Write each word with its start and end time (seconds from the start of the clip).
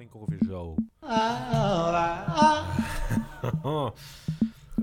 Klinkt 0.00 0.14
ongeveer 0.14 0.38
zo. 0.48 0.74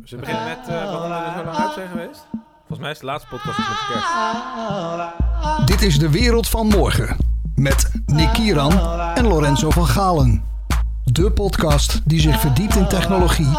Zullen 0.03 0.09
we 0.09 0.17
beginnen 0.17 0.45
met 0.45 0.59
uh, 0.69 0.75
waarom 0.91 1.09
we 1.09 1.15
er 1.15 1.33
zo 1.37 1.43
lang 1.43 1.57
uit 1.57 1.73
zijn 1.73 1.87
geweest? 1.87 2.27
Volgens 2.57 2.79
mij 2.79 2.91
is 2.91 2.99
de 2.99 3.05
laatste 3.05 3.29
podcast 3.29 3.57
met 3.57 3.67
kerst. 3.87 4.07
Dit 5.67 5.81
is 5.81 5.99
de 5.99 6.09
wereld 6.09 6.49
van 6.49 6.67
morgen. 6.67 7.17
Met 7.55 7.91
Nick 8.05 8.33
Kieran 8.33 8.79
en 9.15 9.27
Lorenzo 9.27 9.69
van 9.69 9.87
Galen. 9.87 10.43
De 11.03 11.31
podcast 11.31 12.09
die 12.09 12.19
zich 12.19 12.39
verdiept 12.39 12.75
in 12.75 12.87
technologie 12.87 13.55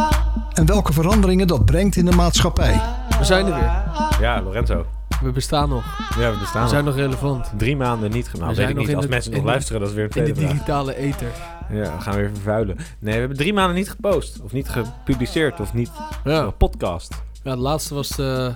en 0.53 0.67
welke 0.67 0.93
veranderingen 0.93 1.47
dat 1.47 1.65
brengt 1.65 1.97
in 1.97 2.05
de 2.05 2.17
maatschappij. 2.17 2.81
We 3.19 3.25
zijn 3.25 3.47
er 3.47 3.55
weer. 3.55 3.83
Ja, 4.21 4.43
Lorenzo. 4.43 4.87
We 5.23 5.31
bestaan 5.33 5.69
nog. 5.69 5.85
Ja, 6.19 6.31
we 6.33 6.39
bestaan 6.39 6.63
We 6.63 6.69
zijn 6.69 6.85
nog. 6.85 6.95
relevant. 6.95 7.51
Drie 7.57 7.77
maanden 7.77 8.11
niet 8.11 8.29
gemaakt. 8.29 8.41
We 8.41 8.47
weet 8.47 8.57
zijn 8.57 8.69
ik 8.69 8.77
nog 8.77 8.87
niet. 8.87 8.95
Als 8.97 9.05
de- 9.05 9.11
mensen 9.11 9.33
nog 9.33 9.45
luisteren, 9.45 9.81
dat 9.81 9.89
is 9.91 9.95
weer 9.95 10.05
een 10.05 10.11
In 10.11 10.17
de 10.17 10.23
tweede 10.33 10.41
vraag. 10.41 10.53
digitale 10.53 10.97
ether. 10.97 11.29
Ja, 11.71 11.97
we 11.97 12.01
gaan 12.01 12.15
weer 12.17 12.31
vervuilen. 12.35 12.77
Nee, 12.99 13.13
we 13.15 13.19
hebben 13.19 13.37
drie 13.37 13.53
maanden 13.53 13.77
niet 13.77 13.91
gepost. 13.91 14.41
Of 14.43 14.53
niet 14.53 14.69
gepubliceerd. 14.69 15.61
Of 15.61 15.75
niet 15.75 15.91
Ja. 16.25 16.45
gepodcast. 16.45 17.23
ja, 17.43 17.55
de 17.55 17.61
laatste 17.61 17.95
was 17.95 18.09
de, 18.09 18.55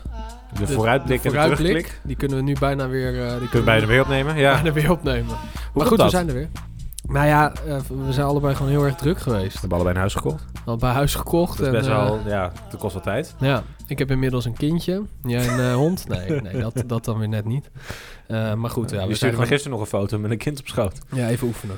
De, 0.59 0.67
de- 0.67 0.73
vooruitblik 0.73 1.23
de 1.23 1.29
en 1.29 1.35
de 1.35 1.41
vooruitblik. 1.41 1.71
terugblik. 1.73 2.01
Die 2.03 2.17
kunnen 2.17 2.37
we 2.37 2.43
nu 2.43 2.55
bijna 2.61 2.89
weer, 2.89 3.23
eh, 3.23 3.29
die 3.29 3.37
Kunnen 3.39 3.59
we 3.59 3.65
bijna 3.65 3.87
weer 3.87 4.01
opnemen? 4.01 4.37
Ja. 4.37 4.53
bijna 4.53 4.73
weer 4.73 4.91
opnemen. 4.91 5.37
maar 5.75 5.87
goed, 5.87 5.97
dat? 5.99 6.07
we 6.11 6.17
zijn 6.17 6.29
er 6.29 6.35
weer. 6.35 6.49
Nou 7.13 7.27
ja, 7.27 7.53
eh, 7.67 7.77
we 8.07 8.13
zijn 8.13 8.27
allebei 8.27 8.55
gewoon 8.55 8.71
heel 8.73 8.85
erg 8.85 8.95
druk 8.95 9.19
geweest. 9.19 9.53
We 9.53 9.59
hebben 9.61 9.73
allebei 9.79 9.95
een 9.95 10.01
huis 10.01 10.15
gekocht. 10.15 10.45
Al 10.65 10.77
bij 10.77 10.91
huis 10.93 11.15
gekocht. 11.15 11.59
Dat 11.59 11.67
is 11.67 11.73
best 11.73 11.89
eh, 11.89 12.05
wel, 12.05 12.21
ja, 12.27 12.53
dat 12.71 12.81
kost 12.81 12.93
wel 12.95 13.03
tijd. 13.03 13.35
Ja, 13.41 13.63
ik 13.87 13.99
heb 13.99 14.11
inmiddels 14.11 14.45
een 14.45 14.57
kindje. 14.57 15.03
Jij 15.23 15.49
een 15.49 15.61
eh, 15.61 15.75
hond? 15.75 16.09
Nee, 16.09 16.41
nee 16.41 16.59
dat, 16.61 16.83
dat 16.87 17.05
dan 17.05 17.19
weer 17.19 17.29
net 17.29 17.45
niet. 17.45 17.71
Eh, 18.27 18.55
maar 18.55 18.71
goed, 18.71 18.91
ja, 18.91 18.97
we 18.97 19.03
zijn 19.03 19.17
stuurde 19.17 19.37
me 19.37 19.43
gewoon... 19.43 19.47
gisteren 19.47 19.71
nog 19.79 19.81
een 19.81 19.99
foto 19.99 20.19
met 20.19 20.31
een 20.31 20.39
kind 20.39 20.61
op 20.61 20.67
schoot. 20.69 20.99
Ja, 21.15 21.29
even 21.29 21.47
oefenen. 21.47 21.77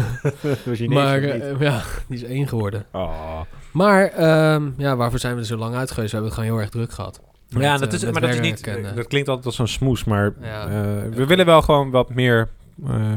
Was 0.66 0.78
je 0.78 0.88
Maar 0.88 1.20
niet? 1.20 1.30
eh, 1.30 1.60
ja, 1.60 1.82
die 2.08 2.16
is 2.16 2.24
één 2.24 2.48
geworden. 2.48 2.84
oh. 2.92 3.40
Maar 3.72 4.04
ehm, 4.06 4.68
ja, 4.76 4.96
waarvoor 4.96 5.18
zijn 5.18 5.34
we 5.34 5.40
er 5.40 5.46
zo 5.46 5.56
lang 5.56 5.74
uit 5.74 5.90
geweest? 5.90 6.12
We 6.12 6.16
hebben 6.18 6.34
het 6.36 6.40
gewoon 6.40 6.54
heel 6.56 6.60
erg 6.64 6.70
druk 6.74 6.92
gehad. 6.92 7.20
Met, 7.50 7.62
ja, 7.62 7.76
dat 7.78 7.88
eh, 7.88 7.94
is, 7.94 8.10
maar 8.10 8.20
dat 8.20 8.30
is 8.30 8.40
niet. 8.40 8.66
en, 8.66 8.84
eh, 8.90 8.96
dat 8.96 9.06
klinkt 9.06 9.28
altijd 9.28 9.46
als 9.46 9.56
zo'n 9.56 9.66
smoes, 9.66 10.04
maar 10.04 10.32
Ja. 10.40 10.62
eh, 10.64 10.70
we 11.10 11.26
willen 11.26 11.46
wel 11.46 11.62
gewoon 11.62 11.90
wat 11.90 12.14
meer 12.14 12.40
eh, 12.40 12.65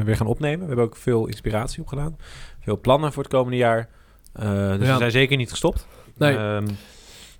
weer 0.04 0.16
gaan 0.16 0.26
opnemen. 0.26 0.60
We 0.60 0.66
hebben 0.66 0.84
ook 0.84 0.96
veel 0.96 1.26
inspiratie 1.26 1.80
opgedaan. 1.82 2.16
Veel 2.60 2.80
plannen 2.80 3.12
voor 3.12 3.22
het 3.22 3.32
komende 3.32 3.56
jaar. 3.56 3.88
Eh, 4.32 4.48
dus 4.50 4.86
Ja. 4.86 4.92
we 4.92 4.98
zijn 4.98 5.10
zeker 5.10 5.36
niet 5.36 5.50
gestopt. 5.50 5.86
Nee. 6.16 6.36
Ehm, 6.36 6.66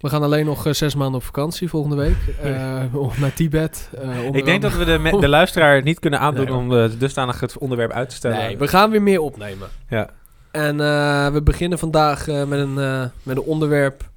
we 0.00 0.08
gaan 0.08 0.22
alleen 0.22 0.44
nog 0.46 0.66
eh, 0.66 0.72
zes 0.72 0.94
maanden 0.94 1.16
op 1.16 1.22
vakantie 1.26 1.68
volgende 1.68 1.96
week. 1.96 2.16
eh, 2.42 2.84
om 2.94 3.10
naar 3.20 3.32
Tibet. 3.34 3.90
eh, 4.02 4.26
ik 4.32 4.44
denk 4.44 4.62
dat 4.62 4.72
we 4.76 4.84
de, 4.84 5.16
de 5.20 5.28
luisteraar 5.28 5.82
niet 5.82 5.98
kunnen 5.98 6.20
aandoen 6.20 6.44
Nee, 6.44 6.54
om 6.54 6.76
eh, 6.76 6.90
dusdanig 6.98 7.40
het 7.40 7.58
onderwerp 7.58 7.90
uit 7.90 8.08
te 8.08 8.14
stellen. 8.14 8.36
Nee, 8.36 8.58
we 8.58 8.68
gaan 8.68 8.90
weer 8.90 9.02
meer 9.02 9.20
opnemen. 9.20 9.68
Ja. 9.88 10.10
En 10.50 10.80
eh, 10.80 11.28
we 11.32 11.42
beginnen 11.42 11.78
vandaag 11.78 12.28
eh, 12.28 12.44
met, 12.44 12.58
een, 12.60 12.78
eh, 12.78 13.04
met 13.22 13.36
een 13.36 13.42
onderwerp 13.42 14.08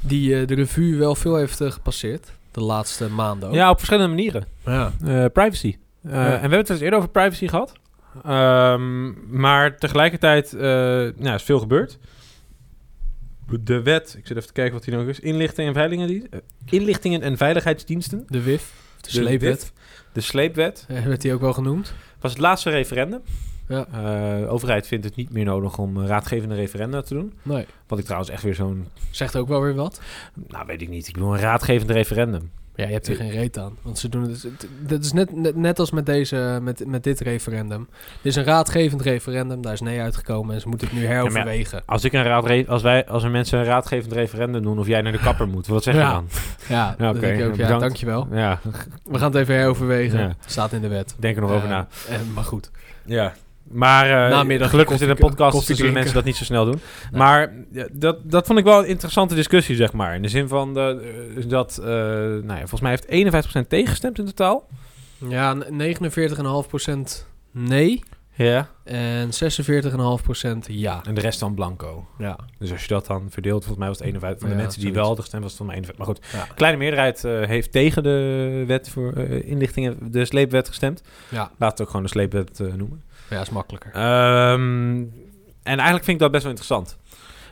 die 0.00 0.40
eh, 0.40 0.46
de 0.46 0.54
revue 0.54 0.98
wel 0.98 1.14
veel 1.14 1.36
heeft 1.36 1.60
eh, 1.60 1.70
gepasseerd. 1.70 2.32
De 2.50 2.60
laatste 2.62 3.08
maanden 3.10 3.48
ook. 3.48 3.54
ja, 3.54 3.70
op 3.70 3.76
verschillende 3.76 4.14
manieren. 4.14 4.44
ja. 4.64 4.92
Eh, 5.04 5.24
privacy. 5.32 5.76
Eh, 6.06 6.12
Ja. 6.12 6.24
En 6.24 6.30
we 6.32 6.38
hebben 6.38 6.58
het 6.58 6.70
eens 6.70 6.80
eerder 6.80 6.98
over 6.98 7.10
privacy 7.10 7.48
gehad. 7.48 7.72
Ehm, 8.24 9.12
maar 9.38 9.76
tegelijkertijd 9.78 10.52
uh, 10.54 10.60
nou, 10.60 11.34
is 11.34 11.42
veel 11.42 11.58
gebeurd. 11.58 11.98
De 13.60 13.82
wet, 13.82 14.14
ik 14.18 14.26
zit 14.26 14.36
even 14.36 14.48
te 14.48 14.52
kijken 14.52 14.74
wat 14.74 14.84
hier 14.84 14.96
nog 14.96 15.06
is. 15.06 15.20
Inlichtingen 15.20 15.74
en, 15.74 16.28
eh, 16.30 16.38
inlichtingen 16.64 17.22
en 17.22 17.36
veiligheidsdiensten. 17.36 18.24
De 18.28 18.42
WIF. 18.42 18.72
De 18.96 19.02
De 19.02 19.10
sleepwet. 19.10 19.60
WIF. 19.60 19.72
De 20.12 20.20
sleepwet. 20.20 20.86
Werd 21.04 21.20
die 21.20 21.32
ook 21.34 21.40
wel 21.40 21.52
genoemd. 21.52 21.94
was 22.20 22.30
het 22.32 22.40
laatste 22.40 22.70
referendum. 22.70 23.20
Ja. 23.68 23.84
De 24.40 24.46
overheid 24.48 24.86
vindt 24.86 25.04
het 25.04 25.16
niet 25.16 25.32
meer 25.32 25.44
nodig 25.44 25.78
om 25.78 26.06
raadgevende 26.06 26.54
referenda 26.54 27.02
te 27.02 27.14
doen. 27.14 27.32
Nee. 27.42 27.66
Wat 27.86 27.98
ik 27.98 28.04
trouwens 28.04 28.30
echt 28.30 28.42
weer 28.42 28.54
zo'n... 28.54 28.88
Zegt 29.10 29.36
ook 29.36 29.48
wel 29.48 29.60
weer 29.60 29.74
wat. 29.74 30.00
Nou, 30.48 30.66
weet 30.66 30.82
ik 30.82 30.88
niet. 30.88 31.08
Ik 31.08 31.14
bedoel 31.14 31.34
een 31.34 31.40
raadgevend 31.40 31.90
referendum. 31.90 32.50
Ja, 32.76 32.86
je 32.86 32.92
hebt 32.92 33.08
er 33.08 33.16
geen 33.16 33.30
reet 33.30 33.58
aan. 33.58 33.76
Want 33.82 33.98
ze 33.98 34.08
doen 34.08 34.22
het. 34.22 34.46
Dat 34.80 35.04
is 35.04 35.12
net, 35.12 35.36
net, 35.36 35.56
net 35.56 35.78
als 35.78 35.90
met, 35.90 36.06
deze, 36.06 36.58
met, 36.62 36.86
met 36.86 37.04
dit 37.04 37.20
referendum. 37.20 37.88
Dit 38.22 38.32
is 38.32 38.36
een 38.36 38.44
raadgevend 38.44 39.02
referendum. 39.02 39.62
Daar 39.62 39.72
is 39.72 39.80
nee 39.80 40.00
uitgekomen. 40.00 40.54
En 40.54 40.60
ze 40.60 40.68
moeten 40.68 40.88
het 40.88 40.96
nu 40.96 41.04
heroverwegen. 41.06 41.82
Als, 41.86 42.04
ik 42.04 42.12
een 42.12 42.22
raad, 42.22 42.68
als, 42.68 42.82
wij, 42.82 43.06
als 43.08 43.22
er 43.24 43.30
mensen 43.30 43.58
een 43.58 43.64
raadgevend 43.64 44.12
referendum 44.12 44.62
doen 44.62 44.78
of 44.78 44.86
jij 44.86 45.02
naar 45.02 45.12
de 45.12 45.18
kapper 45.18 45.48
moet, 45.48 45.66
wat 45.66 45.82
zeg 45.82 45.94
je 45.94 46.00
Ja. 46.00 46.12
dan? 46.12 46.28
Ja, 46.68 46.94
Ja, 46.98 47.08
oké. 47.10 47.20
denk 47.20 47.38
ik 47.40 47.46
ook. 47.48 47.54
Ja, 47.56 47.78
dankjewel. 47.78 48.28
Ja, 48.32 48.60
We 49.04 49.18
gaan 49.18 49.30
het 49.32 49.40
even 49.40 49.54
heroverwegen. 49.54 50.34
Staat 50.46 50.72
in 50.72 50.80
de 50.80 50.88
wet. 50.88 51.14
denk 51.18 51.36
er 51.36 51.42
nog 51.42 51.50
over 51.50 51.64
Eh, 51.64 51.70
na. 51.70 51.86
eh, 52.08 52.16
maar 52.34 52.44
goed. 52.44 52.70
Ja. 53.04 53.32
Maar 53.70 54.30
uh, 54.32 54.66
gelukkig 54.68 54.94
is 54.94 55.00
dit 55.00 55.08
een 55.08 55.16
podcast, 55.16 55.52
dus 55.52 55.64
zullen 55.64 55.76
drinken. 55.76 55.92
mensen 55.94 56.14
dat 56.14 56.24
niet 56.24 56.36
zo 56.36 56.44
snel 56.44 56.64
doen. 56.64 56.80
Maar 57.12 57.52
dat, 57.92 58.18
dat 58.22 58.46
vond 58.46 58.58
ik 58.58 58.64
wel 58.64 58.78
een 58.78 58.86
interessante 58.88 59.34
discussie, 59.34 59.76
zeg 59.76 59.92
maar. 59.92 60.14
In 60.14 60.22
de 60.22 60.28
zin 60.28 60.48
van 60.48 60.74
de, 60.74 61.12
eh, 61.36 61.48
dat, 61.48 61.78
eh, 61.78 61.86
nou 61.86 62.46
ja, 62.46 62.58
volgens 62.58 62.80
mij 62.80 62.90
heeft 62.90 63.06
51% 63.06 63.68
tegengestemd 63.68 64.18
in 64.18 64.24
totaal. 64.24 64.68
Ja, 65.28 65.54
n- 65.54 65.76
49,5% 65.76 67.26
nee. 67.50 68.02
Ja. 68.32 68.68
En 68.84 69.32
46,5% 69.32 70.66
ja. 70.68 71.00
En 71.06 71.14
de 71.14 71.20
rest 71.20 71.40
dan 71.40 71.54
blanco. 71.54 72.06
Ja. 72.18 72.38
Dus 72.58 72.72
als 72.72 72.82
je 72.82 72.88
dat 72.88 73.06
dan 73.06 73.26
verdeelt, 73.30 73.58
volgens 73.64 73.78
mij 73.78 73.88
was 73.88 73.96
het 73.98 74.06
51 74.06 74.40
van 74.40 74.48
de 74.50 74.54
Ja, 74.56 74.62
mensen 74.62 74.80
die 74.80 74.92
zoiets. 74.92 74.96
wel 74.96 75.06
hadden 75.06 75.22
gestemd, 75.24 75.42
was 75.42 75.52
het 75.52 75.60
van 75.60 75.66
mij 75.66 75.76
51. 75.76 76.06
Maar 76.06 76.16
goed, 76.40 76.48
Ja. 76.48 76.54
kleine 76.54 76.78
meerderheid 76.78 77.22
heeft 77.48 77.72
tegen 77.72 78.02
de 78.02 78.64
wet 78.66 78.88
voor 78.88 79.16
inlichtingen, 79.28 79.96
de 80.12 80.24
sleepwet 80.24 80.68
gestemd. 80.68 81.02
Ja. 81.28 81.50
Laat 81.58 81.70
het 81.70 81.80
ook 81.80 81.86
gewoon 81.86 82.02
de 82.02 82.08
sleepwet 82.08 82.58
noemen. 82.58 83.02
Ja, 83.30 83.40
is 83.40 83.50
makkelijker. 83.50 83.90
Ehm, 83.92 85.04
en 85.62 85.76
eigenlijk 85.78 86.04
vind 86.04 86.16
ik 86.16 86.18
dat 86.18 86.30
best 86.30 86.42
wel 86.42 86.52
interessant. 86.52 86.98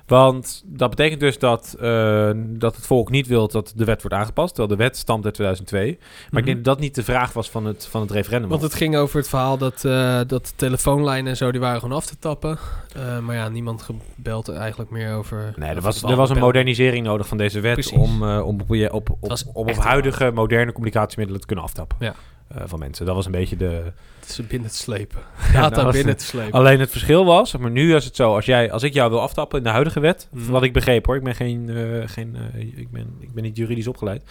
Want 0.06 0.62
dat 0.66 0.90
betekent 0.90 1.20
dus 1.20 1.38
dat, 1.38 1.76
eh, 1.80 2.30
dat 2.36 2.76
het 2.76 2.86
volk 2.86 3.10
niet 3.10 3.26
wil 3.26 3.48
dat 3.48 3.72
de 3.76 3.84
wet 3.84 4.02
wordt 4.02 4.16
aangepast. 4.16 4.54
Terwijl 4.54 4.76
de 4.76 4.82
wet 4.82 4.96
stamt 4.96 5.24
uit 5.24 5.34
2002. 5.34 5.98
Maar 6.30 6.40
ik 6.40 6.46
denk 6.46 6.56
dat 6.56 6.74
dat 6.74 6.78
niet 6.78 6.94
de 6.94 7.02
vraag 7.02 7.32
was 7.32 7.50
van 7.50 7.64
het, 7.64 7.86
van 7.90 8.00
het 8.00 8.10
referendum. 8.10 8.50
Want 8.50 8.62
het 8.62 8.74
ging 8.74 8.96
over 8.96 9.18
het 9.18 9.28
verhaal 9.28 9.58
dat, 9.58 9.84
eh 9.84 10.20
dat 10.26 10.46
de 10.46 10.52
telefoonlijnen 10.56 11.30
en 11.30 11.36
zo, 11.36 11.50
die 11.50 11.60
waren 11.60 11.80
gewoon 11.80 11.96
af 11.96 12.06
te 12.06 12.18
tappen. 12.18 12.58
Eh, 12.94 13.18
maar 13.18 13.36
ja, 13.36 13.48
niemand 13.48 13.82
gebeld 13.82 14.48
eigenlijk 14.48 14.90
meer 14.90 15.14
over. 15.14 15.52
Nee, 15.56 15.74
er 15.74 15.80
was, 15.80 16.02
er 16.02 16.16
was 16.16 16.30
een 16.30 16.38
modernisering 16.38 17.06
nodig 17.06 17.26
van 17.26 17.38
deze 17.38 17.60
wet 17.60 17.72
Precies. 17.72 17.98
om, 17.98 18.28
eh, 18.28 18.46
om, 18.46 18.60
op, 18.90 19.16
op, 19.20 19.36
op, 19.52 19.70
huidige 19.70 20.30
moderne 20.34 20.72
communicatiemiddelen 20.72 21.40
te 21.40 21.46
kunnen 21.46 21.64
aftappen. 21.64 21.96
Ja. 22.00 22.14
eh, 22.48 22.62
van 22.66 22.78
mensen. 22.78 23.06
Dat 23.06 23.14
was 23.14 23.26
een 23.26 23.32
beetje 23.32 23.56
de... 23.56 23.92
Is 24.28 24.46
binnen 24.46 24.70
te 24.70 24.76
slepen. 24.76 25.18
Data 25.52 25.80
nou, 25.80 25.92
binnen 25.92 26.16
te 26.16 26.24
slepen. 26.24 26.52
Alleen 26.52 26.80
het 26.80 26.90
verschil 26.90 27.24
was, 27.24 27.56
maar 27.56 27.70
nu 27.70 27.94
is 27.94 28.04
het 28.04 28.16
zo, 28.16 28.34
als, 28.34 28.44
jij, 28.44 28.72
als 28.72 28.82
ik 28.82 28.92
jou 28.92 29.10
wil 29.10 29.20
aftappen 29.20 29.58
in 29.58 29.64
de 29.64 29.70
huidige 29.70 30.00
wet, 30.00 30.28
Mhm. 30.30 30.50
wat 30.50 30.62
ik 30.62 30.72
begreep 30.72 31.06
hoor, 31.06 31.16
ik 31.16 31.22
ben, 31.24 31.34
geen, 31.34 31.68
eh, 31.68 32.08
geen, 32.08 32.36
eh, 32.54 32.60
ik, 32.60 32.90
ben, 32.90 33.16
ik 33.20 33.32
ben 33.34 33.42
niet 33.42 33.56
juridisch 33.56 33.86
opgeleid, 33.86 34.22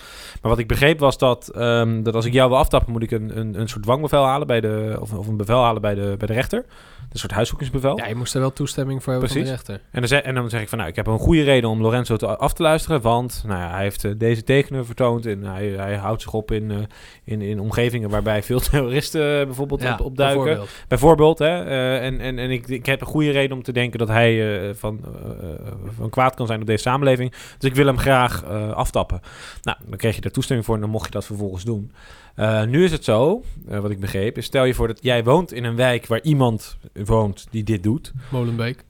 maar 0.42 0.52
wat 0.52 0.59
ik 0.59 0.68
begreep 0.68 1.00
was 1.00 1.18
dat, 1.18 1.48
ehm, 1.48 2.04
dat 2.04 2.16
als 2.16 2.26
ik 2.26 2.34
jou 2.34 2.50
wil 2.50 2.58
aftappen, 2.58 2.92
moet 2.92 3.04
ik 3.04 3.12
een, 3.12 3.38
een, 3.40 3.59
een 3.59 3.70
soort 3.70 3.84
dwangbevel 3.84 4.24
halen 4.26 4.48
bij 4.48 4.62
de, 4.62 4.98
of, 5.00 5.14
of 5.14 5.28
een 5.28 5.38
bevel 5.38 5.64
halen 5.64 5.81
bij 5.81 5.96
de, 5.96 6.16
bij 6.18 6.28
de 6.28 6.34
rechter. 6.34 6.66
Een 7.12 7.20
soort 7.20 7.31
huiszoekingsbevel. 7.31 7.98
Ja, 7.98 8.08
je 8.08 8.16
moest 8.16 8.34
er 8.34 8.40
wel 8.40 8.54
toestemming 8.54 9.04
voor 9.04 9.12
hebben 9.12 9.30
van 9.31 9.42
de 9.42 9.50
rechter. 9.50 9.81
En 9.92 10.00
dan, 10.00 10.08
zeg, 10.08 10.22
en 10.22 10.36
dan 10.36 10.50
zeg 10.50 10.62
ik 10.62 10.70
van, 10.70 10.78
nou, 10.78 10.90
ik 10.90 10.96
heb 10.96 11.08
een 11.08 11.20
goede 11.20 11.44
reden 11.44 11.70
om 11.70 11.81
Lorenzo 11.81 12.16
te, 12.16 12.38
af 12.38 12.54
te 12.54 12.62
luisteren, 12.62 13.02
want 13.02 13.44
nou 13.48 13.60
ja, 13.60 13.70
hij 13.70 13.84
heeft 13.84 14.04
eh, 14.04 14.12
deze 14.18 14.44
tekenen 14.44 14.86
vertoond 14.86 15.25
en 15.25 15.44
hij, 15.44 15.68
hij 15.68 15.96
houdt 15.96 16.22
zich 16.22 16.34
op 16.34 16.52
in, 16.52 16.88
in, 17.24 17.42
in 17.42 17.60
omgevingen 17.60 18.10
waarbij 18.10 18.44
veel 18.44 18.60
terroristen 18.70 19.46
bijvoorbeeld 19.46 19.82
Ja, 19.83 19.97
op, 20.01 20.16
bijvoorbeeld. 20.16 20.69
Bijvoorbeeld, 20.88 21.39
hè, 21.39 21.63
eh, 21.63 22.05
en, 22.05 22.19
en, 22.19 22.39
en 22.39 22.51
ik, 22.51 22.67
ik 22.67 22.85
heb 22.85 23.01
een 23.01 23.07
goede 23.07 23.31
reden 23.31 23.57
om 23.57 23.63
te 23.63 23.71
denken 23.71 23.99
dat 23.99 24.07
hij 24.07 24.67
eh, 24.69 24.75
van, 24.75 24.99
eh, 25.03 25.49
van 25.97 26.09
kwaad 26.09 26.35
kan 26.35 26.47
zijn 26.47 26.61
op 26.61 26.67
deze 26.67 26.81
samenleving. 26.81 27.31
Dus 27.57 27.69
ik 27.69 27.75
wil 27.75 27.85
hem 27.85 27.97
graag 27.97 28.44
eh, 28.44 28.71
aftappen. 28.71 29.19
Nou, 29.61 29.77
dan 29.85 29.97
kreeg 29.97 30.16
je 30.16 30.21
daar 30.21 30.31
toestemming 30.31 30.66
voor 30.67 30.75
en 30.75 30.81
dan 30.81 30.89
mocht 30.91 31.05
je 31.05 31.11
dat 31.11 31.25
vervolgens 31.25 31.63
doen. 31.63 31.91
Eh, 32.35 32.63
nu 32.63 32.83
is 32.83 32.91
het 32.91 33.03
zo, 33.03 33.44
eh, 33.67 33.79
wat 33.79 33.91
ik 33.91 33.99
begreep, 33.99 34.38
is 34.38 34.45
stel 34.45 34.63
je 34.66 34.73
voor 34.73 34.88
dat 34.88 34.99
jij 35.01 35.23
woont 35.23 35.53
in 35.53 35.63
een 35.63 35.75
wijk 35.75 36.07
waar 36.07 36.21
iemand 36.21 36.77
woont 37.05 37.47
die 37.50 37.63
dit 37.63 37.83
doet. 37.83 38.11
Molenbeek. 38.31 38.83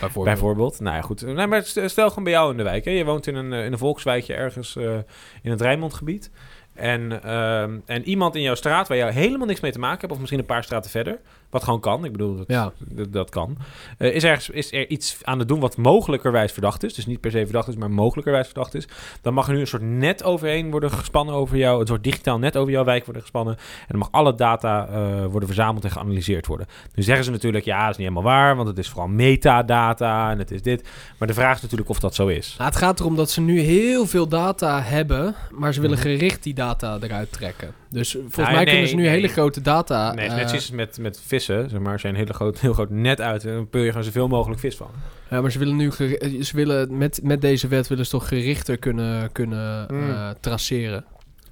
bijvoorbeeld. 0.00 0.24
Bijvoorbeeld. 0.24 0.80
Nou 0.80 0.96
ja, 0.96 1.02
goed. 1.02 1.22
Nee, 1.26 1.46
maar 1.46 1.62
st- 1.64 1.80
stel 1.90 2.08
gewoon 2.08 2.24
bij 2.24 2.32
jou 2.32 2.50
in 2.50 2.56
de 2.56 2.62
wijk. 2.62 2.84
Hè. 2.84 2.90
Je 2.90 3.04
woont 3.04 3.26
in 3.26 3.34
een, 3.34 3.52
in 3.52 3.72
een 3.72 3.78
volkswijkje 3.78 4.34
ergens 4.34 4.76
eh, 4.76 4.96
in 5.42 5.50
het 5.50 5.60
Rijnmondgebied. 5.60 6.30
En, 6.74 7.22
ehm, 7.22 7.78
en 7.86 8.04
iemand 8.08 8.34
in 8.34 8.42
jouw 8.42 8.54
straat 8.54 8.88
waar 8.88 8.96
jou 8.96 9.12
helemaal 9.12 9.46
niks 9.46 9.60
mee 9.60 9.72
te 9.72 9.78
maken 9.78 10.00
hebt, 10.00 10.12
of 10.12 10.18
misschien 10.18 10.40
een 10.40 10.46
paar 10.46 10.64
straten 10.64 10.90
verder, 10.90 11.18
wat 11.50 11.64
gewoon 11.64 11.80
kan, 11.80 12.04
ik 12.04 12.12
bedoel, 12.12 12.36
dat, 12.36 12.44
Ja. 12.48 12.72
dat, 13.10 13.30
kan, 13.30 13.56
eh, 13.98 14.14
is, 14.14 14.24
ergens, 14.24 14.50
is 14.50 14.72
er 14.72 14.88
iets 14.88 15.18
aan 15.22 15.38
het 15.38 15.48
doen 15.48 15.60
wat 15.60 15.76
mogelijkerwijs 15.76 16.52
verdacht 16.52 16.82
is, 16.82 16.94
dus 16.94 17.06
niet 17.06 17.20
per 17.20 17.30
se 17.30 17.44
verdacht 17.44 17.68
is, 17.68 17.76
maar 17.76 17.90
mogelijkerwijs 17.90 18.46
verdacht 18.46 18.74
is, 18.74 18.88
dan 19.22 19.34
mag 19.34 19.46
er 19.48 19.54
nu 19.54 19.60
een 19.60 19.66
soort 19.66 19.82
net 19.82 20.24
overheen 20.24 20.70
worden 20.70 20.90
gespannen 20.90 21.34
over 21.34 21.56
jou, 21.56 21.80
een 21.80 21.86
soort 21.86 22.04
digitaal 22.04 22.38
net 22.38 22.56
over 22.56 22.72
jouw 22.72 22.84
wijk 22.84 23.04
worden 23.04 23.22
gespannen, 23.22 23.56
en 23.56 23.86
dan 23.88 23.98
mag 23.98 24.08
alle 24.10 24.34
data 24.34 24.86
eh, 24.88 25.24
worden 25.24 25.48
verzameld 25.48 25.84
en 25.84 25.90
geanalyseerd 25.90 26.46
worden. 26.46 26.66
Nu 26.94 27.02
zeggen 27.02 27.24
ze 27.24 27.30
natuurlijk, 27.30 27.64
ja, 27.64 27.80
dat 27.80 27.90
is 27.90 27.96
niet 27.96 28.08
helemaal 28.08 28.32
waar, 28.32 28.56
want 28.56 28.68
het 28.68 28.78
is 28.78 28.88
vooral 28.88 29.08
metadata 29.08 30.30
en 30.30 30.38
het 30.38 30.50
is 30.50 30.62
dit, 30.62 30.88
maar 31.18 31.28
de 31.28 31.34
vraag 31.34 31.56
is 31.56 31.62
natuurlijk 31.62 31.90
of 31.90 32.00
dat 32.00 32.14
zo 32.14 32.26
is. 32.26 32.54
Nou, 32.58 32.70
het 32.70 32.78
gaat 32.78 33.00
erom 33.00 33.16
dat 33.16 33.30
ze 33.30 33.40
nu 33.40 33.60
heel 33.60 34.06
veel 34.06 34.28
data 34.28 34.82
hebben, 34.82 35.34
maar 35.50 35.74
ze 35.74 35.80
willen 35.80 35.98
Mhm. 35.98 36.06
gericht 36.06 36.42
die 36.42 36.54
data 36.54 36.59
eruit 36.68 37.32
trekken. 37.32 37.72
Dus 37.90 38.10
volgens 38.12 38.36
Nou, 38.36 38.48
mij 38.48 38.56
nee, 38.64 38.72
kunnen 38.72 38.88
ze 38.88 38.94
nu 38.94 39.02
nee. 39.02 39.10
hele 39.10 39.28
grote 39.28 39.60
data... 39.60 40.12
Nee, 40.14 40.28
eh, 40.28 40.34
net 40.36 40.48
zoals 40.48 40.70
met, 40.70 40.98
met 40.98 41.20
vissen, 41.26 41.70
zeg 41.70 41.80
maar, 41.80 42.00
een 42.04 42.14
hele 42.14 42.32
groot, 42.32 42.60
heel 42.66 42.72
groot 42.72 42.90
net 42.90 43.20
uit 43.20 43.44
en 43.44 43.54
dan 43.54 43.68
pul 43.68 43.82
je 43.82 43.88
gewoon 43.88 44.04
zoveel 44.04 44.28
mogelijk 44.28 44.60
vis 44.60 44.76
van. 44.76 44.90
ja, 45.30 45.40
maar 45.40 45.50
ze 45.50 45.58
willen 45.58 45.76
nu... 45.76 45.88
eh, 45.88 46.42
Ze 46.42 46.56
willen 46.56 46.96
met, 46.98 47.20
met 47.22 47.40
deze 47.40 47.68
wet 47.68 47.88
willen 47.88 48.04
ze 48.04 48.10
toch 48.10 48.28
gerichter 48.28 48.76
kunnen, 48.78 49.32
kunnen 49.32 49.86
Mm. 49.90 50.10
eh, 50.10 50.30
traceren. 50.40 51.04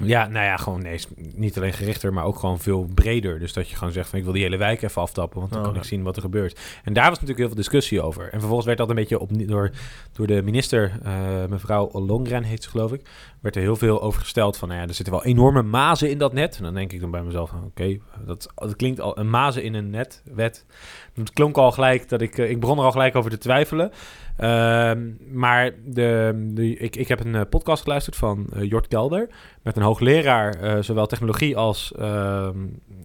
Ja, 0.05 0.27
nou 0.29 0.45
ja, 0.45 0.57
gewoon 0.57 0.83
nee, 0.83 1.01
niet 1.35 1.57
alleen 1.57 1.73
gerichter, 1.73 2.13
maar 2.13 2.25
ook 2.25 2.39
gewoon 2.39 2.59
veel 2.59 2.89
breder. 2.95 3.39
Dus 3.39 3.53
dat 3.53 3.69
je 3.69 3.77
gewoon 3.77 3.93
zegt 3.93 4.09
van 4.09 4.19
ik 4.19 4.25
wil 4.25 4.33
die 4.33 4.43
hele 4.43 4.57
wijk 4.57 4.83
even 4.83 5.03
aftappen, 5.03 5.39
want 5.41 5.53
dan 5.53 5.61
Oh, 5.61 5.67
kan 5.67 5.75
ja. 5.75 5.81
ik 5.81 5.87
zien 5.87 6.03
wat 6.03 6.17
er 6.17 6.23
gebeurt. 6.23 6.61
En 6.85 6.93
daar 6.93 7.05
was 7.05 7.13
natuurlijk 7.13 7.39
heel 7.39 7.47
veel 7.47 7.57
discussie 7.57 8.03
over. 8.03 8.25
En 8.25 8.39
vervolgens 8.39 8.67
werd 8.67 8.79
dat 8.79 8.89
een 8.89 8.95
beetje 8.95 9.19
op, 9.19 9.49
door, 9.49 9.71
door 10.13 10.27
de 10.27 10.43
minister, 10.43 10.99
eh, 11.03 11.45
mevrouw 11.49 11.85
Ollongren 11.85 12.43
heet 12.43 12.63
ze 12.63 12.71
geloof 12.71 12.93
ik, 12.93 13.09
werd 13.41 13.57
er 13.57 13.63
heel 13.63 13.77
veel 13.77 14.03
over 14.03 14.21
gesteld 14.21 14.57
van 14.57 14.69
nou 14.69 14.81
ja, 14.81 14.87
er 14.87 14.95
zitten 14.95 15.15
wel 15.15 15.25
enorme 15.25 15.63
mazen 15.63 16.11
in 16.11 16.19
dat 16.19 16.33
net. 16.33 16.57
En 16.57 16.63
dan 16.63 16.75
denk 16.75 16.93
ik 16.93 17.01
dan 17.01 17.11
bij 17.11 17.23
mezelf 17.23 17.51
van 17.51 17.65
oké, 17.65 17.99
dat, 18.27 18.49
dat 18.55 18.77
klinkt 18.77 19.01
al 19.01 19.19
een 19.19 19.31
mazen 19.31 19.63
in 19.63 19.75
een 19.75 19.91
net, 19.91 20.23
wet. 20.35 20.67
Het 21.19 21.33
klonk 21.33 21.57
al 21.57 21.73
gelijk 21.73 22.09
dat 22.09 22.21
ik, 22.21 22.39
eh, 22.39 22.51
ik 22.51 22.61
begon 22.61 22.79
er 22.79 22.85
al 22.85 22.91
gelijk 22.91 23.17
over 23.17 23.31
te 23.31 23.39
twijfelen. 23.39 23.91
Ehm, 24.37 25.11
maar 25.31 25.71
de, 25.85 26.33
de, 26.55 26.77
ik, 26.77 26.97
ik 26.97 27.09
heb 27.09 27.25
een 27.25 27.35
eh, 27.35 27.43
podcast 27.51 27.83
geluisterd 27.83 28.17
van 28.17 28.47
eh, 28.53 28.63
Jort 28.63 28.89
Kelder 28.89 29.29
met 29.63 29.77
een 29.77 29.83
hoogleraar, 29.83 30.85
zowel 30.85 31.07
technologie 31.07 31.57
als, 31.57 31.93
ehm, 31.95 32.59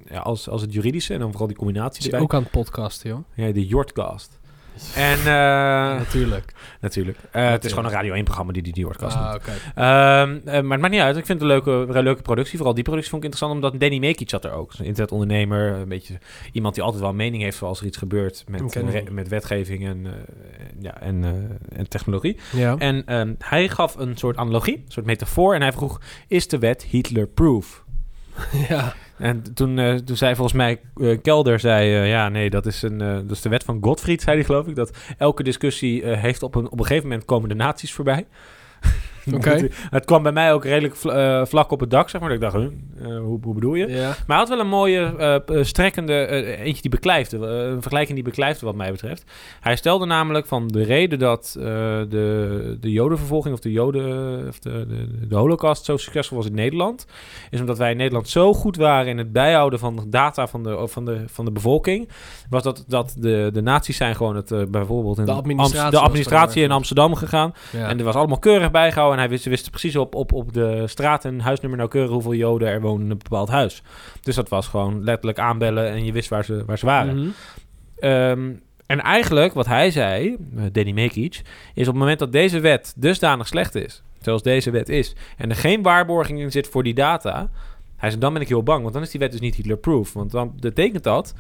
ja, 0.09 0.19
als, 0.19 0.49
als 0.49 0.61
het 0.61 0.73
juridische. 0.73 1.13
En 1.13 1.19
dan 1.19 1.29
vooral 1.29 1.47
die 1.47 1.57
combinatie 1.57 1.99
Is 1.99 2.05
erbij. 2.05 2.19
ook 2.19 2.33
aan 2.33 2.41
het 2.41 2.51
podcasten, 2.51 3.09
joh. 3.09 3.19
Ja, 3.33 3.51
de 3.51 3.65
Jortcast. 3.65 4.39
En 4.95 5.17
eh, 5.17 5.25
Natuurlijk. 5.97 6.53
natuurlijk. 6.81 7.17
Eh, 7.31 7.49
het 7.49 7.65
is 7.65 7.69
gewoon 7.69 7.85
een 7.85 7.95
Radio 7.95 8.21
1-programma 8.21 8.51
die 8.51 8.61
die, 8.61 8.73
die 8.73 8.83
Jortcast 8.83 9.17
Ah, 9.17 9.33
oké. 9.35 9.51
Ehm, 9.75 10.37
eh, 10.45 10.61
maar 10.61 10.71
het 10.71 10.79
maakt 10.79 10.89
niet 10.89 11.01
uit. 11.01 11.17
Ik 11.17 11.25
vind 11.25 11.41
het 11.41 11.49
een 11.49 11.63
leuke, 11.63 12.01
leuke 12.03 12.21
productie. 12.21 12.57
Vooral 12.57 12.73
die 12.73 12.83
productie 12.83 13.09
vond 13.09 13.23
ik 13.23 13.29
interessant, 13.29 13.63
omdat 13.63 13.81
Danny 13.81 13.99
Mekic 13.99 14.29
zat 14.29 14.45
er 14.45 14.51
ook. 14.51 14.73
Een 14.77 14.85
internetondernemer, 14.85 15.73
een 15.73 15.89
beetje 15.89 16.19
iemand 16.51 16.75
die 16.75 16.83
altijd 16.83 17.01
wel 17.01 17.11
een 17.11 17.17
mening 17.17 17.43
heeft 17.43 17.61
als 17.61 17.79
er 17.79 17.85
iets 17.85 17.97
gebeurt 17.97 18.43
met, 18.47 19.11
met 19.11 19.27
wetgeving 19.27 19.85
en, 19.85 20.07
ja, 20.79 21.01
en, 21.01 21.23
en 21.75 21.87
technologie. 21.87 22.37
Ja. 22.51 22.75
En 22.77 23.05
ehm, 23.05 23.33
hij 23.39 23.69
gaf 23.69 23.95
een 23.95 24.17
soort 24.17 24.37
analogie, 24.37 24.75
een 24.75 24.91
soort 24.91 25.05
metafoor. 25.05 25.55
En 25.55 25.61
hij 25.61 25.71
vroeg, 25.71 26.01
is 26.27 26.47
de 26.47 26.59
wet 26.59 26.83
Hitler-proof? 26.83 27.83
ja. 28.69 28.93
En 29.23 29.53
toen, 29.53 29.79
eh, 29.79 29.95
toen 29.95 30.17
zei 30.17 30.35
volgens 30.35 30.57
mij 30.57 30.81
eh, 30.95 31.17
Kelder, 31.21 31.59
zei, 31.59 31.95
eh, 31.95 32.09
ja 32.09 32.29
nee, 32.29 32.49
dat 32.49 32.65
is, 32.65 32.81
een, 32.81 32.97
dat 32.97 33.31
is 33.31 33.41
de 33.41 33.49
wet 33.49 33.63
van 33.63 33.77
Gottfried, 33.81 34.21
zei 34.21 34.35
hij 34.35 34.45
geloof 34.45 34.67
ik. 34.67 34.75
Dat 34.75 34.97
elke 35.17 35.43
discussie 35.43 36.07
heeft 36.07 36.43
op 36.43 36.55
een, 36.55 36.65
op 36.65 36.79
een 36.79 36.85
gegeven 36.85 37.09
moment 37.09 37.25
komen 37.25 37.49
de 37.49 37.55
nazi's 37.55 37.93
voorbij. 37.93 38.25
Het- 39.89 40.05
kwam 40.05 40.23
bij 40.23 40.31
mij 40.31 40.53
ook 40.53 40.63
redelijk 40.63 40.95
vl- 40.95 41.09
eh, 41.11 41.45
vlak 41.45 41.71
op 41.71 41.79
het 41.79 41.89
dak, 41.91 42.09
zeg 42.09 42.21
maar. 42.21 42.29
Dat 42.29 42.37
ik 42.43 42.51
dacht, 42.51 42.71
eh, 43.01 43.17
hoe, 43.17 43.39
hoe 43.43 43.53
bedoel 43.53 43.73
je? 43.73 43.87
ja. 43.87 44.07
Maar 44.07 44.15
hij 44.27 44.35
had 44.37 44.49
wel 44.49 44.59
een 44.59 44.67
mooie, 44.67 45.15
eh, 45.45 45.63
strekkende, 45.63 46.25
eentje 46.57 46.81
die 46.81 46.91
beklijfde. 46.91 47.37
een 47.37 47.81
vergelijking 47.81 48.15
die 48.15 48.23
beklijfde 48.23 48.65
wat 48.65 48.75
mij 48.75 48.91
betreft. 48.91 49.23
Hij 49.59 49.75
stelde 49.75 50.05
namelijk 50.05 50.45
van 50.47 50.67
de 50.67 50.83
reden 50.83 51.19
dat 51.19 51.55
de, 52.09 52.77
de 52.79 52.91
jodenvervolging 52.91 53.53
of 53.53 53.59
de 53.59 53.71
joden, 53.71 54.47
of 54.47 54.59
de, 54.59 54.85
de, 54.87 55.27
de 55.27 55.35
holocaust 55.35 55.85
zo 55.85 55.97
succesvol 55.97 56.37
was 56.37 56.45
in 56.47 56.53
Nederland, 56.55 57.05
is 57.49 57.59
omdat 57.59 57.77
wij 57.77 57.91
in 57.91 57.97
Nederland 57.97 58.29
zo 58.29 58.53
goed 58.53 58.75
waren 58.75 59.07
in 59.07 59.17
het 59.17 59.31
bijhouden 59.31 59.79
van 59.79 60.05
data 60.07 60.47
van 60.47 60.63
de, 60.63 60.87
van 60.87 61.05
de, 61.05 61.23
van 61.27 61.45
de 61.45 61.51
bevolking, 61.51 62.09
was 62.49 62.63
dat, 62.63 62.83
dat 62.87 63.15
de, 63.17 63.49
de 63.53 63.61
nazi's 63.61 63.97
zijn 63.97 64.15
gewoon 64.15 64.35
het 64.35 64.71
bijvoorbeeld 64.71 65.17
in 65.17 65.25
De 65.25 65.31
administratie 65.31 65.79
Amst- 65.79 65.91
de 65.91 65.97
was 65.97 66.05
administratie 66.07 66.63
in 66.63 66.71
Amsterdam 66.71 67.15
gegaan. 67.15 67.53
ja. 67.71 67.87
En 67.89 67.97
er 67.97 68.03
was 68.05 68.15
allemaal 68.15 68.39
keurig 68.39 68.71
bijgehouden. 68.71 69.12
En 69.13 69.19
hij 69.19 69.29
wist, 69.29 69.45
wist 69.45 69.69
precies 69.69 69.95
op, 69.95 70.15
op, 70.15 70.31
op 70.31 70.53
de 70.53 70.87
straat 70.87 71.25
en 71.25 71.39
huisnummer 71.39 71.77
nauwkeurig 71.79 72.11
hoeveel 72.11 72.33
Joden 72.33 72.67
er 72.67 72.81
woonden 72.81 73.05
in 73.05 73.11
een 73.11 73.17
bepaald 73.17 73.49
huis. 73.49 73.83
Dus 74.21 74.35
dat 74.35 74.49
was 74.49 74.67
gewoon 74.67 75.03
letterlijk 75.03 75.39
aanbellen 75.39 75.89
en 75.89 76.05
je 76.05 76.11
wist 76.11 76.29
waar 76.29 76.45
ze, 76.45 76.65
waar 76.65 76.77
ze 76.77 76.85
waren. 76.85 77.15
Mhm. 77.15 77.29
Ehm, 77.99 78.51
en 78.85 79.01
eigenlijk, 79.01 79.53
wat 79.53 79.65
hij 79.65 79.91
zei, 79.91 80.37
eh, 80.55 80.63
Danny 80.71 80.91
Mekic, 80.91 81.41
is 81.73 81.87
op 81.87 81.93
het 81.93 82.01
moment 82.01 82.19
dat 82.19 82.31
deze 82.31 82.59
wet 82.59 82.93
dusdanig 82.95 83.47
slecht 83.47 83.75
is, 83.75 84.03
zoals 84.21 84.43
deze 84.43 84.71
wet 84.71 84.89
is, 84.89 85.15
en 85.37 85.49
er 85.49 85.55
geen 85.55 85.81
waarborging 85.81 86.39
in 86.39 86.51
zit 86.51 86.67
voor 86.67 86.83
die 86.83 86.93
data, 86.93 87.49
hij 88.03 88.09
zei, 88.09 88.21
dan 88.21 88.33
ben 88.33 88.41
ik 88.41 88.47
heel 88.47 88.63
bang, 88.63 88.81
want 88.81 88.93
dan 88.93 89.03
is 89.03 89.11
die 89.11 89.19
wet 89.19 89.31
dus 89.31 89.39
niet 89.39 89.55
Hitler-proof. 89.55 90.13
Want 90.13 90.31
dan 90.31 90.53
betekent 90.59 91.03
dat 91.03 91.33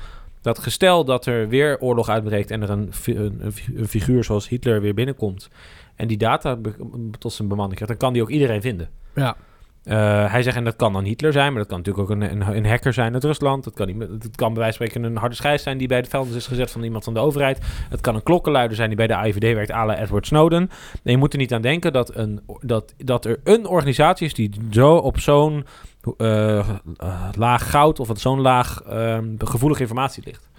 dat 0.43 0.59
gestel 0.59 1.05
dat 1.05 1.25
er 1.25 1.47
weer 1.47 1.79
oorlog 1.79 2.09
uitbreekt 2.09 2.51
en 2.51 2.61
er 2.61 2.69
een, 2.69 2.91
een, 3.05 3.37
een 3.39 3.51
fi- 3.51 3.73
een 3.75 3.87
figuur 3.87 4.23
zoals 4.23 4.49
Hitler 4.49 4.81
weer 4.81 4.93
binnenkomt 4.93 5.49
en 5.95 6.07
die 6.07 6.17
data 6.17 6.57
tot 7.19 7.33
zijn 7.33 7.47
bemanning 7.47 7.75
krijgt, 7.79 7.99
dan 7.99 8.07
kan 8.07 8.13
die 8.13 8.21
ook 8.21 8.29
iedereen 8.29 8.61
vinden. 8.61 8.89
Ja. 9.15 9.35
Eh, 9.83 10.31
hij 10.31 10.43
zegt, 10.43 10.57
en 10.57 10.63
dat 10.63 10.75
kan 10.75 10.93
dan 10.93 11.03
Hitler 11.03 11.31
zijn, 11.31 11.49
maar 11.49 11.61
dat 11.61 11.67
kan 11.67 11.77
natuurlijk 11.77 12.09
ook 12.09 12.15
een, 12.15 12.31
een, 12.31 12.55
een 12.55 12.65
hacker 12.65 12.93
zijn 12.93 13.13
uit 13.13 13.23
Rusland. 13.23 13.63
Dat 13.63 13.73
kan, 13.73 13.87
kan 14.35 14.53
bij 14.53 14.61
wijze 14.61 14.77
van 14.77 14.87
spreken 14.87 15.03
een 15.03 15.17
harde 15.17 15.35
schijf 15.35 15.61
zijn 15.61 15.77
die 15.77 15.87
bij 15.87 16.01
de 16.01 16.09
vuilnis 16.09 16.35
is 16.35 16.47
gezet 16.47 16.71
van 16.71 16.83
iemand 16.83 17.03
van 17.03 17.13
de 17.13 17.19
overheid. 17.19 17.59
Het 17.89 18.01
kan 18.01 18.15
een 18.15 18.23
klokkenluider 18.23 18.75
zijn 18.75 18.87
die 18.87 18.97
bij 18.97 19.07
de 19.07 19.15
AIVD 19.15 19.53
werkt, 19.53 19.71
à 19.71 19.85
la 19.85 19.99
Edward 19.99 20.27
Snowden. 20.27 20.69
En 21.03 21.11
je 21.11 21.17
moet 21.17 21.33
er 21.33 21.39
niet 21.39 21.53
aan 21.53 21.61
denken 21.61 21.93
dat, 21.93 22.15
een, 22.15 22.41
dat, 22.61 22.93
dat 22.97 23.25
er 23.25 23.39
een 23.43 23.67
organisatie 23.67 24.25
is 24.25 24.33
die 24.33 24.51
zo 24.71 24.95
op 24.95 25.19
zo'n 25.19 25.65
laag 27.37 27.69
goud 27.69 27.99
of 27.99 28.09
zo'n 28.13 28.41
laag 28.41 28.81
eh, 28.81 29.17
gevoelige 29.37 29.81
informatie 29.81 30.23
ligt. 30.25 30.49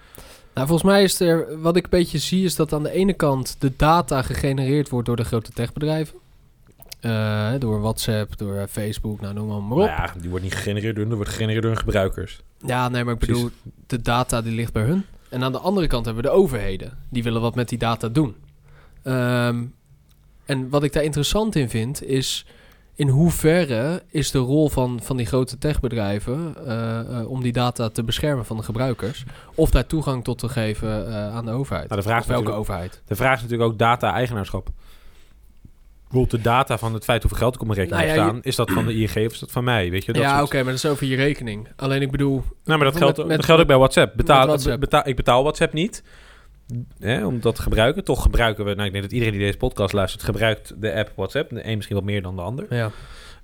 Nou, 0.55 0.67
volgens 0.67 0.91
mij 0.91 1.03
is 1.03 1.21
er, 1.21 1.61
wat 1.61 1.77
ik 1.77 1.85
een 1.85 1.91
beetje 1.91 2.19
zie, 2.19 2.45
is 2.45 2.57
dat 2.57 2.73
aan 2.73 2.83
de 2.83 2.91
ene 2.91 3.13
kant 3.13 3.57
de 3.59 3.73
data 3.77 4.23
gegenereerd 4.23 4.89
wordt 4.89 5.07
door 5.07 5.17
de 5.17 5.25
grote 5.25 5.53
techbedrijven. 5.53 6.19
Eh, 7.01 7.53
door 7.59 7.81
WhatsApp, 7.81 8.39
door 8.39 8.55
eh, 8.55 8.67
Facebook, 8.71 9.21
nou 9.21 9.35
noem 9.35 9.47
maar, 9.47 9.63
maar 9.63 9.79
op. 9.79 9.85
Nou 9.85 9.91
ja, 9.91 10.15
die 10.21 10.31
wordt 10.31 10.45
niet 10.45 10.55
gegenereerd 10.55 10.97
door, 10.97 11.05
die 11.05 11.15
wordt 11.15 11.31
gegenereerd 11.31 11.63
door 11.63 11.73
hun 11.73 11.81
gebruikers. 11.81 12.43
Ja, 12.59 12.89
nee, 12.89 13.05
maar 13.05 13.13
ik 13.13 13.19
Precies. 13.19 13.43
bedoel, 13.43 13.57
de 13.87 14.01
data 14.01 14.43
die 14.43 14.55
ligt 14.55 14.73
bij 14.73 14.83
hun. 14.83 15.05
En 15.29 15.43
aan 15.43 15.53
de 15.53 15.59
andere 15.59 15.87
kant 15.87 16.05
hebben 16.05 16.23
we 16.25 16.31
de 16.31 16.37
overheden. 16.37 16.99
Die 17.09 17.23
willen 17.23 17.41
wat 17.41 17.55
met 17.55 17.69
die 17.69 17.79
data 17.79 18.09
doen. 18.09 18.37
Ehm, 19.03 19.65
en 20.45 20.69
wat 20.69 20.83
ik 20.83 20.93
daar 20.93 21.03
interessant 21.03 21.57
in 21.57 21.69
vind, 21.69 22.03
is 22.03 22.47
in 22.95 23.09
hoeverre 23.09 24.03
is 24.11 24.31
de 24.31 24.39
rol 24.39 24.69
van, 24.69 25.01
van 25.03 25.17
die 25.17 25.27
grote 25.27 25.59
techbedrijven 25.59 26.55
eh, 26.67 26.99
eh, 27.21 27.31
om 27.31 27.43
die 27.43 27.53
data 27.53 27.89
te 27.89 28.05
beschermen 28.05 28.45
van 28.45 28.57
de 28.57 28.63
gebruikers, 28.63 29.25
of 29.55 29.71
daar 29.71 29.87
toegang 29.87 30.25
tot 30.25 30.39
te 30.39 30.49
geven 30.49 31.07
eh, 31.09 31.35
aan 31.35 31.45
de 31.45 31.51
overheid? 31.51 31.89
Nou, 31.89 32.01
de 32.01 32.07
vraag 32.09 32.27
welke 32.27 32.53
overheid? 32.53 33.03
De 33.07 33.15
vraag 33.17 33.37
is 33.37 33.43
natuurlijk 33.43 33.71
ook 33.71 33.79
data-eigenaarschap. 33.79 34.69
Bijvoorbeeld 36.09 36.43
de 36.43 36.49
data 36.51 36.79
van 36.79 36.95
het 36.95 37.05
feit 37.05 37.21
hoeveel 37.23 37.41
geld 37.41 37.55
ik 37.55 37.61
op 37.61 37.67
mijn 37.67 37.79
rekening 37.79 38.07
Nou 38.07 38.19
ja, 38.19 38.27
staan. 38.27 38.43
Is 38.43 38.57
dat 38.57 38.71
van 38.71 38.87
de 38.87 38.95
ING 38.95 39.09
of 39.27 39.33
is 39.33 39.39
dat 39.39 39.51
van 39.51 39.65
mij? 39.65 39.91
Weet 39.91 40.05
je, 40.05 40.13
dat 40.13 40.23
ja, 40.23 40.43
oké, 40.43 40.57
maar 40.57 40.65
dat 40.65 40.75
is 40.75 40.87
over 40.87 41.07
je 41.07 41.17
rekening. 41.17 41.69
Alleen 41.77 42.03
ik 42.03 42.11
bedoel, 42.11 42.43
Nou, 42.65 42.79
maar 42.79 42.89
dat 42.91 42.97
geldt, 42.97 43.17
met- 43.19 43.29
dat 43.37 43.45
geldt 43.45 43.61
ook 43.61 43.67
bij 43.67 43.77
WhatsApp. 43.77 44.17
Betaal, 44.17 44.47
WhatsApp. 44.47 44.81
betaal- 44.81 45.07
ik 45.09 45.17
betaal 45.17 45.43
WhatsApp 45.43 45.73
niet. 45.73 46.03
Hè, 46.99 47.27
om 47.27 47.41
dat 47.41 47.55
te 47.55 47.63
gebruiken. 47.63 48.05
Toch 48.05 48.23
gebruiken 48.23 48.65
we... 48.65 48.75
Nou, 48.75 48.87
ik 48.87 48.93
denk 48.93 49.05
dat 49.05 49.13
iedereen 49.13 49.35
die 49.35 49.45
deze 49.45 49.57
podcast 49.59 49.93
luistert... 49.93 50.23
gebruikt 50.23 50.75
de 50.81 50.95
app 50.95 51.13
WhatsApp. 51.17 51.51
De 51.51 51.67
een 51.67 51.75
misschien 51.75 51.97
wat 51.97 52.05
meer 52.05 52.23
dan 52.23 52.37
de 52.37 52.43
ander. 52.43 52.67
ja. 52.75 52.91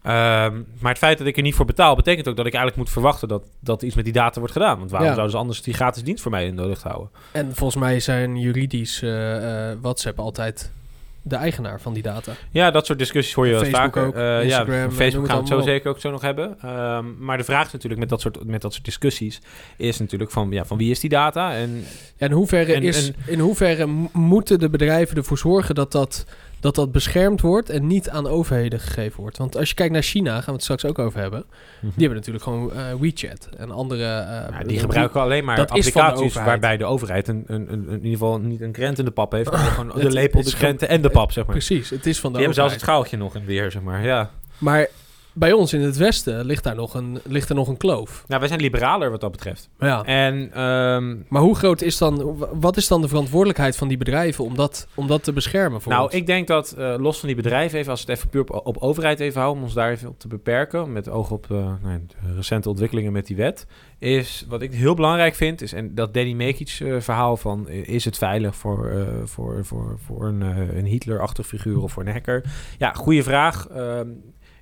Ehm, 0.02 0.54
maar 0.78 0.90
het 0.90 0.98
feit 0.98 1.18
dat 1.18 1.26
ik 1.26 1.36
er 1.36 1.42
niet 1.42 1.54
voor 1.54 1.64
betaal... 1.66 1.96
betekent 1.96 2.28
ook 2.28 2.36
dat 2.36 2.46
ik 2.46 2.54
eigenlijk 2.54 2.82
moet 2.84 2.92
verwachten... 2.92 3.28
dat, 3.28 3.44
dat 3.60 3.82
iets 3.82 3.94
met 3.94 4.04
die 4.04 4.12
data 4.12 4.38
wordt 4.38 4.52
gedaan. 4.54 4.78
Want 4.78 4.90
waarom 4.90 5.08
Ja. 5.08 5.14
zouden 5.14 5.34
ze 5.34 5.40
anders 5.42 5.62
die 5.62 5.74
gratis 5.74 6.02
dienst 6.02 6.22
voor 6.22 6.30
mij 6.30 6.46
in 6.46 6.56
de 6.56 6.66
lucht 6.66 6.82
houden? 6.82 7.10
En 7.32 7.54
volgens 7.54 7.82
mij 7.82 8.00
zijn 8.00 8.36
juridisch 8.36 9.02
eh, 9.02 9.70
eh, 9.70 9.78
WhatsApp 9.80 10.18
altijd 10.18 10.72
de 11.22 11.36
eigenaar 11.36 11.80
van 11.80 11.92
die 11.92 12.02
data. 12.02 12.32
Ja, 12.50 12.70
dat 12.70 12.86
soort 12.86 12.98
discussies 12.98 13.34
hoor 13.34 13.46
je 13.46 13.52
wel 13.52 13.60
Facebook 13.60 13.82
vaker. 13.82 14.06
ook, 14.06 14.14
Eh, 14.14 14.42
Instagram, 14.44 14.74
ja, 14.74 14.90
Facebook 14.90 15.26
gaan 15.26 15.34
we 15.34 15.42
het 15.42 15.52
zo 15.52 15.60
zeker 15.60 15.90
ook 15.90 16.00
zo 16.00 16.10
nog 16.10 16.20
hebben. 16.22 16.56
Ehm, 16.62 17.04
maar 17.18 17.36
de 17.36 17.44
vraag 17.44 17.66
is 17.66 17.72
natuurlijk 17.72 18.00
met 18.00 18.08
dat, 18.10 18.20
soort, 18.20 18.44
met 18.44 18.60
dat 18.62 18.72
soort 18.72 18.84
discussies... 18.84 19.40
is 19.76 19.98
natuurlijk 19.98 20.30
van, 20.30 20.50
ja, 20.50 20.64
van 20.64 20.78
wie 20.78 20.90
is 20.90 21.00
die 21.00 21.10
data? 21.10 21.54
En 21.54 21.84
Ja, 22.16 22.26
in 22.26 22.32
hoeverre, 22.32 22.72
En- 22.72 22.82
is, 22.82 23.10
in 23.26 23.38
hoeverre 23.38 23.86
moeten 24.12 24.58
de 24.58 24.70
bedrijven 24.70 25.16
ervoor 25.16 25.38
zorgen 25.38 25.74
dat 25.74 25.92
dat, 25.92 26.24
dat 26.60 26.74
dat 26.74 26.92
beschermd 26.92 27.40
wordt 27.40 27.70
en 27.70 27.86
niet 27.86 28.08
aan 28.08 28.26
overheden 28.26 28.80
gegeven 28.80 29.20
wordt? 29.20 29.36
Want 29.38 29.56
als 29.56 29.68
je 29.68 29.74
kijkt 29.74 29.92
naar 29.92 30.02
China, 30.02 30.34
gaan 30.34 30.44
we 30.44 30.52
het 30.52 30.62
straks 30.62 30.84
ook 30.84 30.98
over 30.98 31.20
hebben. 31.20 31.44
Die 31.80 31.90
hebben 31.96 32.16
natuurlijk 32.16 32.44
gewoon 32.44 32.72
eh, 32.72 32.84
WeChat 33.00 33.48
en 33.56 33.70
andere. 33.70 34.02
eh, 34.04 34.58
Ja, 34.58 34.62
die 34.66 34.78
gebruiken 34.78 35.20
alleen 35.20 35.44
maar 35.44 35.56
de 35.56 35.66
applicaties 35.66 36.34
waarbij 36.34 36.76
de 36.76 36.84
overheid 36.84 37.28
een, 37.28 37.44
een, 37.46 37.72
een, 37.72 37.84
in 37.88 37.94
ieder 37.94 38.10
geval 38.10 38.38
niet 38.38 38.60
een 38.60 38.72
krent 38.72 38.98
in 38.98 39.04
de 39.04 39.10
pap 39.10 39.32
heeft, 39.32 39.50
maar 39.50 39.58
gewoon 39.70 40.00
de 40.00 40.10
lepel, 40.10 40.42
de 40.42 40.54
krenten 40.54 40.88
en 40.88 41.02
de 41.02 41.10
pap, 41.10 41.32
zeg 41.32 41.44
maar. 41.46 41.54
Precies, 41.56 41.90
het 41.90 42.06
is 42.06 42.20
van 42.20 42.32
de 42.32 42.36
Die 42.38 42.46
hebben 42.46 42.54
zelfs 42.54 42.72
het 42.72 42.82
schaaltje 42.82 43.16
nog 43.16 43.34
in 43.36 43.44
weer, 43.44 43.70
zeg 43.70 43.82
maar. 43.82 44.04
Ja. 44.04 44.30
Maar 44.58 44.86
bij 45.34 45.52
ons 45.52 45.72
in 45.72 45.80
het 45.80 45.96
Westen 45.96 46.44
ligt 46.44 46.64
daar 46.64 46.74
nog 46.74 46.94
een, 46.94 47.18
ligt 47.24 47.48
er 47.48 47.54
nog 47.54 47.68
een 47.68 47.76
kloof. 47.76 48.24
Nou, 48.26 48.40
wij 48.40 48.48
zijn 48.48 48.60
liberaler 48.60 49.10
wat 49.10 49.20
dat 49.20 49.30
betreft. 49.30 49.68
Ja. 49.78 50.04
En 50.04 50.52
ehm, 50.52 51.16
Maar 51.28 51.42
hoe 51.42 51.56
groot 51.56 51.82
is 51.82 51.98
dan, 51.98 52.46
wat 52.52 52.76
is 52.76 52.88
dan 52.88 53.00
de 53.00 53.08
verantwoordelijkheid 53.08 53.76
van 53.76 53.88
die 53.88 53.96
bedrijven 53.96 54.44
om 54.44 54.54
dat, 54.54 54.88
om 54.94 55.06
dat 55.06 55.24
te 55.24 55.32
beschermen 55.32 55.80
voor 55.80 55.92
nou, 55.92 56.04
ons? 56.04 56.14
ik 56.14 56.26
denk 56.26 56.46
dat 56.46 56.72
eh, 56.72 56.94
los 56.98 57.18
van 57.18 57.28
die 57.28 57.36
bedrijven, 57.36 57.78
even 57.78 57.90
als 57.90 58.04
we 58.04 58.10
het 58.10 58.18
even 58.18 58.30
puur 58.30 58.40
op, 58.40 58.66
op 58.66 58.76
overheid 58.76 59.20
even 59.20 59.40
houden, 59.40 59.58
om 59.58 59.64
ons 59.64 59.74
daar 59.74 59.90
even 59.90 60.08
op 60.08 60.18
te 60.18 60.28
beperken, 60.28 60.92
met 60.92 61.08
oog 61.08 61.30
op 61.30 61.46
eh, 61.50 61.72
nou, 61.82 62.06
de 62.06 62.34
recente 62.34 62.68
ontwikkelingen 62.68 63.12
met 63.12 63.26
die 63.26 63.36
wet, 63.36 63.66
is 63.98 64.44
wat 64.48 64.62
ik 64.62 64.72
heel 64.72 64.94
belangrijk 64.94 65.34
vind, 65.34 65.62
is 65.62 65.72
en 65.72 65.94
dat 65.94 66.14
Danny 66.14 66.32
Mekic 66.32 66.78
eh, 66.80 67.00
verhaal 67.00 67.36
van 67.36 67.68
is 67.68 68.04
het 68.04 68.18
veilig 68.18 68.56
voor, 68.56 68.92
voor, 69.24 69.64
voor, 69.64 69.98
voor 70.06 70.26
een, 70.26 70.40
een 70.76 70.86
Hitler-achtig 70.86 71.46
figuur 71.46 71.82
of 71.82 71.92
voor 71.92 72.02
een 72.02 72.12
hacker? 72.12 72.44
Ja, 72.78 72.92
goede 72.92 73.22
vraag. 73.22 73.68
Ehm, 73.68 74.08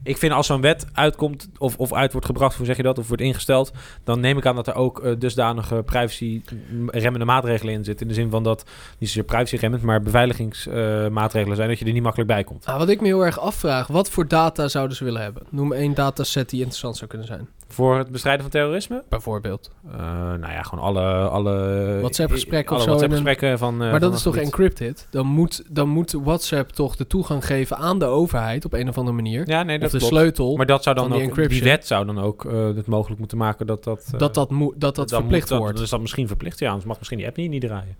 ik 0.02 0.16
vind 0.16 0.32
als 0.32 0.46
zo'n 0.46 0.60
wet 0.60 0.86
uitkomt 0.92 1.48
of, 1.58 1.76
of 1.76 1.92
uit 1.92 2.12
wordt 2.12 2.26
gebracht, 2.26 2.56
hoe 2.56 2.66
zeg 2.66 2.76
je 2.76 2.82
dat, 2.82 2.98
of 2.98 3.08
wordt 3.08 3.22
ingesteld, 3.22 3.72
dan 4.04 4.20
neem 4.20 4.38
ik 4.38 4.46
aan 4.46 4.54
dat 4.54 4.66
er 4.66 4.74
ook 4.74 5.00
eh, 5.00 5.12
dusdanige 5.18 5.82
privacy-remmende 5.82 7.26
maatregelen 7.26 7.74
in 7.74 7.84
zitten. 7.84 8.06
In 8.06 8.12
de 8.12 8.20
zin 8.20 8.30
van 8.30 8.42
dat, 8.42 8.64
niet 8.98 9.08
zozeer 9.08 9.24
privacy-remmend, 9.24 9.82
maar 9.82 10.02
beveiligingsmaatregelen 10.02 11.56
zijn, 11.56 11.68
dat 11.68 11.78
je 11.78 11.84
er 11.84 11.92
niet 11.92 12.02
makkelijk 12.02 12.30
bij 12.30 12.44
komt. 12.44 12.66
Nou, 12.66 12.78
wat 12.78 12.88
ik 12.88 13.00
me 13.00 13.06
heel 13.06 13.24
erg 13.24 13.38
afvraag, 13.38 13.86
wat 13.86 14.10
voor 14.10 14.28
data 14.28 14.68
zouden 14.68 14.96
ze 14.96 15.04
willen 15.04 15.22
hebben? 15.22 15.42
Noem 15.50 15.72
één 15.72 15.94
dataset 15.94 16.50
die 16.50 16.58
interessant 16.58 16.96
zou 16.96 17.10
kunnen 17.10 17.26
zijn. 17.26 17.48
Voor 17.68 17.98
het 17.98 18.10
bestrijden 18.10 18.42
van 18.42 18.50
terrorisme? 18.50 19.04
Bijvoorbeeld. 19.08 19.70
Uh, 19.86 19.92
nou 20.26 20.52
ja, 20.52 20.62
gewoon 20.62 20.84
alle... 20.84 21.28
alle 21.28 21.98
WhatsApp-gesprekken 22.00 22.76
of 22.76 22.82
zo. 22.82 22.88
WhatsApp-gesprekken 22.88 23.58
van... 23.58 23.82
Uh, 23.82 23.90
maar 23.90 24.00
dat 24.00 24.14
is 24.14 24.22
toch 24.22 24.36
encrypted? 24.36 25.06
Dan 25.10 25.26
moet, 25.26 25.62
dan 25.68 25.88
moet 25.88 26.12
WhatsApp 26.12 26.70
toch 26.70 26.96
de 26.96 27.06
toegang 27.06 27.46
geven 27.46 27.76
aan 27.76 27.98
de 27.98 28.04
overheid 28.04 28.64
op 28.64 28.72
een 28.72 28.88
of 28.88 28.98
andere 28.98 29.16
manier. 29.16 29.48
Ja, 29.48 29.62
nee, 29.62 29.78
dat 29.78 29.86
of 29.86 29.92
de 29.92 29.98
klopt. 29.98 30.14
sleutel. 30.14 30.56
Maar 30.56 30.66
dat 30.66 30.82
zou 30.82 30.96
dan 30.96 31.10
die 31.10 31.30
ook... 31.30 31.48
Die 31.48 31.62
wet 31.62 31.86
zou 31.86 32.06
dan 32.06 32.18
ook 32.18 32.44
uh, 32.44 32.66
het 32.66 32.86
mogelijk 32.86 33.18
moeten 33.18 33.38
maken 33.38 33.66
dat 33.66 33.84
dat... 33.84 34.12
dat 34.16 34.34
dat, 34.34 34.50
moet, 34.50 34.80
dat, 34.80 34.94
dat 34.94 35.10
verplicht 35.10 35.50
moet, 35.50 35.58
wordt. 35.58 35.74
Dat 35.74 35.84
is 35.84 35.90
dan 35.90 36.00
misschien 36.00 36.26
verplicht, 36.26 36.58
ja. 36.58 36.66
Anders 36.68 36.86
mag 36.86 36.96
misschien 36.96 37.18
die 37.18 37.26
app 37.26 37.36
niet, 37.36 37.50
niet 37.50 37.62
draaien. 37.62 37.96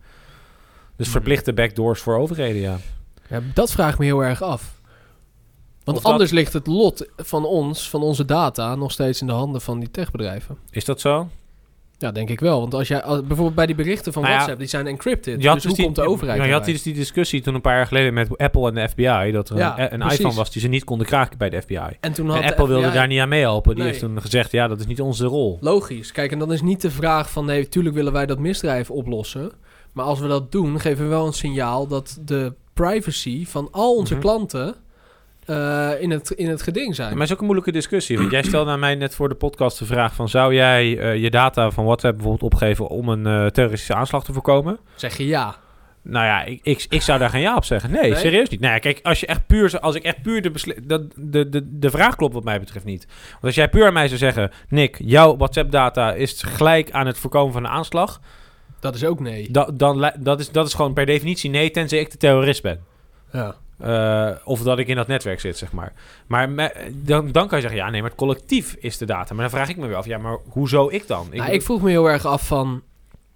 Dus 0.97 1.07
Hmm. 1.07 1.17
verplichte 1.17 1.53
backdoors 1.53 2.01
voor 2.01 2.17
overheden, 2.17 2.61
ja. 2.61 2.77
ja. 3.29 3.41
Dat 3.55 3.71
vraag 3.71 3.93
ik 3.93 3.99
me 3.99 4.05
heel 4.05 4.25
erg 4.25 4.43
af. 4.43 4.78
Want 5.89 5.97
Of 5.97 6.03
dat- 6.05 6.13
anders 6.13 6.31
ligt 6.31 6.53
het 6.53 6.67
lot 6.67 7.09
van 7.17 7.45
ons, 7.45 7.91
van 7.91 8.03
onze 8.03 8.25
data, 8.25 8.75
nog 8.75 8.93
steeds 8.93 9.21
in 9.21 9.27
de 9.27 9.33
handen 9.33 9.61
van 9.61 9.79
die 9.79 9.91
techbedrijven. 9.91 10.57
Is 10.71 10.85
dat 10.85 11.01
zo? 11.01 11.29
Ja, 11.99 12.13
denk 12.13 12.29
ik 12.31 12.41
wel. 12.41 12.61
Want 12.61 12.75
als 12.75 12.89
jij 12.89 13.03
als, 13.03 13.21
bijvoorbeeld 13.21 13.55
bij 13.55 13.67
die 13.67 13.75
berichten 13.75 14.13
van 14.13 14.23
Nou 14.23 14.35
ja, 14.35 14.39
WhatsApp, 14.39 14.61
die 14.61 14.69
zijn 14.69 14.87
encrypted. 14.87 15.41
Dus 15.41 15.65
hoe 15.65 15.75
die, 15.75 15.85
komt 15.85 15.97
de 15.97 16.03
overheid 16.03 16.39
Ja, 16.41 16.45
je 16.47 16.53
had 16.53 16.65
dus 16.65 16.83
die 16.83 16.95
discussie 16.95 17.41
toen 17.43 17.55
een 17.55 17.61
paar 17.61 17.77
jaar 17.77 17.87
geleden 17.87 18.15
met 18.15 18.39
Apple 18.39 18.69
en 18.69 18.75
de 18.75 18.89
FBI... 18.89 19.31
dat 19.33 19.49
er 19.51 19.57
Ja, 19.57 19.93
een, 19.93 20.01
iPhone 20.03 20.35
was 20.35 20.51
die 20.51 20.63
ze 20.63 20.69
niet 20.69 20.85
konden 20.85 21.07
kraken 21.07 21.39
bij 21.39 21.51
de 21.51 21.63
FBI. 21.63 21.81
En 22.01 22.13
toen 22.13 22.29
had 22.31 22.41
En 22.43 22.49
Apple 22.51 22.67
wilde 22.69 22.91
daar 22.91 23.07
niet 23.07 23.21
aan 23.21 23.29
meehelpen. 23.29 23.71
Die 23.75 23.83
Nee. 23.83 23.93
heeft 23.93 24.05
toen 24.05 24.21
gezegd, 24.23 24.53
ja, 24.53 24.69
dat 24.69 24.81
is 24.81 24.87
niet 24.87 25.01
onze 25.01 25.27
rol. 25.27 25.59
Logisch. 25.61 26.13
Kijk, 26.13 26.33
en 26.33 26.39
dan 26.39 26.53
is 26.53 26.63
niet 26.63 26.81
de 26.81 26.91
vraag 26.91 27.31
van... 27.31 27.45
nee, 27.45 27.69
tuurlijk 27.69 27.95
willen 27.95 28.13
wij 28.13 28.27
dat 28.27 28.39
misdrijf 28.39 28.91
oplossen. 28.91 29.53
Maar 29.93 30.05
als 30.05 30.21
we 30.21 30.29
dat 30.29 30.53
doen, 30.53 30.81
geven 30.81 31.05
we 31.05 31.11
wel 31.11 31.27
een 31.27 31.33
signaal... 31.33 31.87
dat 31.87 32.19
de 32.25 32.53
privacy 32.75 33.47
van 33.47 33.69
al 33.71 33.97
onze 33.97 34.13
Mhm. 34.15 34.23
klanten 34.23 34.75
eh, 35.49 35.91
in, 36.01 36.11
het, 36.11 36.31
in 36.31 36.49
het 36.49 36.63
geding 36.63 36.95
zijn. 36.95 37.09
Maar 37.09 37.19
het 37.19 37.27
is 37.27 37.33
ook 37.33 37.39
een 37.39 37.45
moeilijke 37.45 37.73
discussie. 37.73 38.19
Want 38.19 38.31
jij 38.31 38.43
stelde 38.43 38.71
aan 38.71 38.79
mij 38.79 38.95
net 38.95 39.15
voor 39.15 39.29
de 39.29 39.35
podcast 39.35 39.79
de 39.79 39.85
vraag 39.85 40.15
van... 40.15 40.29
zou 40.29 40.55
jij 40.55 40.99
eh, 40.99 41.17
je 41.17 41.31
data 41.31 41.71
van 41.71 41.85
WhatsApp 41.85 42.15
bijvoorbeeld 42.15 42.53
opgeven... 42.53 42.89
om 42.89 43.09
een 43.09 43.27
eh, 43.27 43.47
terroristische 43.47 43.95
aanslag 43.95 44.25
te 44.25 44.33
voorkomen? 44.33 44.79
Zeg 44.95 45.17
je 45.17 45.27
ja. 45.27 45.57
Nou 46.03 46.27
ja, 46.27 46.45
ik, 46.45 46.61
ik, 46.63 46.87
ik 46.89 47.03
zou 47.03 47.19
daar 47.19 47.31
geen 47.31 47.41
ja 47.41 47.57
op 47.57 47.65
zeggen. 47.65 47.91
Nee, 47.91 48.11
Nee? 48.11 48.21
serieus 48.21 48.49
niet. 48.49 48.61
Nou 48.61 48.73
ja, 48.73 48.79
kijk, 48.79 49.01
als 49.03 49.21
je 49.21 49.27
echt 49.27 49.47
puur, 49.47 49.81
als 49.81 49.95
ik 49.95 50.03
echt 50.03 50.23
puur 50.23 50.43
de, 50.43 50.53
de, 51.17 51.49
de, 51.49 51.79
de 51.79 51.91
vraag 51.91 52.17
klopt 52.17 52.35
wat 52.35 52.45
mij 52.45 52.61
betreft 52.61 52.85
niet. 52.85 53.07
Want 53.31 53.45
als 53.45 53.55
jij 53.55 53.69
puur 53.69 53.87
aan 53.87 53.93
mij 53.93 54.07
zou 54.07 54.19
zeggen, 54.19 54.51
Nick, 54.69 54.97
jouw 54.99 55.37
WhatsApp-data 55.37 56.15
is 56.15 56.43
gelijk 56.43 56.91
aan 56.91 57.07
het 57.07 57.19
voorkomen 57.19 57.53
van 57.53 57.65
een 57.65 57.71
aanslag, 57.71 58.21
Dat 58.81 58.95
is 58.95 59.05
ook 59.05 59.21
nee. 59.21 59.51
da, 59.51 59.65
dan, 59.75 60.13
dat, 60.19 60.41
is, 60.41 60.51
dat 60.51 60.67
is 60.67 60.75
gewoon 60.75 60.95
per 60.95 61.07
definitie 61.07 61.51
nee, 61.51 61.71
tenzij 61.71 61.99
ik 61.99 62.11
de 62.11 62.17
terrorist 62.17 62.63
ben. 62.63 62.81
Ja. 63.33 63.55
Eh, 63.79 64.31
of 64.45 64.63
dat 64.63 64.79
ik 64.79 64.89
in 64.89 64.97
dat 64.97 65.07
netwerk 65.07 65.41
zit, 65.41 65.59
zeg 65.59 65.73
maar. 65.73 65.93
Maar 66.27 66.51
me- 66.51 66.91
dan, 66.95 67.33
dan 67.33 67.49
kan 67.49 67.59
je 67.59 67.63
zeggen, 67.69 67.81
ja, 67.85 67.91
nee, 67.91 68.01
maar 68.01 68.11
het 68.11 68.19
collectief 68.19 68.77
is 68.79 68.99
de 68.99 69.05
data. 69.07 69.35
Maar 69.35 69.43
dan 69.43 69.51
vraag 69.59 69.69
ik 69.69 69.77
me 69.77 69.87
weer 69.87 69.97
af, 69.97 70.07
ja, 70.07 70.19
maar 70.19 70.39
hoezo 70.49 70.89
ik 70.91 71.07
dan? 71.07 71.27
Nou, 71.33 71.53
ik 71.53 71.63
vroeg 71.63 71.83
me 71.83 71.91
heel 71.91 72.07
erg 72.11 72.27
af 72.27 72.47
van... 72.47 72.83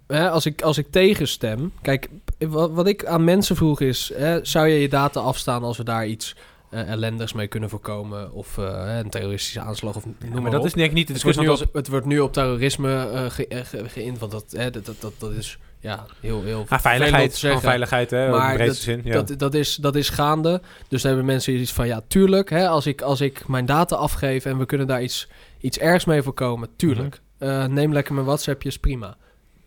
Hè, 0.07 0.29
als, 0.29 0.45
ik, 0.45 0.61
als 0.61 0.77
ik 0.77 0.87
tegenstem... 0.91 1.71
Kijk, 1.81 2.09
wat, 2.39 2.71
wat 2.71 2.87
ik 2.87 3.05
aan 3.05 3.23
mensen 3.23 3.55
vroeg 3.55 3.81
is... 3.81 4.11
Hè, 4.15 4.45
zou 4.45 4.67
je 4.67 4.79
je 4.79 4.89
data 4.89 5.19
afstaan 5.19 5.63
als 5.63 5.77
we 5.77 5.83
daar 5.83 6.07
iets 6.07 6.35
eh 6.69 6.89
ellendigs 6.89 7.33
mee 7.33 7.47
kunnen 7.47 7.69
voorkomen? 7.69 8.31
Of 8.31 8.57
eh, 8.57 8.97
een 9.03 9.09
terroristische 9.09 9.59
aanslag 9.59 9.95
of 9.95 10.05
noem 10.05 10.15
Ja, 10.19 10.29
maar, 10.31 10.41
maar 10.41 10.51
dat 10.51 10.59
op. 10.59 10.65
is 10.65 10.73
denk 10.73 10.89
ik 10.89 10.93
niet 10.95 11.07
de 11.07 11.13
het, 11.13 11.23
wordt 11.23 11.37
discussie. 11.37 11.65
nu 11.65 11.69
op, 11.71 11.75
het 11.75 11.87
wordt 11.87 12.05
nu 12.05 12.19
op 12.19 12.33
terrorisme 12.33 13.07
ge, 13.29 13.45
ge, 13.63 13.89
geïnd, 13.89 14.19
want 14.19 14.31
dat, 14.31 14.45
dat, 14.71 14.85
dat, 14.99 15.13
dat 15.17 15.31
is 15.31 15.57
ja, 15.83 16.05
heel, 16.19 16.43
heel 16.43 16.65
Ah, 16.69 16.79
veiligheid, 16.79 17.35
zeggen. 17.35 17.61
veiligheid, 17.61 18.11
hè, 18.11 18.25
in 18.25 18.31
Maar 18.31 18.51
de 18.51 18.57
breedste 18.57 18.83
zin. 18.83 19.01
Ja. 19.03 19.13
Dat, 19.13 19.39
dat, 19.39 19.53
is, 19.53 19.75
dat 19.75 19.95
is 19.95 20.09
gaande. 20.09 20.61
Dus 20.87 21.01
dan 21.01 21.11
hebben 21.11 21.25
mensen 21.25 21.53
iets 21.53 21.73
van, 21.73 21.87
ja, 21.87 22.01
tuurlijk, 22.07 22.49
hè, 22.49 22.67
als, 22.67 22.85
ik, 22.85 23.01
als 23.01 23.21
ik 23.21 23.47
mijn 23.47 23.65
data 23.65 23.95
afgeef 23.95 24.45
en 24.45 24.57
we 24.57 24.65
kunnen 24.65 24.87
daar 24.87 25.03
iets, 25.03 25.27
iets 25.59 25.77
ergs 25.79 26.05
mee 26.05 26.21
voorkomen, 26.21 26.69
tuurlijk. 26.75 27.21
Mhm. 27.39 27.49
Eh, 27.49 27.65
neem 27.65 27.93
lekker 27.93 28.13
mijn 28.13 28.25
WhatsAppjes, 28.25 28.79
prima. 28.79 29.17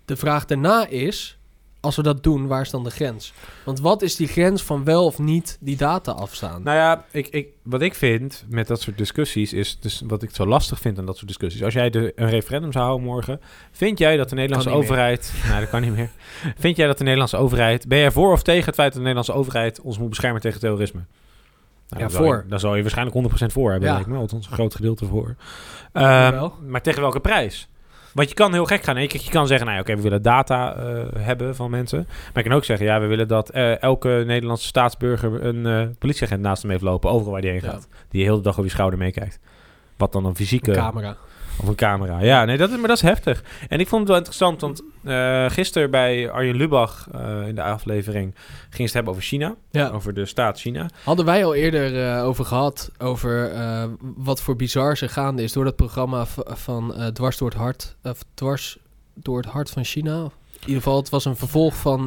De 0.04 0.16
vraag 0.16 0.44
daarna 0.44 0.86
is, 0.86 1.35
als 1.86 1.96
we 1.96 2.02
dat 2.02 2.22
doen, 2.22 2.46
waar 2.46 2.60
is 2.60 2.70
dan 2.70 2.84
de 2.84 2.90
grens? 2.90 3.32
Want 3.64 3.80
wat 3.80 4.02
is 4.02 4.16
die 4.16 4.26
grens 4.28 4.62
van 4.62 4.84
wel 4.84 5.04
of 5.04 5.18
niet 5.18 5.56
die 5.60 5.76
data 5.76 6.12
afstaan? 6.12 6.62
Nou 6.62 6.76
ja, 6.76 7.04
ik, 7.10 7.28
ik, 7.28 7.48
wat 7.62 7.82
ik 7.82 7.94
vind 7.94 8.44
met 8.48 8.66
dat 8.66 8.80
soort 8.80 8.98
discussies 8.98 9.52
is, 9.52 9.78
dus 9.80 10.02
wat 10.06 10.22
ik 10.22 10.30
zo 10.34 10.46
lastig 10.46 10.80
vind 10.80 10.98
aan 10.98 11.06
dat 11.06 11.14
soort 11.16 11.26
discussies. 11.28 11.62
Als 11.62 11.74
jij 11.74 11.90
de, 11.90 12.12
een 12.16 12.28
referendum 12.30 12.72
zou 12.72 12.84
houden 12.84 13.06
morgen, 13.06 13.40
vind 13.72 13.98
jij 13.98 14.16
dat 14.16 14.28
de 14.28 14.34
Nederlandse 14.34 14.68
niet 14.68 14.78
meer. 14.78 14.88
overheid, 14.88 15.32
nou 15.48 15.60
dat 15.60 15.68
kan 15.70 15.80
niet 15.80 15.94
meer. 15.96 16.10
Vind 16.58 16.76
jij 16.76 16.86
dat 16.86 16.96
de 16.98 17.02
Nederlandse 17.04 17.36
overheid, 17.36 17.88
ben 17.88 17.98
jij 17.98 18.10
voor 18.10 18.32
of 18.32 18.42
tegen 18.42 18.64
het 18.66 18.74
feit 18.74 18.88
dat 18.92 19.02
de 19.02 19.08
Nederlandse 19.08 19.32
overheid 19.32 19.80
ons 19.80 19.98
moet 19.98 20.08
beschermen 20.08 20.40
tegen 20.40 20.60
terrorisme? 20.60 21.00
Nou, 21.88 22.02
Ja, 22.02 22.08
dan 22.08 22.18
je- 22.22 22.26
voor. 22.26 22.44
dan 22.48 22.60
zou 22.60 22.76
je 22.76 22.82
waarschijnlijk 22.82 23.16
100% 23.16 23.52
voor 23.52 23.70
hebben, 23.70 23.88
Ja. 23.88 23.94
lijkt 23.94 24.08
me. 24.10 24.16
Althans, 24.16 24.46
een 24.46 24.52
groot 24.52 24.74
gedeelte 24.74 25.06
voor. 25.06 25.34
Ehm, 25.92 26.48
maar 26.66 26.82
tegen 26.82 27.00
welke 27.00 27.20
prijs? 27.20 27.68
Want 28.16 28.28
je 28.28 28.34
kan 28.34 28.52
heel 28.52 28.64
gek 28.64 28.82
gaan. 28.82 29.02
Je 29.02 29.28
kan 29.30 29.46
zeggen, 29.46 29.66
nou 29.66 29.80
oké, 29.80 29.96
we 29.96 30.02
willen 30.02 30.22
data 30.22 30.76
eh, 30.76 31.04
hebben 31.18 31.56
van 31.56 31.70
mensen. 31.70 32.04
Maar 32.06 32.42
je 32.42 32.48
kan 32.48 32.58
ook 32.58 32.64
zeggen, 32.64 32.86
ja, 32.86 33.00
we 33.00 33.06
willen 33.06 33.28
dat 33.28 33.50
eh, 33.50 33.82
elke 33.82 34.22
Nederlandse 34.26 34.66
staatsburger 34.66 35.44
een 35.44 35.66
eh, 35.66 35.86
politieagent 35.98 36.40
naast 36.40 36.62
hem 36.62 36.70
heeft 36.70 36.82
lopen, 36.82 37.10
overal 37.10 37.32
waar 37.32 37.40
die 37.40 37.50
heen 37.50 37.60
Ja. 37.64 37.70
gaat. 37.70 37.88
Die 38.10 38.24
de 38.24 38.30
hele 38.30 38.40
dag 38.42 38.52
over 38.52 38.64
je 38.64 38.70
schouder 38.70 38.98
meekijkt. 38.98 39.38
Wat 39.96 40.12
dan 40.12 40.24
een 40.24 40.36
fysieke... 40.36 40.70
Een 40.70 40.76
camera. 40.76 41.16
Of 41.60 41.68
een 41.68 41.74
camera. 41.74 42.20
Ja, 42.20 42.44
nee, 42.44 42.56
dat 42.56 42.70
is, 42.70 42.76
maar 42.76 42.88
dat 42.88 42.96
is 42.96 43.02
heftig. 43.02 43.42
En 43.68 43.80
ik 43.80 43.88
vond 43.88 44.00
het 44.00 44.08
wel 44.08 44.18
interessant, 44.18 44.60
want 44.60 44.82
eh 45.04 45.50
gisteren 45.50 45.90
bij 45.90 46.30
Arjen 46.30 46.56
Lubach 46.56 47.08
eh, 47.12 47.48
in 47.48 47.54
de 47.54 47.62
aflevering 47.62 48.34
ging 48.34 48.74
ze 48.74 48.82
het 48.82 48.92
hebben 48.92 49.12
over 49.12 49.24
China. 49.24 49.54
Ja. 49.70 49.88
Over 49.88 50.14
de 50.14 50.26
staat 50.26 50.60
China. 50.60 50.88
Hadden 51.04 51.24
wij 51.24 51.44
al 51.44 51.54
eerder 51.54 52.08
eh, 52.08 52.24
over 52.24 52.44
gehad, 52.44 52.90
over 52.98 53.52
wat 54.16 54.40
voor 54.40 54.56
bizar 54.56 54.98
er 55.00 55.08
gaande 55.08 55.42
is 55.42 55.52
door 55.52 55.64
dat 55.64 55.76
programma 55.76 56.26
van 56.46 56.94
Dwars 57.12 57.38
door 57.38 57.48
het 57.48 57.58
Hart, 57.58 57.96
of 58.02 58.18
Dwars 58.34 58.78
door 59.14 59.36
het 59.36 59.46
Hart 59.46 59.70
van 59.70 59.84
China. 59.84 60.20
In 60.20 60.60
ieder 60.60 60.82
geval, 60.82 60.96
het 60.96 61.08
was 61.08 61.24
een 61.24 61.36
vervolg 61.36 61.76
van, 61.76 62.04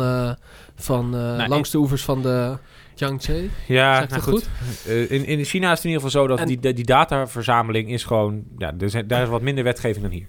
van 0.75 1.09
Nou, 1.09 1.47
langs 1.47 1.69
de 1.69 1.77
oevers 1.77 2.03
van 2.03 2.21
de 2.21 2.57
Yangtze. 2.99 3.47
Ja, 3.67 3.93
nou 3.99 4.13
het 4.13 4.23
goed. 4.23 4.49
Eh, 4.87 5.11
in, 5.11 5.25
in 5.25 5.43
China 5.43 5.71
is 5.71 5.75
het 5.77 5.85
in 5.85 5.91
ieder 5.91 6.05
geval 6.05 6.21
zo 6.21 6.27
dat 6.27 6.39
En- 6.39 6.47
die, 6.47 6.73
die 6.73 6.85
dataverzameling 6.85 7.89
is 7.89 8.03
gewoon... 8.03 8.43
Ja, 8.57 8.73
er 8.79 8.89
zijn, 8.89 9.07
daar 9.07 9.21
is 9.21 9.29
wat 9.29 9.41
minder 9.41 9.63
wetgeving 9.63 10.01
dan 10.01 10.13
hier. 10.13 10.27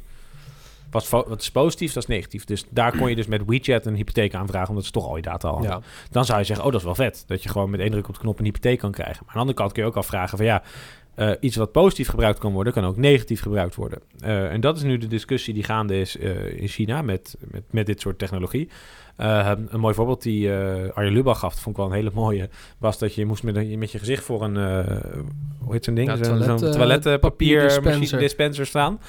Wat, 0.91 1.09
wat 1.09 1.41
is 1.41 1.51
positief, 1.51 1.93
dat 1.93 2.03
is 2.03 2.09
negatief. 2.09 2.45
Dus 2.45 2.65
daar 2.71 2.97
kon 2.99 3.09
je 3.09 3.15
dus 3.17 3.27
met 3.27 3.43
WeChat 3.47 3.87
een 3.87 3.95
hypotheek 3.95 4.35
aanvragen... 4.35 4.69
omdat 4.69 4.85
ze 4.85 4.91
toch 4.91 5.07
al 5.07 5.17
je 5.17 5.23
data 5.23 5.49
al 5.49 5.55
hadden. 5.55 5.71
Ja. 5.73 5.81
Dan 6.11 6.25
zou 6.25 6.39
je 6.39 6.45
zeggen, 6.45 6.65
oh, 6.65 6.71
dat 6.71 6.81
is 6.81 6.87
wel 6.87 6.95
vet. 6.95 7.25
Dat 7.27 7.43
je 7.43 7.49
gewoon 7.49 7.71
met 7.71 7.81
één 7.81 7.91
druk 7.91 8.09
op 8.09 8.15
de 8.15 8.21
knop 8.21 8.39
een 8.39 8.45
hypotheek 8.45 8.79
kan 8.79 8.93
krijgen. 8.93 9.17
Maar 9.19 9.29
aan 9.29 9.35
de 9.35 9.39
andere 9.41 9.59
kant 9.59 9.73
kun 9.73 9.83
je 9.83 9.89
ook 9.89 9.97
afvragen 9.97 10.37
van 10.37 10.47
ja... 10.47 10.63
eh, 11.15 11.31
iets 11.41 11.57
wat 11.57 11.73
positief 11.73 12.09
gebruikt 12.09 12.39
kan 12.39 12.53
worden, 12.53 12.73
kan 12.73 12.85
ook 12.85 12.97
negatief 12.97 13.41
gebruikt 13.43 13.75
worden. 13.75 13.99
Eh, 14.21 14.53
en 14.53 14.61
dat 14.61 14.77
is 14.77 14.83
nu 14.83 14.99
de 14.99 15.07
discussie 15.07 15.55
die 15.55 15.65
gaande 15.65 16.01
is 16.01 16.17
in 16.57 16.69
China 16.69 17.03
met, 17.03 17.37
met, 17.41 17.63
met 17.71 17.87
dit 17.87 18.01
soort 18.01 18.19
technologie. 18.19 18.69
Eh, 19.21 19.51
een 19.69 19.81
mooi 19.81 19.95
voorbeeld 19.95 20.23
die 20.23 20.53
eh 20.55 20.91
Arjen 20.95 21.13
Lubach 21.13 21.39
gaf, 21.39 21.53
dat 21.53 21.61
vond 21.63 21.77
ik 21.77 21.83
wel 21.83 21.91
een 21.91 21.97
hele 21.99 22.11
mooie, 22.15 22.49
was 22.79 22.99
dat 22.99 23.15
je 23.15 23.27
moest 23.27 23.43
met, 23.43 23.57
een- 23.57 23.79
met 23.79 23.93
je 23.93 23.99
gezicht 23.99 24.25
voor 24.25 24.43
een, 24.43 24.57
eh, 24.57 24.97
hoe 25.59 25.73
heet 25.73 25.85
zo'n 25.85 25.95
ding? 25.95 26.09
Ja, 26.09 26.17
Zo'n 26.25 26.25
toilet, 26.73 27.03
zo'n 27.03 27.13
eh, 27.13 27.19
papierdispenser. 27.19 28.19
dispenser 28.19 28.67
staan. 28.67 29.01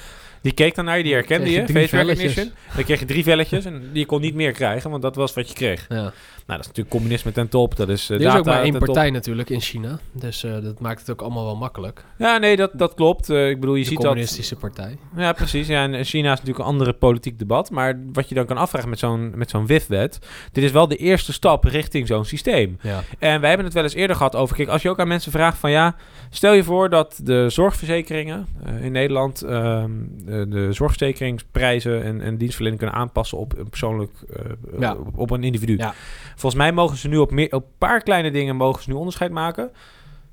Die 0.42 0.52
keek 0.52 0.74
dan 0.74 0.84
naar 0.84 0.96
je, 0.96 1.02
die 1.02 1.12
herkende 1.12 1.50
je 1.50 1.60
je, 1.60 1.66
face 1.66 1.88
velletjes. 1.88 2.18
recognition. 2.18 2.52
Dan 2.74 2.84
kreeg 2.84 3.00
je 3.00 3.06
drie 3.06 3.22
velletjes 3.22 3.64
en 3.64 3.90
die 3.92 4.06
kon 4.06 4.20
niet 4.20 4.34
meer 4.34 4.52
krijgen, 4.52 4.90
want 4.90 5.02
dat 5.02 5.16
was 5.16 5.34
wat 5.34 5.48
je 5.48 5.54
kreeg. 5.54 5.86
Ja. 5.88 6.12
Nou, 6.46 6.58
dat 6.58 6.60
is 6.60 6.66
natuurlijk 6.66 6.88
communisme 6.88 7.32
ten 7.32 7.48
top. 7.48 7.76
Dat 7.76 7.88
is 7.88 8.10
eh, 8.10 8.20
er 8.20 8.26
is 8.26 8.34
ook 8.34 8.44
maar 8.44 8.62
één 8.62 8.72
top. 8.72 8.84
partij 8.84 9.10
natuurlijk 9.10 9.50
in 9.50 9.60
China. 9.60 9.98
Dus 10.12 10.44
eh, 10.44 10.52
dat 10.62 10.80
maakt 10.80 11.00
het 11.00 11.10
ook 11.10 11.20
allemaal 11.20 11.44
wel 11.44 11.56
makkelijk. 11.56 12.04
Ja, 12.18 12.38
nee, 12.38 12.56
dat, 12.56 12.70
dat 12.74 12.94
klopt. 12.94 13.30
Eh, 13.30 13.48
ik 13.48 13.60
bedoel, 13.60 13.74
je 13.74 13.82
de 13.82 13.88
ziet 13.88 13.96
dat... 13.96 14.06
communistische 14.06 14.56
partij. 14.56 14.98
Ja, 15.16 15.32
precies. 15.32 15.66
Ja, 15.66 15.82
en 15.82 16.04
China 16.04 16.32
is 16.32 16.38
natuurlijk 16.38 16.58
een 16.58 16.70
andere 16.70 16.92
politiek 16.92 17.38
debat. 17.38 17.70
Maar 17.70 18.00
wat 18.12 18.28
je 18.28 18.34
dan 18.34 18.46
kan 18.46 18.56
afvragen 18.56 18.88
met 18.88 18.98
zo'n, 18.98 19.32
met 19.34 19.50
zo'n 19.50 19.66
WIF-wet... 19.66 20.18
dit 20.52 20.64
is 20.64 20.70
wel 20.70 20.88
de 20.88 20.96
eerste 20.96 21.32
stap 21.32 21.64
richting 21.64 22.06
zo'n 22.06 22.24
systeem. 22.24 22.78
Ja. 22.80 23.02
En 23.18 23.40
wij 23.40 23.48
hebben 23.48 23.66
het 23.66 23.74
wel 23.74 23.84
eens 23.84 23.94
eerder 23.94 24.16
gehad 24.16 24.36
over... 24.36 24.56
Kijk, 24.56 24.68
als 24.68 24.82
je 24.82 24.90
ook 24.90 25.00
aan 25.00 25.08
mensen 25.08 25.32
vraagt 25.32 25.58
van 25.58 25.70
ja... 25.70 25.96
Stel 26.30 26.52
je 26.52 26.64
voor 26.64 26.90
dat 26.90 27.20
de 27.22 27.50
zorgverzekeringen 27.50 28.46
in 28.80 28.92
Nederland... 28.92 29.42
ehm, 29.42 29.90
de, 30.32 30.46
de 30.48 30.72
zorgverzekeringsprijzen 30.72 32.02
en, 32.02 32.20
en 32.20 32.36
dienstverlening 32.36 32.80
kunnen 32.82 33.00
aanpassen... 33.00 33.38
op 33.38 33.58
een 33.58 33.68
persoonlijk... 33.68 34.10
eh, 34.36 34.44
Ja. 34.78 34.94
op, 34.94 35.18
op 35.18 35.30
een 35.30 35.44
individu. 35.44 35.76
Ja. 35.76 35.94
Volgens 36.28 36.54
mij 36.54 36.72
mogen 36.72 36.96
ze 36.96 37.08
nu 37.08 37.16
op, 37.16 37.30
meer, 37.30 37.52
op 37.52 37.62
een 37.62 37.70
paar 37.78 38.02
kleine 38.02 38.30
dingen... 38.30 38.56
mogen 38.56 38.82
ze 38.82 38.90
nu 38.90 38.96
onderscheid 38.96 39.30
maken... 39.30 39.70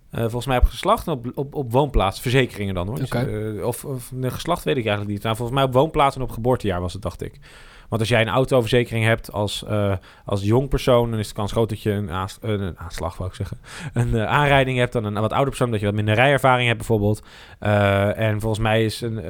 Eh, 0.10 0.22
volgens 0.22 0.46
mij 0.46 0.58
op 0.58 0.64
geslacht 0.64 1.08
en 1.08 1.14
op, 1.14 1.32
op, 1.36 1.56
op 1.56 1.72
woonplaats, 1.72 2.22
verzekeringen 2.22 2.74
dan 2.74 2.88
hoor. 2.88 3.00
Dus, 3.00 3.10
eh, 3.10 3.66
of, 3.66 3.86
of 3.86 4.12
geslacht 4.22 4.64
weet 4.64 4.78
ik 4.78 4.86
eigenlijk 4.86 5.14
niet. 5.16 5.24
Nou, 5.24 5.36
volgens 5.36 5.58
mij 5.58 5.68
op 5.68 5.74
woonplaats 5.74 6.16
en 6.16 6.22
op 6.22 6.32
geboortejaar 6.32 6.82
was 6.82 6.94
het, 6.94 7.02
dacht 7.02 7.22
ik. 7.22 7.40
Want 7.90 8.02
als 8.02 8.10
jij 8.10 8.22
een 8.22 8.28
autoverzekering 8.28 9.06
hebt 9.06 9.32
als, 9.32 9.64
eh, 9.64 9.94
als 10.26 10.44
jong 10.44 10.70
persoon, 10.70 11.12
dan 11.12 11.20
is 11.20 11.28
de 11.28 11.34
kans 11.34 11.52
groot 11.52 11.70
dat 11.70 11.82
je 11.82 11.92
een, 11.92 12.10
eh, 12.10 12.26
een 12.42 12.78
aanslag, 12.78 13.18
wou 13.18 13.30
ik 13.30 13.36
zeggen, 13.36 13.58
een 13.94 14.16
eh, 14.16 14.26
aanrijding 14.26 14.78
hebt 14.78 14.94
dan 14.94 15.04
een 15.04 15.14
wat 15.14 15.32
ouder 15.32 15.50
persoon, 15.50 15.72
dat 15.72 15.80
je 15.80 15.86
wat 15.86 15.96
minder 15.96 16.16
rijervaring 16.16 16.66
hebt 16.66 16.78
bijvoorbeeld. 16.78 17.22
En 17.60 18.40
volgens 18.40 18.62
mij 18.62 18.86
is, 18.86 19.02
een, 19.02 19.24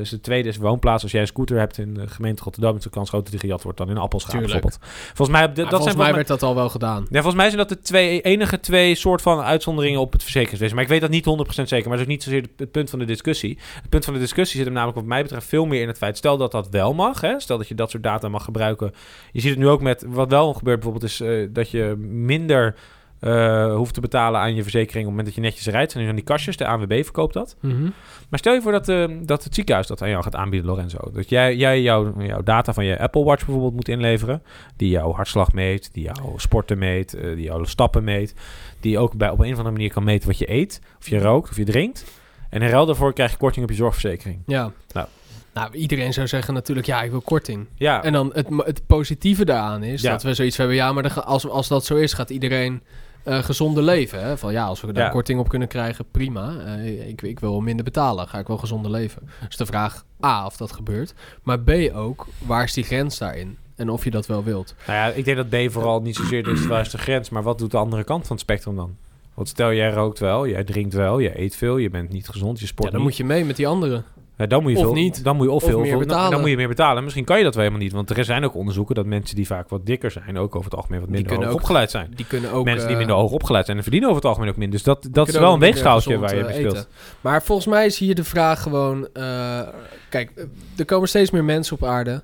is 0.00 0.10
de 0.10 0.20
tweede 0.20 0.48
is 0.48 0.56
woonplaats. 0.56 1.02
Als 1.02 1.12
jij 1.12 1.20
een 1.20 1.26
scooter 1.26 1.58
hebt 1.58 1.78
in 1.78 1.94
de 1.94 2.08
gemeente 2.08 2.42
Rotterdam, 2.42 2.76
is 2.76 2.82
de 2.82 2.90
kans 2.90 3.08
groot 3.08 3.22
dat 3.22 3.30
die 3.30 3.40
gejat 3.40 3.62
wordt 3.62 3.78
dan 3.78 3.88
in 3.88 3.94
Tuurlijk. 3.94 4.30
bijvoorbeeld. 4.30 4.78
Volgens 5.14 5.28
mij, 5.28 5.40
de, 5.40 5.46
Maar 5.46 5.54
dat 5.54 5.68
volgens 5.68 5.84
zijn 5.84 5.96
mij 5.96 6.14
werd 6.14 6.26
dat 6.26 6.42
al 6.42 6.54
wel 6.54 6.68
gedaan. 6.68 7.00
ja, 7.02 7.06
volgens 7.10 7.34
mij 7.34 7.46
zijn 7.46 7.56
dat 7.56 7.68
de 7.68 7.80
twee, 7.80 8.20
enige 8.20 8.60
twee 8.60 8.94
soort 8.94 9.22
van 9.22 9.40
uitzonderingen 9.40 10.00
op 10.00 10.12
het 10.12 10.22
verzekeringswezen. 10.22 10.74
Maar 10.74 10.84
ik 10.84 10.90
weet 10.90 11.00
dat 11.00 11.10
niet 11.10 11.24
100% 11.24 11.68
zeker. 11.68 11.88
Maar 11.88 11.98
dat 11.98 11.98
is 11.98 12.02
ook 12.02 12.08
niet 12.08 12.22
zozeer 12.22 12.42
het, 12.42 12.50
het 12.56 12.70
punt 12.70 12.90
van 12.90 12.98
de 12.98 13.04
discussie. 13.04 13.58
Het 13.80 13.90
punt 13.90 14.04
van 14.04 14.14
de 14.14 14.20
discussie 14.20 14.56
zit 14.56 14.64
hem 14.64 14.74
namelijk 14.74 14.98
wat 14.98 15.08
mij 15.08 15.22
betreft 15.22 15.46
veel 15.46 15.66
meer 15.66 15.82
in 15.82 15.88
het 15.88 15.98
feit... 15.98 16.16
stel 16.16 16.36
dat 16.36 16.52
dat 16.52 16.68
wel 16.68 16.94
mag, 16.94 17.20
hè? 17.20 17.40
stel 17.40 17.58
dat 17.58 17.68
je 17.68 17.74
dat 17.74 17.90
soort 17.90 17.99
data 18.00 18.28
mag 18.28 18.44
gebruiken. 18.44 18.92
Je 19.32 19.40
ziet 19.40 19.50
het 19.50 19.58
nu 19.58 19.68
ook 19.68 19.80
met... 19.80 20.04
wat 20.08 20.30
wel 20.30 20.54
gebeurt 20.54 20.80
bijvoorbeeld 20.80 21.10
is 21.10 21.20
eh, 21.20 21.48
dat 21.50 21.70
je 21.70 21.94
minder... 21.98 22.74
eh, 23.20 23.74
hoeft 23.74 23.94
te 23.94 24.00
betalen 24.00 24.40
aan 24.40 24.54
je 24.54 24.62
verzekering 24.62 25.06
op 25.06 25.12
het 25.12 25.16
moment 25.16 25.26
dat 25.26 25.34
je 25.34 25.40
netjes 25.40 25.66
rijdt. 25.66 25.94
En 25.94 26.06
dan 26.06 26.14
die 26.14 26.24
kastjes, 26.24 26.56
de 26.56 26.66
ANWB 26.66 27.02
verkoopt 27.04 27.34
dat. 27.34 27.56
Mhm. 27.60 27.82
Maar 28.28 28.38
stel 28.38 28.54
je 28.54 28.62
voor 28.62 28.72
dat, 28.72 28.88
eh, 28.88 29.04
dat 29.22 29.44
het 29.44 29.54
ziekenhuis 29.54 29.86
dat 29.86 30.02
aan 30.02 30.08
jou 30.08 30.22
gaat 30.22 30.34
aanbieden, 30.34 30.68
Lorenzo. 30.70 31.10
Dat 31.12 31.28
jij, 31.28 31.56
jij 31.56 31.82
jouw, 31.82 32.22
jouw 32.22 32.42
data 32.42 32.72
van 32.72 32.84
je 32.84 32.98
Apple 32.98 33.24
Watch 33.24 33.44
bijvoorbeeld 33.44 33.74
moet 33.74 33.88
inleveren. 33.88 34.42
Die 34.76 34.90
jouw 34.90 35.12
hartslag 35.12 35.52
meet, 35.52 35.92
die 35.92 36.02
jouw 36.02 36.38
sporten 36.38 36.78
meet, 36.78 37.10
die 37.10 37.42
jouw 37.42 37.64
stappen 37.64 38.04
meet. 38.04 38.34
Die 38.80 38.98
ook 38.98 39.16
bij, 39.16 39.30
op 39.30 39.38
een 39.38 39.52
of 39.52 39.56
andere 39.56 39.70
manier 39.70 39.92
kan 39.92 40.04
meten 40.04 40.28
wat 40.28 40.38
je 40.38 40.50
eet, 40.50 40.80
of 40.98 41.08
je 41.08 41.18
rookt, 41.18 41.50
of 41.50 41.56
je 41.56 41.64
drinkt. 41.64 42.18
En 42.50 42.62
in 42.62 42.68
ruil 42.68 42.86
daarvoor 42.86 43.12
krijg 43.12 43.30
je 43.30 43.36
korting 43.36 43.64
op 43.64 43.70
je 43.70 43.76
zorgverzekering. 43.76 44.42
Ja. 44.46 44.72
Nou. 44.92 45.06
Nou, 45.54 45.74
iedereen 45.74 46.12
zou 46.12 46.26
zeggen 46.26 46.54
natuurlijk, 46.54 46.86
ja, 46.86 47.02
ik 47.02 47.10
wil 47.10 47.20
korting. 47.20 47.66
Ja, 47.74 48.02
En 48.02 48.12
dan 48.12 48.30
het, 48.34 48.46
het 48.56 48.86
positieve 48.86 49.44
daaraan 49.44 49.82
is 49.82 50.02
Ja. 50.02 50.10
dat 50.10 50.22
we 50.22 50.34
zoiets 50.34 50.56
hebben, 50.56 50.76
ja, 50.76 50.92
maar 50.92 51.10
ga- 51.10 51.20
als, 51.20 51.48
als 51.48 51.68
dat 51.68 51.84
zo 51.84 51.96
is, 51.96 52.12
gaat 52.12 52.30
iedereen 52.30 52.82
eh, 53.22 53.38
gezonder 53.38 53.82
leven. 53.82 54.22
Hè? 54.22 54.38
Van 54.38 54.52
ja, 54.52 54.64
als 54.64 54.80
we 54.80 54.92
daar 54.92 55.04
Ja. 55.04 55.10
korting 55.10 55.40
op 55.40 55.48
kunnen 55.48 55.68
krijgen, 55.68 56.04
prima. 56.10 56.56
Eh, 56.58 57.08
ik, 57.08 57.22
ik 57.22 57.40
wil 57.40 57.60
minder 57.60 57.84
betalen, 57.84 58.28
ga 58.28 58.38
ik 58.38 58.46
wel 58.46 58.58
gezonder 58.58 58.90
leven. 58.90 59.28
Dus 59.46 59.56
de 59.56 59.66
vraag 59.66 60.04
A, 60.24 60.46
of 60.46 60.56
dat 60.56 60.72
gebeurt. 60.72 61.14
Maar 61.42 61.60
B 61.60 61.70
ook, 61.94 62.26
waar 62.38 62.64
is 62.64 62.72
die 62.72 62.84
grens 62.84 63.18
daarin? 63.18 63.56
En 63.76 63.90
of 63.90 64.04
je 64.04 64.10
dat 64.10 64.26
wel 64.26 64.44
wilt. 64.44 64.74
nou 64.86 64.98
ja, 64.98 65.06
ik 65.16 65.24
denk 65.24 65.36
dat 65.36 65.48
B 65.48 65.72
vooral 65.72 66.00
niet 66.02 66.16
zozeer 66.16 66.48
is 66.48 66.66
waar 66.66 66.80
is 66.80 66.90
de 66.90 66.98
grens, 66.98 67.28
maar 67.30 67.42
wat 67.42 67.58
doet 67.58 67.70
de 67.70 67.76
andere 67.76 68.04
kant 68.04 68.22
van 68.26 68.32
het 68.36 68.44
spectrum 68.44 68.76
dan? 68.76 68.96
Want 69.34 69.48
stel, 69.48 69.72
jij 69.72 69.90
rookt 69.90 70.18
wel, 70.18 70.48
jij 70.48 70.64
drinkt 70.64 70.94
wel, 70.94 71.18
je 71.18 71.40
eet 71.40 71.56
veel, 71.56 71.76
je 71.76 71.90
bent 71.90 72.10
niet 72.10 72.28
gezond, 72.28 72.60
je 72.60 72.66
sport 72.66 72.84
Ja, 72.88 72.90
dan 72.96 73.00
niet. 73.06 73.08
moet 73.08 73.18
je 73.18 73.24
mee 73.34 73.44
met 73.44 73.56
die 73.56 73.66
anderen. 73.66 74.04
Dan 74.48 74.62
moet 74.62 74.72
je 74.72 74.78
Of 74.78 74.84
veel, 74.84 74.92
niet. 74.92 75.24
Dan 75.24 75.36
moet 75.36 75.44
je 75.46 75.50
of, 75.52 75.62
Of 75.62 75.68
veel, 75.68 75.80
meer 75.80 75.98
betalen. 75.98 76.30
Dan 76.30 76.40
moet 76.40 76.50
je 76.50 76.56
meer 76.56 76.68
betalen. 76.68 77.02
Misschien 77.02 77.24
kan 77.24 77.38
je 77.38 77.44
dat 77.44 77.54
wel 77.54 77.62
helemaal 77.64 77.84
niet. 77.84 77.92
Want 77.92 78.10
er 78.10 78.24
zijn 78.24 78.44
ook 78.44 78.54
onderzoeken 78.54 78.94
dat 78.94 79.06
mensen 79.06 79.36
die 79.36 79.46
vaak 79.46 79.68
wat 79.68 79.86
dikker 79.86 80.10
zijn, 80.10 80.38
ook 80.38 80.54
over 80.56 80.70
het 80.70 80.78
algemeen 80.78 81.00
wat 81.00 81.08
minder 81.08 81.36
hoog 81.36 81.46
ook- 81.46 81.52
opgeleid 81.54 81.90
zijn. 81.90 82.12
Die 82.16 82.26
kunnen 82.26 82.52
ook... 82.52 82.64
mensen 82.64 82.82
die 82.86 82.92
eh, 82.92 82.98
minder 82.98 83.16
hoog 83.16 83.30
opgeleid 83.30 83.64
zijn 83.64 83.76
en 83.76 83.82
verdienen 83.82 84.08
over 84.10 84.20
het 84.22 84.30
algemeen 84.30 84.50
ook 84.50 84.56
minder. 84.56 84.76
Dus 84.76 84.86
dat, 84.86 85.08
dat 85.10 85.28
is 85.28 85.38
wel 85.38 85.52
een 85.52 85.58
weegschaaltje 85.58 86.18
waar 86.18 86.36
je 86.36 86.44
eh, 86.44 86.54
speelt. 86.54 86.88
Maar 87.20 87.42
volgens 87.42 87.66
mij 87.66 87.86
is 87.86 87.98
hier 87.98 88.14
de 88.14 88.24
vraag 88.24 88.62
gewoon... 88.62 89.08
eh, 89.12 89.60
kijk, 90.08 90.46
er 90.76 90.84
komen 90.84 91.08
steeds 91.08 91.30
meer 91.30 91.44
mensen 91.44 91.74
op 91.76 91.84
aarde. 91.84 92.22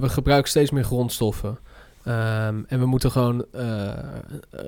We 0.00 0.08
gebruiken 0.08 0.50
steeds 0.50 0.70
meer 0.70 0.84
grondstoffen. 0.84 1.58
Ehm, 2.04 2.56
en 2.68 2.78
we 2.78 2.86
moeten 2.86 3.10
gewoon 3.10 3.44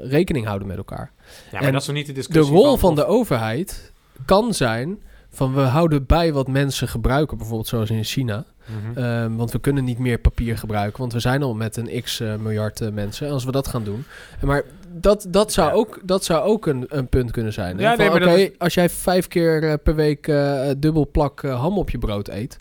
rekening 0.02 0.46
houden 0.46 0.68
met 0.68 0.76
elkaar. 0.76 1.10
Ja, 1.52 1.58
maar 1.58 1.62
En 1.62 1.72
dat 1.72 1.82
is 1.82 1.88
niet 1.88 2.06
de 2.06 2.12
De 2.12 2.18
discussie. 2.18 2.54
rol 2.54 2.76
van 2.76 2.94
de 2.94 3.04
overheid 3.06 3.92
kan 4.24 4.54
zijn 4.54 4.98
van 5.30 5.54
we 5.54 5.60
houden 5.60 6.06
bij 6.06 6.32
wat 6.32 6.48
mensen 6.48 6.88
gebruiken, 6.88 7.36
bijvoorbeeld 7.36 7.68
zoals 7.68 7.90
in 7.90 8.04
China. 8.04 8.44
Mhm. 8.66 8.98
Ehm, 8.98 9.36
want 9.36 9.52
we 9.52 9.58
kunnen 9.60 9.84
niet 9.84 9.98
meer 9.98 10.18
papier 10.18 10.58
gebruiken, 10.58 11.00
want 11.00 11.12
we 11.12 11.20
zijn 11.20 11.42
al 11.42 11.54
met 11.54 11.76
een 11.76 12.02
x 12.02 12.20
eh, 12.20 12.36
miljard 12.36 12.80
eh, 12.80 12.90
mensen. 12.90 13.26
En 13.26 13.32
als 13.32 13.44
we 13.44 13.52
dat 13.52 13.68
gaan 13.68 13.84
doen. 13.84 14.04
En 14.40 14.46
Maar 14.46 14.62
dat, 14.94 15.26
dat 15.28 15.52
zou 15.52 15.68
Ja. 15.68 15.74
ook, 15.74 16.00
dat 16.02 16.24
zou 16.24 16.42
ook 16.44 16.66
een, 16.66 16.84
een 16.88 17.08
punt 17.08 17.30
kunnen 17.30 17.52
zijn. 17.52 17.78
Ja, 17.78 17.96
nee, 17.96 18.10
Oké, 18.10 18.30
is- 18.30 18.50
als 18.58 18.74
jij 18.74 18.88
vijf 18.88 19.28
keer 19.28 19.62
eh, 19.68 19.74
per 19.82 19.94
week 19.94 20.32
dubbel 20.78 21.08
plak 21.12 21.42
ham 21.42 21.78
op 21.78 21.90
je 21.90 21.98
brood 21.98 22.28
eet. 22.28 22.58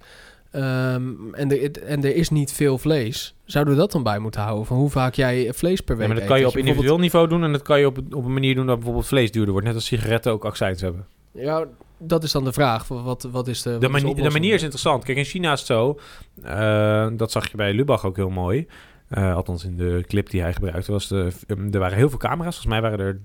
ehm, 0.51 1.03
en, 1.31 1.51
er, 1.51 1.83
en 1.83 2.03
er 2.03 2.15
is 2.15 2.29
niet 2.29 2.51
veel 2.51 2.77
vlees. 2.77 3.33
Zouden 3.45 3.73
we 3.73 3.79
dat 3.79 3.91
dan 3.91 4.03
bij 4.03 4.19
moeten 4.19 4.41
houden? 4.41 4.65
Van 4.65 4.77
hoe 4.77 4.89
vaak 4.89 5.13
jij 5.13 5.53
vlees 5.53 5.81
per 5.81 5.93
Ja, 5.93 5.99
week 5.99 6.07
maar 6.07 6.15
dat 6.15 6.23
eet? 6.25 6.31
kan 6.31 6.39
je 6.39 6.47
op 6.47 6.57
individueel 6.57 6.99
niveau 6.99 7.27
doen 7.27 7.43
en 7.43 7.51
dat 7.51 7.61
kan 7.61 7.79
je 7.79 7.85
op, 7.88 7.97
op 8.11 8.25
een 8.25 8.33
manier 8.33 8.55
doen 8.55 8.65
dat 8.65 8.75
bijvoorbeeld 8.75 9.07
vlees 9.07 9.31
duurder 9.31 9.51
wordt. 9.51 9.67
Net 9.67 9.75
als 9.75 9.86
sigaretten 9.86 10.32
ook 10.32 10.45
accijns 10.45 10.82
hebben. 10.82 11.05
Ja, 11.32 11.65
dat 11.99 12.23
is 12.23 12.31
dan 12.31 12.43
de 12.43 12.53
vraag. 12.53 12.88
Wat, 12.88 13.27
wat 13.31 13.47
is 13.47 13.62
de, 13.62 13.71
wat 13.71 13.81
De, 13.81 13.88
is 13.88 14.01
de 14.01 14.07
oplossing? 14.07 14.33
manier 14.33 14.53
is 14.53 14.62
interessant. 14.62 15.03
Kijk, 15.03 15.17
in 15.17 15.23
China 15.25 15.51
is 15.51 15.59
het 15.59 15.67
zo. 15.67 15.99
eh, 16.43 17.07
dat 17.13 17.31
zag 17.31 17.51
je 17.51 17.57
bij 17.57 17.73
Lubach 17.73 18.05
ook 18.05 18.15
heel 18.15 18.29
mooi. 18.29 18.67
Eh, 19.07 19.35
althans, 19.35 19.63
in 19.63 19.77
de 19.77 20.03
clip 20.07 20.29
die 20.29 20.41
hij 20.41 20.53
gebruikte. 20.53 20.91
Was 20.91 21.07
de, 21.07 21.31
um, 21.47 21.73
er 21.73 21.79
waren 21.79 21.97
heel 21.97 22.09
veel 22.09 22.17
camera's. 22.17 22.55
Volgens 22.57 22.79
mij 22.79 22.81
waren 22.81 23.05
er. 23.05 23.19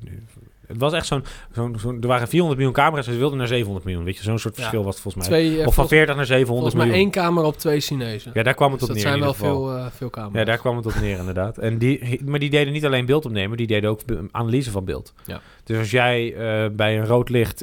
Het 0.66 0.76
was 0.78 0.92
echt 0.92 1.06
zo'n. 1.06 1.24
zo'n 1.52 1.76
zo'n- 1.78 2.00
er 2.00 2.06
waren 2.08 2.28
400 2.28 2.60
miljoen 2.60 2.76
camera's 2.76 3.06
en 3.06 3.12
ze 3.12 3.18
wilden 3.18 3.38
naar 3.38 3.46
700 3.46 3.84
miljoen. 3.86 4.04
Weet 4.04 4.16
je, 4.16 4.22
zo'n 4.22 4.38
soort 4.38 4.54
Ja. 4.56 4.60
verschil 4.60 4.84
was 4.84 4.92
het 4.94 5.02
volgens 5.02 5.28
mij. 5.28 5.38
Twee, 5.38 5.50
eh, 5.52 5.58
of 5.58 5.62
van 5.64 5.72
volgens, 5.72 5.88
40 5.96 6.16
naar 6.16 6.26
700 6.26 6.72
volgens 6.72 6.74
mij 6.74 6.84
miljoen. 6.86 7.02
één 7.02 7.10
kamer 7.24 7.44
op 7.44 7.58
twee 7.58 7.80
Chinezen. 7.80 8.30
Ja, 8.34 8.42
daar 8.42 8.54
kwam 8.54 8.70
het 8.70 8.80
Dus 8.80 8.88
op 8.88 8.94
dat 8.94 9.04
neer. 9.04 9.12
zijn 9.12 9.14
in 9.14 9.20
wel 9.34 9.34
ieder 9.34 9.46
geval. 9.48 9.66
veel, 9.76 9.84
eh, 9.86 9.90
veel 9.96 10.10
camera's. 10.10 10.38
Ja, 10.38 10.44
daar 10.44 10.58
kwam 10.58 10.76
het 10.76 10.86
op 10.86 10.94
neer 11.00 11.18
inderdaad. 11.18 11.58
En 11.58 11.78
die, 11.78 12.20
maar 12.24 12.38
die 12.38 12.50
deden 12.50 12.72
niet 12.72 12.84
alleen 12.86 13.06
beeld 13.06 13.24
opnemen, 13.24 13.56
die 13.56 13.66
deden 13.66 13.90
ook 13.90 14.00
analyse 14.30 14.70
van 14.70 14.84
beeld. 14.84 15.14
Ja. 15.26 15.40
Dus 15.64 15.78
als 15.78 15.90
jij 15.90 16.34
eh, 16.34 16.70
bij 16.72 16.98
een 16.98 17.06
rood 17.06 17.28
licht 17.28 17.62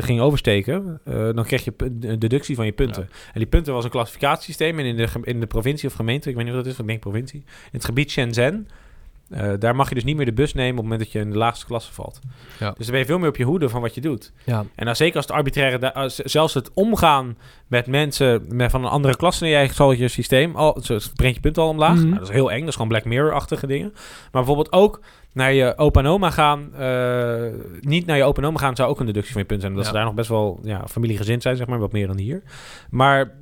ging 0.00 0.20
oversteken, 0.20 1.00
dan 1.34 1.44
kreeg 1.44 1.64
je 1.64 1.72
een 2.00 2.18
deductie 2.18 2.56
van 2.56 2.64
je 2.66 2.72
punten. 2.72 3.02
En 3.32 3.38
die 3.40 3.46
punten 3.46 3.72
was 3.74 3.84
een 3.84 3.90
klassificatiesysteem. 3.90 4.78
En 4.78 4.84
in 4.84 4.96
de, 4.96 5.06
in 5.22 5.40
de 5.40 5.46
provincie 5.46 5.88
of 5.88 5.94
gemeente, 5.94 6.28
ik 6.28 6.34
weet 6.36 6.44
niet 6.44 6.54
wat 6.54 6.64
dat 6.64 6.72
is, 6.72 6.78
ik 6.78 6.86
denk 6.86 7.00
provincie. 7.00 7.38
In 7.46 7.70
het 7.70 7.84
gebied 7.84 8.10
Shenzhen, 8.10 8.68
eh, 9.32 9.52
daar 9.58 9.76
mag 9.76 9.88
je 9.88 9.94
dus 9.94 10.04
niet 10.04 10.16
meer 10.16 10.24
de 10.26 10.32
bus 10.32 10.54
nemen 10.54 10.70
op 10.70 10.76
het 10.76 10.84
moment 10.84 11.00
dat 11.02 11.12
je 11.12 11.18
in 11.18 11.30
de 11.30 11.36
laagste 11.38 11.66
klasse 11.66 11.92
valt. 11.92 12.20
Ja. 12.58 12.68
Dus 12.70 12.76
dan 12.86 12.90
ben 12.90 12.98
je 12.98 13.04
veel 13.06 13.18
meer 13.18 13.28
op 13.28 13.36
je 13.36 13.44
hoede 13.44 13.68
van 13.68 13.80
wat 13.80 13.94
je 13.94 14.00
doet. 14.00 14.32
Ja. 14.44 14.64
En 14.74 14.84
dan 14.86 14.96
zeker 14.96 15.16
als 15.16 15.26
het 15.26 15.34
arbitraire, 15.36 15.94
als- 15.94 16.16
zelfs 16.16 16.54
het 16.54 16.70
omgaan 16.74 17.36
met 17.66 17.86
mensen 17.86 18.44
met 18.48 18.70
van 18.70 18.84
een 18.84 18.90
andere 18.90 19.16
klasse 19.16 19.40
dan 19.40 19.48
jij, 19.50 19.68
zal 19.68 19.92
je 19.92 20.08
systeem, 20.08 20.56
al, 20.56 20.78
zo 20.82 20.98
brengt 21.16 21.34
je 21.34 21.40
punt 21.42 21.58
al 21.58 21.68
omlaag. 21.68 21.94
Mhm. 21.94 22.04
Nou, 22.06 22.18
dat 22.18 22.28
is 22.28 22.34
heel 22.34 22.50
eng, 22.50 22.58
dat 22.60 22.68
is 22.68 22.74
gewoon 22.74 22.88
Black 22.88 23.04
Mirror-achtige 23.04 23.66
dingen. 23.66 23.90
Maar 23.92 24.30
bijvoorbeeld 24.44 24.72
ook 24.72 25.00
naar 25.32 25.52
je 25.52 25.76
opa 25.76 26.00
en 26.00 26.06
oma 26.06 26.30
gaan, 26.30 26.74
eh, 26.74 27.42
niet 27.80 28.06
naar 28.06 28.16
je 28.16 28.24
opa 28.24 28.42
en 28.42 28.48
oma 28.48 28.58
gaan 28.58 28.76
zou 28.76 28.90
ook 28.90 29.00
een 29.00 29.06
deductie 29.06 29.32
van 29.32 29.40
je 29.40 29.46
punt 29.46 29.60
zijn. 29.60 29.72
Omdat 29.72 29.86
Ja. 29.88 29.92
ze 29.92 29.98
daar 29.98 30.06
nog 30.08 30.16
best 30.16 30.28
wel 30.28 30.60
ja, 30.62 30.84
familiegezind 30.88 31.42
zijn, 31.42 31.56
zeg 31.56 31.66
maar, 31.66 31.78
wat 31.78 31.92
meer 31.92 32.06
dan 32.06 32.18
hier. 32.18 32.42
Maar 32.90 33.24
de, 33.24 33.32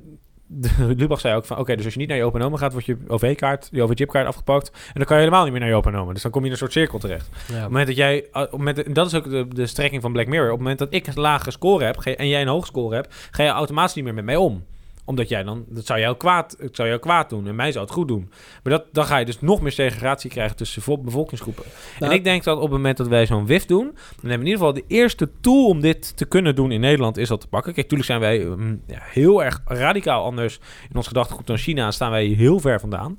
Lubach 0.97 1.19
zei 1.19 1.35
ook 1.35 1.45
van, 1.45 1.57
oké, 1.57 1.75
dus 1.75 1.85
als 1.85 1.93
je 1.93 1.99
niet 1.99 2.09
naar 2.09 2.17
je 2.17 2.23
opa 2.23 2.39
en 2.39 2.45
oma 2.45 2.57
gaat, 2.57 2.71
wordt 2.71 2.87
je 2.87 2.97
OV-kaart, 3.07 3.69
je 3.71 3.83
OV-chipkaart 3.83 4.27
afgepakt. 4.27 4.71
En 4.71 4.93
dan 4.93 5.05
kan 5.05 5.15
je 5.15 5.23
helemaal 5.23 5.43
niet 5.43 5.51
meer 5.51 5.61
naar 5.61 5.69
je 5.69 5.75
opa 5.75 5.89
en 5.89 5.97
oma. 5.97 6.13
Dus 6.13 6.21
dan 6.21 6.31
kom 6.31 6.41
je 6.41 6.45
in 6.45 6.51
een 6.51 6.59
soort 6.59 6.71
cirkel 6.71 6.99
terecht. 6.99 7.27
Op 7.27 7.55
het 7.55 7.61
moment 7.61 7.87
dat 7.87 7.95
jij, 7.95 8.15
uh, 8.15 8.41
op 8.41 8.41
het 8.41 8.51
moment, 8.51 8.83
en 8.83 8.93
dat 8.93 9.07
is 9.07 9.15
ook 9.15 9.29
de, 9.29 9.47
de 9.47 9.67
strekking 9.67 10.01
van 10.01 10.11
Black 10.11 10.27
Mirror. 10.27 10.45
Op 10.45 10.51
het 10.51 10.61
moment 10.61 10.79
dat 10.79 10.93
ik 10.93 11.07
een 11.07 11.21
lage 11.21 11.51
score 11.51 11.85
heb 11.85 11.97
en 11.97 12.27
jij 12.27 12.41
een 12.41 12.47
hoge 12.47 12.65
score 12.65 12.95
hebt, 12.95 13.29
ga 13.31 13.43
je 13.43 13.49
automatisch 13.49 13.95
niet 13.95 14.03
meer 14.03 14.13
met 14.13 14.25
mij 14.25 14.35
om. 14.35 14.63
Omdat 15.05 15.29
jij 15.29 15.43
dan, 15.43 15.65
dat 15.67 15.85
zou 15.85 15.99
jou 15.99 16.17
kwaad, 16.17 16.55
het 16.59 16.75
zou 16.75 16.87
jou 16.87 16.99
kwaad 16.99 17.29
doen 17.29 17.47
en 17.47 17.55
mij 17.55 17.71
zou 17.71 17.85
het 17.85 17.93
goed 17.93 18.07
doen. 18.07 18.31
Maar 18.63 18.73
dat, 18.73 18.85
dan 18.91 19.05
ga 19.05 19.17
je 19.17 19.25
dus 19.25 19.41
nog 19.41 19.61
meer 19.61 19.71
segregatie 19.71 20.29
krijgen 20.29 20.55
tussen 20.55 20.81
vo- 20.81 20.97
bevolkingsgroepen. 20.97 21.63
Nou, 21.99 22.11
en 22.11 22.17
ik 22.17 22.23
denk 22.23 22.43
dat 22.43 22.55
op 22.55 22.61
het 22.63 22.71
moment 22.71 22.97
dat 22.97 23.07
wij 23.07 23.25
zo'n 23.25 23.45
WIF 23.45 23.65
doen, 23.65 23.85
dan 23.85 23.93
hebben 23.95 24.29
we 24.29 24.33
in 24.33 24.39
ieder 24.39 24.57
geval 24.57 24.73
de 24.73 24.83
eerste 24.87 25.29
tool 25.41 25.65
om 25.67 25.81
dit 25.81 26.17
te 26.17 26.25
kunnen 26.25 26.55
doen 26.55 26.71
in 26.71 26.79
Nederland 26.79 27.17
is 27.17 27.27
dat 27.27 27.41
te 27.41 27.47
pakken. 27.47 27.73
Kijk, 27.73 27.91
natuurlijk 27.91 28.09
zijn 28.09 28.39
wij 28.39 28.55
mm, 28.55 28.81
ja, 28.87 28.99
heel 29.01 29.43
erg 29.43 29.61
radicaal 29.65 30.23
anders 30.23 30.59
in 30.89 30.95
ons 30.95 31.07
gedachtegoed 31.07 31.47
dan 31.47 31.57
China. 31.57 31.91
Staan 31.91 32.11
wij 32.11 32.25
heel 32.25 32.59
ver 32.59 32.79
vandaan. 32.79 33.17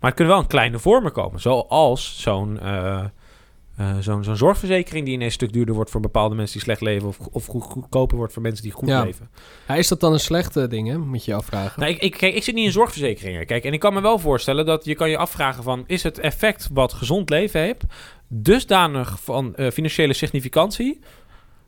Maar 0.00 0.12
het 0.12 0.14
kunnen 0.14 0.34
wel 0.34 0.42
in 0.42 0.48
kleine 0.48 0.78
vormen 0.78 1.12
komen. 1.12 1.40
Zoals 1.40 2.20
zo'n 2.20 2.60
eh, 2.60 3.04
eh, 3.76 3.96
zo'n 4.00 4.24
zo'n 4.24 4.36
zorgverzekering 4.36 5.04
die 5.04 5.14
ineens 5.14 5.30
een 5.30 5.38
stuk 5.38 5.52
duurder 5.52 5.74
wordt 5.74 5.90
voor 5.90 6.00
bepaalde 6.00 6.34
mensen 6.34 6.52
die 6.52 6.62
slecht 6.62 6.80
leven. 6.80 7.08
Of, 7.08 7.18
of 7.32 7.46
goed, 7.46 7.62
goedkoper 7.62 8.16
wordt 8.16 8.32
voor 8.32 8.42
mensen 8.42 8.62
die 8.62 8.72
goed 8.72 8.88
Ja. 8.88 9.02
leven. 9.04 9.28
Ja, 9.68 9.74
is 9.74 9.88
dat 9.88 10.00
dan 10.00 10.12
een 10.12 10.20
slechte 10.20 10.68
ding, 10.68 10.88
hè? 10.88 10.98
Moet 10.98 11.24
je 11.24 11.30
je 11.30 11.36
afvragen. 11.36 11.80
Nou, 11.80 11.92
ik, 11.92 12.00
ik, 12.02 12.12
kijk, 12.12 12.34
ik 12.34 12.42
zit 12.42 12.54
niet 12.54 12.64
in 12.66 12.72
zorgverzekeringen. 12.72 13.46
Kijk, 13.46 13.64
en 13.64 13.72
ik 13.72 13.80
kan 13.80 13.94
me 13.94 14.00
wel 14.00 14.18
voorstellen 14.18 14.66
dat 14.66 14.84
je 14.84 14.94
kan 14.94 15.10
je 15.10 15.16
afvragen 15.16 15.62
van... 15.62 15.84
is 15.86 16.02
het 16.02 16.18
effect 16.18 16.68
wat 16.72 16.92
gezond 16.92 17.30
leven 17.30 17.60
heeft... 17.60 17.82
dusdanig 18.28 19.18
van 19.22 19.54
eh, 19.54 19.70
financiële 19.70 20.12
significantie... 20.12 21.00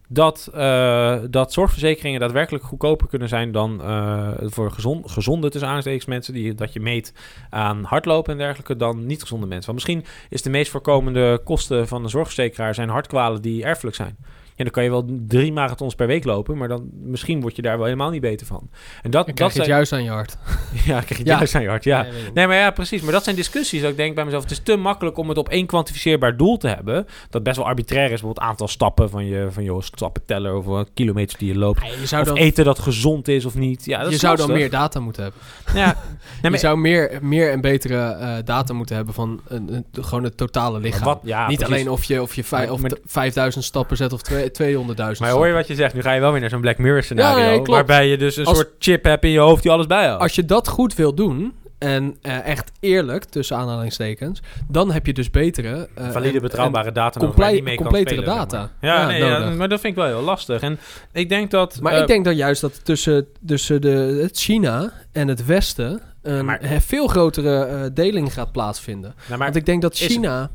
Dat, 0.09 0.51
eh, 0.55 1.19
dat 1.31 1.53
zorgverzekeringen 1.53 2.21
daadwerkelijk 2.21 2.65
goedkoper 2.65 3.09
kunnen 3.09 3.29
zijn 3.29 3.53
dan 3.53 3.83
eh, 3.83 4.29
voor 4.41 4.71
gezond, 4.71 5.11
gezonde 5.11 5.51
tussen 5.51 5.71
aanstekens 5.71 6.05
mensen 6.05 6.35
die 6.35 6.55
dat 6.55 6.73
je 6.73 6.81
meet 6.81 7.13
aan 7.51 7.85
hardlopen 7.85 8.33
en 8.33 8.39
dergelijke 8.39 8.77
dan 8.77 9.07
niet 9.07 9.23
gezonde 9.23 9.47
mensen. 9.47 9.73
Want 9.73 9.85
misschien 9.85 10.13
is 10.31 10.43
de 10.43 10.51
meest 10.51 10.71
voorkomende 10.71 11.41
kosten 11.45 11.89
van 11.89 12.03
een 12.03 12.11
zorgverzekeraar 12.11 12.75
zijn 12.75 12.89
hartkwalen 12.89 13.43
die 13.43 13.65
erfelijk 13.65 13.97
zijn. 13.97 14.17
Ja, 14.59 14.65
dan 14.65 14.73
kan 14.73 14.85
je 14.85 14.91
wel 14.91 15.05
drie 15.27 15.53
marathons 15.53 15.95
per 15.95 16.07
week 16.07 16.25
lopen, 16.25 16.57
maar 16.57 16.69
dan 16.69 16.89
misschien 17.03 17.41
word 17.41 17.57
je 17.57 17.63
daar 17.63 17.77
wel 17.77 17.85
helemaal 17.85 18.11
niet 18.11 18.21
beter 18.21 18.47
van. 18.47 18.69
En 19.03 19.11
dat, 19.11 19.13
Dan 19.13 19.23
dat 19.25 19.35
krijg 19.35 19.53
je 19.53 19.59
het 19.59 19.69
juist 19.69 19.93
aan 19.93 20.03
je 20.05 20.11
hart. 20.11 20.37
ja, 20.85 21.01
krijg 21.01 21.19
je 21.21 21.25
Ja. 21.27 21.37
juist 21.37 21.55
aan 21.55 21.63
je 21.63 21.69
hart. 21.69 21.85
Ja. 21.85 22.07
Nee, 22.35 22.47
maar 22.47 22.57
ja, 22.57 22.71
precies. 22.71 23.03
Maar 23.03 23.13
dat 23.13 23.25
zijn 23.25 23.37
discussies. 23.37 23.81
Dat 23.81 23.91
ik 23.91 23.97
denk 23.97 24.15
bij 24.15 24.25
mezelf, 24.25 24.43
het 24.43 24.51
is 24.53 24.61
te 24.63 24.77
makkelijk 24.77 25.17
om 25.17 25.29
het 25.29 25.39
op 25.39 25.49
één 25.49 25.67
kwantificeerbaar 25.67 26.37
doel 26.37 26.57
te 26.57 26.69
hebben. 26.69 27.07
Dat 27.31 27.43
best 27.43 27.57
wel 27.57 27.67
arbitrair 27.67 28.05
is. 28.05 28.11
Bijvoorbeeld 28.11 28.47
aantal 28.47 28.69
stappen 28.69 29.11
van 29.11 29.27
je, 29.27 29.47
van 29.51 29.65
je 29.65 29.77
stappen 29.81 30.23
tellen 30.27 30.57
of 30.57 30.65
wat 30.65 30.91
kilometers 30.95 31.39
die 31.39 31.49
je 31.53 31.59
loopt. 31.59 31.81
Ja, 31.83 31.87
je 32.01 32.07
zou 32.07 32.23
Of 32.23 32.29
dan, 32.29 32.37
eten 32.37 32.65
dat 32.65 32.79
gezond 32.79 33.29
is 33.29 33.45
of 33.45 33.55
niet. 33.55 33.85
Ja, 33.85 34.03
dat 34.03 34.11
je 34.13 34.19
zou 34.19 34.37
dan 34.37 34.53
meer 34.53 34.71
data 34.71 35.01
moeten 35.01 35.23
hebben. 35.23 35.41
Ja, 35.75 35.87
nee, 35.95 35.95
je 36.43 36.51
maar, 36.51 36.59
zou 36.59 36.79
meer, 36.79 37.19
meer 37.23 37.51
en 37.51 37.61
betere 37.61 37.99
eh, 37.99 38.35
data 38.45 38.73
moeten 38.75 38.97
hebben 38.97 39.15
van 39.15 39.41
een, 39.49 39.75
een- 39.75 39.87
de- 39.91 40.03
gewoon 40.03 40.25
het 40.25 40.37
totale 40.37 40.81
lichaam. 40.81 41.05
wat, 41.05 41.21
ja, 41.23 41.49
Niet 41.49 41.59
precies. 41.59 41.75
alleen 41.75 41.91
of 41.91 42.05
je, 42.05 42.23
of 42.23 42.35
je 42.35 42.43
of 42.71 42.81
maar- 42.81 42.91
t- 42.91 43.01
5000 43.05 43.65
stappen 43.65 43.97
zet 43.97 44.13
of 44.13 44.23
twee- 44.23 44.46
200.000 44.51 45.19
Maar 45.19 45.31
hoor 45.31 45.47
je 45.47 45.53
wat 45.53 45.67
je 45.67 45.75
zegt? 45.75 45.95
Nu 45.95 46.03
ga 46.03 46.13
je 46.13 46.21
wel 46.21 46.31
weer 46.33 46.41
naar 46.41 46.51
zo'n 46.51 46.61
Black 46.61 46.79
Mirror 46.79 47.03
scenario. 47.03 47.39
Ja, 47.39 47.45
nee, 47.47 47.55
klopt. 47.55 47.69
waarbij 47.71 48.09
je 48.09 48.17
dus 48.17 48.37
een 48.37 48.45
Als- 48.45 48.57
soort 48.57 48.71
chip 48.79 49.05
hebt 49.05 49.25
in 49.25 49.31
je 49.31 49.39
hoofd 49.39 49.63
die 49.63 49.73
alles 49.73 49.87
bijhoudt. 49.87 50.23
Als 50.23 50.35
je 50.35 50.45
dat 50.45 50.69
goed 50.69 50.95
wil 50.95 51.15
doen 51.15 51.53
en 51.79 52.17
eh, 52.23 52.47
echt 52.47 52.73
eerlijk, 52.81 53.25
tussen 53.25 53.57
aanhalingstekens, 53.57 54.41
dan 54.69 54.91
heb 54.93 55.07
je 55.07 55.13
dus 55.13 55.31
betere... 55.31 55.89
eh, 55.95 56.11
Valide, 56.11 56.41
betrouwbare 56.41 56.93
data 56.93 57.19
nodig 57.21 57.21
comple- 57.21 57.41
waar 57.43 57.51
je 57.51 57.57
niet 57.57 57.65
mee 57.65 57.77
completere 57.77 58.17
spelen, 58.23 58.35
zeg 58.35 58.43
data. 58.47 58.59
maar. 58.59 58.91
Ja, 58.91 59.01
Ja, 59.01 59.07
nee, 59.07 59.25
ja, 59.25 59.51
maar 59.51 59.69
dat 59.69 59.81
vind 59.81 59.97
ik 59.97 60.03
wel 60.03 60.09
heel 60.09 60.23
lastig. 60.25 60.61
En 60.61 60.79
ik 61.13 61.29
denk 61.29 61.51
dat... 61.51 61.79
Maar 61.81 61.93
eh, 61.93 62.01
ik 62.01 62.07
denk 62.07 62.25
dat 62.25 62.37
juist 62.37 62.61
dat 62.61 62.85
tussen, 62.85 63.27
tussen 63.47 63.81
de, 63.81 64.19
het 64.23 64.39
China 64.39 64.93
en 65.13 65.29
het 65.29 65.45
Westen 65.47 66.01
een 66.23 66.45
maar- 66.45 66.61
veel 66.81 67.07
grotere 67.07 67.91
deling 67.93 68.33
gaat 68.33 68.53
plaatsvinden. 68.53 69.15
nou, 69.17 69.29
maar, 69.29 69.39
Want 69.39 69.57
ik 69.57 69.67
denk 69.67 69.83
dat 69.83 69.95
China 69.97 70.51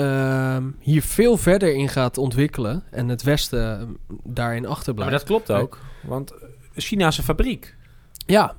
ehm, 0.00 0.70
hier 0.78 1.02
veel 1.02 1.36
verder 1.36 1.74
in 1.74 1.88
gaat 1.88 2.18
ontwikkelen 2.18 2.82
en 2.90 3.08
het 3.08 3.22
Westen 3.22 3.80
ehm, 3.80 4.16
daarin 4.24 4.66
achterblijft. 4.66 5.10
maar 5.10 5.20
dat 5.20 5.28
klopt 5.28 5.50
ook. 5.50 5.78
Want 6.02 6.34
China 6.74 7.06
is 7.06 7.18
een 7.18 7.24
fabriek. 7.24 7.76
Ja, 8.26 8.54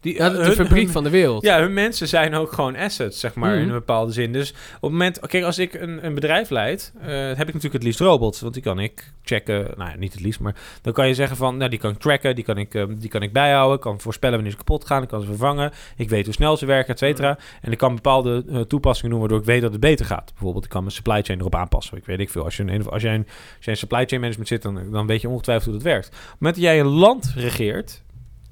Die, 0.00 0.14
ja 0.14 0.28
de, 0.30 0.36
de 0.36 0.42
hun- 0.42 0.52
fabriek 0.52 0.82
hun- 0.84 0.92
van 0.92 1.02
de 1.04 1.10
wereld. 1.10 1.42
Ja, 1.42 1.60
hun 1.60 1.72
mensen 1.74 2.08
zijn 2.08 2.34
ook 2.34 2.52
gewoon 2.52 2.76
assets, 2.76 3.20
zeg 3.20 3.34
maar, 3.34 3.50
Mhm. 3.50 3.58
in 3.60 3.66
een 3.68 3.74
bepaalde 3.74 4.12
zin. 4.12 4.32
Dus 4.32 4.50
op 4.50 4.56
het 4.80 4.90
moment... 4.90 5.18
Kijk, 5.26 5.44
als 5.44 5.58
ik 5.58 5.74
een, 5.74 6.04
een 6.06 6.14
bedrijf 6.14 6.50
leid, 6.50 6.92
eh, 7.00 7.06
heb 7.08 7.30
ik 7.30 7.36
natuurlijk 7.46 7.72
het 7.72 7.82
liefst 7.82 8.00
robots. 8.00 8.40
Want 8.40 8.54
die 8.54 8.62
kan 8.62 8.78
ik 8.78 9.12
checken... 9.24 9.66
Nou 9.76 9.90
ja, 9.90 9.96
niet 9.96 10.12
het 10.12 10.22
liefst, 10.22 10.40
maar 10.40 10.54
dan 10.82 10.92
kan 10.92 11.08
je 11.08 11.14
zeggen 11.14 11.36
van... 11.36 11.56
Nou, 11.56 11.70
die 11.70 11.78
kan 11.78 11.90
ik 11.90 11.98
tracken, 11.98 12.34
die 12.34 12.44
kan 12.44 12.58
ik, 12.58 12.74
eh, 12.74 12.84
die 12.88 13.08
kan 13.08 13.22
ik 13.22 13.32
bijhouden. 13.32 13.78
Kan 13.78 14.00
voorspellen 14.00 14.34
wanneer 14.34 14.52
ze 14.52 14.58
kapot 14.58 14.84
gaan. 14.86 15.02
Ik 15.02 15.08
kan 15.08 15.20
ze 15.20 15.26
vervangen. 15.26 15.72
Ik 15.96 16.08
weet 16.08 16.24
hoe 16.24 16.34
snel 16.34 16.56
ze 16.56 16.66
werken, 16.66 16.92
et 16.92 16.98
cetera. 16.98 17.38
En 17.60 17.72
ik 17.72 17.78
kan 17.78 17.94
bepaalde 17.94 18.44
eh, 18.50 18.60
toepassingen 18.60 19.10
doen 19.10 19.20
waardoor 19.20 19.38
ik 19.38 19.44
weet 19.44 19.62
dat 19.62 19.72
het 19.72 19.80
beter 19.80 20.06
gaat. 20.06 20.30
Bijvoorbeeld, 20.32 20.64
ik 20.64 20.70
kan 20.70 20.82
mijn 20.82 20.94
supply 20.94 21.22
chain 21.22 21.38
erop 21.38 21.54
aanpassen. 21.54 21.96
Ik 21.96 22.04
weet 22.04 22.20
ik 22.20 22.30
veel. 22.30 22.44
Als 22.44 22.56
je 22.56 22.62
een, 22.62 22.86
als 22.88 23.02
jij 23.02 23.14
een, 23.14 23.26
als 23.26 23.64
jij 23.64 23.72
een 23.72 23.78
supply 23.80 24.04
chain 24.06 24.20
management 24.20 24.48
zit, 24.48 24.62
dan, 24.62 24.90
dan 24.90 25.06
weet 25.06 25.20
je 25.20 25.28
ongetwijfeld 25.28 25.64
hoe 25.66 25.74
dat 25.74 25.82
werkt. 25.92 26.06
Op 26.06 26.12
het 26.14 26.22
moment 26.38 26.56
dat 26.60 26.64
jij 26.64 26.80
een 26.80 26.86
land 26.86 27.32
regeert... 27.36 28.02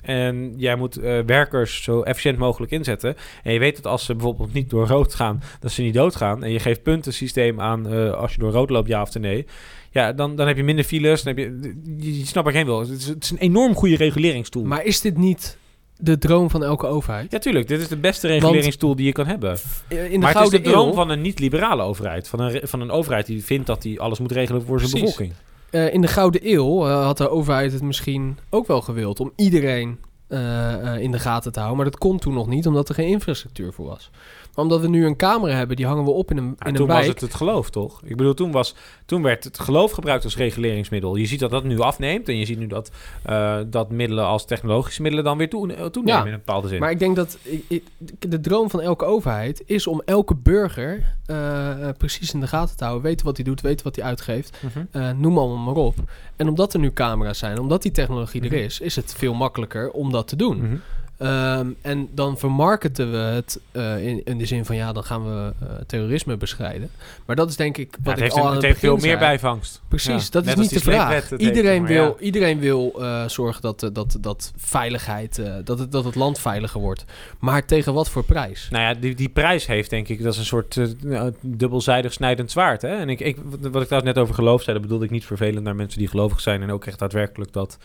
En 0.08 0.54
jij 0.56 0.76
moet 0.76 0.96
eh, 0.96 1.18
werkers 1.26 1.82
zo 1.82 2.02
efficiënt 2.02 2.38
mogelijk 2.38 2.72
inzetten. 2.72 3.16
En 3.42 3.52
je 3.52 3.58
weet 3.58 3.76
dat 3.76 3.86
als 3.86 4.04
ze 4.04 4.14
bijvoorbeeld 4.14 4.52
niet 4.52 4.70
door 4.70 4.86
rood 4.86 5.14
gaan, 5.14 5.42
dat 5.60 5.72
ze 5.72 5.82
niet 5.82 5.94
doodgaan. 5.94 6.44
En 6.44 6.50
je 6.50 6.58
geeft 6.58 6.82
puntensysteem 6.82 7.60
aan 7.60 7.88
eh, 7.88 8.12
als 8.12 8.32
je 8.32 8.38
door 8.38 8.52
rood 8.52 8.70
loopt, 8.70 8.88
ja 8.88 9.02
of 9.02 9.18
nee. 9.18 9.46
Ja, 9.90 10.12
dan, 10.12 10.36
dan 10.36 10.46
heb 10.46 10.56
je 10.56 10.62
minder 10.62 10.84
files. 10.84 11.22
Dan 11.22 11.34
heb 11.36 11.44
je, 11.44 11.72
je, 11.98 12.18
je 12.18 12.26
snapt 12.26 12.48
ik 12.48 12.54
heen 12.54 12.64
wil. 12.64 12.80
Het 12.80 12.88
is, 12.88 13.06
het 13.06 13.24
is 13.24 13.30
een 13.30 13.38
enorm 13.38 13.74
goede 13.74 13.96
reguleringstool. 13.96 14.64
Maar 14.64 14.84
is 14.84 15.00
dit 15.00 15.16
niet 15.16 15.58
de 15.96 16.18
droom 16.18 16.50
van 16.50 16.64
elke 16.64 16.86
overheid? 16.86 17.32
ja, 17.32 17.38
tuurlijk. 17.38 17.68
Dit 17.68 17.80
is 17.80 17.88
de 17.88 17.96
beste 17.96 18.26
reguleringstool 18.26 18.96
die 18.96 19.06
je 19.06 19.12
kan 19.12 19.26
hebben. 19.26 19.58
Eh, 19.88 20.04
In 20.04 20.10
de 20.10 20.18
maar 20.18 20.34
het 20.34 20.42
is 20.42 20.50
de 20.50 20.60
droom 20.60 20.88
Eeuw, 20.88 20.94
van 20.94 21.10
een 21.10 21.20
niet-liberale 21.20 21.82
overheid. 21.82 22.28
Van 22.28 22.40
een, 22.40 22.60
van 22.68 22.80
een 22.80 22.90
overheid 22.90 23.26
die 23.26 23.44
vindt 23.44 23.66
dat 23.66 23.82
hij 23.82 23.98
alles 23.98 24.18
moet 24.18 24.32
regelen 24.32 24.62
voor 24.62 24.80
zijn 24.80 24.92
bevolking. 24.92 25.32
Eh, 25.70 25.92
in 25.92 26.00
de 26.00 26.08
Gouden 26.08 26.52
Eeuw 26.52 26.86
eh, 26.86 27.04
had 27.04 27.18
de 27.18 27.30
overheid 27.30 27.72
het 27.72 27.82
misschien 27.82 28.38
ook 28.50 28.66
wel 28.66 28.80
gewild 28.80 29.20
om 29.20 29.32
iedereen 29.36 29.98
eh, 30.28 30.98
in 30.98 31.10
de 31.10 31.18
gaten 31.18 31.52
te 31.52 31.58
houden. 31.58 31.82
Maar 31.82 31.90
dat 31.90 32.00
kon 32.00 32.18
toen 32.18 32.34
nog 32.34 32.46
niet, 32.46 32.66
omdat 32.66 32.88
er 32.88 32.94
geen 32.94 33.08
infrastructuur 33.08 33.72
voor 33.72 33.86
was. 33.86 34.10
Maar 34.58 34.66
omdat 34.66 34.80
we 34.82 34.88
nu 34.88 35.06
een 35.06 35.16
camera 35.16 35.54
hebben, 35.54 35.76
die 35.76 35.86
hangen 35.86 36.04
we 36.04 36.10
op 36.10 36.30
in 36.30 36.36
een, 36.36 36.44
in 36.44 36.56
toen 36.56 36.66
een 36.80 36.86
wijk. 36.86 36.98
was 36.98 37.06
het 37.06 37.20
het 37.20 37.34
geloof, 37.34 37.70
toch? 37.70 38.00
Ik 38.04 38.16
bedoel, 38.16 38.34
toen, 38.34 38.50
was, 38.52 38.74
toen 39.06 39.22
werd 39.22 39.44
het 39.44 39.58
geloof 39.58 39.90
gebruikt 39.90 40.24
als 40.24 40.36
reguleringsmiddel. 40.36 41.16
Je 41.16 41.26
ziet 41.26 41.40
dat 41.40 41.50
dat 41.50 41.64
nu 41.64 41.78
afneemt. 41.80 42.28
En 42.28 42.36
je 42.38 42.44
ziet 42.44 42.58
nu 42.58 42.66
dat, 42.66 42.90
eh, 43.22 43.58
dat 43.66 43.90
middelen 43.90 44.24
als 44.24 44.44
technologische 44.46 45.02
middelen 45.02 45.24
dan 45.24 45.38
weer 45.38 45.48
toe, 45.48 45.72
eh, 45.72 45.84
toenemen 45.84 46.20
Ja, 46.20 46.26
in 46.26 46.32
een 46.32 46.38
bepaalde 46.38 46.68
zin. 46.68 46.80
Maar 46.80 46.90
ik 46.90 46.98
denk 46.98 47.16
dat 47.16 47.38
ik, 47.42 47.64
ik- 47.68 47.84
de 48.18 48.40
droom 48.40 48.70
van 48.70 48.80
elke 48.80 49.04
overheid 49.04 49.62
is 49.66 49.86
om 49.86 50.02
elke 50.04 50.34
burger 50.34 51.16
eh, 51.26 51.88
precies 51.98 52.32
in 52.34 52.40
de 52.40 52.46
gaten 52.46 52.76
te 52.76 52.84
houden. 52.84 53.04
Weten 53.06 53.26
wat 53.26 53.36
hij 53.36 53.44
doet, 53.44 53.60
weten 53.60 53.84
wat 53.84 53.96
hij 53.96 54.04
uitgeeft. 54.04 54.62
Mhm. 54.92 55.20
noem 55.20 55.38
allemaal 55.38 55.64
maar 55.74 55.84
op. 55.84 55.94
En 56.36 56.48
omdat 56.48 56.72
er 56.74 56.80
nu 56.80 56.92
camera's 56.92 57.38
zijn, 57.38 57.58
omdat 57.60 57.82
die 57.82 57.92
technologie 57.92 58.42
Mhm. 58.42 58.54
er 58.54 58.60
is, 58.64 58.80
is 58.80 58.96
het 58.96 59.14
veel 59.18 59.34
makkelijker 59.34 59.90
om 59.90 60.12
dat 60.12 60.28
te 60.28 60.36
doen. 60.36 60.56
Mhm. 60.62 60.76
Ehm, 61.18 61.66
en 61.82 62.08
dan 62.14 62.38
vermarkten 62.38 63.10
we 63.10 63.16
het 63.16 63.60
eh, 63.72 64.06
in, 64.06 64.20
in 64.24 64.38
de 64.38 64.46
zin 64.46 64.64
van 64.64 64.76
ja, 64.76 64.92
dan 64.92 65.04
gaan 65.04 65.24
we 65.24 65.52
eh, 65.60 65.68
terrorisme 65.86 66.36
bestrijden. 66.36 66.90
Maar 67.26 67.36
dat 67.36 67.48
is 67.48 67.56
denk 67.56 67.76
ik 67.76 67.90
Ja, 67.90 67.98
wat 68.02 68.14
het 68.14 68.16
ik 68.16 68.22
heeft, 68.22 68.36
al 68.44 68.48
een- 68.48 68.54
het 68.54 68.62
heeft 68.62 68.78
veel 68.78 68.94
meer 68.94 69.02
zei. 69.04 69.18
bijvangst. 69.18 69.82
Precies, 69.88 70.24
Ja, 70.24 70.30
dat 70.30 70.46
is 70.46 70.54
niet 70.54 70.70
de 70.70 70.80
vraag. 70.80 71.36
Iedereen 71.36 71.80
maar 71.82 71.90
wil, 71.90 72.04
ja. 72.04 72.24
iedereen 72.24 72.58
wil 72.58 72.92
eh, 73.00 73.28
zorgen 73.28 73.62
dat, 73.62 73.90
dat, 73.92 74.16
dat 74.20 74.52
veiligheid, 74.56 75.42
dat, 75.64 75.78
het, 75.78 75.92
dat 75.92 76.04
het 76.04 76.14
land 76.14 76.38
veiliger 76.38 76.80
wordt. 76.80 77.04
Maar 77.38 77.66
tegen 77.66 77.94
wat 77.94 78.10
voor 78.10 78.24
prijs? 78.24 78.68
Nou 78.70 78.84
ja, 78.84 79.00
die, 79.00 79.14
die 79.14 79.28
prijs 79.28 79.66
heeft 79.66 79.90
denk 79.90 80.08
ik, 80.08 80.22
dat 80.22 80.32
is 80.32 80.38
een 80.38 80.44
soort 80.44 80.80
nou, 81.02 81.32
dubbelzijdig 81.40 82.12
snijdend 82.12 82.50
zwaard. 82.50 82.82
Hè? 82.82 82.96
En 82.96 83.08
ik, 83.08 83.20
ik, 83.20 83.36
wat 83.60 83.82
ik 83.82 83.86
trouwens 83.88 84.14
net 84.14 84.18
over 84.18 84.34
geloof 84.34 84.62
zei, 84.62 84.72
dat 84.72 84.82
bedoelde 84.82 85.04
ik 85.04 85.10
niet 85.10 85.26
vervelend 85.26 85.64
naar 85.64 85.76
mensen 85.76 85.98
die 85.98 86.08
gelovig 86.08 86.40
zijn 86.40 86.62
en 86.62 86.70
ook 86.70 86.84
echt 86.86 86.98
daadwerkelijk 86.98 87.52
dat 87.52 87.78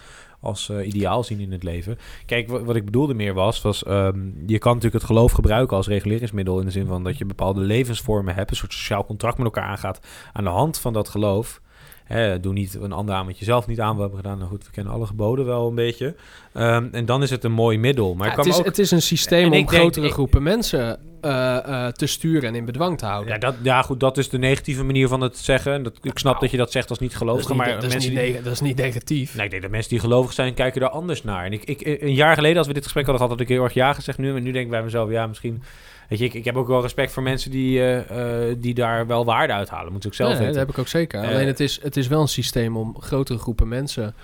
als 0.44 0.70
eh, 0.70 0.88
ideaal 0.88 1.24
zien 1.24 1.40
in 1.40 1.52
het 1.52 1.64
leven. 1.64 1.98
Kijk, 2.26 2.48
wat, 2.48 2.76
ik 2.76 2.86
bedoelde 2.86 3.14
meer 3.14 3.34
was, 3.34 3.62
was 3.62 3.84
ehm, 3.84 4.20
je 4.46 4.58
kan 4.58 4.74
natuurlijk 4.74 5.02
het 5.02 5.12
geloof 5.12 5.32
gebruiken 5.32 5.78
als 5.78 5.88
reguleringsmiddel 5.88 6.60
in 6.60 6.66
de 6.66 6.72
zin 6.72 6.86
van 6.86 7.04
dat 7.04 7.18
je 7.18 7.26
bepaalde 7.26 7.62
levensvormen 7.62 8.36
hebt, 8.36 8.50
een 8.50 8.56
soort 8.56 8.74
sociaal 8.74 9.06
contract 9.06 9.38
met 9.38 9.46
elkaar 9.46 9.64
aangaat 9.64 10.00
aan 10.34 10.44
de 10.44 10.50
hand 10.50 10.80
van 10.80 10.94
dat 10.94 11.10
geloof. 11.10 11.62
Hè, 12.04 12.40
doe 12.40 12.54
niet 12.54 12.74
een 12.82 12.92
ander 12.92 13.16
aan 13.16 13.26
wat 13.26 13.40
je 13.40 13.46
zelf 13.46 13.68
niet 13.68 13.80
aan 13.80 13.92
wil 13.94 14.02
hebben 14.02 14.20
gedaan. 14.20 14.38
Nou 14.38 14.50
goed, 14.50 14.66
we 14.66 14.72
kennen 14.72 14.94
alle 14.94 15.06
geboden 15.06 15.46
wel 15.46 15.68
een 15.68 15.76
beetje. 15.76 16.16
Ehm, 16.54 16.88
en 16.92 17.06
dan 17.06 17.22
is 17.24 17.30
het 17.30 17.44
een 17.44 17.52
mooi 17.52 17.78
middel. 17.78 18.16
Maar 18.16 18.30
Ja, 18.30 18.36
het, 18.36 18.46
is, 18.46 18.58
ook... 18.58 18.66
het 18.66 18.80
is 18.80 18.92
een 18.92 19.02
systeem 19.02 19.40
En 19.40 19.46
om 19.46 19.52
denk- 19.52 19.70
grotere 19.74 20.06
ik- 20.06 20.12
groepen 20.12 20.44
mensen 20.44 21.00
eh, 21.22 21.58
eh, 21.86 21.92
te 21.94 22.06
sturen 22.06 22.50
en 22.50 22.56
in 22.56 22.66
bedwang 22.66 22.98
te 22.98 23.06
houden. 23.06 23.34
Ja, 23.34 23.40
dat, 23.40 23.56
ja, 23.62 23.82
goed, 23.82 24.00
dat 24.00 24.18
is 24.18 24.30
de 24.30 24.38
negatieve 24.38 24.84
manier 24.84 25.08
van 25.08 25.22
het 25.22 25.38
zeggen. 25.38 25.84
Dat, 25.84 25.94
ik 26.02 26.18
snap 26.18 26.24
Nou, 26.32 26.40
dat 26.40 26.52
je 26.52 26.58
dat 26.58 26.72
zegt 26.72 26.90
als 26.90 27.00
niet 27.00 27.20
dat, 27.20 27.40
is 27.40 27.48
niet, 27.48 27.58
maar 27.58 27.80
dat, 27.80 27.90
mensen 27.92 28.16
die... 28.16 28.42
dat 28.42 28.54
is 28.54 28.62
niet 28.62 28.78
negatief. 28.78 29.36
Nee, 29.36 29.46
ik 29.46 29.50
denk 29.52 29.62
dat 29.62 29.72
mensen 29.72 29.90
die 29.90 30.00
gelovig 30.00 30.34
zijn, 30.34 30.54
kijken 30.54 30.82
er 30.82 30.90
anders 30.90 31.24
naar. 31.24 31.46
En 31.46 31.54
ik, 31.54 31.64
ik, 31.64 32.02
een 32.02 32.14
jaar 32.14 32.36
geleden, 32.36 32.58
als 32.58 32.68
we 32.68 32.74
dit 32.74 32.84
gesprek 32.84 33.06
hadden 33.06 33.22
gehad, 33.24 33.38
had 33.40 33.48
ik 33.50 33.56
heel 33.56 33.64
erg 33.64 33.74
ja 33.74 33.94
gezegd 33.94 34.18
nu. 34.18 34.32
Maar 34.32 34.42
nu 34.42 34.52
denk 34.52 34.66
ik 34.66 34.72
bij 34.72 34.84
mezelf, 34.84 35.10
ja, 35.10 35.28
misschien... 35.28 35.64
Weet 36.10 36.20
je, 36.20 36.26
ik, 36.26 36.34
ik 36.34 36.46
heb 36.46 36.56
ook 36.58 36.68
wel 36.68 36.82
respect 36.82 37.12
voor 37.12 37.24
mensen 37.24 37.52
die, 37.52 37.80
eh, 37.80 38.50
eh, 38.50 38.56
die 38.60 38.74
daar 38.74 39.08
wel 39.08 39.26
waarde 39.26 39.54
uithalen. 39.54 39.92
Moet 39.92 40.02
ik 40.02 40.08
ook 40.08 40.14
zelf 40.16 40.30
Nee, 40.30 40.38
dat 40.38 40.48
weten. 40.48 40.62
heb 40.62 40.72
ik 40.72 40.78
ook 40.80 40.88
zeker. 40.88 41.22
Eh, 41.24 41.30
Alleen 41.30 41.48
het 41.48 41.60
is, 41.60 41.80
het 41.82 41.98
is 41.98 42.08
wel 42.08 42.22
een 42.22 42.28
systeem 42.28 42.78
om 42.78 42.96
grotere 43.00 43.40
groepen 43.40 43.68
mensen, 43.68 44.16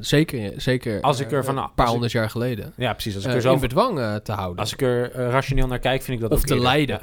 zeker, 0.00 0.52
zeker 0.56 1.00
Als 1.00 1.20
ik 1.20 1.32
er 1.32 1.44
van- 1.44 1.58
een 1.58 1.68
paar 1.74 1.86
honderd 1.86 2.12
jaar 2.12 2.30
geleden, 2.30 2.72
Ja, 2.76 2.92
precies. 2.92 3.14
Als 3.14 3.24
ik 3.24 3.32
er, 3.32 3.40
zo, 3.40 3.52
in 3.54 3.60
bedwang 3.60 4.20
te 4.22 4.32
houden. 4.32 4.58
als 4.58 4.72
ik 4.72 4.82
er 4.82 5.12
rationeel 5.12 5.66
naar 5.66 5.78
kijk, 5.78 6.02
vind 6.02 6.16
ik 6.16 6.22
dat 6.22 6.32
Of 6.32 6.38
ook 6.38 6.44
te 6.46 6.54
eerder. 6.54 6.68
leiden. 6.68 7.00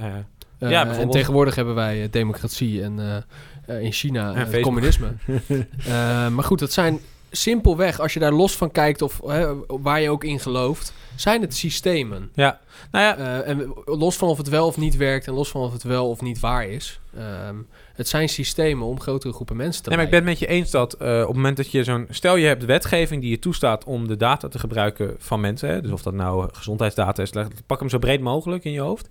Ja, 0.57 0.87
en 0.97 1.09
tegenwoordig 1.09 1.55
hebben 1.55 1.75
wij 1.75 2.07
democratie 2.11 2.83
en 2.83 3.23
in 3.67 3.91
China 3.91 4.33
En 4.33 4.47
het 4.47 4.59
communisme. 4.61 5.07
Maar 6.35 6.43
goed, 6.43 6.59
dat 6.59 6.71
zijn 6.71 6.99
simpelweg, 7.31 7.99
als 7.99 8.13
je 8.13 8.19
daar 8.19 8.31
los 8.33 8.57
van 8.57 8.71
kijkt 8.71 9.01
of 9.01 9.21
hè, 9.25 9.47
waar 9.67 10.01
je 10.01 10.09
ook 10.09 10.23
in 10.23 10.39
gelooft, 10.39 10.93
zijn 11.15 11.41
het 11.41 11.55
systemen. 11.55 12.29
ja. 12.33 12.59
Nou 12.91 13.05
ja, 13.05 13.17
Eh, 13.17 13.49
en 13.49 13.73
los 13.85 14.17
van 14.17 14.29
of 14.29 14.37
het 14.37 14.49
wel 14.49 14.67
of 14.67 14.77
niet 14.77 14.95
werkt 14.97 15.27
en 15.27 15.33
los 15.33 15.49
van 15.49 15.61
of 15.61 15.73
het 15.73 15.83
wel 15.83 16.09
of 16.09 16.21
niet 16.21 16.39
waar 16.39 16.67
is. 16.67 16.99
ehm, 17.17 17.55
het 17.93 18.07
zijn 18.07 18.29
systemen 18.29 18.87
om 18.87 18.99
grotere 18.99 19.33
groepen 19.33 19.55
mensen 19.55 19.83
te 19.83 19.89
Nee, 19.89 19.97
maar 19.97 20.05
ik 20.07 20.11
ben 20.11 20.19
het 20.21 20.29
met 20.29 20.39
je 20.39 20.47
eens 20.47 20.71
dat 20.71 20.93
eh, 20.93 21.19
op 21.21 21.27
het 21.27 21.35
moment 21.35 21.57
dat 21.57 21.71
je 21.71 21.83
zo'n... 21.83 22.07
Stel 22.09 22.35
je 22.35 22.47
hebt 22.47 22.65
wetgeving 22.65 23.21
die 23.21 23.29
je 23.29 23.39
toestaat 23.39 23.83
om 23.83 24.07
de 24.07 24.17
data 24.17 24.47
te 24.47 24.59
gebruiken 24.59 25.15
van 25.17 25.39
mensen. 25.39 25.69
Hè, 25.69 25.81
dus 25.81 25.91
of 25.91 26.01
dat 26.01 26.13
nou 26.13 26.49
gezondheidsdata 26.51 27.21
is, 27.21 27.31
pak 27.65 27.79
hem 27.79 27.89
zo 27.89 27.97
breed 27.97 28.21
mogelijk 28.21 28.63
in 28.63 28.71
je 28.71 28.79
hoofd. 28.79 29.09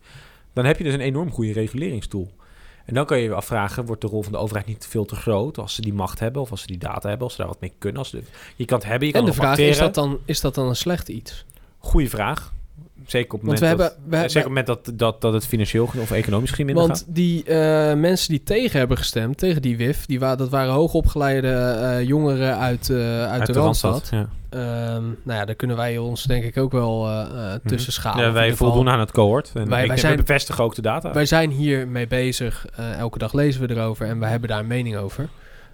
Dan 0.52 0.64
heb 0.64 0.78
je 0.78 0.84
dus 0.84 0.94
een 0.94 1.00
enorm 1.00 1.30
goede 1.30 1.52
reguleringstool. 1.52 2.30
En 2.90 2.96
dan 2.96 3.06
kan 3.06 3.18
je 3.18 3.24
je 3.24 3.34
afvragen, 3.34 3.84
wordt 3.84 4.00
de 4.00 4.06
rol 4.06 4.22
van 4.22 4.32
de 4.32 4.38
overheid 4.38 4.66
niet 4.66 4.86
veel 4.88 5.04
te 5.04 5.14
groot 5.14 5.58
als 5.58 5.74
ze 5.74 5.80
die 5.80 5.92
macht 5.92 6.18
hebben 6.18 6.42
of 6.42 6.50
als 6.50 6.60
ze 6.60 6.66
die 6.66 6.78
data 6.78 7.08
hebben, 7.08 7.26
als 7.26 7.34
ze 7.34 7.38
daar 7.38 7.50
wat 7.50 7.60
mee 7.60 7.72
kunnen. 7.78 7.98
Als 7.98 8.10
ze, 8.10 8.22
je 8.56 8.64
kan 8.64 8.78
het 8.78 8.86
hebben, 8.86 9.06
je 9.06 9.12
kan 9.12 9.22
En 9.22 9.28
de 9.28 9.34
vraag 9.34 9.58
is 9.58 9.78
dat, 9.78 9.94
dan, 9.94 10.18
is 10.24 10.40
dat 10.40 10.54
dan 10.54 10.68
een 10.68 10.76
slecht 10.76 11.08
iets? 11.08 11.44
Goeie 11.78 12.10
vraag. 12.10 12.52
Zeker 13.06 13.34
op 13.34 13.40
het 13.40 13.48
Want 13.48 13.60
moment, 13.60 13.78
dat, 13.78 13.96
we, 14.08 14.16
eh, 14.16 14.36
op 14.36 14.44
moment 14.44 14.66
dat, 14.66 14.92
dat, 14.94 15.20
dat 15.20 15.32
het 15.32 15.46
financieel 15.46 15.84
of 15.84 16.10
economisch 16.10 16.40
misschien 16.40 16.66
minder 16.66 16.86
Want 16.86 16.98
gaat. 16.98 17.14
die 17.14 17.44
eh, 17.44 17.94
mensen 17.94 18.28
die 18.28 18.42
tegen 18.42 18.78
hebben 18.78 18.96
gestemd, 18.96 19.38
tegen 19.38 19.62
die 19.62 19.76
WIF, 19.76 20.06
die 20.06 20.20
wa 20.20 20.36
dat 20.36 20.48
waren 20.48 20.72
hoogopgeleide 20.72 21.48
eh 21.48 22.06
jongeren 22.06 22.56
uit, 22.56 22.90
uit, 22.90 23.46
de, 23.46 23.52
Randstad. 23.52 24.08
Ja. 24.10 24.28
Ehm, 24.50 25.02
nou 25.02 25.38
ja, 25.38 25.44
daar 25.44 25.54
kunnen 25.54 25.76
wij 25.76 25.98
ons 25.98 26.22
denk 26.24 26.44
ik 26.44 26.56
ook 26.58 26.72
wel 26.72 27.06
eh, 27.06 27.52
eh, 27.54 27.60
tussen 27.66 27.92
schalen. 27.92 28.24
Ja, 28.26 28.32
wij 28.32 28.54
voldoen 28.54 28.88
aan 28.88 29.00
het 29.00 29.12
cohort. 29.12 29.50
En 29.54 29.68
Wij- 29.68 29.80
ik, 29.80 29.86
wij 29.86 29.94
we 29.96 30.00
zijn- 30.00 30.16
bevestigen 30.16 30.64
ook 30.64 30.74
de 30.74 30.82
data. 30.82 31.12
Wij 31.12 31.26
zijn 31.26 31.50
hier 31.50 31.88
mee 31.88 32.06
bezig. 32.06 32.66
eh, 32.76 32.98
elke 32.98 33.18
dag 33.18 33.32
lezen 33.32 33.66
we 33.68 33.74
erover 33.74 34.06
en 34.06 34.18
wij 34.18 34.30
hebben 34.30 34.48
daar 34.48 34.58
een 34.58 34.66
mening 34.66 34.96
over. 34.96 35.28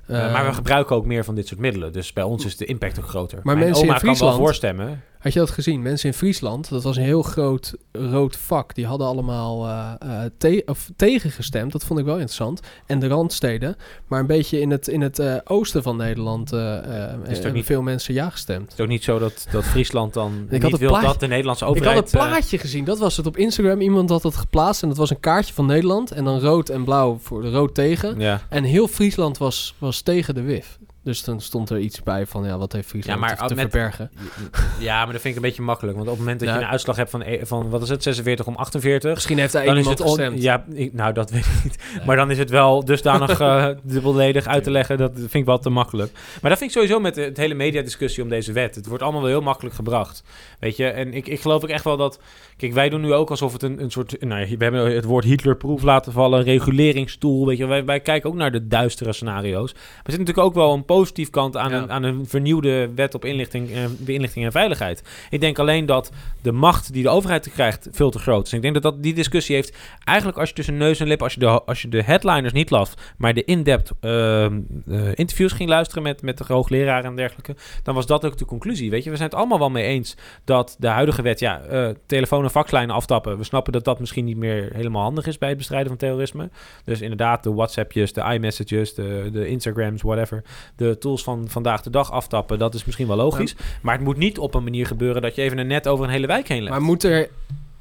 Eh, 0.06 0.18
maar 0.18 0.30
we 0.42 0.46
Ehm, 0.46 0.52
gebruiken 0.54 0.96
ook 0.96 1.06
meer 1.06 1.24
van 1.24 1.34
dit 1.34 1.46
soort 1.48 1.60
middelen. 1.60 1.92
Dus 1.92 2.12
bij 2.12 2.24
ons 2.24 2.44
is 2.44 2.56
de 2.56 2.64
impact 2.64 2.98
ook 2.98 3.08
groter. 3.08 3.36
Maar 3.42 3.56
Mijn 3.56 3.58
mensen 3.66 3.82
in 3.84 3.88
oma 3.90 3.98
kan 3.98 4.06
wel 4.06 4.14
Friesland- 4.16 4.40
voorstemmen. 4.44 5.02
Had 5.26 5.34
je 5.34 5.40
dat 5.40 5.50
gezien? 5.50 5.82
Mensen 5.82 6.08
in 6.08 6.14
Friesland, 6.14 6.68
dat 6.70 6.82
was 6.82 6.96
een 6.96 7.02
heel 7.02 7.22
groot 7.22 7.74
rood 7.92 8.36
vak. 8.36 8.74
Die 8.74 8.86
hadden 8.86 9.06
allemaal 9.06 9.66
eh, 9.66 9.92
eh, 9.98 10.30
te- 10.38 10.62
of 10.66 10.90
tegengestemd. 10.96 11.72
Dat 11.72 11.84
vond 11.84 11.98
ik 11.98 12.04
wel 12.04 12.14
interessant. 12.14 12.60
En 12.86 12.98
de 12.98 13.06
randsteden. 13.08 13.76
Maar 14.06 14.20
een 14.20 14.26
beetje 14.26 14.60
in 14.60 14.70
het, 14.70 14.88
in 14.88 15.00
het 15.00 15.18
eh, 15.18 15.34
oosten 15.44 15.82
van 15.82 15.96
Nederland 15.96 16.52
eh 16.52 16.78
eh, 16.78 16.84
hebben 17.24 17.52
niet- 17.52 17.64
veel 17.64 17.82
mensen 17.82 18.14
ja 18.14 18.30
gestemd. 18.30 18.62
Het 18.62 18.72
is 18.72 18.80
ook 18.80 18.88
niet 18.90 19.04
zo 19.04 19.18
dat, 19.18 19.46
dat 19.50 19.64
Friesland 19.64 20.14
dan 20.14 20.32
had 20.40 20.50
niet 20.50 20.62
het 20.62 20.80
wil 20.80 20.88
plaatje- 20.88 21.06
dat 21.06 21.20
de 21.20 21.26
Nederlandse 21.26 21.64
Ik 21.64 21.70
had 21.70 21.78
overheid... 21.80 22.12
een 22.12 22.20
eh, 22.20 22.26
plaatje 22.26 22.58
gezien. 22.58 22.84
Dat 22.84 22.98
was 22.98 23.16
het 23.16 23.26
op 23.26 23.36
Instagram. 23.36 23.80
Iemand 23.80 24.10
had 24.10 24.22
het 24.22 24.36
geplaatst. 24.36 24.82
En 24.82 24.88
dat 24.88 24.96
was 24.98 25.10
een 25.10 25.20
kaartje 25.20 25.54
van 25.54 25.66
Nederland. 25.66 26.10
En 26.10 26.24
dan 26.24 26.38
rood 26.40 26.68
en 26.68 26.84
blauw 26.84 27.18
voor 27.22 27.42
de 27.42 27.50
rood 27.50 27.74
tegen. 27.74 28.18
ja. 28.20 28.42
En 28.48 28.64
heel 28.64 28.88
Friesland 28.88 29.38
was, 29.38 29.74
was 29.78 30.00
tegen 30.00 30.34
de 30.34 30.42
WIF. 30.42 30.78
Dus 31.06 31.24
dan 31.24 31.40
stond 31.40 31.70
er 31.70 31.78
iets 31.78 32.02
bij 32.02 32.26
van, 32.26 32.44
ja, 32.44 32.58
wat 32.58 32.72
heeft 32.72 32.88
Friesland 32.88 33.20
Ja, 33.20 33.26
maar 33.26 33.36
te, 33.48 33.54
met- 33.54 33.70
verbergen? 33.70 34.10
ja, 34.78 35.04
maar 35.04 35.12
dat 35.12 35.20
vind 35.20 35.24
ik 35.24 35.34
een 35.42 35.46
beetje 35.48 35.62
makkelijk. 35.62 35.96
Want 35.96 36.08
op 36.08 36.12
het 36.14 36.22
moment 36.22 36.40
dat 36.40 36.48
Ja. 36.48 36.54
je 36.56 36.60
een 36.62 36.68
uitslag 36.70 36.96
hebt 36.96 37.10
van, 37.10 37.22
e- 37.22 37.44
van 37.46 37.70
wat 37.70 37.82
is 37.82 37.88
het, 37.88 38.02
46 38.02 38.46
om 38.46 38.54
48... 38.54 39.14
Misschien 39.14 39.38
heeft 39.38 39.52
daar 39.52 39.66
iemand 39.66 39.86
het 39.88 40.00
on- 40.00 40.06
gestemd. 40.06 40.42
Ja, 40.42 40.64
ik- 40.72 40.92
nou 40.92 41.12
dat 41.12 41.30
weet 41.34 41.44
ik 41.44 41.64
niet. 41.64 41.76
Maar 42.06 42.16
dan 42.16 42.30
is 42.30 42.38
het 42.38 42.50
wel 42.50 42.84
dusdanig 42.84 43.40
eh 43.40 43.68
dubbelledig 43.82 44.46
uit 44.46 44.64
te 44.64 44.70
leggen. 44.70 44.98
Dat 44.98 45.12
vind 45.14 45.34
ik 45.34 45.44
wel 45.44 45.58
te 45.58 45.70
makkelijk. 45.70 46.12
Maar 46.40 46.50
dat 46.50 46.58
vind 46.58 46.70
ik 46.70 46.76
sowieso 46.76 47.00
met 47.00 47.14
de, 47.14 47.20
het 47.22 47.36
hele 47.36 47.54
mediadiscussie 47.54 48.22
om 48.22 48.28
deze 48.28 48.52
wet. 48.52 48.74
Het 48.74 48.86
wordt 48.86 49.02
allemaal 49.02 49.20
wel 49.22 49.30
heel 49.30 49.40
makkelijk 49.40 49.74
gebracht. 49.74 50.22
Weet 50.60 50.76
je, 50.76 50.86
en 50.86 51.14
ik, 51.14 51.26
ik 51.28 51.40
geloof 51.40 51.62
ook 51.62 51.68
echt 51.68 51.84
wel 51.84 51.96
dat. 51.96 52.20
Kijk, 52.56 52.72
wij 52.72 52.88
doen 52.88 53.00
nu 53.00 53.12
ook 53.12 53.30
alsof 53.30 53.52
het 53.52 53.62
een, 53.62 53.82
een 53.82 53.90
soort. 53.90 54.20
Nou, 54.20 54.56
we 54.58 54.64
hebben 54.64 54.94
het 54.94 55.04
woord 55.04 55.24
Hitlerproef 55.24 55.82
laten 55.82 56.12
vallen, 56.12 56.42
reguleringstoel. 56.42 57.46
Weet 57.46 57.58
je, 57.58 57.66
wij, 57.66 57.84
wij 57.84 58.00
kijken 58.00 58.30
ook 58.30 58.36
naar 58.36 58.52
de 58.52 58.66
duistere 58.66 59.12
scenario's. 59.12 59.72
Maar 59.72 59.82
er 60.04 60.10
zit 60.12 60.18
natuurlijk 60.20 60.46
ook 60.46 60.54
wel 60.54 60.72
een 60.72 60.84
positief 60.98 61.30
kant 61.30 61.56
aan, 61.56 61.70
Ja. 61.70 61.82
een, 61.82 61.90
aan 61.90 62.02
een 62.02 62.26
vernieuwde 62.26 62.90
wet 62.94 63.14
op 63.14 63.24
inlichting, 63.24 63.70
eh, 63.70 63.84
inlichting 64.14 64.44
en 64.44 64.52
veiligheid. 64.52 65.02
Ik 65.30 65.40
denk 65.40 65.58
alleen 65.58 65.86
dat 65.86 66.12
de 66.42 66.52
macht 66.52 66.92
die 66.92 67.02
de 67.02 67.08
overheid 67.08 67.50
krijgt 67.52 67.88
veel 67.92 68.10
te 68.10 68.18
groot 68.18 68.46
is. 68.46 68.50
En 68.50 68.56
ik 68.56 68.62
denk 68.62 68.74
dat, 68.74 68.82
dat 68.82 69.02
die 69.02 69.14
discussie 69.14 69.54
heeft 69.54 69.76
eigenlijk 70.04 70.38
als 70.38 70.48
je 70.48 70.54
tussen 70.54 70.76
neus 70.76 71.00
en 71.00 71.06
lip, 71.06 71.22
als 71.22 71.34
je 71.34 71.40
de, 71.40 71.46
als 71.64 71.82
je 71.82 71.88
de 71.88 72.02
headliners 72.02 72.52
niet 72.52 72.70
las, 72.70 72.94
maar 73.18 73.34
de 73.34 73.44
in-depth 73.44 73.92
ehm, 74.00 74.60
eh, 74.88 75.08
interviews 75.14 75.52
ging 75.52 75.68
luisteren 75.68 76.02
met, 76.02 76.22
met 76.22 76.38
de 76.38 76.44
hoogleraren 76.46 77.04
en 77.04 77.16
dergelijke, 77.16 77.56
dan 77.82 77.94
was 77.94 78.06
dat 78.06 78.24
ook 78.26 78.36
de 78.38 78.44
conclusie. 78.44 78.90
Weet 78.90 79.04
je, 79.04 79.10
we 79.10 79.16
zijn 79.16 79.28
het 79.28 79.38
allemaal 79.38 79.58
wel 79.58 79.70
mee 79.70 79.84
eens 79.84 80.16
dat 80.44 80.76
de 80.78 80.86
huidige 80.88 81.22
wet, 81.22 81.38
ja, 81.38 81.60
eh, 81.60 81.88
telefoon 82.06 82.44
en 82.44 82.50
faxlijnen 82.50 82.94
aftappen. 82.94 83.38
We 83.38 83.44
snappen 83.44 83.72
dat 83.72 83.84
dat 83.84 84.00
misschien 84.00 84.24
niet 84.24 84.36
meer 84.36 84.70
helemaal 84.74 85.02
handig 85.02 85.26
is 85.26 85.38
bij 85.38 85.48
het 85.48 85.58
bestrijden 85.58 85.88
van 85.88 85.96
terrorisme. 85.96 86.50
Dus 86.84 87.00
inderdaad, 87.00 87.42
de 87.42 87.52
WhatsAppjes, 87.54 88.12
de 88.12 88.32
iMessages, 88.32 88.94
de, 88.94 89.28
de 89.32 89.48
Instagrams, 89.48 90.02
whatever. 90.02 90.42
De 90.76 90.85
tools 90.94 91.22
van 91.22 91.48
vandaag 91.48 91.82
de 91.82 91.90
dag 91.90 92.10
aftappen, 92.10 92.58
dat 92.58 92.74
is 92.74 92.84
misschien 92.84 93.06
wel 93.06 93.16
logisch. 93.16 93.56
Maar 93.82 93.94
het 93.94 94.04
moet 94.04 94.16
niet 94.16 94.38
op 94.38 94.54
een 94.54 94.64
manier 94.64 94.86
gebeuren 94.86 95.22
dat 95.22 95.34
je 95.34 95.42
even 95.42 95.58
een 95.58 95.66
net 95.66 95.88
over 95.88 96.04
een 96.04 96.10
hele 96.10 96.26
wijk 96.26 96.48
heen 96.48 96.62
legt. 96.62 96.70
Maar 96.70 96.82
moet 96.82 97.02
er, 97.02 97.28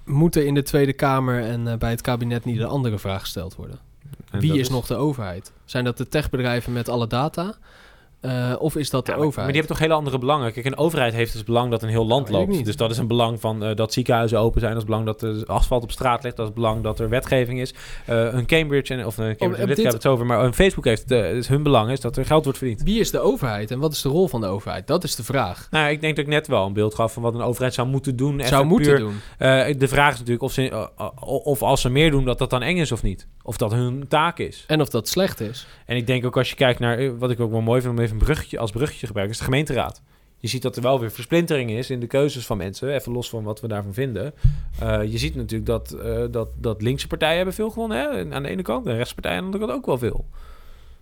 moet 0.06 0.36
er 0.36 0.46
in 0.46 0.54
de 0.54 0.64
Tweede 0.64 0.94
Kamer 0.94 1.44
en 1.44 1.68
eh, 1.68 1.78
bij 1.78 1.90
het 1.90 2.02
kabinet 2.02 2.46
niet 2.46 2.60
een 2.60 2.68
andere 2.68 3.00
vraag 3.00 3.22
gesteld 3.22 3.56
worden? 3.56 3.80
En 4.32 4.40
Wie 4.40 4.50
dat 4.50 4.60
is, 4.60 4.70
nog 4.70 4.88
de 4.88 4.96
overheid? 4.96 5.52
Zijn 5.66 5.84
dat 5.84 5.98
de 5.98 6.08
techbedrijven 6.08 6.74
met 6.74 6.90
alle 6.90 7.08
data? 7.08 7.56
Eh, 8.26 8.56
of 8.60 8.76
is 8.76 8.90
dat 8.90 9.06
de 9.06 9.12
Ja, 9.12 9.18
overheid? 9.18 9.36
maar 9.36 9.46
die 9.48 9.56
hebben 9.56 9.72
toch 9.76 9.82
hele 9.86 9.94
andere 9.94 10.18
belangen. 10.18 10.52
Kijk, 10.54 10.66
een 10.66 10.78
overheid 10.78 11.14
heeft 11.14 11.34
dus 11.34 11.44
belang 11.44 11.72
dat 11.72 11.84
een 11.84 11.90
heel 11.90 12.06
land 12.08 12.30
loopt. 12.30 12.66
Dus 12.66 12.76
dat 12.76 12.92
is 12.92 12.98
een 12.98 13.08
belang 13.08 13.40
van 13.40 13.64
eh, 13.64 13.76
dat 13.76 13.94
ziekenhuizen 13.94 14.40
open 14.40 14.60
zijn. 14.60 14.72
Dat 14.74 14.82
is 14.82 14.88
belang 14.88 15.06
dat 15.06 15.22
er 15.22 15.46
asfalt 15.46 15.84
op 15.84 15.92
straat 15.92 16.24
ligt. 16.24 16.36
Dat 16.36 16.48
is 16.48 16.54
belang 16.54 16.84
dat 16.84 17.00
er 17.00 17.10
wetgeving 17.10 17.60
is. 17.60 17.74
Eh, 18.06 18.34
een 18.34 18.46
Cambridge, 18.46 18.94
en, 18.94 19.06
of 19.06 19.18
een 19.18 19.24
Cambridge 19.26 19.44
Analytica 19.46 19.66
dit- 19.68 19.76
hebben 19.78 19.94
het 19.96 20.06
over, 20.08 20.26
maar 20.26 20.44
een 20.44 20.54
Facebook 20.54 20.86
heeft, 20.86 21.12
is 21.12 21.48
hun 21.48 21.64
belang 21.64 21.92
is 21.92 22.00
dat 22.00 22.18
er 22.18 22.26
geld 22.26 22.44
wordt 22.44 22.58
verdiend. 22.60 22.84
Wie 22.84 23.00
is 23.00 23.12
de 23.12 23.20
overheid 23.20 23.72
en 23.72 23.80
wat 23.80 23.92
is 23.92 24.02
de 24.02 24.10
rol 24.10 24.28
van 24.28 24.42
de 24.42 24.48
overheid? 24.48 24.88
Dat 24.88 25.04
is 25.04 25.16
de 25.16 25.24
vraag. 25.24 25.68
Nou, 25.72 25.90
ik 25.90 26.02
denk 26.02 26.16
dat 26.16 26.26
ik 26.26 26.32
net 26.32 26.48
wel 26.48 26.66
een 26.66 26.74
beeld 26.74 26.96
gaf 26.96 27.14
van 27.14 27.22
wat 27.24 27.34
een 27.34 27.42
overheid 27.42 27.74
zou 27.74 27.88
moeten 27.88 28.16
doen. 28.16 28.42
Zou 28.46 28.66
moeten 28.66 28.90
puur- 28.92 29.00
doen. 29.00 29.16
Eh, 29.38 29.66
de 29.78 29.88
vraag 29.88 30.12
is 30.14 30.18
natuurlijk 30.20 30.44
of, 30.44 30.52
ze, 30.52 30.90
of 31.44 31.62
als 31.62 31.82
ze 31.82 31.90
meer 31.90 32.12
doen, 32.12 32.26
dat 32.26 32.38
dat 32.38 32.50
dan 32.50 32.62
eng 32.62 32.78
is 32.78 32.92
of 32.92 33.04
niet. 33.04 33.28
Of 33.44 33.58
dat 33.58 33.72
hun 33.72 34.06
taak 34.08 34.40
is. 34.40 34.64
En 34.68 34.82
of 34.82 34.90
dat 34.90 35.08
slecht 35.08 35.40
is. 35.40 35.68
En 35.86 35.96
ik 35.96 36.08
denk 36.08 36.26
ook 36.26 36.38
als 36.38 36.50
je 36.50 36.56
kijkt 36.56 36.80
naar, 36.80 37.18
wat 37.18 37.32
ik 37.32 37.40
ook 37.40 37.52
wel 37.52 37.62
mooi 37.62 37.82
vind 37.82 37.94
om 37.98 38.00
even 38.04 38.15
een 38.16 38.26
bruggetje, 38.26 38.60
als 38.60 38.72
bruggetje 38.72 39.08
gebruiken, 39.08 39.36
is 39.36 39.40
de 39.40 39.50
gemeenteraad. 39.52 40.02
Je 40.38 40.48
ziet 40.48 40.62
dat 40.62 40.76
er 40.76 40.82
wel 40.82 41.00
weer 41.00 41.12
versplintering 41.12 41.72
is 41.72 41.90
in 41.90 42.00
de 42.00 42.08
keuzes 42.08 42.46
van 42.46 42.58
mensen, 42.58 42.94
even 42.94 43.12
los 43.12 43.30
van 43.30 43.44
wat 43.44 43.62
we 43.62 43.68
daarvan 43.68 43.94
vinden. 43.94 44.34
Eh, 44.80 45.04
je 45.04 45.18
ziet 45.18 45.36
natuurlijk 45.36 45.66
dat, 45.66 45.92
eh, 45.92 46.24
dat, 46.32 46.48
dat 46.58 46.82
linkse 46.82 47.08
partijen 47.08 47.36
hebben 47.36 47.54
veel 47.54 47.70
gewonnen 47.70 47.98
hè? 47.98 48.36
aan 48.36 48.44
de 48.44 48.50
ene 48.50 48.62
kant, 48.62 48.88
en 48.88 48.96
rechtspartijen 48.96 49.38
aan 49.38 49.52
de 49.52 49.58
andere 49.58 49.72
kant 49.72 49.80
ook 49.80 49.86
wel 49.86 50.10
veel. 50.10 50.26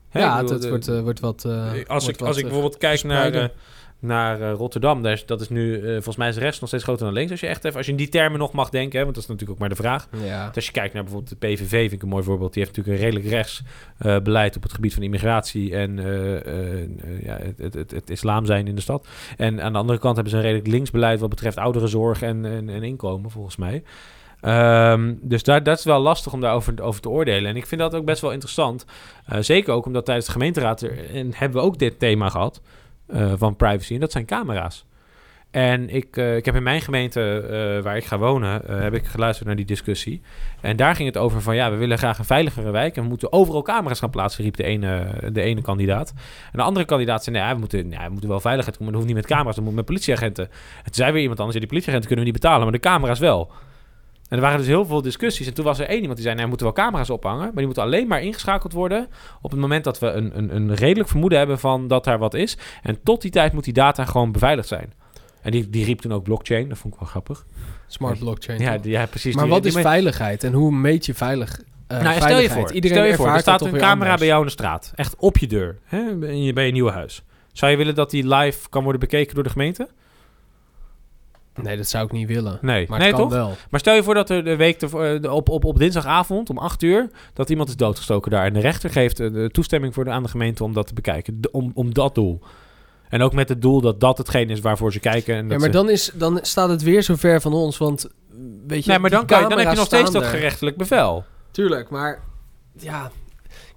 Hè, 0.09 0.19
ja, 0.19 0.37
het, 0.37 0.41
bedoel, 0.41 0.53
het 0.53 0.61
de- 0.61 0.69
wordt, 0.69 0.87
eh, 0.87 1.01
wordt 1.01 1.19
wat... 1.19 1.45
als 1.45 1.71
wordt 1.85 2.07
ik, 2.07 2.17
wat, 2.17 2.27
als 2.27 2.37
ik 2.37 2.43
bijvoorbeeld 2.43 2.77
kijk 2.77 3.03
naar, 3.03 3.51
naar 4.03 4.41
eh, 4.41 4.53
Rotterdam, 4.53 5.01
daar 5.01 5.11
is, 5.11 5.25
dat 5.25 5.41
is 5.41 5.49
nu, 5.49 5.77
eh, 5.79 5.93
volgens 5.93 6.15
mij 6.15 6.29
is 6.29 6.37
rest 6.37 6.59
nog 6.59 6.69
steeds 6.69 6.83
groter 6.83 7.05
dan 7.05 7.13
links. 7.13 7.31
Als 7.31 7.39
je 7.39 7.47
echt 7.47 7.65
even, 7.65 7.77
als 7.77 7.85
je 7.85 7.91
in 7.91 7.97
die 7.97 8.09
termen 8.09 8.39
nog 8.39 8.51
mag 8.51 8.69
denken, 8.69 8.97
hè, 8.97 9.03
want 9.03 9.15
dat 9.15 9.23
is 9.23 9.29
natuurlijk 9.29 9.59
ook 9.59 9.67
maar 9.67 9.75
de 9.75 9.81
vraag. 9.81 10.07
ja. 10.23 10.51
Als 10.55 10.65
je 10.65 10.71
kijkt 10.71 10.93
naar 10.93 11.03
bijvoorbeeld 11.03 11.41
de 11.41 11.47
PVV, 11.47 11.69
vind 11.69 11.91
ik 11.91 12.01
een 12.01 12.07
mooi 12.07 12.23
voorbeeld. 12.23 12.53
Die 12.53 12.63
heeft 12.63 12.75
natuurlijk 12.75 13.03
een 13.03 13.09
redelijk 13.09 13.35
rechts 13.35 13.61
eh, 13.97 14.17
beleid 14.19 14.55
op 14.55 14.63
het 14.63 14.73
gebied 14.73 14.93
van 14.93 15.03
immigratie 15.03 15.75
en 15.75 15.95
ja, 17.23 17.37
het, 17.37 17.57
het, 17.57 17.73
het, 17.73 17.91
het 17.91 18.09
islam 18.09 18.45
zijn 18.45 18.67
in 18.67 18.75
de 18.75 18.81
stad. 18.81 19.07
En 19.37 19.61
aan 19.61 19.73
de 19.73 19.79
andere 19.79 19.99
kant 19.99 20.15
hebben 20.15 20.33
ze 20.33 20.39
een 20.39 20.45
redelijk 20.45 20.67
links 20.67 20.91
beleid 20.91 21.19
wat 21.19 21.29
betreft 21.29 21.57
ouderenzorg 21.57 22.21
en, 22.21 22.45
en, 22.45 22.69
en 22.69 22.83
inkomen, 22.83 23.31
volgens 23.31 23.55
mij. 23.55 23.83
Ehm, 24.41 25.13
dus 25.21 25.43
daar, 25.43 25.63
dat 25.63 25.77
is 25.77 25.83
wel 25.83 25.99
lastig 25.99 26.33
om 26.33 26.41
daarover 26.41 26.81
over 26.81 27.01
te 27.01 27.09
oordelen. 27.09 27.49
En 27.49 27.55
ik 27.55 27.65
vind 27.65 27.81
dat 27.81 27.95
ook 27.95 28.05
best 28.05 28.21
wel 28.21 28.31
interessant. 28.31 28.85
Zeker 29.39 29.73
ook 29.73 29.85
omdat 29.85 30.05
tijdens 30.05 30.25
de 30.25 30.31
gemeenteraad 30.31 30.81
er, 30.81 31.09
en 31.13 31.33
hebben 31.33 31.61
we 31.61 31.67
ook 31.67 31.79
dit 31.79 31.99
thema 31.99 32.29
gehad 32.29 32.61
eh, 33.07 33.33
van 33.35 33.55
privacy. 33.55 33.93
En 33.93 33.99
dat 33.99 34.11
zijn 34.11 34.25
camera's. 34.25 34.85
En 35.51 35.89
ik, 35.89 36.17
eh, 36.17 36.35
ik 36.35 36.45
heb 36.45 36.55
in 36.55 36.63
mijn 36.63 36.81
gemeente, 36.81 37.21
eh, 37.21 37.83
waar 37.83 37.97
ik 37.97 38.05
ga 38.05 38.17
wonen, 38.17 38.61
heb 38.81 38.93
ik 38.93 39.05
geluisterd 39.05 39.47
naar 39.47 39.55
die 39.55 39.65
discussie. 39.65 40.21
En 40.61 40.75
daar 40.75 40.95
ging 40.95 41.07
het 41.07 41.17
over 41.17 41.41
van, 41.41 41.55
ja, 41.55 41.71
we 41.71 41.75
willen 41.75 41.97
graag 41.97 42.17
een 42.17 42.25
veiligere 42.25 42.71
wijk... 42.71 42.95
en 42.95 43.03
we 43.03 43.09
moeten 43.09 43.33
overal 43.33 43.61
camera's 43.61 43.99
gaan 43.99 44.09
plaatsen, 44.09 44.43
riep 44.43 44.55
de 44.55 44.63
ene, 44.63 45.07
de 45.31 45.41
ene 45.41 45.61
kandidaat. 45.61 46.13
En 46.51 46.57
de 46.57 46.61
andere 46.61 46.85
kandidaat 46.85 47.23
zei, 47.23 47.37
nee, 47.37 47.53
we 47.53 47.59
moeten, 47.59 47.89
ja, 47.89 48.05
we 48.05 48.11
moeten 48.11 48.29
wel 48.29 48.39
veiligheid 48.39 48.79
maar 48.79 48.87
dat 48.87 48.95
hoeft 48.95 49.07
niet 49.07 49.15
met 49.15 49.25
camera's, 49.25 49.55
dat 49.55 49.63
moet 49.63 49.75
met 49.75 49.85
politieagenten. 49.85 50.45
En 50.45 50.83
toen 50.83 50.93
zei 50.93 51.11
weer 51.11 51.21
iemand 51.21 51.39
anders, 51.39 51.55
ja, 51.55 51.61
die 51.61 51.69
politieagenten 51.69 52.07
kunnen 52.07 52.25
we 52.25 52.31
niet 52.31 52.41
betalen... 52.41 52.63
maar 52.63 52.79
de 52.81 52.87
camera's 52.87 53.19
wel. 53.19 53.51
En 54.33 54.39
er 54.39 54.45
waren 54.45 54.57
dus 54.59 54.67
heel 54.67 54.85
veel 54.85 55.01
discussies. 55.01 55.47
En 55.47 55.53
toen 55.53 55.65
was 55.65 55.79
er 55.79 55.87
één 55.87 55.97
iemand 55.99 56.13
die 56.15 56.23
zei, 56.23 56.33
nee, 56.33 56.43
we 56.43 56.49
moeten 56.49 56.65
wel 56.67 56.75
camera's 56.75 57.09
ophangen... 57.09 57.43
maar 57.43 57.55
die 57.55 57.65
moeten 57.65 57.83
alleen 57.83 58.07
maar 58.07 58.21
ingeschakeld 58.21 58.73
worden... 58.73 59.07
op 59.41 59.51
het 59.51 59.59
moment 59.59 59.83
dat 59.83 59.99
we 59.99 60.07
een, 60.07 60.37
een, 60.37 60.55
een 60.55 60.73
redelijk 60.73 61.09
vermoeden 61.09 61.37
hebben 61.37 61.59
van 61.59 61.87
dat 61.87 62.03
daar 62.03 62.17
wat 62.19 62.33
is. 62.33 62.57
En 62.83 63.03
tot 63.03 63.21
die 63.21 63.31
tijd 63.31 63.53
moet 63.53 63.63
die 63.63 63.73
data 63.73 64.05
gewoon 64.05 64.31
beveiligd 64.31 64.67
zijn. 64.67 64.93
En 65.41 65.51
die, 65.51 65.69
die 65.69 65.85
riep 65.85 65.99
toen 65.99 66.13
ook 66.13 66.23
blockchain. 66.23 66.69
Dat 66.69 66.77
vond 66.77 66.93
ik 66.93 66.99
wel 66.99 67.09
grappig. 67.09 67.45
Smart 67.87 68.19
blockchain. 68.19 68.59
Ja, 68.59 68.77
die- 68.77 68.91
ja 68.91 69.05
precies. 69.05 69.35
maar 69.35 69.43
Die- 69.43 69.53
wat 69.53 69.65
is 69.65 69.73
veiligheid 69.75 70.43
en 70.43 70.53
hoe 70.53 70.71
meet 70.71 71.05
je 71.05 71.13
veilig, 71.13 71.61
eh 71.87 72.01
nou, 72.01 72.21
stel 72.21 72.39
je 72.39 72.49
voor, 72.49 72.71
Iedereen 72.71 72.97
stel 72.97 73.07
je 73.07 73.15
voor 73.15 73.27
er 73.27 73.39
staat 73.39 73.61
een 73.61 73.71
camera 73.71 73.91
anders. 73.91 74.17
bij 74.19 74.27
jou 74.27 74.39
in 74.39 74.45
de 74.45 74.51
straat. 74.51 74.91
Echt 74.95 75.15
op 75.17 75.37
je 75.37 75.47
deur. 75.47 75.77
Hè, 75.83 76.15
bij 76.15 76.35
je, 76.35 76.53
bij 76.53 76.65
je 76.65 76.71
nieuwe 76.71 76.91
huis. 76.91 77.23
Zou 77.51 77.71
je 77.71 77.77
willen 77.77 77.95
dat 77.95 78.09
die 78.09 78.27
live 78.35 78.69
kan 78.69 78.83
worden 78.83 78.99
bekeken 79.01 79.35
door 79.35 79.43
de 79.43 79.49
gemeente? 79.49 79.87
Nee, 81.61 81.77
dat 81.77 81.87
zou 81.87 82.05
ik 82.05 82.11
niet 82.11 82.27
willen. 82.27 82.57
Nee, 82.61 82.85
Maar 82.89 82.99
nee 82.99 83.11
kan 83.11 83.19
toch? 83.19 83.31
wel. 83.31 83.55
Maar 83.69 83.79
stel 83.79 83.95
je 83.95 84.03
voor 84.03 84.13
dat 84.13 84.29
er 84.29 84.43
de 84.43 84.55
week 84.55 84.81
ervoor- 84.81 85.03
eh, 85.03 85.33
op, 85.33 85.49
op, 85.49 85.65
op 85.65 85.77
dinsdagavond 85.77 86.49
om 86.49 86.57
8 86.57 86.83
uur... 86.83 87.09
dat 87.33 87.49
iemand 87.49 87.69
is 87.69 87.75
doodgestoken 87.75 88.31
daar. 88.31 88.45
En 88.45 88.53
de 88.53 88.59
rechter 88.59 88.89
geeft 88.89 89.19
eh, 89.19 89.33
de 89.33 89.49
toestemming 89.51 89.93
voor 89.93 90.03
de, 90.03 90.09
aan 90.09 90.23
de 90.23 90.29
gemeente 90.29 90.63
om 90.63 90.73
dat 90.73 90.87
te 90.87 90.93
bekijken. 90.93 91.41
De- 91.41 91.51
om, 91.51 91.71
om 91.73 91.93
dat 91.93 92.15
doel. 92.15 92.39
En 93.09 93.21
ook 93.21 93.33
met 93.33 93.49
het 93.49 93.61
doel 93.61 93.81
dat 93.81 93.99
dat 93.99 94.17
hetgeen 94.17 94.49
is 94.49 94.59
waarvoor 94.59 94.91
ze 94.91 94.99
kijken. 94.99 95.35
En 95.35 95.41
dat 95.41 95.51
Ja, 95.51 95.57
maar 95.57 95.65
ze- 95.65 95.71
dan, 95.73 95.89
is, 95.89 96.11
dan 96.13 96.39
staat 96.41 96.69
het 96.69 96.81
weer 96.81 97.01
zo 97.01 97.15
ver 97.15 97.41
van 97.41 97.53
ons, 97.53 97.77
want 97.77 98.07
weet 98.67 98.83
je... 98.85 98.89
nee, 98.89 98.99
maar 98.99 99.09
dan, 99.09 99.25
kan 99.25 99.41
je, 99.41 99.47
dan 99.47 99.57
heb 99.59 99.69
je 99.69 99.75
nog 99.75 99.85
steeds 99.85 100.11
dat 100.11 100.21
er. 100.21 100.27
gerechtelijk 100.27 100.77
bevel. 100.77 101.23
Tuurlijk, 101.51 101.89
maar 101.89 102.19
ja... 102.79 103.11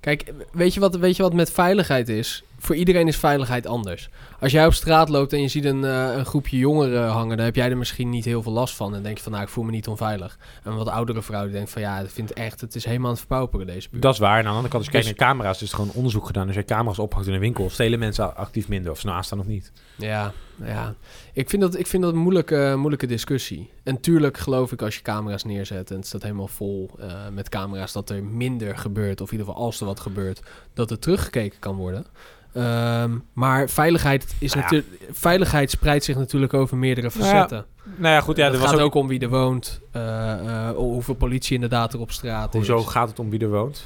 Kijk, 0.01 0.33
weet 0.53 0.75
je, 0.75 0.81
wat, 0.81 0.97
weet 0.97 1.17
je 1.17 1.23
wat 1.23 1.33
met 1.33 1.51
veiligheid 1.51 2.09
is? 2.09 2.45
Voor 2.59 2.77
iedereen 2.77 3.09
is 3.09 3.17
veiligheid 3.17 3.67
anders. 3.67 4.09
Als 4.41 4.53
jij 4.53 4.67
op 4.67 4.73
straat 4.75 5.09
loopt 5.09 5.33
en 5.33 5.41
je 5.41 5.49
ziet 5.49 5.65
een, 5.65 5.85
eh, 5.85 6.17
een 6.17 6.25
groepje 6.25 6.57
jongeren 6.57 7.09
hangen... 7.09 7.37
dan 7.37 7.45
heb 7.47 7.55
jij 7.55 7.71
er 7.71 7.77
misschien 7.77 8.11
niet 8.11 8.25
heel 8.25 8.43
veel 8.43 8.53
last 8.53 8.75
van. 8.75 8.95
En 8.95 9.03
denk 9.03 9.17
je 9.17 9.23
van, 9.23 9.33
nou, 9.33 9.45
ik 9.45 9.51
voel 9.51 9.65
me 9.65 9.71
niet 9.71 9.89
onveilig. 9.89 10.39
En 10.65 10.71
een 10.71 10.77
wat 10.77 10.89
oudere 10.89 11.23
vrouw 11.23 11.43
die 11.45 11.53
denkt 11.53 11.71
van... 11.71 11.83
ja, 11.83 11.99
ik 11.99 12.11
vind 12.11 12.33
echt, 12.33 12.61
het 12.61 12.75
is 12.75 12.85
helemaal 12.85 13.07
aan 13.07 13.13
het 13.13 13.21
verpauperen, 13.21 13.67
deze 13.67 13.89
buurt. 13.91 14.03
Dat 14.03 14.13
is 14.13 14.19
waar. 14.19 14.39
En 14.39 14.39
aan 14.39 14.43
de 14.43 14.49
andere 14.49 14.69
kant, 14.69 14.85
als 14.85 14.85
je 14.87 14.99
Dus- 14.99 15.03
kijkt 15.03 15.21
naar 15.21 15.29
camera's, 15.29 15.63
is 15.63 15.71
er 15.71 15.77
gewoon 15.77 15.93
onderzoek 15.95 16.27
gedaan. 16.27 16.47
Als 16.47 16.57
je 16.57 16.65
camera's 16.65 16.99
ophangt 16.99 17.29
in 17.29 17.35
een 17.35 17.41
winkel, 17.41 17.71
stelen 17.71 17.99
mensen 17.99 18.37
actief 18.37 18.69
minder. 18.69 18.91
Of 18.91 18.99
ze 18.99 19.07
nou 19.07 19.19
aanstaan 19.19 19.39
of 19.39 19.47
niet. 19.47 19.73
Ja, 19.97 20.33
ja. 20.65 20.95
Ik 21.33 21.51
vind 21.51 21.63
dat, 21.63 21.79
ik 21.79 21.87
vind 21.87 22.03
dat 22.03 22.13
een 22.13 22.19
moeilijke, 22.19 22.75
moeilijke 22.77 23.07
discussie. 23.07 23.71
En 23.83 24.01
tuurlijk 24.01 24.37
geloof 24.37 24.73
ik 24.73 24.83
als 24.83 24.95
je 24.95 25.03
camera's 25.03 25.45
neerzet 25.45 25.91
en 25.91 25.97
het 25.97 26.07
staat 26.07 26.23
helemaal 26.23 26.49
vol 26.49 26.91
eh, 26.99 27.29
met 27.33 27.49
camera's 27.49 27.93
dat 27.93 28.11
er 28.11 28.25
minder 28.25 28.77
gebeurt, 28.79 29.21
of 29.21 29.33
in 29.33 29.39
ieder 29.39 29.53
geval 29.53 29.65
als 29.65 29.81
er 29.81 29.87
wat 29.87 30.01
gebeurt, 30.01 30.43
dat 30.75 30.91
er 30.91 30.99
teruggekeken 30.99 31.59
kan 31.59 31.77
worden. 31.77 32.07
Ehm, 32.53 33.19
maar 33.33 33.69
veiligheid, 33.69 34.35
is 34.39 34.55
Nou 34.55 34.77
ja. 34.77 34.83
veiligheid 35.11 35.71
spreidt 35.71 36.05
zich 36.05 36.17
natuurlijk 36.17 36.55
over 36.55 36.77
meerdere 36.77 37.11
Nou 37.15 37.25
ja, 37.25 37.31
facetten. 37.31 37.67
Nou 37.97 38.15
ja, 38.15 38.21
goed. 38.21 38.37
Ja, 38.37 38.45
het 38.45 38.57
gaat 38.57 38.71
was 38.71 38.75
ook... 38.75 38.81
ook... 38.81 38.95
om 38.95 39.09
wie 39.09 39.21
er 39.21 39.29
woont, 39.29 39.81
eh, 39.93 40.69
eh, 40.69 40.77
hoeveel 40.77 41.15
politie 41.15 41.55
inderdaad 41.55 41.93
er 41.93 42.01
op 42.01 42.11
straat 42.11 42.53
Hoezo 42.53 42.79
is. 42.79 42.87
gaat 42.87 43.09
het 43.09 43.19
om 43.19 43.31
wie 43.31 43.41
er 43.41 43.51
woont? 43.51 43.85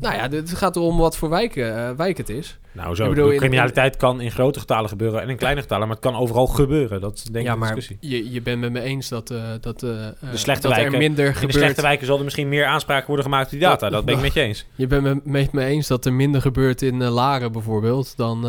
Nou 0.00 0.14
ja, 0.14 0.28
het 0.28 0.54
gaat 0.54 0.76
erom 0.76 0.96
wat 0.96 1.16
voor 1.16 1.28
wijk, 1.28 1.56
eh, 1.56 1.90
wijk 1.96 2.16
het 2.16 2.28
is. 2.28 2.58
Nou, 2.72 2.94
zo. 2.94 3.02
Ik 3.04 3.08
bedoel, 3.08 3.26
de 3.26 3.32
in- 3.32 3.38
criminaliteit 3.38 3.96
kan 3.96 4.20
in 4.20 4.30
grote 4.30 4.58
getalen 4.60 4.88
gebeuren 4.88 5.22
en 5.22 5.28
in 5.28 5.36
kleine 5.36 5.60
getalen, 5.60 5.86
maar 5.86 5.96
het 5.96 6.04
kan 6.04 6.16
overal 6.16 6.46
gebeuren. 6.46 7.00
Dat 7.00 7.16
is 7.16 7.22
denk 7.22 7.36
ik 7.36 7.42
ja, 7.44 7.52
de 7.52 7.58
maar 7.58 7.74
discussie. 7.74 8.10
je, 8.10 8.30
je 8.32 8.42
bent 8.42 8.60
met 8.60 8.72
me 8.72 8.80
eens 8.80 9.08
dat, 9.08 9.30
eh, 9.30 9.42
dat, 9.60 9.82
eh, 9.82 9.90
slechte 10.34 10.62
dat 10.68 10.76
er 10.76 10.82
wijken- 10.82 10.98
minder 10.98 11.26
In 11.26 11.32
de 11.32 11.38
gebeurt. 11.38 11.54
slechte 11.58 11.82
wijken 11.82 12.06
zal 12.06 12.18
er 12.18 12.24
misschien 12.24 12.48
meer 12.48 12.64
aanspraken 12.66 13.06
worden 13.06 13.24
gemaakt 13.24 13.44
op 13.44 13.50
die 13.50 13.60
data. 13.60 13.90
Dat 13.90 14.04
ben 14.04 14.14
ik 14.16 14.20
met 14.20 14.32
je 14.34 14.40
eens. 14.40 14.66
Je 14.74 14.86
bent 14.86 15.02
me- 15.02 15.20
met 15.24 15.52
me 15.52 15.64
eens 15.64 15.86
dat 15.86 16.04
er 16.04 16.12
minder 16.12 16.40
gebeurt 16.40 16.82
in 16.82 17.04
Laren 17.04 17.52
bijvoorbeeld 17.52 18.16
dan 18.16 18.46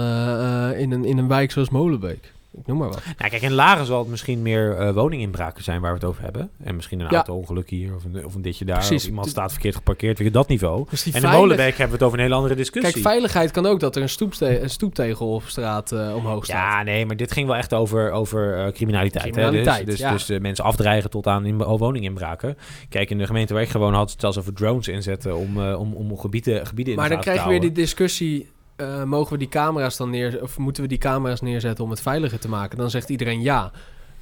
in, 0.78 0.92
een, 0.92 1.06
in 1.06 1.18
een 1.18 1.28
wijk 1.28 1.52
zoals 1.52 1.70
Molenbeek. 1.70 2.32
Ik 2.58 2.68
noem 2.68 2.78
maar 2.78 2.88
wat. 2.90 3.02
Nou, 3.18 3.30
kijk, 3.30 3.42
in 3.42 3.52
Laren 3.54 3.86
zal 3.86 4.00
het 4.00 4.08
misschien 4.08 4.42
meer 4.42 4.78
eh, 4.78 4.94
woninginbraken 4.94 5.64
zijn 5.64 5.82
waar 5.82 5.92
we 5.92 5.98
het 5.98 6.06
over 6.08 6.24
hebben. 6.24 6.50
En 6.64 6.76
misschien 6.76 7.00
een 7.00 7.08
Ja. 7.10 7.16
auto-ongeluk 7.16 7.70
hier 7.70 7.96
of 7.96 8.04
een, 8.04 8.26
of 8.26 8.36
een 8.36 8.42
ditje 8.42 8.66
daar. 8.66 8.76
Precies. 8.78 9.02
Of 9.04 9.10
iemand 9.10 9.30
staat 9.30 9.52
verkeerd 9.52 9.76
geparkeerd. 9.76 10.18
Weet 10.18 10.28
je, 10.28 10.34
dat 10.34 10.48
niveau. 10.48 10.86
Dus 10.90 11.06
En 11.06 11.14
in 11.14 11.20
veilig- 11.22 11.40
Molenbeek 11.40 11.68
hebben 11.70 11.88
we 11.88 11.94
het 11.94 12.04
over 12.04 12.18
een 12.18 12.24
hele 12.24 12.36
andere 12.36 12.56
discussie. 12.56 12.92
Kijk, 12.94 13.06
veiligheid 13.06 13.52
kan 13.52 13.66
ook 13.66 13.80
dat 13.80 13.96
er 13.96 14.02
een, 14.02 14.10
stoepste- 14.10 14.62
een 14.62 14.70
stoeptegel 14.70 15.34
op 15.34 15.44
straat 15.46 15.92
eh, 15.92 16.16
omhoog 16.16 16.44
staat. 16.46 16.58
Ja, 16.58 16.84
nee, 16.84 17.06
maar 17.06 17.16
dit 17.16 17.32
ging 17.32 17.48
wel 17.48 17.56
echt 17.56 17.74
over, 17.74 18.12
over 18.12 18.58
eh, 18.66 18.72
criminaliteit. 18.72 19.26
hè. 19.26 19.32
Criminaliteit, 19.32 19.86
dus 19.86 19.96
dus, 19.96 20.28
ja. 20.28 20.36
dus 20.36 20.40
mensen 20.40 20.66
afdreigen 20.66 21.10
tot 21.10 21.28
aan 21.28 21.46
in, 21.46 21.58
woninginbraken. 21.58 22.58
Kijk, 22.90 23.10
in 23.10 23.18
de 23.18 23.26
gemeente 23.26 23.54
waar 23.54 23.64
ik 23.64 23.70
gewoon 23.70 23.94
had, 23.94 24.12
het 24.12 24.20
zelfs 24.20 24.38
over 24.38 24.54
drones 24.54 24.88
inzetten 24.88 25.36
om, 25.38 25.60
om, 25.74 25.94
om 25.94 26.18
gebieden, 26.18 26.68
gebieden 26.68 26.94
in 26.94 27.00
maar 27.00 27.08
de 27.10 27.14
dan 27.14 27.24
krijg 27.24 27.38
je 27.38 27.44
te 27.44 27.50
weer 27.50 27.62
die 27.62 27.72
discussie... 27.72 28.50
eh, 28.82 29.04
mogen 29.04 29.32
we 29.34 29.38
die 29.40 29.48
camera's 29.50 29.98
dan 29.98 30.10
neer... 30.10 30.42
Of 30.42 30.58
moeten 30.58 30.84
we 30.84 30.90
die 30.90 30.98
camera's 30.98 31.42
neerzetten 31.42 31.84
om 31.84 31.90
het 31.90 32.02
veiliger 32.02 32.40
te 32.40 32.50
maken? 32.50 32.78
Dan 32.78 32.90
zegt 32.90 33.10
iedereen 33.10 33.42
ja. 33.42 33.72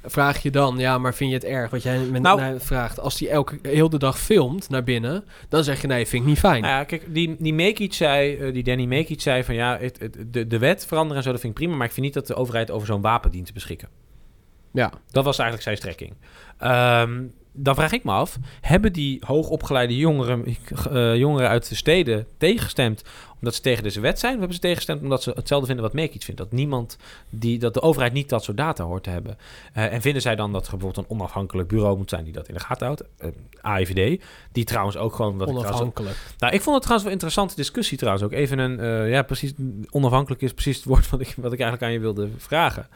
Vraag 0.04 0.42
je 0.42 0.50
dan, 0.50 0.78
ja, 0.78 0.98
maar 0.98 1.14
vind 1.14 1.30
je 1.30 1.36
het 1.36 1.44
erg? 1.44 1.70
Wat 1.70 1.82
jij 1.82 1.98
met 1.98 2.22
Nou- 2.22 2.40
mij 2.40 2.60
vraagt. 2.60 3.00
Als 3.00 3.16
die 3.16 3.28
elke 3.28 3.58
heel 3.62 3.88
de 3.90 3.98
dag 3.98 4.18
filmt 4.20 4.68
naar 4.68 4.84
binnen... 4.84 5.24
dan 5.48 5.64
zeg 5.64 5.80
je 5.80 5.86
nee, 5.86 6.06
vind 6.06 6.22
ik 6.22 6.28
niet 6.28 6.38
fijn. 6.38 6.62
Nou 6.62 6.74
ja, 6.74 6.84
kijk, 6.84 7.14
die, 7.14 7.36
die 7.38 7.54
Mekic 7.54 7.92
zei, 7.94 8.36
eh, 8.36 8.52
die 8.52 8.62
Danny 8.62 8.84
Mekic 8.84 9.20
zei 9.20 9.44
van 9.44 9.54
ja, 9.54 9.78
het, 9.78 9.98
het- 9.98 10.16
de, 10.32 10.46
de 10.46 10.58
wet 10.58 10.86
veranderen 10.86 11.16
en 11.16 11.22
zo, 11.22 11.30
dat 11.30 11.40
vind 11.40 11.52
ik 11.52 11.58
prima. 11.58 11.76
Maar 11.76 11.86
ik 11.86 11.92
vind 11.92 12.06
niet 12.06 12.14
dat 12.14 12.26
de 12.26 12.34
overheid 12.34 12.70
over 12.70 12.86
zo'n 12.86 13.00
wapen 13.00 13.30
dient 13.30 13.46
te 13.46 13.52
beschikken. 13.52 13.88
ja. 14.72 14.92
Dat 15.10 15.24
was 15.24 15.38
eigenlijk 15.38 15.62
zijn 15.62 15.76
strekking. 15.76 16.14
Ehm, 16.58 17.22
dan 17.52 17.74
vraag 17.74 17.92
ik 17.92 18.04
me 18.04 18.12
af, 18.12 18.38
hebben 18.60 18.92
die 18.92 19.22
hoogopgeleide 19.26 19.96
jongeren, 19.96 20.44
eh, 20.90 21.16
jongeren 21.16 21.48
uit 21.48 21.68
de 21.68 21.74
steden 21.74 22.26
tegengestemd 22.38 23.02
omdat 23.38 23.54
ze 23.54 23.60
tegen 23.60 23.82
deze 23.82 24.00
wet 24.00 24.18
zijn? 24.18 24.32
Of 24.32 24.38
hebben 24.38 24.56
ze 24.56 24.62
tegengestemd 24.62 25.02
omdat 25.02 25.22
ze 25.22 25.32
hetzelfde 25.34 25.66
vinden 25.66 25.84
wat 25.84 25.94
Mekic 25.94 26.22
vindt? 26.22 26.40
Dat 26.40 26.52
niemand, 26.52 26.96
die, 27.30 27.58
dat 27.58 27.74
de 27.74 27.82
overheid 27.82 28.12
niet 28.12 28.28
dat 28.28 28.44
soort 28.44 28.56
data 28.56 28.84
hoort 28.84 29.02
te 29.02 29.10
hebben. 29.10 29.38
Eh, 29.72 29.92
en 29.92 30.00
vinden 30.00 30.22
zij 30.22 30.36
dan 30.36 30.52
dat 30.52 30.64
er 30.66 30.70
bijvoorbeeld 30.70 31.06
een 31.06 31.16
onafhankelijk 31.16 31.68
bureau 31.68 31.96
moet 31.96 32.10
zijn 32.10 32.24
die 32.24 32.32
dat 32.32 32.48
in 32.48 32.54
de 32.54 32.60
gaten 32.60 32.86
houdt? 32.86 33.04
Eh, 33.18 33.28
AIVD, 33.60 34.22
die 34.52 34.64
trouwens 34.64 34.96
ook 34.96 35.14
gewoon... 35.14 35.32
Ik 35.32 35.38
trouwens, 35.38 35.66
Onafhankelijk. 35.66 36.16
nou, 36.38 36.54
ik 36.54 36.60
vond 36.60 36.74
het 36.74 36.84
trouwens 36.84 37.02
wel 37.02 37.04
een 37.04 37.10
interessante 37.10 37.54
discussie 37.54 37.98
trouwens 37.98 38.24
ook. 38.24 38.32
Even 38.32 38.58
een, 38.58 39.08
ja, 39.08 39.22
precies, 39.22 39.52
onafhankelijk 39.90 40.42
is 40.42 40.52
precies 40.52 40.76
het 40.76 40.84
woord 40.84 41.10
wat 41.10 41.20
ik, 41.20 41.34
wat 41.36 41.52
ik 41.52 41.60
eigenlijk 41.60 41.82
aan 41.82 41.92
je 41.92 42.00
wilde 42.00 42.28
vragen. 42.36 42.88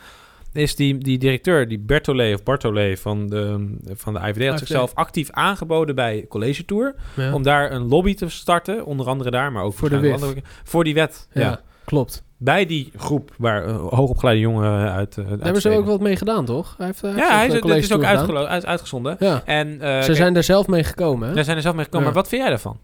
Is 0.54 0.76
die, 0.76 0.98
die 0.98 1.18
directeur, 1.18 1.68
die 1.68 1.78
Bertollet 1.78 2.34
of 2.34 2.42
Bartollet 2.42 3.00
van 3.00 3.26
de, 3.26 3.74
van 3.94 4.14
de 4.14 4.20
IVD, 4.20 4.48
had 4.48 4.58
zichzelf 4.58 4.94
actief 4.94 5.30
aangeboden 5.30 5.94
bij 5.94 6.24
College 6.28 6.64
Tour. 6.64 6.94
Ja. 7.16 7.32
Om 7.32 7.42
daar 7.42 7.72
een 7.72 7.88
lobby 7.88 8.14
te 8.14 8.28
starten, 8.28 8.84
onder 8.84 9.06
andere 9.06 9.30
daar, 9.30 9.52
maar 9.52 9.62
ook 9.62 9.74
Voor 9.74 9.88
de 9.90 10.12
andere- 10.12 10.42
voor 10.64 10.84
die 10.84 10.94
wet. 10.94 11.28
Ja. 11.32 11.40
ja, 11.40 11.60
klopt. 11.84 12.22
Bij 12.36 12.66
die 12.66 12.92
groep 12.96 13.34
waar 13.38 13.66
uh, 13.66 13.76
hoogopgeleide 13.76 14.40
jongeren 14.42 14.92
uit. 14.92 15.16
Uh, 15.16 15.28
Daar 15.28 15.38
hebben 15.40 15.62
ze 15.62 15.70
ook 15.70 15.86
wat 15.86 16.00
mee 16.00 16.16
gedaan, 16.16 16.44
toch? 16.44 16.74
Hij 16.76 16.86
heeft, 16.86 17.00
heeft 17.00 17.16
Ja, 17.16 17.28
hij 17.36 17.48
eh, 17.48 17.54
is, 17.54 17.60
dit 17.60 17.76
is 17.76 17.92
ook 17.92 18.04
uit, 18.04 18.66
uitgezonden. 18.66 19.16
Ja. 19.18 19.42
En 19.44 19.78
Ze 20.04 20.14
zijn 20.14 20.36
er 20.36 20.42
zelf 20.42 20.66
mee 20.66 20.84
gekomen, 20.84 21.28
hè? 21.28 21.34
daar 21.34 21.44
zijn 21.44 21.56
er 21.56 21.62
zelf 21.62 21.74
mee 21.74 21.84
gekomen. 21.84 22.06
Maar 22.06 22.14
wat 22.16 22.28
vind 22.28 22.40
jij 22.40 22.50
daarvan? 22.50 22.78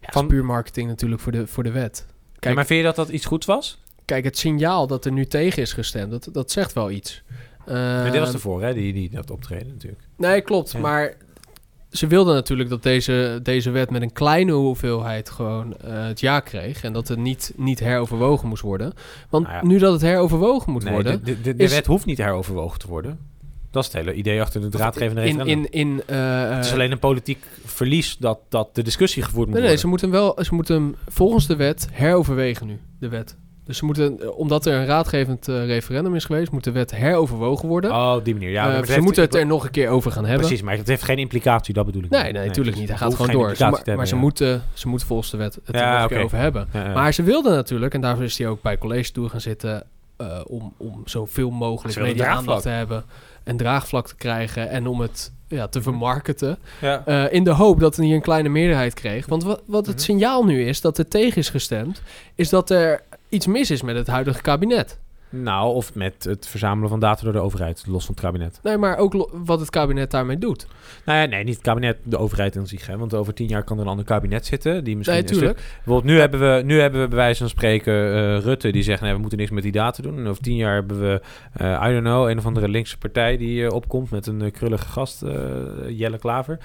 Van- 0.00 0.26
puur 0.26 0.44
marketing 0.44 0.88
natuurlijk 0.88 1.20
voor 1.20 1.32
de, 1.32 1.46
voor 1.46 1.62
de 1.62 1.70
wet. 1.70 2.06
Kijk, 2.38 2.54
maar 2.54 2.66
vind 2.66 2.78
je 2.80 2.86
dat 2.86 2.96
dat 2.96 3.08
iets 3.08 3.26
goeds 3.26 3.46
was? 3.46 3.82
Kijk, 4.04 4.24
het 4.24 4.38
signaal 4.38 4.86
dat 4.86 5.04
er 5.04 5.12
nu 5.12 5.26
tegen 5.26 5.62
is 5.62 5.72
gestemd, 5.72 6.10
dat, 6.10 6.28
dat 6.32 6.50
zegt 6.50 6.72
wel 6.72 6.90
iets. 6.90 7.22
Maar 7.66 8.04
dit 8.10 8.18
was 8.18 8.26
Ehm, 8.26 8.34
ervoor, 8.34 8.62
hè? 8.62 8.74
Die, 8.74 8.92
die 8.92 9.10
dat 9.10 9.30
optreden 9.30 9.66
natuurlijk. 9.68 10.02
Nee, 10.16 10.40
klopt. 10.40 10.72
Ja. 10.72 10.78
Maar 10.78 11.14
ze 11.90 12.06
wilden 12.06 12.34
natuurlijk 12.34 12.68
dat 12.68 12.82
deze, 12.82 13.40
deze 13.42 13.70
wet 13.70 13.90
met 13.90 14.02
een 14.02 14.12
kleine 14.12 14.52
hoeveelheid 14.52 15.30
gewoon 15.30 15.76
eh, 15.76 16.06
het 16.06 16.20
ja 16.20 16.40
kreeg. 16.40 16.82
En 16.84 16.92
dat 16.92 17.08
het 17.08 17.18
niet, 17.18 17.52
niet 17.56 17.80
heroverwogen 17.80 18.48
moest 18.48 18.62
worden. 18.62 18.92
Want 19.28 19.46
Nou 19.46 19.56
ja. 19.56 19.64
nu 19.66 19.78
dat 19.78 19.92
het 19.92 20.00
heroverwogen 20.02 20.72
moet 20.72 20.84
Nee, 20.84 20.92
worden... 20.92 21.24
de, 21.24 21.34
de, 21.34 21.40
de, 21.40 21.56
de 21.56 21.62
is- 21.64 21.72
wet 21.72 21.86
hoeft 21.86 22.06
niet 22.06 22.18
heroverwogen 22.18 22.78
te 22.78 22.86
worden. 22.88 23.18
Dat 23.70 23.84
is 23.84 23.92
het 23.92 24.02
hele 24.04 24.14
idee 24.16 24.40
achter 24.40 24.60
de 24.60 24.68
draadgevende 24.68 25.20
in, 25.20 25.26
referendum. 25.36 25.64
in, 25.70 25.88
in, 25.88 26.02
eh, 26.06 26.50
het 26.56 26.64
is 26.64 26.72
alleen 26.72 26.92
een 26.92 26.98
politiek 26.98 27.44
verlies 27.64 28.16
dat, 28.16 28.38
dat 28.48 28.74
de 28.74 28.82
discussie 28.82 29.22
gevoerd 29.22 29.48
moet 29.48 29.58
Nee, 29.58 29.66
nee, 29.68 29.76
ze 29.76 29.86
worden. 29.88 30.08
moeten 30.08 30.20
wel, 30.34 30.44
ze 30.44 30.54
moeten 30.54 30.74
hem 30.74 30.94
volgens 31.08 31.46
de 31.46 31.56
wet 31.56 31.88
heroverwegen 31.92 32.66
nu, 32.66 32.80
de 32.98 33.08
wet. 33.08 33.36
Dus 33.66 33.76
ze 33.78 33.84
moeten, 33.84 34.20
eh, 34.20 34.38
omdat 34.38 34.66
er 34.66 34.74
een 34.74 34.86
raadgevend 34.86 35.48
eh, 35.48 35.66
referendum 35.66 36.14
is 36.14 36.24
geweest, 36.24 36.50
moet 36.50 36.64
de 36.64 36.70
wet 36.72 36.90
heroverwogen 36.96 37.68
worden. 37.68 37.90
Oh, 37.90 38.14
op 38.16 38.24
die 38.24 38.34
manier. 38.34 38.50
Ja, 38.50 38.66
Eh, 38.74 38.84
ze 38.84 38.92
heeft- 38.92 39.04
moeten 39.04 39.22
het 39.22 39.34
er 39.34 39.46
nog 39.46 39.64
een 39.64 39.70
keer 39.70 39.88
over 39.88 40.12
gaan 40.12 40.24
hebben. 40.24 40.46
Precies, 40.46 40.62
maar 40.64 40.76
het 40.76 40.88
heeft 40.88 41.02
geen 41.02 41.18
implicatie, 41.18 41.74
dat 41.74 41.86
bedoel 41.86 42.02
ik 42.02 42.10
Nee, 42.10 42.22
niet. 42.22 42.32
nee, 42.32 42.46
natuurlijk 42.46 42.76
niet. 42.76 42.88
Hij 42.88 42.96
gaat 42.98 43.14
gewoon 43.14 43.30
door. 43.30 43.54
Ze, 43.56 43.92
maar 43.96 44.06
ze, 44.06 44.16
moeten, 44.16 44.62
ze 44.74 44.88
moeten 44.88 45.06
volgens 45.06 45.30
de 45.30 45.36
wet 45.36 45.54
het 45.64 45.76
Ja, 45.76 45.86
er 45.86 45.92
nog 45.92 46.02
een 46.02 46.16
keer 46.16 46.24
over 46.24 46.38
hebben. 46.38 46.68
ja. 46.72 46.92
Maar 46.92 47.14
ze 47.14 47.22
wilden 47.22 47.52
natuurlijk, 47.54 47.94
en 47.94 48.00
daarvoor 48.00 48.24
is 48.24 48.38
hij 48.38 48.46
ook 48.48 48.62
bij 48.62 48.78
college 48.78 49.12
toe 49.12 49.28
gaan 49.28 49.40
zitten, 49.40 49.82
om, 50.46 50.72
om 50.76 51.02
zoveel 51.04 51.50
mogelijk 51.50 51.94
Ze 51.94 52.00
wilden 52.00 52.16
media-aandacht 52.16 52.62
te 52.62 52.68
hebben 52.68 53.04
en 53.44 53.56
draagvlak 53.56 54.08
te 54.08 54.16
krijgen 54.16 54.68
en 54.70 54.86
om 54.86 55.00
het 55.00 55.32
ja, 55.48 55.66
te 55.68 55.82
vermarkten. 55.82 56.58
Ja. 56.80 57.28
In 57.28 57.44
de 57.44 57.50
hoop 57.50 57.80
dat 57.80 57.96
hij 57.96 58.06
een 58.06 58.20
kleine 58.20 58.48
meerderheid 58.48 58.94
kreeg. 58.94 59.26
Want 59.26 59.44
wat, 59.44 59.62
wat 59.66 59.86
het 59.86 59.94
Mhm. 59.94 60.04
signaal 60.04 60.44
nu 60.44 60.66
is 60.66 60.80
dat 60.80 60.98
er 60.98 61.08
tegen 61.08 61.36
is 61.36 61.48
gestemd, 61.50 62.02
is 62.34 62.48
dat 62.48 62.70
er 62.70 63.00
iets 63.34 63.46
mis 63.46 63.70
is 63.70 63.82
met 63.82 63.96
het 63.96 64.06
huidige 64.06 64.42
kabinet. 64.42 64.98
Nou, 65.30 65.74
of 65.74 65.94
met 65.94 66.24
het 66.24 66.46
verzamelen 66.46 66.88
van 66.88 67.00
data 67.00 67.22
door 67.22 67.32
de 67.32 67.38
overheid, 67.38 67.84
los 67.86 68.04
van 68.04 68.14
het 68.14 68.24
kabinet. 68.24 68.60
Nee, 68.62 68.76
maar 68.76 68.96
ook 68.96 69.28
wat 69.32 69.60
het 69.60 69.70
kabinet 69.70 70.10
daarmee 70.10 70.38
doet. 70.38 70.66
Nou 71.04 71.18
ja, 71.18 71.24
nee, 71.24 71.44
niet 71.44 71.54
het 71.54 71.64
kabinet, 71.64 71.96
de 72.02 72.18
overheid 72.18 72.56
in 72.56 72.66
zich. 72.66 72.86
Hè? 72.86 72.98
Want 72.98 73.14
over 73.14 73.34
tien 73.34 73.46
jaar 73.46 73.62
kan 73.62 73.76
er 73.76 73.82
een 73.82 73.88
ander 73.88 74.04
kabinet 74.04 74.46
zitten. 74.46 74.84
Die 74.84 74.96
misschien 74.96 75.18
Nee, 75.18 75.28
een 75.28 75.34
stuk- 75.34 75.46
tuurlijk. 75.48 75.74
Bijvoorbeeld 75.74 76.12
nu 76.12 76.20
hebben 76.20 76.40
we, 76.40 76.62
nu 76.62 76.80
hebben 76.80 77.00
we 77.00 77.08
bij 77.08 77.16
wijze 77.16 77.38
van 77.38 77.48
spreken 77.48 77.94
eh, 77.94 78.38
Rutte 78.38 78.70
die 78.72 78.82
zegt... 78.82 79.00
Nee, 79.00 79.12
we 79.12 79.18
moeten 79.18 79.38
niks 79.38 79.50
met 79.50 79.62
die 79.62 79.72
data 79.72 80.02
doen. 80.02 80.18
En 80.18 80.26
over 80.26 80.42
tien 80.42 80.56
jaar 80.56 80.74
hebben 80.74 81.00
we, 81.00 81.20
eh, 81.52 81.86
I 81.88 81.92
don't 81.92 82.04
know, 82.04 82.28
een 82.28 82.38
of 82.38 82.46
andere 82.46 82.68
linkse 82.68 82.98
partij... 82.98 83.36
die 83.36 83.66
eh, 83.66 83.72
opkomt 83.74 84.10
met 84.10 84.26
een 84.26 84.50
krullige 84.50 84.86
gast, 84.88 85.24
Jelle 85.88 86.18
Klaver. 86.18 86.58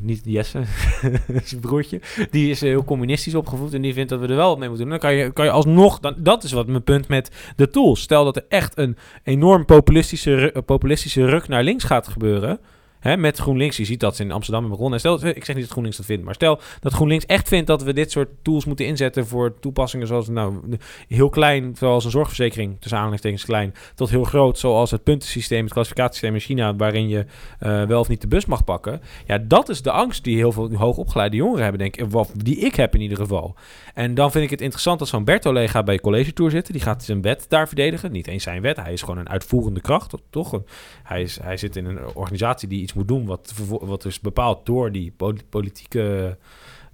Niet 0.00 0.20
Jesse, 0.24 0.62
zijn 1.44 1.60
broertje. 1.60 2.00
Die 2.30 2.50
is 2.50 2.62
eh, 2.62 2.68
heel 2.68 2.84
communistisch 2.84 3.34
opgevoed 3.34 3.74
en 3.74 3.82
die 3.82 3.92
vindt 3.94 4.10
dat 4.10 4.20
we 4.20 4.26
er 4.26 4.36
wel 4.36 4.48
wat 4.48 4.58
mee 4.58 4.68
moeten 4.68 4.88
doen. 4.88 4.98
Dan 4.98 5.08
kan 5.08 5.18
je, 5.18 5.32
kan 5.32 5.44
je 5.44 5.50
alsnog... 5.50 6.00
Dan, 6.00 6.14
dat 6.16 6.44
is 6.44 6.52
wat 6.52 6.66
mijn 6.66 6.82
punt 6.82 7.08
met 7.08 7.30
de 7.56 7.70
tools. 7.70 8.00
Stel 8.00 8.24
dat 8.24 8.36
er 8.36 8.44
echt 8.48 8.78
een 8.78 8.96
enorm 9.22 9.64
populistische, 9.64 10.62
populistische 10.66 11.24
ruk 11.24 11.48
naar 11.48 11.62
links 11.62 11.84
gaat 11.84 12.08
gebeuren... 12.08 12.60
Hè, 13.00 13.16
met 13.16 13.38
GroenLinks, 13.38 13.76
je 13.76 13.84
ziet 13.84 14.00
dat 14.00 14.16
ze 14.16 14.22
in 14.22 14.32
Amsterdam 14.32 14.60
hebben 14.60 14.78
begonnen. 14.78 15.00
En 15.02 15.18
Stel, 15.18 15.28
ik 15.34 15.44
zeg 15.44 15.54
niet 15.54 15.64
dat 15.64 15.70
GroenLinks 15.70 15.96
dat 15.96 16.06
vindt, 16.06 16.24
maar 16.24 16.34
stel 16.34 16.60
dat 16.80 16.92
GroenLinks 16.92 17.26
echt 17.26 17.48
vindt 17.48 17.66
dat 17.66 17.82
we 17.82 17.92
dit 17.92 18.10
soort 18.10 18.28
tools 18.42 18.64
moeten 18.64 18.86
inzetten 18.86 19.26
voor 19.26 19.58
toepassingen 19.60 20.06
zoals 20.06 20.28
nou 20.28 20.76
heel 21.08 21.28
klein, 21.28 21.76
zoals 21.76 22.04
een 22.04 22.10
zorgverzekering, 22.10 22.76
tussen 22.78 22.96
aanhalingstekens 22.96 23.44
klein, 23.44 23.74
tot 23.94 24.10
heel 24.10 24.24
groot, 24.24 24.58
zoals 24.58 24.90
het 24.90 25.02
puntensysteem, 25.02 25.64
het 25.64 25.72
klassificatiesysteem 25.72 26.34
in 26.34 26.40
China, 26.40 26.76
waarin 26.76 27.08
je 27.08 27.26
eh, 27.58 27.82
wel 27.82 28.00
of 28.00 28.08
niet 28.08 28.20
de 28.20 28.28
bus 28.28 28.46
mag 28.46 28.64
pakken. 28.64 29.00
Ja, 29.26 29.38
dat 29.38 29.68
is 29.68 29.82
de 29.82 29.90
angst 29.90 30.24
die 30.24 30.36
heel 30.36 30.52
veel 30.52 30.74
hoogopgeleide 30.74 31.36
jongeren 31.36 31.62
hebben, 31.62 31.80
denk 31.80 31.96
ik, 31.96 32.14
of 32.14 32.30
die 32.30 32.56
ik 32.56 32.74
heb 32.74 32.94
in 32.94 33.00
ieder 33.00 33.18
geval. 33.18 33.54
En 33.94 34.14
dan 34.14 34.30
vind 34.30 34.44
ik 34.44 34.50
het 34.50 34.60
interessant 34.60 34.98
dat 34.98 35.08
zo'n 35.08 35.24
Bertolet 35.24 35.70
gaat 35.70 35.84
bij 35.84 35.98
college 35.98 36.32
tour 36.32 36.50
zitten. 36.50 36.72
Die 36.72 36.82
gaat 36.82 37.04
zijn 37.04 37.22
wet 37.22 37.44
daar 37.48 37.66
verdedigen. 37.66 38.12
Niet 38.12 38.26
eens 38.26 38.42
zijn 38.42 38.62
wet. 38.62 38.76
Hij 38.76 38.92
is 38.92 39.00
gewoon 39.00 39.18
een 39.18 39.28
uitvoerende 39.28 39.80
kracht, 39.80 40.14
toch? 40.30 40.60
Hij, 41.02 41.22
is, 41.22 41.38
hij 41.42 41.56
zit 41.56 41.76
in 41.76 41.84
een 41.84 42.14
organisatie 42.14 42.68
die 42.68 42.82
iets 42.88 42.96
moet 42.96 43.08
doen 43.08 43.26
wat, 43.26 43.52
wat 43.68 44.04
is 44.04 44.20
bepaald 44.20 44.66
door 44.66 44.92
die 44.92 45.12
poli- 45.16 45.44
politieke... 45.48 46.36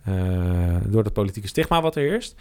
eh, 0.04 0.76
door 0.86 1.02
dat 1.02 1.12
politieke 1.12 1.48
stigma 1.48 1.82
wat 1.82 1.96
er 1.96 2.02
heerst. 2.02 2.34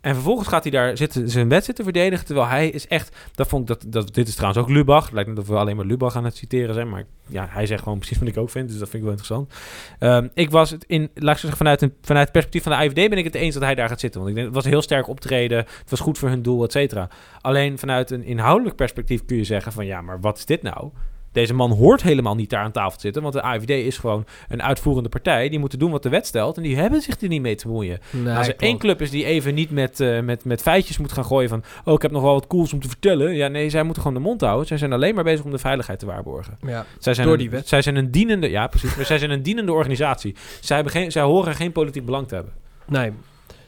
En 0.00 0.14
vervolgens 0.14 0.48
gaat 0.48 0.62
hij 0.62 0.72
daar 0.72 0.96
zitten, 0.96 1.28
zijn 1.30 1.48
wet 1.48 1.64
zitten 1.64 1.84
verdedigen. 1.84 2.26
Terwijl 2.26 2.46
hij 2.48 2.68
is 2.68 2.86
echt. 2.86 3.16
Dat 3.34 3.48
vond 3.48 3.70
ik 3.70 3.80
dat, 3.80 3.92
dat. 3.92 4.14
Dit 4.14 4.28
is 4.28 4.34
trouwens 4.34 4.62
ook 4.62 4.70
Lubach. 4.70 5.04
Het 5.04 5.12
lijkt 5.12 5.28
net 5.28 5.38
of 5.38 5.46
we 5.46 5.54
alleen 5.56 5.76
maar 5.76 5.84
Lubach 5.84 6.16
aan 6.16 6.24
het 6.24 6.36
citeren 6.36 6.74
zijn. 6.74 6.88
Maar 6.88 7.04
ja, 7.26 7.46
hij 7.50 7.66
zegt 7.66 7.82
gewoon 7.82 7.98
precies 7.98 8.18
wat 8.18 8.28
ik 8.28 8.36
ook 8.36 8.50
vind. 8.50 8.68
Dus 8.68 8.78
dat 8.78 8.88
vind 8.88 9.02
ik 9.02 9.08
wel 9.08 9.18
interessant. 9.18 9.52
Ehm, 9.98 10.28
ik 10.34 10.50
was 10.50 10.70
het 10.70 10.84
in. 10.86 11.10
Laat 11.14 11.34
ik 11.34 11.40
zeggen, 11.40 11.58
vanuit, 11.58 11.82
een, 11.82 11.94
vanuit 12.02 12.24
het 12.24 12.32
perspectief 12.32 12.62
van 12.62 12.72
de 12.72 12.84
IVD 12.84 13.08
ben 13.08 13.18
ik 13.18 13.24
het 13.24 13.34
eens 13.34 13.54
dat 13.54 13.62
hij 13.62 13.74
daar 13.74 13.88
gaat 13.88 14.00
zitten. 14.00 14.20
Want 14.20 14.32
ik 14.32 14.36
denk, 14.38 14.48
het 14.54 14.62
was 14.62 14.72
heel 14.72 14.82
sterk 14.82 15.08
optreden. 15.08 15.58
Het 15.58 15.90
was 15.90 16.00
goed 16.00 16.18
voor 16.18 16.28
hun 16.28 16.42
doel, 16.42 16.64
et 16.64 16.72
cetera. 16.72 17.08
Alleen 17.40 17.78
vanuit 17.78 18.10
een 18.10 18.24
inhoudelijk 18.24 18.76
perspectief 18.76 19.24
kun 19.24 19.36
je 19.36 19.44
zeggen: 19.44 19.72
van 19.72 19.86
ja, 19.86 20.00
maar 20.00 20.20
wat 20.20 20.38
is 20.38 20.46
dit 20.46 20.62
nou? 20.62 20.90
Deze 21.32 21.54
man 21.54 21.70
hoort 21.70 22.02
helemaal 22.02 22.34
niet 22.34 22.50
daar 22.50 22.62
aan 22.64 22.72
tafel 22.72 22.94
te 22.94 23.00
zitten. 23.00 23.22
Want 23.22 23.34
de 23.34 23.42
AVD 23.42 23.70
is 23.70 23.98
gewoon 23.98 24.24
een 24.48 24.62
uitvoerende 24.62 25.08
partij. 25.08 25.48
Die 25.48 25.58
moeten 25.58 25.78
doen 25.78 25.90
wat 25.90 26.02
de 26.02 26.08
wet 26.08 26.26
stelt. 26.26 26.56
En 26.56 26.62
die 26.62 26.76
hebben 26.76 27.00
zich 27.00 27.20
er 27.20 27.28
niet 27.28 27.42
mee 27.42 27.54
te 27.54 27.66
bemoeien. 27.66 27.98
Nee, 28.10 28.36
Als 28.36 28.48
er 28.48 28.56
één 28.56 28.78
club 28.78 29.00
is 29.00 29.10
die 29.10 29.24
even 29.24 29.54
niet 29.54 29.70
met, 29.70 30.00
eh, 30.00 30.20
met, 30.20 30.44
met 30.44 30.62
feitjes 30.62 30.98
moet 30.98 31.12
gaan 31.12 31.24
gooien 31.24 31.48
van... 31.48 31.62
oh, 31.84 31.94
ik 31.94 32.02
heb 32.02 32.10
nog 32.10 32.22
wel 32.22 32.32
wat 32.32 32.46
cools 32.46 32.72
om 32.72 32.80
te 32.80 32.88
vertellen. 32.88 33.34
Ja, 33.34 33.48
nee, 33.48 33.70
zij 33.70 33.82
moeten 33.82 34.02
gewoon 34.02 34.16
de 34.16 34.24
mond 34.28 34.40
houden. 34.40 34.66
Zij 34.66 34.78
zijn 34.78 34.92
alleen 34.92 35.14
maar 35.14 35.24
bezig 35.24 35.44
om 35.44 35.50
de 35.50 35.58
veiligheid 35.58 35.98
te 35.98 36.06
waarborgen. 36.06 36.58
Ja. 36.66 36.86
Zij 36.98 37.14
zijn 37.14 37.26
Door 37.26 37.36
een, 37.36 37.42
die 37.42 37.50
wet. 37.50 37.68
Zij 37.68 37.82
zijn 37.82 37.96
een 37.96 38.10
dienende... 38.10 38.50
Ja, 38.50 38.66
precies. 38.66 38.96
Maar 38.96 39.06
zij 39.06 39.18
zijn 39.18 39.30
een 39.30 39.42
dienende 39.42 39.72
organisatie. 39.72 40.34
Zij, 40.60 40.76
hebben 40.76 40.94
geen, 40.94 41.12
zij 41.12 41.22
horen 41.22 41.54
geen 41.54 41.72
politiek 41.72 42.04
belang 42.04 42.28
te 42.28 42.34
hebben. 42.34 42.52
Nee. 42.86 43.12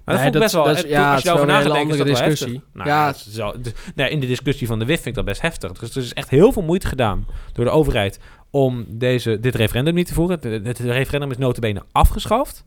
Maar 0.04 0.14
dat 0.14 0.24
Nee, 0.24 0.32
vond 0.32 0.34
ik 0.34 0.40
best 0.40 0.54
wel... 0.54 0.70
is- 0.70 0.84
eh, 0.84 0.90
ja, 0.90 1.12
als 1.12 1.22
je 1.22 1.28
daarover 1.28 1.48
hele 1.54 1.58
is 1.62 1.64
dat 1.68 1.72
wel 1.76 1.82
andere 1.82 2.08
heftig. 2.08 2.28
discussie. 2.28 2.62
Nou, 2.72 2.88
Ja. 2.88 3.08
is 3.08 3.36
wel- 3.36 4.08
in 4.08 4.20
de 4.20 4.26
discussie 4.26 4.66
van 4.66 4.78
de 4.78 4.84
WIF 4.84 4.94
vind 4.96 5.06
ik 5.06 5.14
dat 5.14 5.24
best 5.24 5.40
heftig. 5.40 5.72
Dus 5.72 5.96
er 5.96 6.02
is 6.02 6.12
echt 6.12 6.30
heel 6.30 6.52
veel 6.52 6.62
moeite 6.62 6.86
gedaan 6.86 7.26
door 7.52 7.64
de 7.64 7.70
overheid 7.70 8.18
om 8.50 8.84
deze, 8.88 9.40
dit 9.40 9.54
referendum 9.54 9.94
niet 9.94 10.06
te 10.06 10.14
voeren. 10.14 10.38
Het, 10.40 10.66
het 10.66 10.78
referendum 10.78 11.30
is 11.30 11.36
notabene 11.38 11.82
afgeschaft. 11.92 12.64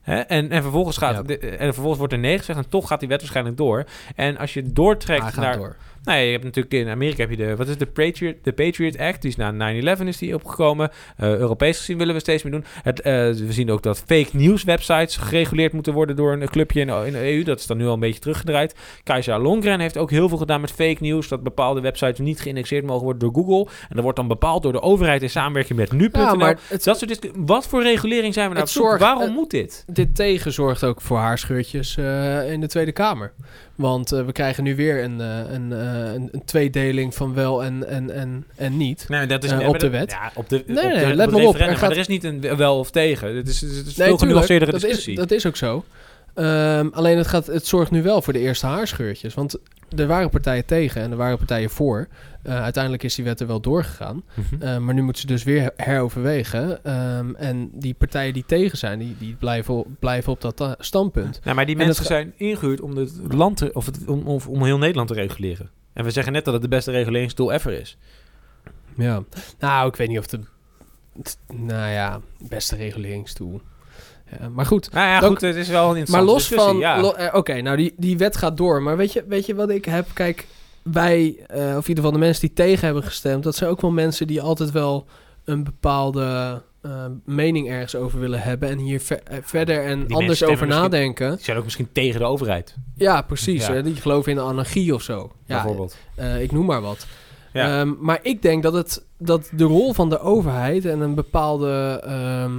Hè? 0.00 0.18
En, 0.20 0.50
en, 0.50 0.62
vervolgens 0.62 0.96
gaat, 0.96 1.14
Ja. 1.14 1.22
de- 1.22 1.38
en 1.38 1.64
vervolgens 1.66 1.98
wordt 1.98 2.12
er 2.12 2.18
nee 2.18 2.38
gezegd 2.38 2.58
en 2.58 2.68
toch 2.68 2.88
gaat 2.88 3.00
die 3.00 3.08
wet 3.08 3.20
waarschijnlijk 3.20 3.56
door. 3.56 3.84
En 4.16 4.38
als 4.38 4.54
je 4.54 4.72
doortrekt 4.72 5.36
naar... 5.36 5.56
door. 5.56 5.76
Nou, 6.08 6.20
je 6.20 6.30
hebt 6.30 6.44
natuurlijk 6.44 6.74
in 6.74 6.88
Amerika 6.88 7.20
heb 7.20 7.30
je 7.30 7.36
de, 7.36 7.56
wat 7.56 7.68
is 7.68 7.76
de 7.76 7.86
Patriot, 7.86 8.36
de 8.42 8.52
Patriot 8.52 8.98
Act, 8.98 9.22
die 9.22 9.30
is 9.30 9.36
na 9.36 9.72
9/11 9.96 10.06
is 10.06 10.18
die 10.18 10.34
opgekomen. 10.34 10.90
Eh, 11.16 11.36
Europees 11.36 11.78
gezien 11.78 11.98
willen 11.98 12.14
we 12.14 12.20
steeds 12.20 12.42
meer 12.42 12.52
doen. 12.52 12.64
Het, 12.82 13.00
eh, 13.00 13.12
we 13.12 13.52
zien 13.52 13.70
ook 13.70 13.82
dat 13.82 13.98
fake 13.98 14.28
news 14.32 14.64
websites 14.64 15.16
gereguleerd 15.16 15.72
moeten 15.72 15.92
worden 15.92 16.16
door 16.16 16.32
een 16.32 16.48
clubje 16.48 16.80
in, 16.80 16.88
in 16.88 17.12
de 17.12 17.32
EU. 17.32 17.42
Dat 17.42 17.58
is 17.58 17.66
dan 17.66 17.76
nu 17.76 17.86
al 17.86 17.92
een 17.92 18.00
beetje 18.00 18.20
teruggedraaid. 18.20 18.74
Kajsa 19.02 19.38
Longren 19.38 19.80
heeft 19.80 19.96
ook 19.96 20.10
heel 20.10 20.28
veel 20.28 20.38
gedaan 20.38 20.60
met 20.60 20.70
fake 20.70 20.96
news, 21.00 21.28
dat 21.28 21.42
bepaalde 21.42 21.80
websites 21.80 22.18
niet 22.18 22.40
geïndexeerd 22.40 22.84
mogen 22.84 23.04
worden 23.04 23.32
door 23.32 23.44
Google. 23.44 23.72
En 23.80 23.94
dat 23.94 24.02
wordt 24.02 24.18
dan 24.18 24.28
bepaald 24.28 24.62
door 24.62 24.72
de 24.72 24.82
overheid 24.82 25.22
in 25.22 25.30
samenwerking 25.30 25.78
met 25.78 25.92
nu.nl. 25.92 26.22
Ja, 26.22 26.34
maar 26.34 26.58
het, 26.68 26.84
dat 26.84 26.98
soort 26.98 27.30
wat 27.36 27.66
voor 27.66 27.82
regulering 27.82 28.34
zijn 28.34 28.48
we 28.48 28.54
nou 28.54 28.92
op 28.92 28.98
Waarom 28.98 29.32
moet 29.32 29.50
dit? 29.50 29.84
dit 29.86 30.14
tegen 30.14 30.52
zorgt 30.52 30.84
ook 30.84 31.00
voor 31.00 31.18
haarscheurtjes 31.18 31.96
eh, 31.96 32.52
in 32.52 32.60
de 32.60 32.68
Tweede 32.68 32.92
Kamer. 32.92 33.32
Want 33.78 34.12
eh, 34.12 34.24
we 34.24 34.32
krijgen 34.32 34.64
nu 34.64 34.76
weer 34.76 35.02
een, 35.02 35.20
eh, 35.20 35.52
een, 35.52 35.72
eh, 35.72 36.12
een, 36.12 36.28
een 36.32 36.44
tweedeling 36.44 37.14
van 37.14 37.34
wel 37.34 37.64
en, 37.64 37.88
en, 37.88 38.10
en, 38.10 38.44
en 38.56 38.76
niet. 38.76 39.04
Nee, 39.08 39.26
dat 39.26 39.44
is 39.44 39.52
op 39.52 39.78
de 39.78 39.88
wet? 39.88 40.10
Ja, 40.10 40.32
op 40.34 40.48
de, 40.48 40.64
Nee, 40.66 40.84
op 40.84 40.92
nee, 40.92 41.06
de, 41.06 41.14
let 41.14 41.26
op 41.26 41.32
maar 41.32 41.42
op, 41.42 41.54
er 41.54 41.78
maar 41.80 41.90
er 41.90 41.96
is 41.96 42.06
niet 42.06 42.24
een 42.24 42.56
wel 42.56 42.78
of 42.78 42.90
tegen. 42.90 43.36
Het 43.36 43.48
is, 43.48 43.60
het 43.60 43.86
is 43.86 43.94
veel 43.94 44.16
dat 44.16 44.50
is, 44.50 44.80
discussie. 44.80 45.16
dat 45.16 45.30
is 45.30 45.46
ook 45.46 45.56
zo. 45.56 45.84
Ehm, 46.38 46.88
alleen 46.92 47.16
het, 47.18 47.26
gaat, 47.26 47.46
het 47.46 47.66
zorgt 47.66 47.90
nu 47.90 48.02
wel 48.02 48.22
voor 48.22 48.32
de 48.32 48.38
eerste 48.38 48.66
haarscheurtjes. 48.66 49.34
Want 49.34 49.58
er 49.96 50.06
waren 50.06 50.30
partijen 50.30 50.64
tegen 50.66 51.02
en 51.02 51.10
er 51.10 51.16
waren 51.16 51.36
partijen 51.36 51.70
voor. 51.70 52.08
Eh, 52.42 52.62
uiteindelijk 52.62 53.02
is 53.02 53.14
die 53.14 53.24
wet 53.24 53.40
er 53.40 53.46
wel 53.46 53.60
doorgegaan. 53.60 54.22
Mhm. 54.34 54.62
Eh, 54.62 54.78
maar 54.78 54.94
nu 54.94 55.02
moeten 55.02 55.20
ze 55.22 55.26
dus 55.28 55.42
weer 55.44 55.70
heroverwegen. 55.76 56.84
Ehm, 56.84 57.34
en 57.34 57.70
die 57.72 57.94
partijen 57.94 58.32
die 58.32 58.44
tegen 58.46 58.78
zijn, 58.78 58.98
die, 58.98 59.16
die 59.18 59.34
blijven, 59.34 59.74
op- 59.74 59.86
blijven 59.98 60.32
op 60.32 60.40
dat 60.40 60.60
eh, 60.60 60.72
standpunt. 60.78 61.40
Nou, 61.44 61.56
maar 61.56 61.66
die 61.66 61.76
En 61.78 61.84
mensen 61.84 62.02
het 62.02 62.12
zijn 62.12 62.32
ingehuurd 62.36 62.80
om 62.80 62.96
het 62.96 63.12
land 63.28 63.56
te, 63.56 63.70
of 63.72 63.86
het, 63.86 64.06
om, 64.06 64.22
om, 64.26 64.40
om 64.48 64.64
heel 64.64 64.78
Nederland 64.78 65.08
te 65.08 65.14
reguleren. 65.14 65.70
En 65.92 66.04
we 66.04 66.10
zeggen 66.10 66.32
net 66.32 66.44
dat 66.44 66.52
het 66.54 66.62
de 66.62 66.68
beste 66.68 66.90
reguleringstool 66.90 67.52
ever 67.52 67.72
is. 67.72 67.98
Ja. 68.96 69.22
Nou, 69.58 69.88
ik 69.88 69.96
weet 69.96 70.08
niet 70.08 70.18
of 70.18 70.26
de... 70.26 70.38
t- 71.22 71.38
Nou 71.52 71.90
ja, 71.90 72.20
beste 72.48 72.76
reguleringstoel. 72.76 73.60
Ja, 74.40 74.48
maar 74.48 74.66
goed. 74.66 74.90
Nou 74.92 75.06
ja, 75.06 75.20
goed, 75.20 75.40
het 75.40 75.56
is 75.56 75.68
wel 75.68 75.82
een 75.82 75.88
Maar 75.88 75.96
interessante 75.98 76.32
los 76.32 76.48
discussie, 76.48 76.70
van... 76.70 76.78
ja. 76.80 77.00
lo- 77.00 77.12
eh, 77.12 77.34
Oké, 77.34 77.60
nou 77.60 77.76
die, 77.76 77.94
die 77.96 78.18
wet 78.18 78.36
gaat 78.36 78.56
door. 78.56 78.82
Maar 78.82 78.96
weet 78.96 79.12
je, 79.12 79.24
weet 79.28 79.46
je 79.46 79.54
wat 79.54 79.70
ik 79.70 79.84
heb? 79.84 80.06
Kijk, 80.14 80.46
wij, 80.82 81.36
eh, 81.46 81.58
of 81.60 81.64
in 81.68 81.88
ieder 81.88 81.94
geval 81.96 82.10
de 82.12 82.18
mensen 82.18 82.40
die 82.46 82.52
tegen 82.56 82.84
hebben 82.84 83.02
gestemd... 83.04 83.42
dat 83.42 83.56
zijn 83.56 83.70
ook 83.70 83.80
wel 83.80 83.90
mensen 83.90 84.26
die 84.26 84.40
altijd 84.40 84.70
wel 84.70 85.06
een 85.44 85.64
bepaalde 85.64 86.62
eh, 86.82 87.04
mening 87.24 87.68
ergens 87.68 87.94
over 87.94 88.20
willen 88.20 88.40
hebben... 88.42 88.68
en 88.68 88.78
hier 88.78 89.00
ver- 89.00 89.20
eh, 89.24 89.38
verder 89.42 89.84
en 89.84 90.06
anders 90.08 90.44
over 90.44 90.66
nadenken. 90.66 91.34
Die 91.34 91.44
zijn 91.44 91.56
ook 91.56 91.64
misschien 91.64 91.88
tegen 91.92 92.20
de 92.20 92.26
overheid, 92.26 92.74
Ja, 92.96 93.22
precies. 93.22 93.66
Ja. 93.66 93.72
hè, 93.72 93.82
die 93.82 93.94
geloven 93.96 94.30
in 94.32 94.36
de 94.38 94.44
anarchie 94.44 94.94
of 94.94 95.02
zo. 95.02 95.32
Ja, 95.46 95.54
bijvoorbeeld. 95.54 95.96
eh, 96.14 96.42
ik 96.42 96.52
noem 96.52 96.66
maar 96.66 96.80
wat. 96.80 97.06
Ja. 97.52 97.80
Ehm, 97.80 97.92
maar 98.00 98.18
ik 98.22 98.42
denk 98.42 98.62
dat, 98.62 98.72
het, 98.72 99.04
dat 99.18 99.48
de 99.52 99.64
rol 99.64 99.92
van 99.94 100.08
de 100.08 100.20
overheid 100.20 100.84
en 100.84 101.00
een 101.00 101.14
bepaalde, 101.14 102.00
ehm, 102.04 102.52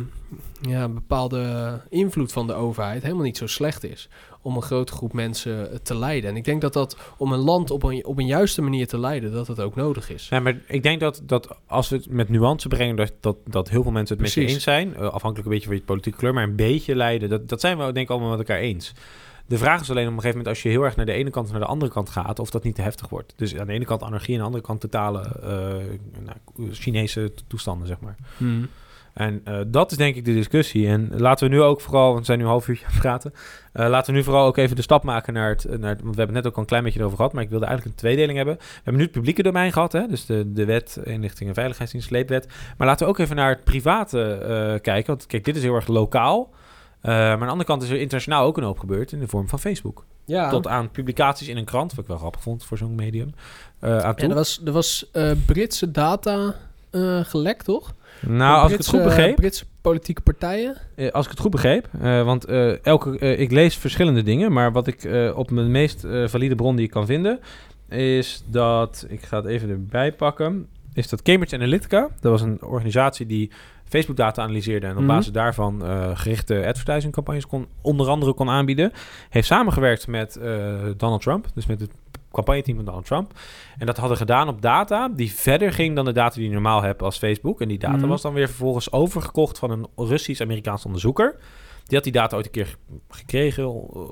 ja, 0.62 0.84
een 0.84 0.94
bepaalde 0.94 1.82
invloed 1.90 2.32
van 2.32 2.48
de 2.48 2.54
overheid 2.54 3.02
helemaal 3.04 3.24
niet 3.24 3.38
zo 3.38 3.48
slecht 3.48 3.84
is 3.84 4.10
om 4.42 4.56
een 4.56 4.62
grote 4.62 4.94
groep 4.94 5.14
mensen 5.14 5.84
te 5.84 5.98
leiden. 5.98 6.30
En 6.30 6.36
ik 6.36 6.44
denk 6.44 6.62
dat 6.62 6.74
dat 6.74 6.98
om 7.18 7.32
een 7.32 7.40
land 7.40 7.72
op 7.72 7.84
een, 7.84 8.06
op 8.06 8.18
een 8.18 8.26
juiste 8.26 8.62
manier 8.62 8.88
te 8.88 9.00
leiden, 9.00 9.32
dat 9.32 9.46
dat 9.46 9.60
ook 9.60 9.76
nodig 9.76 10.10
is. 10.10 10.30
Ja, 10.30 10.40
maar 10.40 10.62
ik 10.68 10.84
denk 10.84 11.00
dat, 11.00 11.22
dat 11.24 11.58
als 11.66 11.90
we 11.90 11.96
het 11.96 12.10
met 12.10 12.30
nuance 12.30 12.68
brengen, 12.68 12.96
dat, 12.96 13.14
dat, 13.20 13.38
dat 13.46 13.70
heel 13.70 13.84
veel 13.84 13.92
mensen 13.92 14.16
het 14.16 14.26
met 14.26 14.34
je 14.34 14.42
eens 14.42 14.64
zijn. 14.64 14.96
Eh, 14.96 15.02
afhankelijk 15.02 15.46
een 15.46 15.52
beetje 15.52 15.68
van 15.68 15.76
je 15.76 15.82
politieke 15.82 16.18
kleur, 16.18 16.34
maar 16.34 16.44
een 16.44 16.56
beetje 16.56 16.96
leiden. 16.96 17.30
Dat, 17.30 17.50
dat 17.50 17.62
zijn 17.62 17.78
we 17.78 17.84
denk 17.84 17.98
ik 17.98 18.10
allemaal 18.10 18.30
met 18.30 18.40
elkaar 18.40 18.60
eens. 18.60 18.94
De 19.48 19.58
vraag 19.58 19.82
is 19.82 19.90
alleen 19.90 20.08
op 20.08 20.14
een 20.14 20.22
gegeven 20.22 20.38
moment, 20.38 20.56
als 20.56 20.64
je 20.64 20.70
heel 20.70 20.84
erg 20.84 20.96
naar 20.96 21.06
de 21.06 21.12
ene 21.12 21.30
kant 21.30 21.46
of 21.46 21.52
naar 21.52 21.62
de 21.62 21.68
andere 21.68 21.92
kant 21.92 22.10
gaat, 22.10 22.40
of 22.40 22.50
dat 22.50 22.64
niet 22.64 22.76
te 22.76 22.82
heftig 22.82 23.10
wordt. 23.10 23.34
Dus 23.36 23.58
aan 23.58 23.68
de 23.68 23.74
ene 23.74 23.86
kant 23.86 24.04
anarchie, 24.04 24.34
aan 24.34 24.40
de 24.40 24.46
andere 24.46 24.64
kant 24.64 24.82
totale 24.82 25.22
eh, 25.22 26.20
nou, 26.26 26.74
Chinese 26.74 27.34
toestanden, 27.48 27.88
zeg 27.88 28.00
maar. 28.00 28.16
En 29.20 29.42
eh, 29.44 29.60
dat 29.68 29.92
is 29.92 29.98
denk 29.98 30.16
ik 30.16 30.26
de 30.26 30.34
discussie. 30.34 30.88
En 30.88 31.10
laten 31.18 31.50
we 31.50 31.56
nu 31.56 31.62
ook 31.62 31.82
vooral, 31.82 32.08
want 32.08 32.20
we 32.20 32.26
zijn 32.26 32.38
nu 32.38 32.44
een 32.44 32.50
half 32.50 32.68
uurtje 32.68 32.86
aan 32.86 32.92
het 32.92 33.02
praten. 33.02 33.34
eh, 33.74 33.88
laten 33.90 34.12
we 34.14 34.18
nu 34.20 34.24
vooral 34.26 34.46
ook 34.46 34.58
even 34.58 34.76
de 34.76 34.82
stap 34.82 35.04
maken 35.04 35.34
naar 35.34 35.50
het, 35.50 35.64
naar 35.80 35.90
het- 35.90 36.02
Want 36.02 36.16
we 36.16 36.22
hebben 36.22 36.26
het 36.26 36.34
net 36.36 36.46
ook 36.48 36.54
al 36.56 36.62
een 36.62 36.68
klein 36.68 36.84
beetje 36.84 37.04
over 37.04 37.16
gehad, 37.18 37.34
maar 37.34 37.44
ik 37.44 37.50
wilde 37.50 37.66
eigenlijk 37.66 37.96
een 37.96 38.02
tweedeling 38.02 38.38
hebben. 38.38 38.56
We 38.58 38.64
hebben 38.76 38.96
nu 38.96 39.02
het 39.04 39.12
publieke 39.12 39.44
domein 39.44 39.72
gehad, 39.74 39.92
hè? 39.92 40.08
dus 40.08 40.26
de, 40.26 40.54
de 40.54 40.66
wet, 40.66 41.00
inlichting 41.04 41.50
en 41.50 41.56
veiligheidsdienst, 41.56 42.08
sleepwet. 42.08 42.48
Maar 42.78 42.88
laten 42.88 43.06
we 43.06 43.12
ook 43.12 43.20
even 43.20 43.36
naar 43.36 43.50
het 43.50 43.64
private 43.64 44.32
eh, 44.34 44.82
kijken. 44.82 45.06
Want 45.08 45.26
kijk, 45.26 45.46
dit 45.46 45.56
is 45.56 45.64
heel 45.64 45.76
erg 45.76 45.88
lokaal. 45.88 46.50
Maar 47.02 47.16
aan 47.32 47.40
de 47.40 47.46
andere 47.46 47.64
kant 47.66 47.84
is 47.84 47.90
er 47.90 47.96
internationaal 48.00 48.46
ook 48.46 48.58
een 48.58 48.64
hoop 48.64 48.80
gebeurd 48.80 49.12
in 49.12 49.20
de 49.20 49.28
vorm 49.28 49.50
van 49.50 49.60
Facebook. 49.60 50.06
Ja, 50.26 50.50
Tot 50.50 50.68
aan 50.68 50.92
publicaties 50.92 51.48
in 51.48 51.58
een 51.58 51.66
krant, 51.66 51.92
wat 51.92 52.00
ik 52.00 52.08
wel 52.08 52.18
grappig 52.18 52.42
vond 52.42 52.64
voor 52.66 52.78
zo'n 52.78 52.96
medium. 52.96 53.34
aan 53.80 54.00
toe. 54.16 54.24
en 54.24 54.30
er 54.30 54.36
was, 54.36 54.62
er 54.66 54.72
was 54.72 55.12
Britse 55.46 55.92
data 55.92 56.56
eh, 56.92 57.20
gelekt, 57.24 57.66
toch? 57.66 57.94
nou, 58.22 58.38
Van 58.54 58.62
als 58.62 58.72
ik 58.72 58.78
het 58.78 58.88
goed 58.88 59.04
begreep, 59.04 59.36
Britse 59.36 59.66
politieke 59.82 60.22
partijen. 60.22 60.76
Eh, 60.96 61.12
als 61.12 61.26
ik 61.26 61.32
het 61.32 61.40
goed 61.40 61.52
begreep, 61.52 61.88
eh, 62.02 62.24
want 62.24 62.46
eh, 62.46 62.86
elke, 62.86 63.20
eh, 63.20 63.40
ik 63.40 63.52
lees 63.52 63.76
verschillende 63.76 64.24
dingen, 64.24 64.52
maar 64.52 64.72
wat 64.72 64.88
ik 64.88 65.04
eh, 65.04 65.38
op 65.38 65.52
mijn 65.52 65.72
meest 65.72 66.04
eh, 66.04 66.28
valide 66.28 66.56
bron 66.56 66.76
die 66.76 66.86
ik 66.86 66.92
kan 66.92 67.06
vinden, 67.06 67.40
is 67.90 68.44
dat, 68.46 69.06
ik 69.10 69.22
ga 69.24 69.38
het 69.38 69.46
even 69.46 69.70
erbij 69.70 70.12
pakken, 70.14 70.68
is 70.94 71.10
dat 71.10 71.22
Cambridge 71.22 71.56
Analytica, 71.56 72.10
dat 72.20 72.32
was 72.32 72.42
een 72.42 72.62
organisatie 72.62 73.26
die 73.26 73.52
Facebook 73.86 74.18
data 74.18 74.42
analyseerde 74.42 74.86
en 74.88 74.92
op 74.94 74.98
Mhm. 75.00 75.08
basis 75.08 75.32
daarvan 75.32 75.84
eh, 75.86 76.10
gerichte 76.14 76.66
advertising 76.68 77.14
campagnes 77.14 77.48
kon, 77.48 77.68
onder 77.82 78.08
andere 78.08 78.34
kon 78.34 78.50
aanbieden, 78.50 78.92
heeft 79.30 79.48
samengewerkt 79.48 80.08
met 80.08 80.36
eh, 80.36 80.74
Donald 80.98 81.22
Trump, 81.22 81.46
dus 81.54 81.66
met 81.66 81.80
het 81.82 81.92
campagneteam 82.32 82.76
van 82.76 82.86
Donald 82.86 83.06
Trump. 83.06 83.32
En 83.78 83.86
dat 83.86 83.98
hadden 83.98 84.18
gedaan 84.18 84.48
op 84.48 84.62
data 84.62 85.08
die 85.10 85.32
verder 85.34 85.74
ging 85.74 85.96
dan 85.96 86.06
de 86.06 86.12
data 86.12 86.36
die 86.36 86.44
je 86.44 86.54
normaal 86.54 86.82
hebt 86.82 87.02
als 87.02 87.18
Facebook. 87.18 87.62
En 87.62 87.68
die 87.68 87.80
data 87.80 87.98
Mhm. 87.98 88.08
was 88.08 88.22
dan 88.22 88.34
weer 88.34 88.48
vervolgens 88.48 88.92
overgekocht 88.92 89.60
van 89.60 89.72
een 89.72 89.88
Russisch-Amerikaans 89.96 90.86
onderzoeker. 90.86 91.36
Die 91.86 91.98
had 91.98 92.04
die 92.04 92.14
data 92.14 92.36
ooit 92.36 92.46
een 92.46 92.52
keer 92.52 92.76
gekregen 93.10 93.68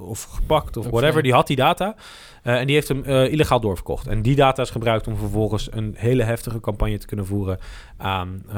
of 0.07 0.23
gepakt 0.23 0.77
of 0.77 0.87
whatever. 0.89 1.23
Die 1.23 1.33
had 1.33 1.47
die 1.47 1.55
data. 1.55 1.95
Eh, 2.43 2.59
en 2.59 2.65
die 2.65 2.75
heeft 2.75 2.87
hem 2.87 3.03
eh, 3.03 3.31
illegaal 3.31 3.59
doorverkocht. 3.59 4.07
En 4.07 4.21
die 4.21 4.35
data 4.35 4.61
is 4.61 4.69
gebruikt 4.69 5.07
om 5.07 5.17
vervolgens 5.17 5.67
een 5.71 5.93
hele 5.97 6.23
heftige 6.23 6.59
campagne 6.59 6.97
te 6.97 7.05
kunnen 7.05 7.25
voeren 7.25 7.57
aan... 7.97 8.43
eh, 8.49 8.55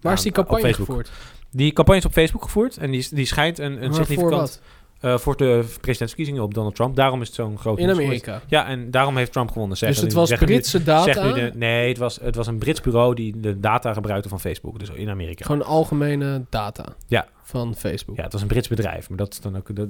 Waar 0.00 0.12
is 0.12 0.22
die 0.22 0.32
campagne 0.32 0.72
gevoerd? 0.72 1.10
Die 1.50 1.72
campagne 1.72 2.00
is 2.00 2.06
op 2.06 2.12
Facebook 2.12 2.42
gevoerd. 2.42 2.76
En 2.76 2.90
die, 2.90 3.08
die 3.10 3.26
schijnt 3.26 3.58
een, 3.58 3.72
een 3.72 3.78
Maar 3.78 3.94
voor 3.94 4.04
significant... 4.06 4.62
eh, 5.00 5.18
voor 5.18 5.36
de 5.36 5.64
presidentsverkiezingen 5.80 6.42
op 6.42 6.54
Donald 6.54 6.74
Trump. 6.74 6.96
Daarom 6.96 7.20
is 7.20 7.26
het 7.26 7.36
zo'n 7.36 7.58
groot 7.58 7.78
In. 7.78 7.90
Amerika. 7.90 8.40
Ja, 8.46 8.66
en 8.66 8.90
daarom 8.90 9.16
heeft 9.16 9.32
Trump 9.32 9.48
gewonnen. 9.48 9.70
Dus 9.70 9.78
Zeggen 9.78 10.04
het 10.04 10.14
was 10.14 10.30
nu- 10.30 10.36
Britse 10.36 10.82
data. 10.82 11.12
Zegt 11.12 11.22
nu 11.22 11.32
de, 11.32 11.52
nee, 11.54 11.88
het 11.88 11.98
was, 11.98 12.18
het 12.22 12.34
was 12.34 12.46
een 12.46 12.58
Brits 12.58 12.80
bureau 12.80 13.14
die 13.14 13.40
de 13.40 13.60
data 13.60 13.92
gebruikte 13.92 14.28
van 14.28 14.40
Facebook. 14.40 14.78
Dus 14.78 14.90
in 14.90 15.08
Amerika. 15.08 15.44
Gewoon 15.44 15.64
algemene 15.64 16.44
data. 16.50 16.84
Ja. 17.06 17.28
Van 17.42 17.74
Facebook. 17.74 18.16
Ja, 18.16 18.22
het 18.22 18.32
was 18.32 18.42
een 18.42 18.48
Brits 18.48 18.68
bedrijf. 18.68 19.08
Maar 19.08 19.18
dat 19.18 19.32
is 19.32 19.40
dan 19.40 19.56
ook... 19.56 19.76
Dat, 19.76 19.88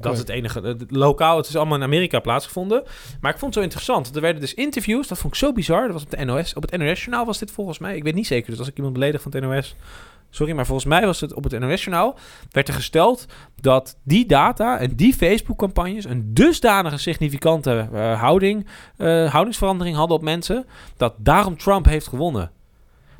dat 0.00 0.12
is 0.12 0.18
het 0.18 0.28
enige... 0.28 0.76
lokaal, 0.88 1.36
het 1.36 1.48
is 1.48 1.56
allemaal 1.56 1.76
in 1.76 1.82
Amerika 1.82 2.20
plaatsgevonden. 2.20 2.82
Maar 3.20 3.32
ik 3.32 3.38
vond 3.38 3.54
het 3.54 3.54
zo 3.54 3.60
interessant. 3.60 4.14
Er 4.14 4.20
werden 4.20 4.40
dus 4.40 4.54
interviews. 4.54 5.08
Dat 5.08 5.18
vond 5.18 5.32
ik 5.32 5.38
zo 5.38 5.52
bizar. 5.52 5.82
Dat 5.82 5.92
was 5.92 6.02
op 6.02 6.10
de 6.10 6.24
NOS. 6.24 6.54
Op 6.54 6.62
het 6.62 6.80
NOS-journaal 6.80 7.26
was 7.26 7.38
dit 7.38 7.50
volgens 7.50 7.78
mij. 7.78 7.96
Ik 7.96 8.02
weet 8.02 8.14
niet 8.14 8.26
zeker. 8.26 8.50
Dus 8.50 8.58
als 8.58 8.68
ik 8.68 8.76
iemand 8.76 8.94
beledig 8.94 9.22
van 9.22 9.32
het 9.34 9.42
NOS... 9.42 9.76
Sorry, 10.30 10.54
maar 10.54 10.66
volgens 10.66 10.88
mij 10.88 11.06
was 11.06 11.20
het 11.20 11.34
op 11.34 11.44
het 11.44 11.58
NOS-journaal... 11.58 12.18
werd 12.50 12.68
er 12.68 12.74
gesteld 12.74 13.26
dat 13.60 13.98
die 14.02 14.26
data 14.26 14.78
en 14.78 14.94
die 14.96 15.14
Facebook-campagnes... 15.14 16.04
een 16.04 16.34
dusdanige 16.34 16.98
significante 16.98 17.88
eh, 17.92 18.20
houding, 18.20 18.66
eh, 18.96 19.32
houdingsverandering 19.32 19.96
hadden 19.96 20.16
op 20.16 20.22
mensen... 20.22 20.66
dat 20.96 21.14
daarom 21.18 21.56
Trump 21.56 21.86
heeft 21.86 22.08
gewonnen. 22.08 22.50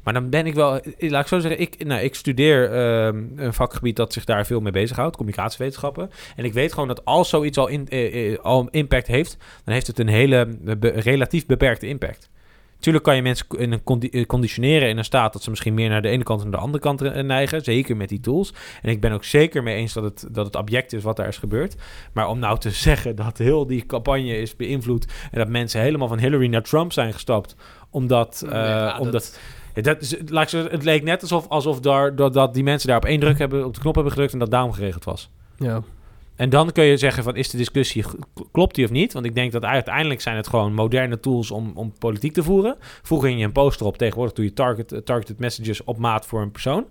Maar 0.03 0.13
dan 0.13 0.31
ben 0.31 0.47
ik 0.47 0.55
wel... 0.55 0.81
eh, 0.81 1.11
Laat 1.11 1.23
ik 1.23 1.29
zo 1.29 1.39
zeggen, 1.39 1.61
ik, 1.61 1.85
nou, 1.85 2.01
ik 2.03 2.15
studeer 2.15 2.73
ehm, 2.73 3.25
een 3.37 3.55
vakgebied 3.55 3.97
dat 3.97 4.13
zich 4.13 4.25
daar 4.25 4.47
veel 4.47 4.61
mee 4.61 4.73
bezighoudt. 4.73 5.17
Communicatiewetenschappen. 5.17 6.11
En 6.37 6.45
ik 6.45 6.53
weet 6.53 6.73
gewoon 6.73 6.89
dat 6.89 7.05
als 7.05 7.29
zoiets 7.29 7.59
al, 7.59 7.69
in, 7.69 7.89
al 8.43 8.69
impact 8.71 9.07
heeft... 9.07 9.37
dan 9.65 9.75
heeft 9.75 9.87
het 9.87 9.99
een 9.99 10.09
hele 10.09 10.59
relatief 10.81 11.47
beperkte 11.47 11.87
impact. 11.87 12.31
Tuurlijk 12.81 13.05
kan 13.05 13.17
je 13.17 13.23
mensen 13.23 13.47
in 13.59 13.73
een 13.73 13.83
condi- 13.83 14.09
eh, 14.09 14.27
conditioneren 14.27 14.89
in 14.89 14.99
een 14.99 15.05
staat 15.05 15.33
dat 15.33 15.43
ze 15.43 15.51
misschien 15.51 15.75
meer 15.75 15.89
naar 15.89 16.03
de 16.03 16.09
ene 16.09 16.23
kant 16.23 16.39
en 16.41 16.45
naar 16.51 16.59
de 16.59 16.65
andere 16.65 16.83
kant 16.83 17.03
eh, 17.03 17.23
neigen. 17.23 17.65
Zeker 17.65 17.97
met 17.97 18.09
die 18.09 18.21
tools. 18.21 18.55
En 18.83 18.91
ik 18.91 19.01
ben 19.01 19.13
ook 19.13 19.25
zeker 19.25 19.63
mee 19.63 19.77
eens 19.77 19.93
dat 19.93 20.05
het, 20.05 20.27
dat 20.31 20.47
het 20.47 20.57
object 20.57 20.93
is 20.93 21.03
wat 21.03 21.17
daar 21.17 21.29
is 21.29 21.39
gebeurd. 21.39 21.77
Maar 22.13 22.29
om 22.29 22.39
nou 22.39 22.59
te 22.59 22.71
zeggen 22.87 23.17
dat 23.17 23.39
heel 23.39 23.67
die 23.67 23.87
campagne 23.87 24.41
is 24.41 24.57
beïnvloed 24.57 25.07
en 25.31 25.39
dat 25.39 25.49
mensen 25.49 25.81
helemaal 25.81 26.09
van 26.09 26.19
Hillary 26.19 26.47
naar 26.47 26.63
Trump 26.63 26.93
zijn 26.93 27.13
gestapt. 27.13 27.57
Omdat, 27.91 28.43
eh, 28.47 28.51
Ja, 28.53 28.99
omdat 28.99 29.39
Dat 29.75 30.01
is, 30.03 30.11
het 30.53 30.85
leek 30.85 31.03
net 31.03 31.23
alsof, 31.23 31.49
alsof 31.49 31.81
daar, 31.81 32.17
dat, 32.17 32.33
dat 32.33 32.55
die 32.55 32.63
mensen 32.63 32.89
daar 32.89 32.97
op 32.97 33.05
één 33.05 33.21
druk 33.21 33.39
hebben, 33.39 33.65
op 33.67 33.75
de 33.75 33.81
knop 33.81 33.95
hebben 33.95 34.13
gedrukt 34.13 34.33
en 34.33 34.39
dat 34.39 34.51
daarom 34.51 34.73
geregeld 34.73 35.05
was. 35.05 35.31
Ja. 35.57 35.83
En 36.41 36.51
dan 36.51 36.73
kun 36.73 36.85
je 36.85 36.97
zeggen 36.97 37.23
van, 37.23 37.37
is 37.37 37.51
de 37.51 37.57
discussie, 37.57 38.05
klopt 38.53 38.75
die 38.75 38.85
of 38.85 38.91
niet? 38.91 39.13
Want 39.13 39.27
ik 39.27 39.35
denk 39.35 39.53
dat 39.53 39.65
uiteindelijk 39.65 40.21
zijn 40.21 40.37
het 40.37 40.49
gewoon 40.49 40.75
moderne 40.75 41.21
tools 41.21 41.51
om, 41.51 41.73
om 41.75 41.93
politiek 41.99 42.33
te 42.33 42.43
voeren. 42.43 42.77
Vroeger 43.03 43.29
ging 43.29 43.41
je 43.41 43.47
een 43.47 43.53
poster 43.53 43.87
op, 43.87 43.97
tegenwoordig 43.97 44.35
doe 44.35 44.45
je 44.45 44.53
target, 44.53 44.93
eh, 44.93 44.99
targeted 44.99 45.39
messages 45.39 45.85
op 45.85 45.99
maat 45.99 46.27
voor 46.27 46.41
een 46.41 46.51
persoon. 46.51 46.87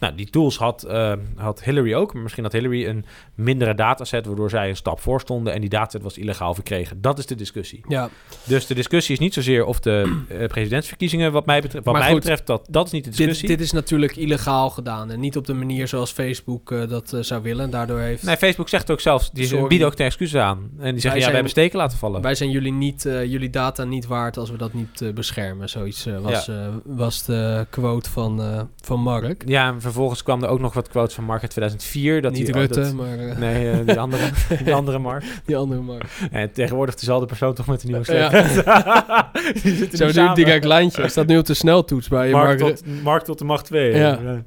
Nou, 0.00 0.14
die 0.14 0.30
tools 0.30 0.56
had, 0.58 0.82
eh, 0.82 1.12
had 1.36 1.62
Hillary 1.64 1.94
ook, 1.94 2.12
maar 2.14 2.22
misschien 2.22 2.42
had 2.44 2.52
Hillary 2.52 2.86
een 2.86 3.04
mindere 3.34 3.74
dataset, 3.74 4.26
waardoor 4.26 4.50
zij 4.50 4.68
een 4.68 4.76
stap 4.76 5.00
voor 5.00 5.20
stonden 5.20 5.52
en 5.52 5.60
die 5.60 5.68
dataset 5.70 6.02
was 6.02 6.18
illegaal 6.18 6.54
verkregen. 6.54 7.00
Dat 7.00 7.18
is 7.18 7.26
de 7.26 7.34
discussie. 7.34 7.80
ja. 7.88 8.08
Dus 8.44 8.66
de 8.66 8.74
discussie 8.74 9.14
is 9.14 9.20
niet 9.20 9.34
zozeer 9.34 9.64
of 9.64 9.80
de 9.80 10.22
eh, 10.28 10.46
presidentsverkiezingen, 10.46 11.32
wat 11.32 11.46
mij 11.46 11.60
betreft, 11.60 11.84
wat 11.84 11.94
Maar 11.94 12.02
mij 12.02 12.12
goed, 12.12 12.20
betreft 12.20 12.46
dat, 12.46 12.66
dat 12.70 12.86
is 12.86 12.92
niet 12.92 13.04
de 13.04 13.10
Dit, 13.10 13.18
discussie. 13.18 13.48
dit 13.48 13.60
is 13.60 13.72
natuurlijk 13.72 14.16
illegaal 14.16 14.70
gedaan. 14.70 15.10
En 15.10 15.20
niet 15.20 15.36
op 15.36 15.46
de 15.46 15.54
manier 15.54 15.88
zoals 15.88 16.10
Facebook 16.12 16.70
eh, 16.72 16.88
dat 16.88 17.16
zou 17.20 17.42
willen. 17.42 17.64
En 17.64 17.70
daardoor 17.70 17.98
heeft... 17.98 18.22
Nee, 18.22 18.36
Facebook 18.36 18.68
zegt 18.68 18.90
ook 18.90 19.00
zelf, 19.00 19.30
die 19.30 19.46
Sorry. 19.46 19.66
bieden 19.66 19.86
ook 19.86 19.96
de 19.96 20.04
excuses 20.04 20.40
aan. 20.40 20.70
En 20.78 20.90
die 20.92 21.00
zeggen, 21.00 21.02
ja, 21.02 21.10
zijn- 21.10 21.24
we 21.26 21.32
hebben 21.32 21.50
steken 21.50 21.78
laten 21.78 21.98
vallen. 21.98 22.22
Wij 22.22 22.34
zijn 22.34 22.50
jullie, 22.50 22.72
niet, 22.72 23.02
jullie 23.02 23.50
data 23.50 23.84
niet 23.84 24.06
waard 24.06 24.36
als 24.36 24.50
we 24.50 24.56
dat 24.56 24.72
niet 24.72 25.14
beschermen. 25.14 25.68
Zoiets 25.68 26.06
was, 26.22 26.50
was 26.84 27.24
de 27.24 27.66
quote 27.70 28.10
van, 28.10 28.68
van 28.80 29.00
Mark. 29.00 29.42
Ja, 29.46 29.68
en 29.68 29.80
vervolgens 29.90 30.22
kwam 30.22 30.42
er 30.42 30.48
ook 30.48 30.60
nog 30.60 30.74
wat 30.74 30.88
quotes 30.88 31.14
van 31.14 31.24
Mark 31.24 31.42
uit 31.42 31.50
2004. 31.50 32.22
Dat 32.22 32.32
niet 32.32 32.46
die, 32.46 32.54
Rutte, 32.54 32.80
dat- 32.80 32.92
maar 32.92 33.18
eh, 33.18 33.36
nee, 33.38 33.70
eh, 33.70 33.78
die 33.86 34.00
andere, 34.00 34.22
die 34.64 34.74
andere 34.74 34.98
Mark. 34.98 35.24
die 35.44 35.56
andere 35.56 35.80
Mark. 35.80 36.04
En 36.30 36.52
tegenwoordig 36.52 36.94
dezelfde 36.94 37.26
persoon 37.26 37.54
toch 37.54 37.66
met 37.66 37.82
een 37.82 37.88
nieuwe 37.90 38.12
Ja. 38.14 38.30
die 39.62 39.96
Zo 39.96 40.06
nu 40.28 40.34
direct 40.34 40.64
lijntje. 40.64 41.08
Staat 41.08 41.26
nu 41.26 41.38
op 41.38 41.46
de 41.46 41.54
sneltoets 41.54 42.08
bij 42.08 42.26
je 42.26 42.32
Mark, 42.32 42.60
Mark. 42.60 42.74
tot, 42.76 43.02
Mark 43.02 43.22
tot 43.24 43.38
de 43.38 43.44
macht 43.44 43.64
2. 43.64 43.94
Ja. 43.96 44.18
Maar, 44.22 44.42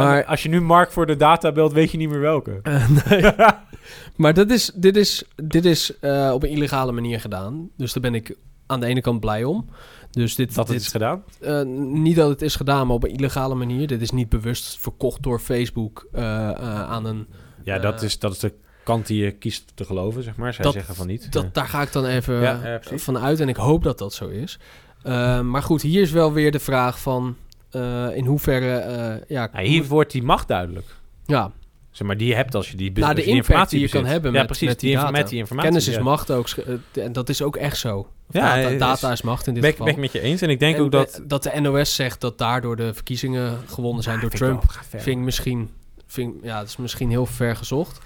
Maar- 0.00 0.24
als 0.24 0.42
je 0.42 0.48
nu 0.48 0.60
Mark 0.60 0.90
voor 0.92 1.06
de 1.06 1.16
data 1.16 1.52
belt, 1.52 1.72
weet 1.72 1.90
je 1.90 1.96
niet 1.96 2.08
meer 2.08 2.20
welke. 2.20 2.60
Eh, 2.62 2.88
nee. 3.08 3.32
Maar 4.16 4.34
dat 4.34 4.50
is, 4.50 4.70
dit 4.74 4.96
is, 4.96 5.24
dit 5.42 5.64
is 5.64 5.98
eh, 6.00 6.30
op 6.34 6.42
een 6.42 6.48
illegale 6.48 6.92
manier 6.92 7.20
gedaan. 7.20 7.68
Dus 7.76 7.92
daar 7.92 8.02
ben 8.02 8.14
ik 8.14 8.36
aan 8.66 8.80
de 8.80 8.86
ene 8.86 9.00
kant 9.00 9.20
blij 9.20 9.44
om. 9.44 9.68
Dus 10.16 10.34
dit, 10.34 10.54
Dat 10.54 10.68
het 10.68 10.80
is 10.80 10.88
gedaan. 10.88 11.22
eh, 11.40 11.62
niet 11.92 12.16
dat 12.16 12.28
het 12.28 12.42
is 12.42 12.56
gedaan, 12.56 12.86
maar 12.86 12.96
op 12.96 13.04
een 13.04 13.10
illegale 13.10 13.54
manier. 13.54 13.86
Dit 13.86 14.00
is 14.00 14.10
niet 14.10 14.28
bewust 14.28 14.78
verkocht 14.78 15.22
door 15.22 15.40
Facebook 15.40 16.06
eh, 16.12 16.22
eh, 16.50 16.56
aan 16.90 17.04
een... 17.04 17.26
Ja, 17.64 17.78
dat, 17.78 18.02
is, 18.02 18.18
dat 18.18 18.32
is 18.32 18.38
de 18.38 18.52
kant 18.84 19.06
die 19.06 19.24
je 19.24 19.30
kiest 19.30 19.72
te 19.74 19.84
geloven, 19.84 20.22
zeg 20.22 20.36
maar. 20.36 20.54
Zij 20.54 20.64
Dat- 20.64 20.72
zeggen 20.72 20.94
van 20.94 21.06
niet. 21.06 21.32
Dat, 21.32 21.54
daar 21.54 21.66
ga 21.68 21.82
ik 21.82 21.92
dan 21.92 22.04
even 22.06 22.34
Ja, 22.40 22.80
van 22.82 23.18
uit 23.18 23.40
en 23.40 23.48
ik 23.48 23.56
hoop 23.56 23.82
dat 23.82 23.98
dat 23.98 24.14
zo 24.14 24.28
is. 24.28 24.58
Maar 25.42 25.62
goed, 25.62 25.82
hier 25.82 26.02
is 26.02 26.10
wel 26.10 26.32
weer 26.32 26.50
de 26.52 26.58
vraag 26.58 27.00
van 27.00 27.36
in 28.14 28.24
hoeverre... 28.26 28.68
ja, 29.28 29.48
Ja, 29.52 29.60
hier 29.60 29.84
wordt 29.86 30.12
die 30.12 30.22
macht 30.22 30.48
duidelijk. 30.48 30.86
ja, 31.24 31.50
Zeg 31.96 32.06
maar, 32.06 32.16
die 32.16 32.28
je 32.28 32.34
hebt 32.34 32.54
als 32.54 32.70
je 32.70 32.76
die, 32.76 32.90
Nou, 32.92 33.02
als 33.04 33.14
de 33.14 33.20
je 33.20 33.26
die 33.26 33.36
informatie 33.36 33.78
die 33.78 33.86
je 33.86 33.92
kan 33.92 34.04
hebben 34.04 34.32
ja, 34.32 34.38
met- 34.38 34.46
precies, 34.46 34.68
met 34.68 34.80
die 34.80 34.88
die, 34.90 34.98
data. 34.98 35.10
met 35.10 35.28
die 35.28 35.38
informatie. 35.38 35.70
kennis 35.70 35.88
is 35.88 35.98
macht 35.98 36.30
ook. 36.30 36.48
sch- 36.48 36.58
eh, 36.58 37.04
En 37.04 37.12
dat 37.12 37.28
is 37.28 37.42
ook 37.42 37.56
echt 37.56 37.76
zo. 37.76 38.08
Ja, 38.30 38.40
data, 38.56 38.68
is- 38.68 38.78
data 38.78 39.12
is 39.12 39.22
macht 39.22 39.46
in 39.46 39.52
dit 39.54 39.62
Ben, 39.62 39.70
geval. 39.70 39.86
ben 39.86 39.94
ik 39.94 40.00
met 40.00 40.12
je 40.12 40.20
eens. 40.20 40.40
En 40.40 40.50
ik 40.50 40.58
denk 40.58 40.76
En 40.76 40.82
ook 40.82 40.90
dat... 40.92 41.12
de- 41.14 41.26
dat 41.26 41.42
de 41.42 41.60
NOS 41.60 41.94
zegt 41.94 42.20
dat 42.20 42.38
daardoor 42.38 42.76
de 42.76 42.94
verkiezingen 42.94 43.58
gewonnen 43.66 44.02
zijn 44.02 44.20
door 44.20 44.30
ik 44.30 44.36
Trump. 44.36 44.62
Vind 44.88 45.06
ik 45.06 45.16
misschien, 45.16 45.70
vind, 46.06 46.34
ja, 46.42 46.58
dat 46.58 46.68
is 46.68 46.76
misschien 46.76 47.10
heel 47.10 47.26
ver 47.26 47.56
gezocht. 47.56 47.98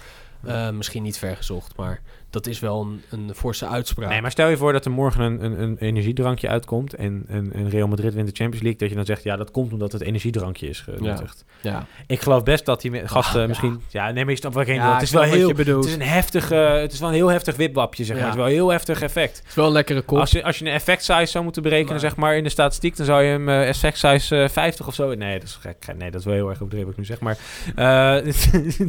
Eh, 0.43 0.69
misschien 0.69 1.03
niet 1.03 1.17
ver 1.17 1.35
gezocht, 1.35 1.75
maar 1.75 2.01
dat 2.31 2.47
is 2.47 2.59
wel 2.59 2.81
een, 2.81 3.01
een 3.09 3.35
forse 3.35 3.67
uitspraak. 3.67 4.09
Nee, 4.09 4.21
maar 4.21 4.31
stel 4.31 4.47
je 4.47 4.57
voor 4.57 4.73
dat 4.73 4.85
er 4.85 4.91
morgen 4.91 5.21
een, 5.21 5.43
een, 5.43 5.61
een 5.61 5.77
energiedrankje 5.77 6.47
uitkomt 6.47 6.93
en, 6.93 7.23
en, 7.27 7.53
en 7.53 7.69
Real 7.69 7.87
Madrid 7.87 8.13
wint 8.13 8.27
de 8.27 8.35
Champions 8.35 8.61
League, 8.63 8.79
dat 8.79 8.89
je 8.89 8.95
dan 8.95 9.05
zegt, 9.05 9.23
ja, 9.23 9.35
dat 9.35 9.51
komt 9.51 9.73
omdat 9.73 9.91
het 9.91 10.01
energiedrankje 10.01 10.67
is 10.67 10.79
genuttigd. 10.79 11.45
ja. 11.61 11.85
Ik 12.07 12.21
geloof 12.21 12.43
best 12.43 12.65
dat 12.65 12.81
die 12.81 13.07
gasten 13.07 13.35
Ah, 13.35 13.41
ja. 13.41 13.47
misschien... 13.47 13.81
Ja, 13.89 14.11
nee, 14.11 14.23
maar 14.23 14.33
je 14.33 14.39
snapt 14.39 14.55
heen 14.67 14.75
Ja, 14.75 14.93
Het 14.93 15.01
is 15.01 15.11
wel 15.11 15.21
heel... 15.21 15.47
je 15.47 15.53
bedoelt. 15.53 15.83
Het 15.83 15.93
is 15.93 15.99
een 15.99 16.07
heftig, 16.11 16.51
eh, 16.51 16.73
het 16.73 16.91
is 16.93 16.99
wel 16.99 17.09
een 17.09 17.15
heel 17.15 17.27
heftig 17.27 17.55
wipwapje, 17.55 18.03
zeg 18.03 18.15
maar. 18.15 18.25
Ja. 18.25 18.29
Het 18.31 18.37
is 18.37 18.41
wel 18.43 18.49
een 18.51 18.57
heel 18.57 18.69
heftig 18.71 19.01
effect. 19.01 19.37
Het 19.37 19.47
is 19.47 19.53
wel 19.55 19.65
een 19.65 19.71
lekkere 19.71 20.01
kop. 20.01 20.17
Als 20.17 20.31
je, 20.31 20.43
als 20.43 20.59
je 20.59 20.65
een 20.65 20.71
effect 20.71 21.03
size 21.03 21.25
zou 21.25 21.43
moeten 21.43 21.61
berekenen, 21.61 21.91
Maar- 21.91 21.99
zeg 21.99 22.15
maar, 22.15 22.35
in 22.35 22.43
de 22.43 22.49
statistiek, 22.49 22.97
dan 22.97 23.05
zou 23.05 23.23
je 23.23 23.29
hem 23.29 23.49
eh, 23.49 23.67
effect 23.67 23.97
size 23.97 24.35
eh, 24.43 24.49
50 24.49 24.87
of 24.87 24.93
zo... 24.93 25.13
Nee, 25.15 25.39
dat 25.39 25.47
is 25.47 25.55
gek. 25.61 25.85
Nee, 25.97 26.11
dat 26.11 26.19
is 26.19 26.25
wel 26.25 26.35
heel 26.35 26.49
erg 26.49 26.57
overdreven, 26.61 26.89
ik 26.91 26.97
nu 26.97 27.05
zeg. 27.05 27.19
Maar 27.19 27.37
eh, 27.75 28.13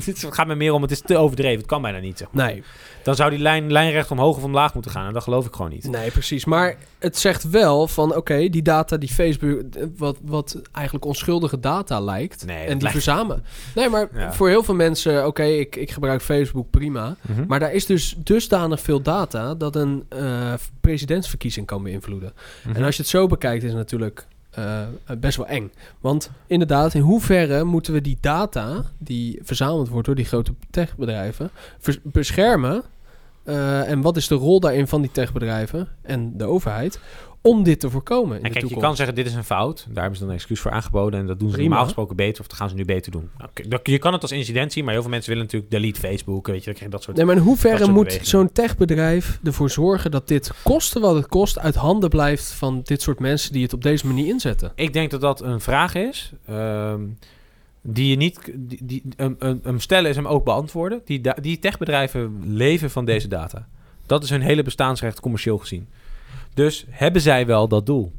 het 0.07 0.27
gaat 0.31 0.47
me 0.47 0.55
meer 0.55 0.73
om, 0.73 0.83
het 0.83 0.91
is 0.91 1.01
te 1.01 1.17
overdreven. 1.17 1.59
Het 1.59 1.67
kan 1.67 1.83
bijna 1.83 1.99
niet, 1.99 2.19
zeg 2.19 2.29
maar. 2.33 2.47
Nee, 2.47 2.63
Dan 3.03 3.15
zou 3.15 3.31
die 3.31 3.39
lijn, 3.39 3.73
lijnrecht 3.73 4.11
omhoog 4.11 4.37
of 4.37 4.43
omlaag 4.45 4.75
moeten 4.75 4.91
gaan. 4.93 5.07
En 5.07 5.13
dat 5.13 5.23
geloof 5.23 5.47
ik 5.47 5.53
gewoon 5.55 5.71
niet. 5.71 5.89
nee, 5.91 6.11
precies. 6.11 6.45
Maar 6.45 6.77
het 6.99 7.19
zegt 7.19 7.51
wel 7.51 7.89
van, 7.89 8.17
oké, 8.17 8.49
die 8.49 8.63
data 8.63 8.97
die 8.97 9.09
Facebook, 9.09 9.63
wat, 9.97 10.17
wat 10.25 10.61
eigenlijk 10.73 11.05
onschuldige 11.07 11.61
data 11.61 12.01
lijkt, 12.01 12.47
Nee, 12.47 12.57
en 12.57 12.73
die 12.73 12.77
lijkt- 12.83 12.91
verzamelen. 12.93 13.45
Nee, 13.75 13.89
maar 13.89 14.09
Ja. 14.15 14.33
voor 14.33 14.49
heel 14.49 14.63
veel 14.63 14.75
mensen, 14.75 15.27
oké, 15.27 15.43
ik, 15.45 15.77
ik 15.77 15.91
gebruik 15.91 16.23
Facebook 16.23 16.71
prima. 16.71 17.17
Mhm. 17.21 17.45
Maar 17.47 17.61
daar 17.61 17.73
is 17.73 17.87
dus 17.87 18.15
dusdanig 18.19 18.81
veel 18.81 19.03
data 19.03 19.55
dat 19.55 19.77
een 19.77 20.05
eh, 20.09 20.53
presidentsverkiezing 20.81 21.67
kan 21.67 21.83
beïnvloeden. 21.83 22.33
Mhm. 22.67 22.77
En 22.77 22.83
als 22.85 22.97
je 22.97 23.03
het 23.03 23.11
zo 23.11 23.27
bekijkt, 23.27 23.63
is 23.63 23.69
het 23.69 23.79
natuurlijk 23.79 24.27
eh, 24.51 24.81
best 25.19 25.37
wel 25.37 25.47
eng. 25.47 25.73
Want 26.01 26.31
inderdaad, 26.47 26.95
in 26.95 27.01
hoeverre 27.01 27.65
moeten 27.65 27.93
we 27.93 28.01
die 28.01 28.19
data 28.21 28.85
die 28.99 29.39
verzameld 29.43 29.89
wordt 29.89 30.07
door 30.07 30.15
die 30.17 30.25
grote 30.25 30.53
techbedrijven 30.71 31.51
beschermen? 32.03 32.83
Eh, 33.45 33.91
en 33.91 34.01
wat 34.01 34.17
is 34.17 34.29
de 34.29 34.35
rol 34.35 34.61
daarin 34.61 34.87
van 34.87 35.01
die 35.01 35.11
techbedrijven 35.11 35.89
en 36.03 36.37
de 36.37 36.45
overheid 36.45 37.01
om 37.43 37.63
dit 37.63 37.81
te 37.81 37.91
voorkomen 37.91 38.37
in 38.37 38.45
En 38.45 38.53
de 38.53 38.59
kijk, 38.59 38.73
je 38.73 38.81
kan 38.81 38.97
zeggen, 38.97 39.15
dit 39.15 39.27
is 39.27 39.35
een 39.35 39.45
fout. 39.45 39.87
Daar 39.89 39.95
hebben 40.03 40.15
ze 40.15 40.21
dan 40.21 40.29
een 40.29 40.39
excuus 40.39 40.61
voor 40.61 40.71
aangeboden. 40.71 41.21
En 41.21 41.27
dat 41.27 41.39
doen 41.39 41.49
ze 41.49 41.55
Prima. 41.55 41.69
normaal 41.69 41.85
gesproken 41.87 42.17
beter. 42.17 42.41
Of 42.41 42.47
dat 42.47 42.57
gaan 42.57 42.69
ze 42.69 42.75
nu 42.75 42.85
beter 42.85 43.13
doen. 43.13 43.31
Nou, 43.69 43.81
je 43.83 43.99
kan 43.99 44.13
het 44.13 44.23
als 44.23 44.33
incident 44.33 44.73
zien. 44.73 44.85
Maar 44.85 44.93
heel 44.93 45.03
veel 45.03 45.11
mensen 45.11 45.31
willen 45.31 45.45
natuurlijk 45.45 45.73
delete 45.73 46.01
Facebook. 46.01 46.47
Weet 46.47 46.65
je, 46.65 46.89
dat 46.89 47.03
soort... 47.03 47.17
Nee, 47.17 47.27
maar 47.27 47.37
in 47.37 47.43
hoeverre 47.43 47.89
moet 47.91 48.19
zo'n 48.23 48.53
techbedrijf 48.53 49.39
ervoor 49.45 49.71
zorgen 49.71 50.11
dat 50.11 50.29
dit 50.29 50.53
kosten 50.63 51.01
wat 51.01 51.15
het 51.15 51.27
kost 51.27 51.59
uit 51.59 51.75
handen 51.75 52.09
blijft 52.09 52.53
van 52.53 52.81
dit 52.85 53.03
soort 53.03 53.19
mensen 53.19 53.53
die 53.53 53.63
het 53.63 53.73
op 53.73 53.83
deze 53.83 54.07
manier 54.07 54.27
inzetten? 54.27 54.73
Ik 54.75 54.93
denk 54.93 55.11
dat 55.11 55.21
dat 55.21 55.41
een 55.41 55.61
vraag 55.61 55.95
is. 55.95 56.33
ehm, 56.47 57.01
die 57.83 58.09
je 58.09 58.17
niet... 58.17 58.53
Die, 58.55 58.81
die, 58.83 59.03
hem, 59.17 59.81
stellen 59.81 60.11
is 60.11 60.17
hem 60.17 60.27
ook 60.27 60.45
beantwoorden. 60.45 61.01
Die, 61.05 61.41
die 61.41 61.59
techbedrijven 61.59 62.41
leven 62.45 62.91
van 62.91 63.05
deze 63.05 63.29
data. 63.29 63.69
Dat 64.07 64.23
is 64.23 64.31
hun 64.31 64.41
hele 64.41 64.63
bestaansrecht 64.63 65.21
commercieel 65.21 65.59
gezien. 65.59 65.89
Dus 66.55 66.87
hebben 66.89 67.23
zij 67.23 67.47
wel 67.47 67.69
dat 67.69 67.87
doel? 67.87 68.13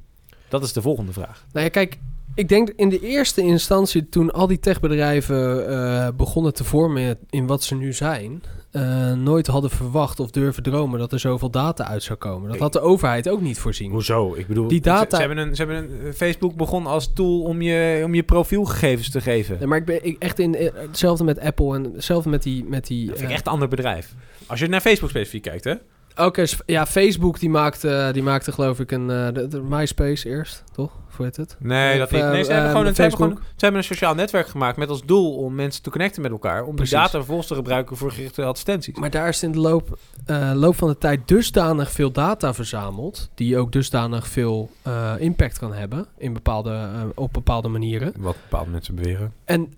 Dat 0.47 0.63
is 0.63 0.73
de 0.73 0.81
volgende 0.81 1.13
vraag. 1.13 1.45
Nou 1.51 1.65
ja, 1.65 1.71
kijk, 1.71 1.99
ik 2.35 2.49
denk 2.49 2.69
in 2.69 2.89
de 2.89 2.99
eerste 2.99 3.41
instantie 3.41 4.09
toen 4.09 4.31
al 4.31 4.47
die 4.47 4.59
techbedrijven 4.59 5.67
eh, 5.67 6.07
begonnen 6.15 6.53
te 6.53 6.63
vormen 6.63 7.17
in 7.29 7.47
wat 7.47 7.63
ze 7.63 7.75
nu 7.75 7.93
zijn, 7.93 8.43
eh, 8.73 9.13
nooit 9.13 9.47
hadden 9.47 9.69
verwacht 9.69 10.19
of 10.19 10.31
durven 10.31 10.63
dromen 10.63 10.99
dat 10.99 11.11
er 11.11 11.19
zoveel 11.19 11.49
data 11.49 11.87
uit 11.87 12.03
zou 12.03 12.17
komen. 12.19 12.49
Dat 12.49 12.59
had 12.59 12.73
de 12.73 12.79
overheid 12.79 13.29
ook 13.29 13.41
niet 13.41 13.59
voorzien. 13.59 13.91
Hoezo? 13.91 14.33
Ik 14.35 14.47
bedoel, 14.47 14.67
Die 14.67 14.81
data- 14.81 15.09
Ze, 15.09 15.15
ze 15.15 15.21
hebben 15.27 15.37
een, 15.47 15.55
ze 15.55 15.63
hebben 15.63 16.05
een 16.05 16.13
Facebook 16.13 16.55
begon 16.55 16.85
als 16.87 17.13
tool 17.13 17.41
om 17.41 17.61
je, 17.61 18.01
om 18.05 18.15
je 18.15 18.23
profielgegevens 18.23 19.09
te 19.09 19.21
geven. 19.21 19.57
Nee, 19.59 19.67
maar 19.67 19.77
ik 19.77 19.85
ben 19.85 20.05
ik, 20.05 20.15
echt 20.19 20.39
in 20.39 20.55
eh, 20.55 20.69
hetzelfde 20.75 21.23
met 21.23 21.39
Apple 21.39 21.75
en 21.75 21.83
hetzelfde 21.83 22.29
met 22.29 22.43
die. 22.43 22.63
Met 22.63 22.87
die 22.87 22.99
Dat 23.05 23.09
vind 23.17 23.23
ik 23.23 23.29
eh, 23.29 23.35
echt 23.35 23.45
een 23.47 23.51
ander 23.53 23.67
bedrijf. 23.67 24.13
Als 24.45 24.59
je 24.59 24.67
naar 24.67 24.81
Facebook 24.81 25.09
specifiek 25.09 25.41
kijkt, 25.41 25.63
hè? 25.63 25.73
Oké, 26.15 26.45
ja, 26.65 26.85
Facebook 26.85 27.39
die 27.39 27.49
maakte, 27.49 28.09
die 28.13 28.23
maakte 28.23 28.51
geloof 28.51 28.79
ik 28.79 28.91
een 28.91 29.09
eh, 29.09 29.33
de, 29.33 29.47
de 29.47 29.61
MySpace 29.61 30.29
eerst, 30.29 30.63
toch? 30.71 30.91
Hoe 31.15 31.25
heet 31.25 31.35
het? 31.35 31.55
Nee, 31.59 31.97
dat 31.97 32.11
niet. 32.11 32.21
Nee, 32.21 32.43
ze 32.43 32.49
eh, 32.49 32.53
hebben, 32.53 32.71
gewoon 32.71 32.83
eh, 32.83 32.89
een, 32.89 32.95
ze, 32.95 33.01
hebben 33.01 33.19
Facebook. 33.19 33.29
gewoon, 33.29 33.55
ze 33.55 33.65
hebben 33.65 33.81
een 33.81 33.87
sociaal 33.87 34.15
netwerk 34.15 34.47
gemaakt 34.47 34.77
met 34.77 34.89
als 34.89 35.01
doel 35.01 35.35
om 35.35 35.55
mensen 35.55 35.83
te 35.83 35.89
connecten 35.89 36.21
met 36.21 36.31
elkaar. 36.31 36.63
Om 36.63 36.75
Precies. 36.75 36.93
die 36.93 36.99
data 36.99 37.17
vervolgens 37.17 37.47
te 37.47 37.55
gebruiken 37.55 37.97
voor 37.97 38.11
gerichte 38.11 38.43
advertenties. 38.43 38.97
Maar 38.97 39.09
daar 39.09 39.27
is 39.27 39.43
in 39.43 39.51
de 39.51 39.59
loop, 39.59 39.97
eh, 40.25 40.51
loop 40.55 40.75
van 40.75 40.87
de 40.87 40.97
tijd 40.97 41.27
dusdanig 41.27 41.91
veel 41.91 42.11
data 42.11 42.53
verzameld, 42.53 43.29
die 43.35 43.57
ook 43.57 43.71
dusdanig 43.71 44.27
veel 44.27 44.69
eh, 44.81 45.13
impact 45.17 45.57
kan 45.57 45.73
hebben 45.73 46.05
in 46.17 46.33
bepaalde, 46.33 46.69
eh, 46.69 47.01
op 47.15 47.33
bepaalde 47.33 47.67
manieren. 47.67 48.13
Wat 48.17 48.35
bepaalde 48.49 48.71
mensen 48.71 48.95
beweren. 48.95 49.33
En 49.45 49.73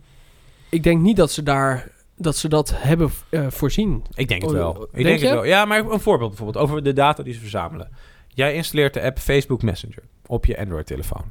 ik 0.69 0.83
denk 0.83 1.01
niet 1.01 1.17
dat 1.17 1.31
ze 1.31 1.43
daar 1.43 1.91
dat 2.17 2.35
ze 2.37 2.47
dat 2.49 2.73
hebben 2.75 3.09
eh, 3.29 3.47
voorzien. 3.49 4.03
Ik 4.13 4.27
denk 4.27 4.41
het 4.41 4.51
Oh, 4.51 4.57
wel. 4.57 4.73
denk 4.73 4.87
Ik 4.93 5.03
denk 5.03 5.19
je? 5.19 5.25
het 5.25 5.33
wel. 5.33 5.43
Ja, 5.45 5.65
maar 5.65 5.79
een 5.91 5.99
voorbeeld 5.99 6.29
bijvoorbeeld 6.29 6.63
over 6.65 6.83
de 6.83 6.93
data 6.93 7.23
die 7.23 7.33
ze 7.33 7.39
verzamelen. 7.39 7.89
Jij 8.27 8.53
installeert 8.53 8.93
de 8.93 9.01
app 9.01 9.19
Facebook 9.19 9.61
Messenger 9.61 10.03
op 10.25 10.45
je 10.45 10.57
Android-telefoon. 10.59 11.23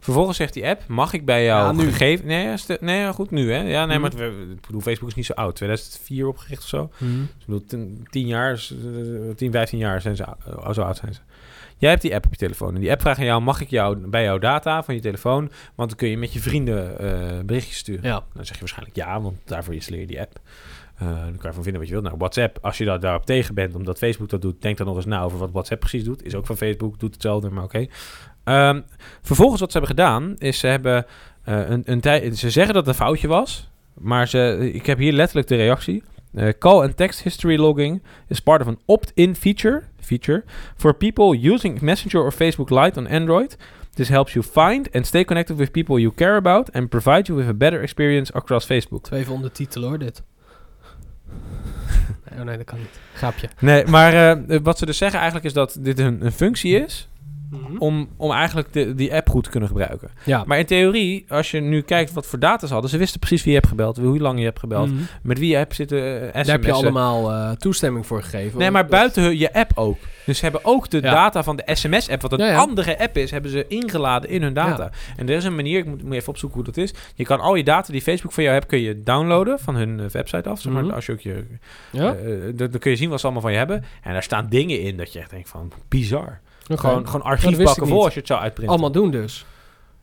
Vervolgens 0.00 0.36
zegt 0.36 0.52
die 0.54 0.66
app, 0.66 0.82
mag 0.86 1.12
ik 1.12 1.24
bij 1.24 1.44
jou 1.44 1.66
Ja, 1.76 1.82
nu. 1.82 1.90
gegevens... 1.92 2.66
Nee, 2.66 2.76
nee, 2.80 3.12
goed, 3.12 3.30
nu 3.30 3.52
hè. 3.52 3.60
Ja, 3.62 3.86
nee, 3.86 3.98
Mhm. 3.98 4.16
maar 4.18 4.30
bedoel, 4.66 4.80
Facebook 4.80 5.08
is 5.08 5.14
niet 5.14 5.26
zo 5.26 5.32
oud. 5.32 5.54
2004 5.56 6.26
opgericht 6.26 6.62
of 6.62 6.68
zo. 6.68 6.90
Dus 6.98 7.08
ik 7.38 7.46
bedoel, 7.46 7.64
tien, 7.64 8.06
tien 8.10 8.26
jaar, 8.26 8.52
is, 8.52 8.74
eh, 9.28 9.34
10, 9.34 9.52
15 9.52 9.78
jaar 9.78 10.00
zijn 10.00 10.16
ze, 10.16 10.24
ou- 10.26 10.72
zo 10.74 10.82
oud 10.82 10.96
zijn 10.96 11.14
ze. 11.14 11.20
Jij 11.78 11.90
hebt 11.90 12.02
die 12.02 12.14
app 12.14 12.26
op 12.26 12.30
je 12.30 12.38
telefoon. 12.38 12.74
En 12.74 12.80
die 12.80 12.90
app 12.90 13.00
vraagt 13.00 13.18
aan 13.18 13.24
jou, 13.24 13.42
mag 13.42 13.60
ik 13.60 13.70
jou 13.70 13.96
bij 13.96 14.22
jouw 14.22 14.38
data 14.38 14.82
van 14.82 14.94
je 14.94 15.00
telefoon... 15.00 15.50
want 15.74 15.88
dan 15.88 15.98
kun 15.98 16.08
je 16.08 16.18
met 16.18 16.32
je 16.32 16.40
vrienden 16.40 16.98
eh, 16.98 17.44
berichtjes 17.44 17.76
sturen. 17.76 18.04
Ja. 18.04 18.24
Dan 18.34 18.44
zeg 18.44 18.54
je 18.54 18.60
waarschijnlijk 18.60 18.96
ja, 18.96 19.20
want 19.20 19.36
daarvoor 19.44 19.74
installeer 19.74 20.00
je 20.00 20.06
die 20.06 20.20
app. 20.20 20.40
Eh, 20.98 21.06
dan 21.06 21.16
kan 21.16 21.36
je 21.40 21.46
ervan 21.46 21.62
vinden 21.62 21.80
wat 21.80 21.88
je 21.88 21.94
wilt. 21.94 22.04
Nou, 22.04 22.16
WhatsApp, 22.18 22.58
als 22.62 22.78
je 22.78 22.84
daar, 22.84 23.00
daarop 23.00 23.26
tegen 23.26 23.54
bent 23.54 23.74
omdat 23.74 23.98
Facebook 23.98 24.28
dat 24.28 24.42
doet... 24.42 24.62
denk 24.62 24.76
dan 24.76 24.86
nog 24.86 24.96
eens 24.96 25.04
na 25.04 25.22
over 25.22 25.38
wat 25.38 25.50
WhatsApp 25.52 25.80
precies 25.80 26.04
doet. 26.04 26.24
Is 26.24 26.34
ook 26.34 26.46
van 26.46 26.56
Facebook, 26.56 27.00
doet 27.00 27.12
hetzelfde, 27.12 27.50
maar 27.50 27.64
oké. 27.64 27.86
Ehm, 28.44 28.80
vervolgens 29.22 29.60
wat 29.60 29.72
ze 29.72 29.78
hebben 29.78 29.96
gedaan, 29.96 30.34
is 30.38 30.58
ze 30.58 30.66
hebben 30.66 31.06
eh, 31.44 31.68
een, 31.68 31.82
een 31.84 32.00
tijd... 32.00 32.38
Ze 32.38 32.50
zeggen 32.50 32.74
dat 32.74 32.86
het 32.86 32.94
een 32.94 33.04
foutje 33.04 33.28
was, 33.28 33.70
maar 33.94 34.28
ze, 34.28 34.70
ik 34.72 34.86
heb 34.86 34.98
hier 34.98 35.12
letterlijk 35.12 35.48
de 35.48 35.56
reactie. 35.56 36.02
Eh, 36.36 36.52
call 36.52 36.82
and 36.82 36.96
text 36.96 37.22
history 37.22 37.56
logging 37.56 38.00
is 38.28 38.40
part 38.40 38.60
of 38.60 38.68
an 38.68 38.78
opt-in 38.86 39.34
feature, 39.34 39.88
feature 40.00 40.44
for 40.76 40.94
people 40.94 41.34
using 41.34 41.78
Messenger 41.82 42.20
or 42.20 42.32
Facebook 42.32 42.70
Lite 42.70 42.98
on 42.98 43.06
Android. 43.06 43.56
This 43.94 44.08
helps 44.08 44.32
you 44.32 44.42
find 44.42 44.88
and 44.94 45.06
stay 45.06 45.24
connected 45.24 45.58
with 45.58 45.72
people 45.72 45.98
you 45.98 46.12
care 46.12 46.36
about 46.36 46.70
and 46.74 46.88
provide 46.90 47.28
you 47.28 47.36
with 47.38 47.48
a 47.48 47.54
better 47.54 47.82
experience 47.82 48.30
across 48.34 48.64
Facebook. 48.64 49.08
De 49.08 49.50
titel 49.52 49.82
hoor, 49.82 49.98
dit. 49.98 50.22
nee, 52.30 52.38
oh 52.38 52.44
nee, 52.44 52.56
dat 52.56 52.66
kan 52.66 52.78
niet. 52.78 53.00
Grapje. 53.14 53.48
Nee, 53.58 53.86
maar 53.86 54.12
eh, 54.12 54.58
wat 54.62 54.78
ze 54.78 54.86
dus 54.86 54.98
zeggen 54.98 55.18
eigenlijk 55.18 55.46
is 55.48 55.52
dat 55.52 55.76
dit 55.80 55.98
een, 55.98 56.24
een 56.24 56.32
functie 56.32 56.84
is 56.84 57.08
om, 57.78 58.08
om 58.16 58.32
eigenlijk 58.32 58.72
de, 58.72 58.94
die 58.94 59.14
app 59.14 59.28
goed 59.28 59.44
te 59.44 59.50
kunnen 59.50 59.68
gebruiken. 59.68 60.10
Ja. 60.24 60.42
Maar 60.46 60.58
in 60.58 60.66
theorie, 60.66 61.24
als 61.28 61.50
je 61.50 61.60
nu 61.60 61.80
kijkt 61.82 62.12
wat 62.12 62.26
voor 62.26 62.38
data 62.38 62.66
ze 62.66 62.72
hadden, 62.72 62.90
ze 62.90 62.98
wisten 62.98 63.18
precies 63.20 63.42
wie 63.42 63.50
je 63.52 63.56
hebt 63.58 63.68
gebeld, 63.70 63.96
hoe 63.96 64.18
lang 64.18 64.38
je 64.38 64.44
hebt 64.44 64.58
gebeld, 64.58 64.90
Mhm. 64.90 65.02
met 65.22 65.38
wie 65.38 65.48
je 65.50 65.56
hebt 65.56 65.74
zitten 65.74 65.98
uh, 66.26 66.32
Daar 66.32 66.44
heb 66.46 66.64
je 66.64 66.72
allemaal 66.72 67.30
eh, 67.32 67.50
toestemming 67.50 68.06
voor 68.06 68.22
gegeven. 68.22 68.58
Nee, 68.58 68.70
maar 68.70 68.86
buiten 68.86 69.38
je 69.38 69.52
app 69.52 69.70
ook. 69.74 69.98
Dus 70.26 70.36
ze 70.38 70.42
hebben 70.44 70.60
ook 70.64 70.90
de 70.90 70.96
Ja. 71.00 71.10
data 71.10 71.42
van 71.42 71.56
de 71.56 71.62
SMS-app, 71.74 72.22
wat 72.22 72.32
een 72.32 72.38
Ja, 72.38 72.56
andere 72.56 72.98
app 72.98 73.16
is, 73.16 73.30
hebben 73.30 73.50
ze 73.50 73.64
ingeladen 73.68 74.30
in 74.30 74.42
hun 74.42 74.54
data. 74.54 74.90
En 75.16 75.28
er 75.28 75.36
is 75.36 75.44
een 75.44 75.54
manier, 75.54 75.78
ik 75.78 75.86
moet, 75.86 76.02
moet 76.02 76.12
even 76.14 76.28
opzoeken 76.28 76.56
hoe 76.58 76.66
dat 76.66 76.76
is. 76.76 76.94
Je 77.14 77.24
kan 77.24 77.40
al 77.40 77.54
je 77.54 77.64
data 77.64 77.92
die 77.92 78.02
Facebook 78.02 78.32
van 78.32 78.42
jou 78.42 78.54
hebt, 78.54 78.68
kun 78.68 78.80
je 78.80 79.02
downloaden 79.02 79.58
van 79.58 79.76
hun 79.76 80.00
eh, 80.00 80.06
website 80.06 80.48
af. 80.48 80.60
Zeg 80.60 80.72
maar, 80.72 80.84
Mhm. 80.84 80.94
als 80.94 81.06
je 81.06 81.12
ook 81.12 81.20
je, 81.20 81.44
eh, 81.92 82.08
eh, 82.08 82.54
dan 82.56 82.70
kun 82.78 82.90
je 82.90 82.96
zien 82.96 83.08
wat 83.10 83.18
ze 83.18 83.24
allemaal 83.24 83.42
van 83.42 83.52
je 83.52 83.58
hebben. 83.58 83.84
En 84.02 84.12
daar 84.12 84.22
staan 84.22 84.46
dingen 84.48 84.80
in 84.80 84.96
dat 84.96 85.12
je 85.12 85.18
echt 85.18 85.30
denkt 85.30 85.48
van, 85.48 85.72
bizar. 85.88 86.40
Gewoon, 86.68 87.06
gewoon 87.06 87.22
archiefbakken 87.22 87.82
niet. 87.82 87.92
vol 87.92 88.04
als 88.04 88.12
je 88.14 88.18
het 88.18 88.28
zou 88.28 88.40
uitprinten. 88.40 88.72
Allemaal 88.74 88.92
doen 88.92 89.10
dus. 89.10 89.44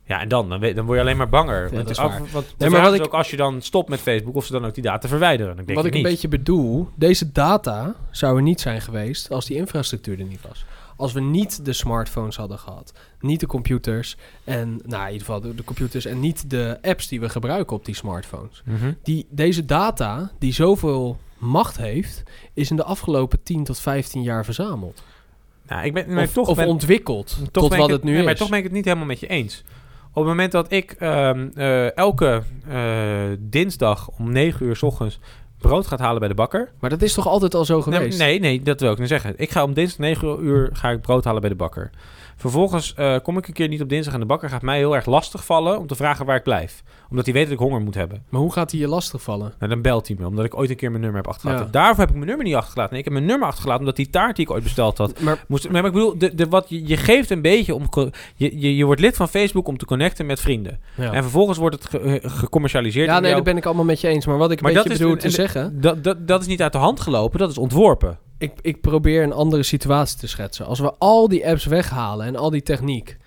Ja, 0.07 0.19
en 0.21 0.27
dan, 0.27 0.49
dan, 0.49 0.59
weet- 0.59 0.75
dan 0.75 0.85
word 0.85 0.97
je 0.97 1.03
alleen 1.03 1.17
maar 1.17 1.29
banger. 1.29 1.55
Ja, 1.63 1.69
want 1.69 1.81
dat 1.81 1.89
is 1.89 1.97
af- 1.97 2.11
waar. 2.11 2.21
want 2.31 2.55
Nee, 2.57 2.69
maar 2.69 2.93
ik- 2.95 3.01
ook 3.05 3.13
als 3.13 3.29
je 3.31 3.37
dan 3.37 3.61
stopt 3.61 3.89
met 3.89 3.99
Facebook, 3.99 4.35
of 4.35 4.45
ze 4.45 4.51
dan 4.51 4.65
ook 4.65 4.73
die 4.73 4.83
data 4.83 5.07
verwijderen. 5.07 5.55
Dan 5.55 5.65
denk 5.65 5.77
Wat 5.77 5.87
ik 5.87 5.93
ik 5.93 5.97
een 6.03 6.09
beetje 6.11 6.27
bedoel, 6.27 6.89
deze 6.95 7.31
data 7.31 7.95
zou 8.11 8.35
er 8.35 8.41
niet 8.41 8.61
zijn 8.61 8.81
geweest 8.81 9.31
als 9.31 9.45
die 9.45 9.57
infrastructuur 9.57 10.19
er 10.19 10.25
niet 10.25 10.41
was. 10.47 10.65
Als 10.97 11.13
we 11.13 11.21
niet 11.21 11.65
de 11.65 11.73
smartphones 11.73 12.35
hadden 12.35 12.59
gehad, 12.59 12.93
niet 13.19 13.39
de 13.39 13.45
computers 13.45 14.17
en, 14.43 14.79
nou 14.85 15.01
in 15.05 15.11
ieder 15.11 15.25
geval 15.25 15.41
de, 15.41 15.55
de 15.55 15.63
computers 15.63 16.05
en 16.05 16.19
niet 16.19 16.49
de 16.49 16.77
apps 16.81 17.07
die 17.07 17.19
we 17.19 17.29
gebruiken 17.29 17.75
op 17.75 17.85
die 17.85 17.95
smartphones. 17.95 18.61
Mhm. 18.65 18.91
Die, 19.03 19.27
deze 19.29 19.65
data, 19.65 20.31
die 20.39 20.53
zoveel 20.53 21.17
macht 21.37 21.77
heeft, 21.77 22.23
is 22.53 22.69
in 22.69 22.75
de 22.75 22.83
afgelopen 22.83 23.43
10 23.43 23.63
tot 23.63 23.79
15 23.79 24.21
jaar 24.21 24.45
verzameld. 24.45 25.03
Nou, 25.67 25.85
ik 25.85 25.93
ben, 25.93 26.13
maar 26.13 26.23
of 26.23 26.33
toch 26.33 26.47
of 26.47 26.55
ben, 26.55 26.67
ontwikkeld 26.67 27.27
Toch 27.27 27.47
tot 27.51 27.69
ben 27.69 27.79
wat 27.79 27.87
ik 27.87 27.93
het 27.93 28.03
nu 28.03 28.11
nee, 28.11 28.19
is. 28.19 28.25
Maar 28.25 28.35
toch 28.35 28.49
ben 28.49 28.57
ik 28.57 28.63
het 28.63 28.73
niet 28.73 28.85
helemaal 28.85 29.05
met 29.05 29.19
je 29.19 29.27
eens. 29.27 29.63
Op 30.09 30.15
het 30.15 30.25
moment 30.25 30.51
dat 30.51 30.71
ik 30.71 30.91
ehm, 30.91 31.47
eh, 31.55 31.97
elke 31.97 32.43
eh, 32.67 32.79
dinsdag 33.39 34.09
om 34.17 34.31
9 34.31 34.65
uur 34.65 34.75
s 34.75 34.83
ochtends 34.83 35.19
brood 35.57 35.87
gaat 35.87 35.99
halen 35.99 36.19
bij 36.19 36.27
de 36.27 36.35
bakker. 36.35 36.71
Maar 36.79 36.89
dat 36.89 37.01
is 37.01 37.13
toch 37.13 37.27
altijd 37.27 37.53
al 37.53 37.65
zo 37.65 37.73
Nee, 37.75 37.83
geweest? 37.83 38.19
nee, 38.19 38.39
nee, 38.39 38.61
dat 38.61 38.79
wil 38.79 38.91
ik 38.91 38.99
niet 38.99 39.07
zeggen. 39.07 39.33
Ik 39.37 39.51
ga 39.51 39.63
om 39.63 39.73
dinsdag 39.73 39.99
9 39.99 40.43
uur 40.43 40.69
ga 40.73 40.89
ik 40.89 41.01
brood 41.01 41.23
halen 41.23 41.41
bij 41.41 41.49
de 41.49 41.55
bakker. 41.55 41.89
Vervolgens 42.37 42.93
eh, 42.93 43.15
kom 43.23 43.37
ik 43.37 43.47
een 43.47 43.53
keer 43.53 43.67
niet 43.67 43.81
op 43.81 43.89
dinsdag 43.89 44.13
en 44.13 44.19
de 44.19 44.25
bakker 44.25 44.49
gaat 44.49 44.61
mij 44.61 44.77
heel 44.77 44.95
erg 44.95 45.05
lastig 45.05 45.45
vallen 45.45 45.79
om 45.79 45.87
te 45.87 45.95
vragen 45.95 46.25
waar 46.25 46.35
ik 46.35 46.43
blijf. 46.43 46.83
Omdat 47.09 47.25
hij 47.25 47.33
weet 47.33 47.43
dat 47.43 47.53
ik 47.53 47.59
honger 47.59 47.81
moet 47.81 47.95
hebben. 47.95 48.23
Maar 48.29 48.41
hoe 48.41 48.51
gaat 48.51 48.71
hij 48.71 48.79
je 48.79 48.87
lastigvallen? 48.87 49.53
Nou, 49.59 49.71
dan 49.71 49.81
belt 49.81 50.07
hij 50.07 50.15
me, 50.19 50.27
omdat 50.27 50.45
ik 50.45 50.57
ooit 50.57 50.69
een 50.69 50.75
keer 50.75 50.89
mijn 50.89 51.01
nummer 51.01 51.21
heb 51.21 51.29
achtergelaten. 51.29 51.65
Ja. 51.65 51.71
Daarvoor 51.71 51.99
heb 51.99 52.09
ik 52.09 52.15
mijn 52.15 52.27
nummer 52.27 52.45
niet 52.45 52.55
achtergelaten. 52.55 52.91
Nee, 52.91 52.99
ik 52.99 53.05
heb 53.05 53.13
mijn 53.17 53.25
nummer 53.25 53.47
achtergelaten 53.47 53.81
omdat 53.81 53.95
die 53.95 54.09
taart 54.09 54.35
die 54.35 54.45
ik 54.45 54.51
ooit 54.51 54.63
besteld 54.63 54.97
had, 54.97 55.19
Maar 55.19 55.43
Moest, 55.47 55.69
maar 55.69 55.85
ik 55.85 55.91
bedoel, 55.91 56.17
de, 56.17 56.35
de, 56.35 56.47
wat, 56.47 56.65
je, 56.69 56.97
geeft 56.97 57.29
een 57.29 57.41
beetje 57.41 57.75
om. 57.75 57.89
Je, 58.35 58.59
je, 58.59 58.75
je 58.75 58.85
wordt 58.85 59.01
lid 59.01 59.15
van 59.15 59.27
Facebook 59.29 59.67
om 59.67 59.77
te 59.77 59.85
connecten 59.85 60.25
met 60.25 60.39
vrienden. 60.39 60.79
ja. 60.95 61.11
En 61.11 61.21
vervolgens 61.21 61.57
wordt 61.57 61.75
het 61.75 61.85
ge- 61.85 61.99
eh, 62.19 62.31
gecommercialiseerd. 62.31 63.07
Ja, 63.09 63.19
nee, 63.19 63.31
daar 63.33 63.41
ben 63.41 63.57
ik 63.57 63.65
allemaal 63.65 63.85
met 63.85 64.01
je 64.01 64.07
eens. 64.07 64.25
Maar 64.25 64.37
wat 64.37 64.51
ik 64.51 64.57
een 64.57 64.63
Maar 64.63 64.73
beetje 64.73 64.89
dat 64.89 64.97
is- 64.97 65.03
bedoel 65.03 65.19
te 65.19 65.25
en- 65.27 65.31
zeggen... 65.33 65.81
dat, 65.81 66.03
dat, 66.03 66.27
dat 66.27 66.41
is 66.41 66.47
niet 66.47 66.61
uit 66.61 66.71
de 66.71 66.77
hand 66.77 66.99
gelopen, 66.99 67.39
dat 67.39 67.49
is 67.49 67.57
ontworpen. 67.57 68.17
Ik, 68.37 68.53
ik 68.61 68.81
probeer 68.81 69.23
een 69.23 69.33
andere 69.33 69.63
situatie 69.63 70.19
te 70.19 70.27
schetsen. 70.27 70.65
Als 70.65 70.79
we 70.79 70.93
al 70.97 71.27
die 71.27 71.47
apps 71.47 71.65
weghalen 71.65 72.25
en 72.25 72.35
al 72.35 72.49
die 72.49 72.63
techniek... 72.63 73.17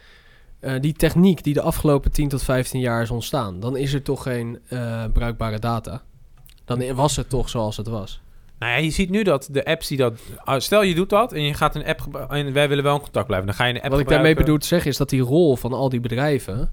eh, 0.60 0.72
die 0.80 0.92
techniek 0.92 1.42
die 1.44 1.54
de 1.54 1.60
afgelopen 1.60 2.12
10 2.12 2.28
tot 2.28 2.42
15 2.42 2.80
jaar 2.80 3.02
is 3.02 3.10
ontstaan... 3.10 3.60
dan 3.60 3.76
is 3.76 3.92
er 3.94 4.02
toch 4.02 4.22
geen 4.22 4.58
eh, 4.68 5.04
bruikbare 5.12 5.58
data. 5.58 6.02
Dan 6.64 6.94
was 6.94 7.16
het 7.16 7.28
toch 7.28 7.48
zoals 7.48 7.76
het 7.76 7.86
was. 7.86 8.20
Nou 8.58 8.72
ja, 8.72 8.78
je 8.78 8.90
ziet 8.90 9.10
nu 9.10 9.22
dat 9.22 9.48
de 9.52 9.64
apps 9.64 9.88
die 9.88 9.98
dat. 9.98 10.14
ah, 10.44 10.60
Stel 10.60 10.82
je 10.82 10.94
doet 10.94 11.10
dat 11.10 11.32
en 11.32 11.42
je 11.42 11.54
gaat 11.54 11.74
een 11.74 11.84
app. 11.86 12.26
En 12.28 12.52
wij 12.52 12.68
willen 12.68 12.84
wel 12.84 12.94
in 12.94 13.00
contact 13.00 13.26
blijven. 13.26 13.46
Dan 13.46 13.56
ga 13.56 13.64
je 13.64 13.74
een 13.74 13.80
app 13.80 13.90
Wat 13.90 14.00
ik 14.00 14.08
daarmee 14.08 14.34
bedoel 14.34 14.58
te 14.58 14.66
zeggen 14.66 14.90
is 14.90 14.96
dat 14.96 15.08
die 15.08 15.20
rol 15.20 15.56
van 15.56 15.72
al 15.72 15.88
die 15.88 16.00
bedrijven... 16.00 16.72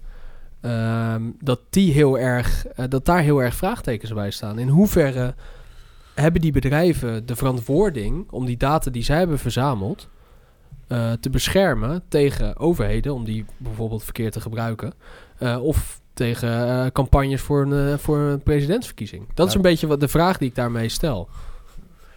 ehm, 0.61 1.21
dat, 1.39 1.59
die 1.69 1.91
heel 1.93 2.19
erg, 2.19 2.67
eh, 2.67 2.86
dat 2.89 3.05
daar 3.05 3.21
heel 3.21 3.39
erg 3.43 3.55
vraagtekens 3.55 4.13
bij 4.13 4.31
staan. 4.31 4.59
In 4.59 4.67
hoeverre 4.67 5.33
hebben 6.16 6.41
die 6.41 6.51
bedrijven 6.51 7.26
de 7.26 7.36
verantwoording 7.36 8.32
om 8.32 8.45
die 8.45 8.57
data 8.57 8.91
die 8.91 9.03
zij 9.03 9.18
hebben 9.18 9.39
verzameld 9.39 10.09
eh, 10.88 11.11
te 11.11 11.30
beschermen 11.30 12.03
tegen 12.07 12.57
overheden, 12.57 13.13
om 13.13 13.26
die 13.26 13.45
bijvoorbeeld 13.57 14.03
verkeerd 14.03 14.34
te 14.34 14.41
gebruiken, 14.41 14.93
eh, 15.38 15.63
of 15.63 15.99
tegen 16.13 16.68
eh, 16.68 16.91
campagnes 16.91 17.41
voor 17.41 17.61
een, 17.61 17.99
voor 17.99 18.18
een 18.18 18.43
presidentsverkiezing? 18.43 19.28
Dat 19.34 19.47
is 19.47 19.53
een 19.53 19.61
beetje 19.61 19.88
wat 19.88 19.99
de 19.99 20.07
vraag 20.07 20.38
die 20.38 20.49
ik 20.49 20.55
daarmee 20.55 20.89
stel. 20.89 21.30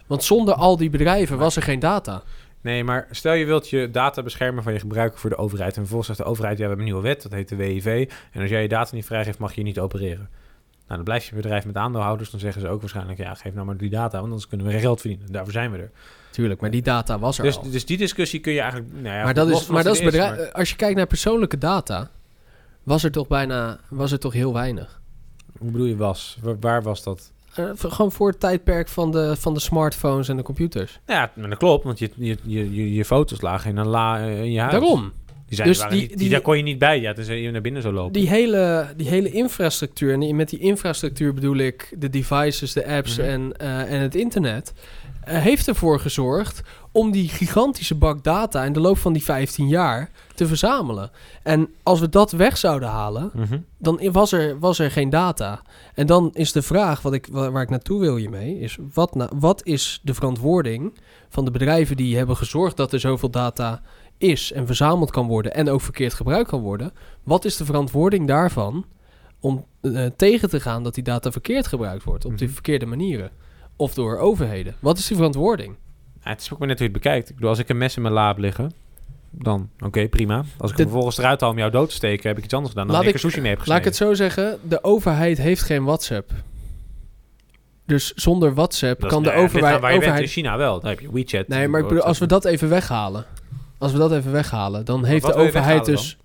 Want 0.07 0.23
zonder 0.23 0.53
al 0.53 0.77
die 0.77 0.89
bedrijven 0.89 1.37
was 1.37 1.55
er 1.55 1.61
geen 1.61 1.79
data. 1.79 2.23
Nee, 2.61 2.83
maar 2.83 3.07
stel 3.11 3.33
je 3.33 3.45
wilt 3.45 3.69
je 3.69 3.91
data 3.91 4.23
beschermen 4.23 4.63
van 4.63 4.73
je 4.73 4.79
gebruiker 4.79 5.19
voor 5.19 5.29
de 5.29 5.35
overheid. 5.35 5.69
En 5.69 5.79
vervolgens 5.79 6.07
zegt 6.07 6.19
de 6.19 6.25
overheid: 6.25 6.57
ja, 6.57 6.63
we 6.63 6.67
hebben 6.67 6.85
een 6.85 6.91
nieuwe 6.91 7.07
wet, 7.07 7.21
dat 7.21 7.31
heet 7.31 7.49
de 7.49 7.55
WIV. 7.55 8.09
En 8.31 8.41
als 8.41 8.49
jij 8.49 8.61
je 8.61 8.67
data 8.67 8.95
niet 8.95 9.05
vrijgeeft, 9.05 9.39
mag 9.39 9.53
je 9.53 9.63
niet 9.63 9.79
opereren. 9.79 10.29
Nou, 10.89 11.01
dan 11.01 11.03
blijft 11.03 11.25
je 11.25 11.35
bedrijf 11.35 11.65
met 11.65 11.75
aandeelhouders. 11.75 12.29
Dan 12.29 12.39
zeggen 12.39 12.61
ze 12.61 12.67
ook 12.67 12.79
waarschijnlijk: 12.79 13.17
ja, 13.19 13.33
geef 13.33 13.53
nou 13.53 13.65
maar 13.65 13.77
die 13.77 13.89
data, 13.89 14.17
want 14.17 14.23
anders 14.31 14.47
kunnen 14.47 14.67
we 14.67 14.79
geld 14.79 15.01
verdienen. 15.01 15.31
Daarvoor 15.31 15.53
zijn 15.53 15.71
we 15.71 15.77
er. 15.77 15.91
Tuurlijk, 16.31 16.61
maar 16.61 16.71
die 16.71 16.81
data 16.81 17.19
was 17.19 17.37
er 17.37 17.43
Dus, 17.43 17.57
al. 17.57 17.69
dus 17.71 17.85
die 17.85 17.97
discussie 17.97 18.39
kun 18.39 18.53
je 18.53 18.59
eigenlijk. 18.61 18.91
Nou 18.93 19.15
ja, 19.15 19.23
maar 19.23 19.33
dat 19.33 19.49
is, 19.49 19.67
maar 19.67 19.83
dat 19.83 19.95
is 19.95 20.03
bedrijf, 20.03 20.37
maar- 20.37 20.51
als 20.51 20.69
je 20.69 20.75
kijkt 20.75 20.95
naar 20.95 21.07
persoonlijke 21.07 21.57
data, 21.57 22.09
was 22.83 23.03
er 23.03 23.11
toch 23.11 23.27
bijna, 23.27 23.79
was 23.89 24.11
er 24.11 24.19
toch 24.19 24.33
heel 24.33 24.53
weinig. 24.53 25.01
Hoe 25.59 25.71
bedoel 25.71 25.87
je 25.87 25.95
was? 25.95 26.37
Waar, 26.41 26.59
waar 26.59 26.81
was 26.83 27.03
dat? 27.03 27.31
Eh, 27.53 27.69
gewoon 27.77 28.11
voor 28.11 28.29
het 28.29 28.39
tijdperk 28.39 28.87
van 28.87 29.11
de, 29.11 29.35
van 29.39 29.53
de 29.53 29.59
smartphones 29.59 30.29
en 30.29 30.37
de 30.37 30.43
computers. 30.43 30.99
Ja, 31.07 31.31
maar 31.35 31.49
dat 31.49 31.57
klopt, 31.57 31.83
want 31.83 31.99
je, 31.99 32.09
je, 32.15 32.37
je, 32.43 32.73
je, 32.75 32.93
je 32.93 33.05
foto's 33.05 33.41
lagen 33.41 33.69
in 33.69 33.77
een 33.77 33.87
la 33.87 34.19
eh, 34.19 34.39
in 34.43 34.51
je 34.51 34.59
huis. 34.59 34.71
Daarom. 34.71 35.11
Die, 35.49 35.57
zijn, 35.57 35.67
Dus 35.67 35.79
die- 35.79 35.99
niet, 35.99 36.09
die, 36.09 36.17
die- 36.17 36.29
daar 36.29 36.41
kon 36.41 36.57
je 36.57 36.63
niet 36.63 36.77
bij, 36.79 36.99
ja, 37.01 37.13
tenzij 37.13 37.41
je 37.41 37.51
naar 37.51 37.61
binnen 37.61 37.81
zou 37.81 37.93
lopen. 37.93 38.13
Die 38.13 38.29
hele, 38.29 38.87
die 38.97 39.07
hele 39.07 39.31
infrastructuur, 39.31 40.13
en 40.21 40.35
met 40.35 40.49
die 40.49 40.59
infrastructuur 40.59 41.33
bedoel 41.33 41.57
ik 41.57 41.93
de 41.97 42.09
devices, 42.09 42.73
de 42.73 42.87
apps 42.87 43.17
Mhm. 43.17 43.27
en, 43.27 43.57
eh, 43.57 43.91
en 43.93 43.99
het 44.01 44.15
internet, 44.15 44.73
eh, 45.23 45.37
heeft 45.41 45.67
ervoor 45.67 45.99
gezorgd 45.99 46.61
om 46.91 47.11
die 47.11 47.29
gigantische 47.29 47.95
bak 47.95 48.23
data 48.23 48.63
in 48.63 48.73
de 48.73 48.79
loop 48.79 48.97
van 48.97 49.13
die 49.13 49.23
15 49.23 49.67
jaar 49.67 50.09
te 50.35 50.47
verzamelen. 50.47 51.11
En 51.43 51.69
als 51.83 51.99
we 51.99 52.09
dat 52.09 52.31
weg 52.31 52.57
zouden 52.57 52.89
halen, 52.89 53.31
Mhm. 53.33 53.57
dan 53.77 53.99
was 54.11 54.31
er, 54.31 54.59
was 54.59 54.79
er 54.79 54.91
geen 54.91 55.09
data. 55.09 55.61
En 55.93 56.05
dan 56.07 56.29
is 56.33 56.51
de 56.51 56.61
vraag 56.61 57.01
wat 57.01 57.13
ik, 57.13 57.27
wa- 57.31 57.51
waar 57.51 57.63
ik 57.63 57.69
naartoe 57.69 57.99
wil 57.99 58.15
hiermee, 58.15 58.59
is 58.59 58.77
wat, 58.93 59.15
na, 59.15 59.29
wat 59.35 59.61
is 59.65 59.99
de 60.03 60.13
verantwoording 60.13 60.97
van 61.29 61.45
de 61.45 61.51
bedrijven 61.51 61.97
die 61.97 62.17
hebben 62.17 62.37
gezorgd 62.37 62.77
dat 62.77 62.93
er 62.93 62.99
zoveel 62.99 63.29
data 63.29 63.81
is 64.19 64.51
en 64.51 64.65
verzameld 64.65 65.11
kan 65.11 65.27
worden 65.27 65.53
en 65.53 65.69
ook 65.69 65.81
verkeerd 65.81 66.13
gebruikt 66.13 66.49
kan 66.49 66.61
worden? 66.61 66.91
Wat 67.23 67.45
is 67.45 67.57
de 67.57 67.65
verantwoording 67.65 68.27
daarvan 68.27 68.85
om 69.39 69.65
eh, 69.81 70.05
tegen 70.15 70.49
te 70.49 70.59
gaan 70.59 70.83
dat 70.83 70.93
die 70.95 71.03
data 71.03 71.31
verkeerd 71.31 71.67
gebruikt 71.67 72.03
wordt 72.03 72.25
op 72.25 72.31
die 72.37 72.45
Mhm. 72.45 72.53
verkeerde 72.53 72.85
manieren? 72.85 73.29
Of 73.75 73.93
door 73.93 74.17
overheden. 74.17 74.75
Wat 74.79 74.97
is 74.97 75.07
die 75.07 75.15
verantwoording? 75.17 75.75
Ja, 76.23 76.29
het 76.29 76.41
is 76.41 76.53
ook 76.53 76.59
maar 76.59 76.67
net 76.67 76.77
hoe 76.79 76.87
je 76.87 76.93
het 76.93 77.01
bekijkt. 77.03 77.29
Ik 77.29 77.35
bedoel, 77.35 77.49
als 77.49 77.59
ik 77.59 77.69
een 77.69 77.77
mes 77.77 77.95
in 77.95 78.01
mijn 78.01 78.13
la 78.13 78.27
heb 78.27 78.37
liggen, 78.37 78.71
dan 79.31 79.69
oké, 79.79 80.07
prima. 80.07 80.43
Als 80.57 80.71
ik 80.71 80.77
hem 80.77 80.85
vervolgens 80.85 81.17
eruit 81.17 81.41
haal 81.41 81.49
om 81.49 81.57
jou 81.57 81.71
dood 81.71 81.89
te 81.89 81.95
steken, 81.95 82.27
heb 82.29 82.37
ik 82.37 82.43
iets 82.43 82.53
anders 82.53 82.71
gedaan 82.73 82.87
dan 82.87 82.95
Laat 82.95 83.05
ik 83.05 83.09
er 83.09 83.15
ik- 83.15 83.21
sushi 83.21 83.41
mee 83.41 83.49
heb 83.55 83.65
Laat 83.65 83.77
ik 83.77 83.83
gesneden. 83.83 84.07
het 84.17 84.19
zo 84.19 84.23
zeggen, 84.41 84.59
de 84.69 84.83
overheid 84.83 85.37
heeft 85.37 85.61
geen 85.61 85.83
WhatsApp. 85.83 86.31
Dus 87.85 88.13
zonder 88.13 88.53
WhatsApp 88.53 88.99
Dat 89.01 89.09
is- 89.09 89.15
kan 89.15 89.23
de 89.23 89.31
overheid... 89.33 89.79
waar 89.81 89.93
je 89.93 89.99
bent. 89.99 90.19
In 90.19 90.27
China 90.27 90.57
wel, 90.57 90.79
dan 90.79 90.89
heb 90.89 90.99
je 90.99 91.11
WeChat. 91.11 91.47
Nee, 91.47 91.67
maar 91.67 91.81
ik 91.81 91.87
bedoel, 91.87 92.03
als 92.03 92.17
we 92.19 92.25
dat 92.25 92.45
even 92.45 92.69
weghalen. 92.69 93.25
Als 93.79 93.91
we 93.91 93.97
dat 93.97 94.11
even 94.11 94.31
weghalen, 94.31 94.85
dan 94.85 95.05
heeft 95.05 95.25
de 95.25 95.33
overheid 95.33 95.85
dus. 95.85 96.17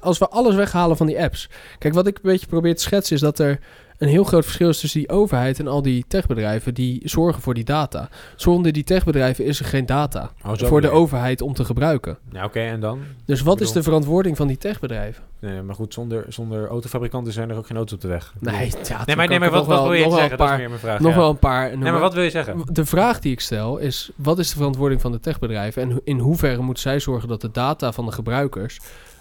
Als 0.00 0.18
we 0.18 0.28
alles 0.28 0.54
weghalen 0.54 0.96
van 0.96 1.06
die 1.06 1.22
apps. 1.22 1.48
Kijk, 1.78 1.94
wat 1.94 2.06
ik 2.06 2.16
een 2.16 2.22
beetje 2.22 2.46
probeer 2.46 2.76
te 2.76 2.82
schetsen 2.82 3.16
is 3.16 3.22
dat 3.22 3.38
er 3.38 3.58
een 3.98 4.08
heel 4.08 4.24
groot 4.24 4.44
verschil 4.44 4.68
is 4.68 4.80
tussen 4.80 5.00
die 5.00 5.08
overheid 5.08 5.58
en 5.58 5.68
al 5.68 5.82
die 5.82 6.04
techbedrijven 6.08 6.74
die 6.74 7.00
zorgen 7.04 7.42
voor 7.42 7.54
die 7.54 7.64
data. 7.64 8.08
Zonder 8.36 8.72
die 8.72 8.84
techbedrijven 8.84 9.44
is 9.44 9.58
er 9.60 9.64
geen 9.66 9.86
data 9.86 10.30
Oh, 10.46 10.52
voor 10.56 10.80
de 10.80 10.90
overheid 10.90 11.40
om 11.42 11.54
te 11.54 11.64
gebruiken. 11.64 12.18
Ja, 12.32 12.44
oké, 12.44 12.60
en 12.60 12.80
dan? 12.80 13.00
Dus 13.24 13.40
wat 13.40 13.60
is 13.60 13.72
de 13.72 13.82
verantwoording 13.82 14.36
van 14.36 14.46
die 14.46 14.58
techbedrijven? 14.58 15.22
Nee, 15.40 15.62
maar 15.62 15.74
goed, 15.74 15.94
zonder, 15.94 16.24
zonder 16.28 16.68
autofabrikanten 16.68 17.32
zijn 17.32 17.50
er 17.50 17.56
ook 17.56 17.66
geen 17.66 17.76
auto's 17.76 17.94
op 17.94 18.00
de 18.00 18.08
weg. 18.08 18.34
Nee, 18.38 18.72
ja, 18.88 19.02
Nee, 19.06 19.16
maar, 19.16 19.28
nee, 19.28 19.38
maar 19.38 19.50
wat, 19.50 19.66
wil 19.66 19.92
je 19.92 20.04
nog 20.04 20.12
zeggen? 20.18 20.30
een 20.32 20.36
Dat 20.38 20.40
is 20.40 20.46
paar- 20.46 20.58
meer 20.58 20.68
mijn 20.68 20.80
vraag. 20.80 21.00
Nog 21.00 21.10
ja. 21.12 21.18
wel 21.18 21.30
een 21.30 21.38
paar. 21.38 21.78
Nee, 21.78 21.92
maar 21.92 22.00
wat 22.00 22.14
wil 22.14 22.22
je 22.22 22.30
zeggen? 22.30 22.62
De 22.72 22.84
vraag 22.84 23.20
die 23.20 23.32
ik 23.32 23.40
stel 23.40 23.78
is: 23.78 24.10
wat 24.16 24.38
is 24.38 24.48
de 24.50 24.56
verantwoording 24.56 25.00
van 25.00 25.12
de 25.12 25.20
techbedrijven 25.20 25.82
en 25.82 26.00
in 26.04 26.18
hoeverre 26.18 26.62
moeten 26.62 26.82
zij 26.82 27.00
zorgen 27.00 27.28
dat 27.28 27.40
de 27.40 27.50
data 27.50 27.92
van 27.92 28.04
de 28.06 28.12
gebruikers 28.12 28.78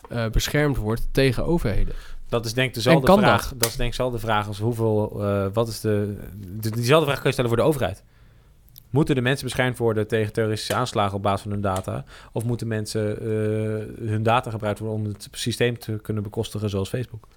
eh, 0.10 0.26
beschermd 0.32 0.78
wordt 0.78 1.08
tegen 1.12 1.46
overheden. 1.46 1.94
Dat 2.30 2.46
is 2.46 2.54
denk 2.54 2.68
ik 2.68 2.74
dezelfde 2.74 3.12
En 3.12 3.18
vraag. 3.18 3.54
Dat? 3.56 3.70
is 3.70 3.76
denk 3.76 3.92
ik 3.92 3.98
dezelfde 3.98 4.20
vraag 4.20 4.48
als 4.48 4.60
hoeveel... 4.60 5.24
eh, 5.24 5.46
wat 5.54 5.68
is 5.68 5.80
de, 5.80 6.18
de... 6.60 6.70
Diezelfde 6.70 7.06
vraag 7.06 7.18
kun 7.18 7.26
je 7.26 7.32
stellen 7.32 7.50
voor 7.50 7.60
de 7.60 7.66
overheid. 7.66 8.04
Moeten 8.90 9.16
de 9.16 9.22
mensen 9.22 9.46
beschermd 9.46 9.78
worden 9.78 10.08
tegen 10.08 10.34
terroristische 10.34 10.74
aanslagen 10.74 11.16
op 11.16 11.22
basis 11.24 11.42
van 11.42 11.52
hun 11.52 11.62
data? 11.62 12.04
Of 12.32 12.44
moeten 12.44 12.68
mensen 12.68 13.20
eh, 13.20 14.08
hun 14.08 14.24
data 14.24 14.52
gebruikt 14.52 14.80
worden 14.80 14.98
om 14.98 15.06
het 15.06 15.28
systeem 15.32 15.80
te 15.80 16.00
kunnen 16.02 16.24
bekostigen 16.24 16.70
zoals 16.70 16.90
Facebook? 16.90 17.28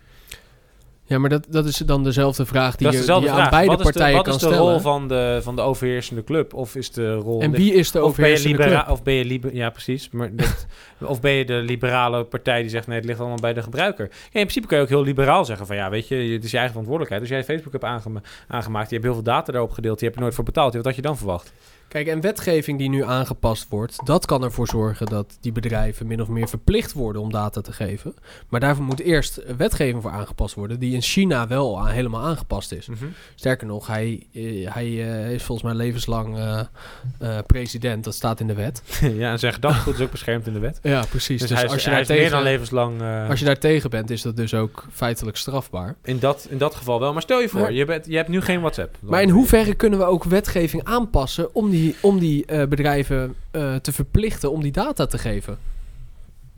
Ja, 1.11 1.19
maar 1.19 1.31
dat, 1.31 1.47
dat 1.49 1.65
is 1.67 1.77
dan 1.77 2.05
dezelfde 2.05 2.47
vraag 2.47 2.77
die 2.77 2.87
je, 2.91 2.93
die 2.93 3.03
vraag. 3.05 3.27
aan 3.29 3.51
beide 3.51 3.67
wat 3.71 3.79
is 3.79 3.85
partijen 3.85 4.11
de, 4.11 4.17
wat 4.17 4.25
kan 4.25 4.35
is 4.35 4.41
de 4.41 4.47
stellen. 4.47 4.71
rol 4.71 4.81
van 4.81 5.09
de, 5.09 5.39
van 5.43 5.57
de 5.57 5.63
overheersende 5.63 6.25
club? 6.25 6.55
Of 6.55 6.75
is 6.77 6.91
de 6.91 7.15
rol... 7.15 7.41
en 7.41 7.51
wie 7.51 7.73
is 7.75 7.91
de 7.91 7.99
of 8.03 8.09
overheersende 8.09 8.57
libera- 8.57 8.83
club? 8.83 8.93
Of 8.93 9.03
ben 9.03 9.15
je 9.15 9.25
liber- 9.25 9.55
ja, 9.55 9.71
precies. 9.71 10.11
Maar 10.11 10.37
dat- 10.37 10.67
of 11.13 11.21
ben 11.21 11.31
je 11.33 11.45
de 11.45 11.55
liberale 11.55 12.25
partij 12.25 12.61
die 12.61 12.71
zegt 12.71 12.87
nee, 12.87 12.97
het 12.97 13.05
ligt 13.07 13.19
allemaal 13.19 13.39
bij 13.41 13.53
de 13.53 13.63
gebruiker. 13.63 14.05
Ja, 14.11 14.17
in 14.23 14.29
principe 14.31 14.67
kun 14.67 14.77
je 14.77 14.83
ook 14.83 14.89
heel 14.89 15.03
liberaal 15.03 15.45
zeggen 15.45 15.67
van 15.67 15.77
ja, 15.77 15.91
weet 15.91 16.09
je, 16.09 16.15
het 16.15 16.45
is 16.45 16.51
je 16.51 16.57
eigen 16.57 16.73
verantwoordelijkheid. 16.81 17.21
Als 17.21 17.31
jij 17.31 17.45
Facebook 17.45 17.73
hebt 17.73 17.85
aangema- 17.85 18.23
aangemaakt, 18.49 18.89
je 18.89 18.95
hebt 18.95 19.07
heel 19.07 19.15
veel 19.15 19.25
data 19.25 19.53
daarop 19.53 19.71
gedeeld, 19.73 19.99
die 19.99 20.09
heb 20.09 20.17
je 20.17 20.23
nooit 20.23 20.35
voor 20.35 20.45
betaald. 20.45 20.75
Wat 20.75 20.85
had 20.85 20.97
je 20.97 21.03
dan 21.03 21.17
verwacht? 21.17 21.53
Kijk, 21.91 22.07
en 22.07 22.21
wetgeving 22.21 22.79
die 22.79 22.89
nu 22.89 23.05
aangepast 23.05 23.67
wordt, 23.69 24.07
dat 24.07 24.27
kan 24.27 24.43
ervoor 24.43 24.67
zorgen 24.67 25.07
dat 25.07 25.39
die 25.41 25.53
bedrijven 25.53 26.07
min 26.07 26.21
of 26.21 26.29
meer 26.29 26.49
verplicht 26.49 26.93
worden 26.93 27.23
om 27.23 27.33
data 27.33 27.61
te 27.61 27.73
geven. 27.73 28.15
Maar 28.49 28.61
daarvoor 28.61 28.85
moet 28.85 29.01
eerst 29.01 29.41
wetgeving 29.57 30.03
voor 30.03 30.11
aangepast 30.11 30.55
worden, 30.55 30.79
die 30.79 30.95
in 30.95 31.03
China 31.03 31.47
wel 31.47 31.81
aan- 31.81 31.89
helemaal 31.89 32.21
aangepast 32.23 32.73
is. 32.73 32.89
Sterker 33.35 33.67
nog, 33.67 33.87
hij, 33.87 34.27
eh, 34.33 34.75
hij 34.75 34.85
eh, 34.85 35.33
is 35.33 35.43
volgens 35.43 35.67
mij 35.67 35.77
levenslang 35.77 36.39
eh, 36.39 37.39
president, 37.47 38.05
dat 38.05 38.15
staat 38.15 38.41
in 38.41 38.47
de 38.47 38.55
wet. 38.55 38.83
ja, 39.01 39.31
en 39.31 39.39
zijn 39.39 39.53
gedachtegoed 39.53 39.95
is 39.95 40.01
ook 40.01 40.11
beschermd 40.11 40.47
in 40.47 40.53
de 40.53 40.59
wet. 40.59 40.79
Ja, 40.83 41.05
precies. 41.11 41.41
Dus, 41.41 41.49
Dus, 41.49 41.63
is, 41.63 41.71
als, 41.71 41.85
je 41.85 41.91
daar 41.91 42.01
is 42.01 42.09
meer 42.09 42.17
dan 42.19 42.27
tegen, 42.29 42.43
levenslang 42.43 43.03
als 43.29 43.39
je 43.39 43.45
daar 43.45 43.59
tegen 43.59 43.91
bent, 43.91 44.11
is 44.11 44.23
dat 44.23 44.37
dus 44.37 44.55
ook 44.55 44.87
feitelijk 44.93 45.37
strafbaar. 45.37 45.97
in, 46.03 46.19
dat, 46.19 46.47
in 46.51 46.59
dat 46.59 46.75
geval 46.75 47.01
wel. 47.01 47.13
Maar 47.13 47.23
stel 47.23 47.41
je 47.41 47.49
voor, 47.49 47.73
je, 47.73 47.85
bent, 47.85 48.07
je 48.07 48.17
hebt 48.17 48.29
nu 48.29 48.41
geen 48.41 48.61
WhatsApp. 48.61 48.97
Maar 49.01 49.23
in 49.23 49.29
hoeverre 49.31 49.75
kunnen 49.75 49.99
we 49.99 50.05
ook 50.05 50.25
wetgeving 50.25 50.85
aanpassen 50.85 51.55
om 51.55 51.71
die, 51.71 51.80
om 52.01 52.19
die 52.19 52.45
eh, 52.45 52.67
bedrijven 52.69 53.35
eh, 53.51 53.75
te 53.75 53.93
verplichten 53.93 54.51
om 54.51 54.63
die 54.63 54.73
data 54.73 55.07
te 55.07 55.19
geven? 55.19 55.59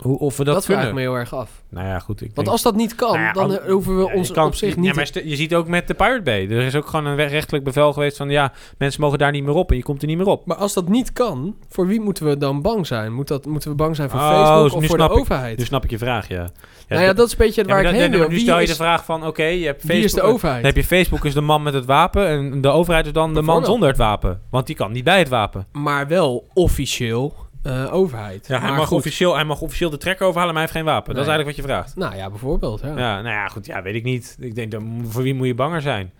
Hoe, 0.02 0.18
of 0.18 0.36
we 0.36 0.44
dat, 0.44 0.54
Dat, 0.54 0.64
vraag 0.64 0.86
ik 0.86 0.94
me 0.94 1.00
heel 1.00 1.14
erg 1.14 1.34
af. 1.34 1.50
Nou 1.68 1.86
ja, 1.86 1.98
goed. 1.98 2.20
Ik 2.20 2.26
Want 2.26 2.36
denk- 2.36 2.48
als 2.48 2.62
dat 2.62 2.74
niet 2.76 2.94
kan, 2.94 3.12
Nou 3.12 3.22
ja, 3.24 3.32
dan 3.32 3.58
eh, 3.58 3.70
hoeven 3.70 3.96
we 3.98 4.04
Ja, 4.06 4.12
ons 4.14 4.30
kan- 4.32 4.46
op 4.46 4.54
zich 4.54 4.74
ja, 4.74 4.80
niet... 4.80 4.94
maar 4.94 5.06
st- 5.06 5.20
je 5.24 5.36
ziet 5.36 5.54
ook 5.54 5.66
met 5.68 5.86
de 5.88 5.94
Pirate 5.94 6.22
Bay. 6.22 6.48
Er 6.50 6.62
is 6.62 6.74
ook 6.76 6.86
gewoon 6.86 7.06
een 7.06 7.16
rechtelijk 7.28 7.64
bevel 7.64 7.92
geweest 7.92 8.16
van... 8.16 8.30
ja, 8.30 8.52
mensen 8.78 9.00
mogen 9.00 9.18
daar 9.18 9.30
niet 9.32 9.44
meer 9.44 9.54
op 9.54 9.70
en 9.70 9.76
je 9.76 9.82
komt 9.82 10.02
er 10.02 10.08
niet 10.08 10.16
meer 10.16 10.26
op. 10.26 10.46
Maar 10.46 10.56
als 10.56 10.72
dat 10.72 10.88
niet 10.88 11.12
kan, 11.12 11.54
voor 11.68 11.86
wie 11.86 12.00
moeten 12.00 12.26
we 12.26 12.36
dan 12.36 12.62
bang 12.62 12.86
zijn? 12.86 13.12
Moet 13.12 13.28
dat, 13.28 13.46
moeten 13.46 13.70
we 13.70 13.76
bang 13.76 13.96
zijn 13.96 14.10
voor 14.10 14.20
Oh, 14.20 14.28
Facebook 14.28 14.62
dus 14.62 14.72
of 14.72 14.86
voor 14.86 14.96
de 14.96 15.02
snap 15.02 15.10
ik- 15.12 15.18
overheid? 15.18 15.58
Nu 15.58 15.64
snap 15.64 15.84
ik 15.84 15.90
je 15.90 15.98
vraag, 15.98 16.28
ja. 16.28 16.50
nou 16.88 17.02
ja, 17.02 17.12
dat 17.12 17.26
is 17.26 17.32
een 17.32 17.38
beetje 17.38 17.60
ja, 17.62 17.66
waar 17.68 17.76
maar 17.76 17.84
ik 17.84 17.90
dan- 17.90 18.00
heen 18.00 18.10
dan- 18.10 18.20
wil. 18.20 18.28
Nu 18.28 18.34
Wie 18.34 18.42
stel 18.44 18.56
je 18.56 18.62
is, 18.62 18.68
de 18.68 18.74
vraag 18.76 19.04
van... 19.04 19.26
oké, 19.26 19.44
je 19.44 19.66
hebt 19.66 19.82
wie 19.82 19.96
is 19.96 20.02
de 20.02 20.08
Facebook... 20.08 20.24
Dan 20.24 20.34
overheid? 20.34 20.64
heb 20.64 20.76
je 20.76 20.84
Facebook 20.84 21.24
is 21.24 21.34
de 21.34 21.40
man 21.40 21.62
met 21.62 21.74
het 21.74 21.84
wapen... 21.84 22.26
en 22.28 22.60
de 22.60 22.68
overheid 22.68 23.06
is 23.06 23.12
dan 23.12 23.34
de 23.34 23.42
man 23.42 23.64
zonder 23.64 23.88
het 23.88 23.96
wapen. 23.96 24.40
Want 24.50 24.66
die 24.66 24.76
kan 24.76 24.92
niet 24.92 25.04
bij 25.04 25.18
het 25.18 25.28
wapen. 25.28 25.66
Maar 25.72 26.08
wel 26.08 26.46
officieel 26.54 27.34
eh, 27.62 27.94
overheid. 27.94 28.46
Ja, 28.46 28.58
hij, 28.58 28.68
maar 28.68 28.78
mag 28.78 28.88
goed. 28.88 28.96
officieel, 28.98 29.34
hij 29.34 29.44
mag 29.44 29.60
officieel 29.60 29.90
de 29.90 29.96
trekker 29.98 30.26
overhalen, 30.26 30.54
maar 30.54 30.62
hij 30.62 30.72
heeft 30.72 30.84
geen 30.86 30.94
wapen. 30.94 31.14
Dat 31.14 31.22
is 31.24 31.28
eigenlijk 31.28 31.56
wat 31.56 31.66
je 31.66 31.72
vraagt. 31.72 31.96
Nou 31.96 32.16
ja, 32.16 32.30
bijvoorbeeld. 32.30 32.80
Ja. 32.80 32.88
Ja, 32.88 33.20
nou 33.22 33.34
ja, 33.34 33.48
goed. 33.48 33.66
Ja, 33.66 33.82
weet 33.82 33.94
ik 33.94 34.04
niet. 34.04 34.36
Ik 34.40 34.54
denk, 34.54 34.70
dan, 34.70 35.04
voor 35.08 35.22
wie 35.22 35.34
moet 35.34 35.46
je 35.46 35.54
banger 35.54 35.80
zijn? 35.82 36.12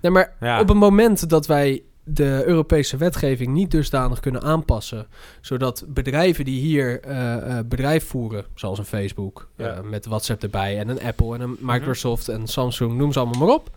Nee, 0.00 0.12
maar 0.12 0.32
Ja. 0.40 0.60
op 0.60 0.68
het 0.68 0.76
moment 0.76 1.28
dat 1.28 1.46
wij 1.46 1.82
de 2.04 2.42
Europese 2.46 2.96
wetgeving 2.96 3.52
niet 3.52 3.70
dusdanig 3.70 4.20
kunnen 4.20 4.42
aanpassen, 4.42 5.06
zodat 5.40 5.84
bedrijven 5.88 6.44
die 6.44 6.60
hier 6.60 7.00
eh, 7.00 7.58
bedrijf 7.66 8.06
voeren, 8.06 8.44
zoals 8.54 8.78
een 8.78 8.84
Facebook, 8.84 9.48
Ja. 9.56 9.80
met 9.84 10.06
WhatsApp 10.06 10.42
erbij 10.42 10.78
en 10.78 10.88
een 10.88 11.02
Apple 11.02 11.34
en 11.34 11.40
een 11.40 11.56
Microsoft 11.60 12.28
en 12.28 12.46
Samsung, 12.46 12.94
noem 12.96 13.12
ze 13.12 13.18
allemaal 13.18 13.46
maar 13.46 13.54
op, 13.54 13.70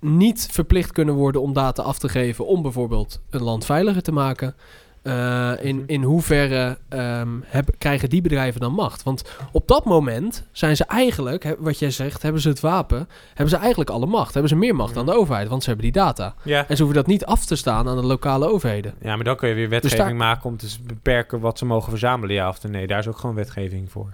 niet 0.00 0.48
verplicht 0.50 0.92
kunnen 0.92 1.14
worden 1.14 1.42
om 1.42 1.52
data 1.52 1.82
af 1.82 1.98
te 1.98 2.08
geven 2.08 2.46
om 2.46 2.62
bijvoorbeeld 2.62 3.20
een 3.30 3.42
land 3.42 3.64
veiliger 3.64 4.02
te 4.02 4.12
maken. 4.12 4.54
Eh, 5.02 5.52
in, 5.60 5.76
Mhm. 5.76 5.84
in 5.86 6.02
hoeverre 6.02 6.78
ehm, 6.88 7.28
heb, 7.44 7.68
krijgen 7.78 8.08
die 8.10 8.22
bedrijven 8.22 8.60
dan 8.60 8.72
macht? 8.72 9.02
Want 9.02 9.22
op 9.52 9.68
dat 9.68 9.84
moment 9.84 10.44
zijn 10.52 10.76
ze 10.76 10.84
eigenlijk, 10.84 11.56
wat 11.58 11.78
jij 11.78 11.90
zegt, 11.90 12.22
hebben 12.22 12.40
ze 12.42 12.48
het 12.48 12.60
wapen, 12.60 13.08
hebben 13.28 13.48
ze 13.48 13.56
eigenlijk 13.56 13.90
alle 13.90 14.06
macht. 14.06 14.32
Hebben 14.32 14.50
ze 14.50 14.56
meer 14.56 14.74
macht 14.74 14.94
dan 14.94 15.06
de 15.06 15.14
overheid, 15.16 15.48
want 15.48 15.62
ze 15.62 15.68
hebben 15.68 15.92
die 15.92 16.02
data. 16.02 16.34
Ja. 16.42 16.68
En 16.68 16.76
ze 16.76 16.82
hoeven 16.82 17.00
dat 17.02 17.10
niet 17.10 17.24
af 17.24 17.44
te 17.44 17.56
staan 17.56 17.88
aan 17.88 17.96
de 17.96 18.06
lokale 18.06 18.48
overheden. 18.52 18.94
ja, 19.02 19.14
maar 19.16 19.24
dan 19.24 19.36
kun 19.36 19.48
je 19.48 19.54
weer 19.54 19.68
wetgeving 19.68 20.06
daar- 20.06 20.16
maken 20.16 20.50
om 20.50 20.56
te 20.56 20.76
beperken 20.86 21.40
wat 21.40 21.58
ze 21.58 21.64
mogen 21.64 21.90
verzamelen, 21.90 22.34
ja 22.34 22.48
of 22.48 22.62
nee. 22.68 22.86
Daar 22.86 22.98
is 22.98 23.08
ook 23.08 23.18
gewoon 23.18 23.36
wetgeving 23.36 23.90
voor. 23.90 24.12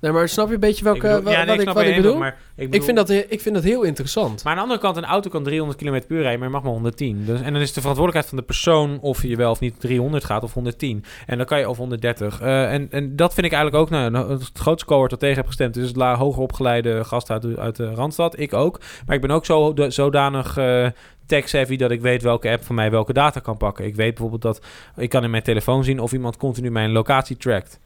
Nee, 0.00 0.12
maar 0.12 0.28
snap 0.28 0.48
je 0.48 0.54
een 0.54 0.60
beetje 0.60 0.84
welke, 0.84 0.98
Ik 0.98 1.02
bedoel- 1.02 1.22
wat, 1.46 1.54
ik, 1.60 1.66
wat 1.74 1.84
bedoel? 2.02 2.18
maar 2.18 2.36
ik, 2.56 2.74
Ik, 2.74 2.82
vind 2.82 2.96
dat, 2.96 3.10
ik 3.10 3.40
vind 3.40 3.54
dat 3.54 3.64
heel 3.64 3.82
interessant. 3.82 4.44
Maar 4.44 4.52
aan 4.52 4.56
de 4.58 4.62
andere 4.62 4.80
kant, 4.80 4.96
een 4.96 5.04
auto 5.04 5.30
kan 5.30 5.42
300 5.42 5.78
km 5.78 5.90
per 5.90 6.16
uur 6.16 6.20
rijden, 6.22 6.38
maar 6.38 6.48
je 6.48 6.54
mag 6.54 6.62
maar 6.62 6.72
110. 6.72 7.24
Dus, 7.24 7.40
en 7.40 7.52
dan 7.52 7.62
is 7.62 7.72
de 7.72 7.80
verantwoordelijkheid 7.80 8.26
van 8.28 8.36
de 8.38 8.44
persoon 8.44 8.98
of 9.00 9.22
je 9.22 9.36
wel 9.36 9.50
of 9.50 9.60
niet 9.60 9.80
300 9.80 10.24
gaat 10.24 10.42
of 10.42 10.52
110. 10.54 11.04
En 11.26 11.36
dan 11.36 11.46
kan 11.46 11.58
je 11.58 11.68
of 11.68 11.76
130. 11.76 12.40
Eh, 12.40 12.72
en, 12.72 12.86
en 12.90 13.16
dat 13.16 13.34
vind 13.34 13.46
ik 13.46 13.52
eigenlijk 13.52 13.82
ook, 13.82 13.90
nou, 13.90 14.10
nou, 14.10 14.30
het 14.32 14.50
grootste 14.54 14.86
cohort 14.88 15.10
dat 15.10 15.18
tegen 15.20 15.36
heb 15.36 15.46
gestemd, 15.46 15.76
is 15.76 15.86
het 15.86 15.96
la 15.96 16.16
hoger 16.16 16.42
opgeleide 16.42 17.04
gast 17.04 17.30
uit 17.30 17.42
de, 17.42 17.54
uit 17.58 17.76
de 17.76 17.94
Randstad. 17.94 18.38
Ik 18.38 18.52
ook. 18.52 18.80
Maar 19.06 19.16
ik 19.16 19.22
ben 19.22 19.30
ook 19.30 19.44
zo, 19.44 19.72
de- 19.74 19.90
zodanig 19.90 20.56
eh 20.56 20.86
tech-savvy 21.26 21.76
dat 21.76 21.90
ik 21.90 22.00
weet 22.00 22.22
welke 22.22 22.50
app 22.50 22.64
van 22.64 22.74
mij 22.74 22.90
welke 22.90 23.12
data 23.12 23.40
kan 23.40 23.56
pakken. 23.56 23.84
Ik 23.84 23.94
weet 23.96 24.08
bijvoorbeeld 24.10 24.42
dat, 24.42 24.60
ik 24.96 25.08
kan 25.08 25.24
in 25.24 25.30
mijn 25.30 25.42
telefoon 25.42 25.84
zien 25.84 26.00
of 26.00 26.12
iemand 26.12 26.36
continu 26.36 26.70
mijn 26.70 26.90
locatie 26.92 27.36
trackt. 27.36 27.78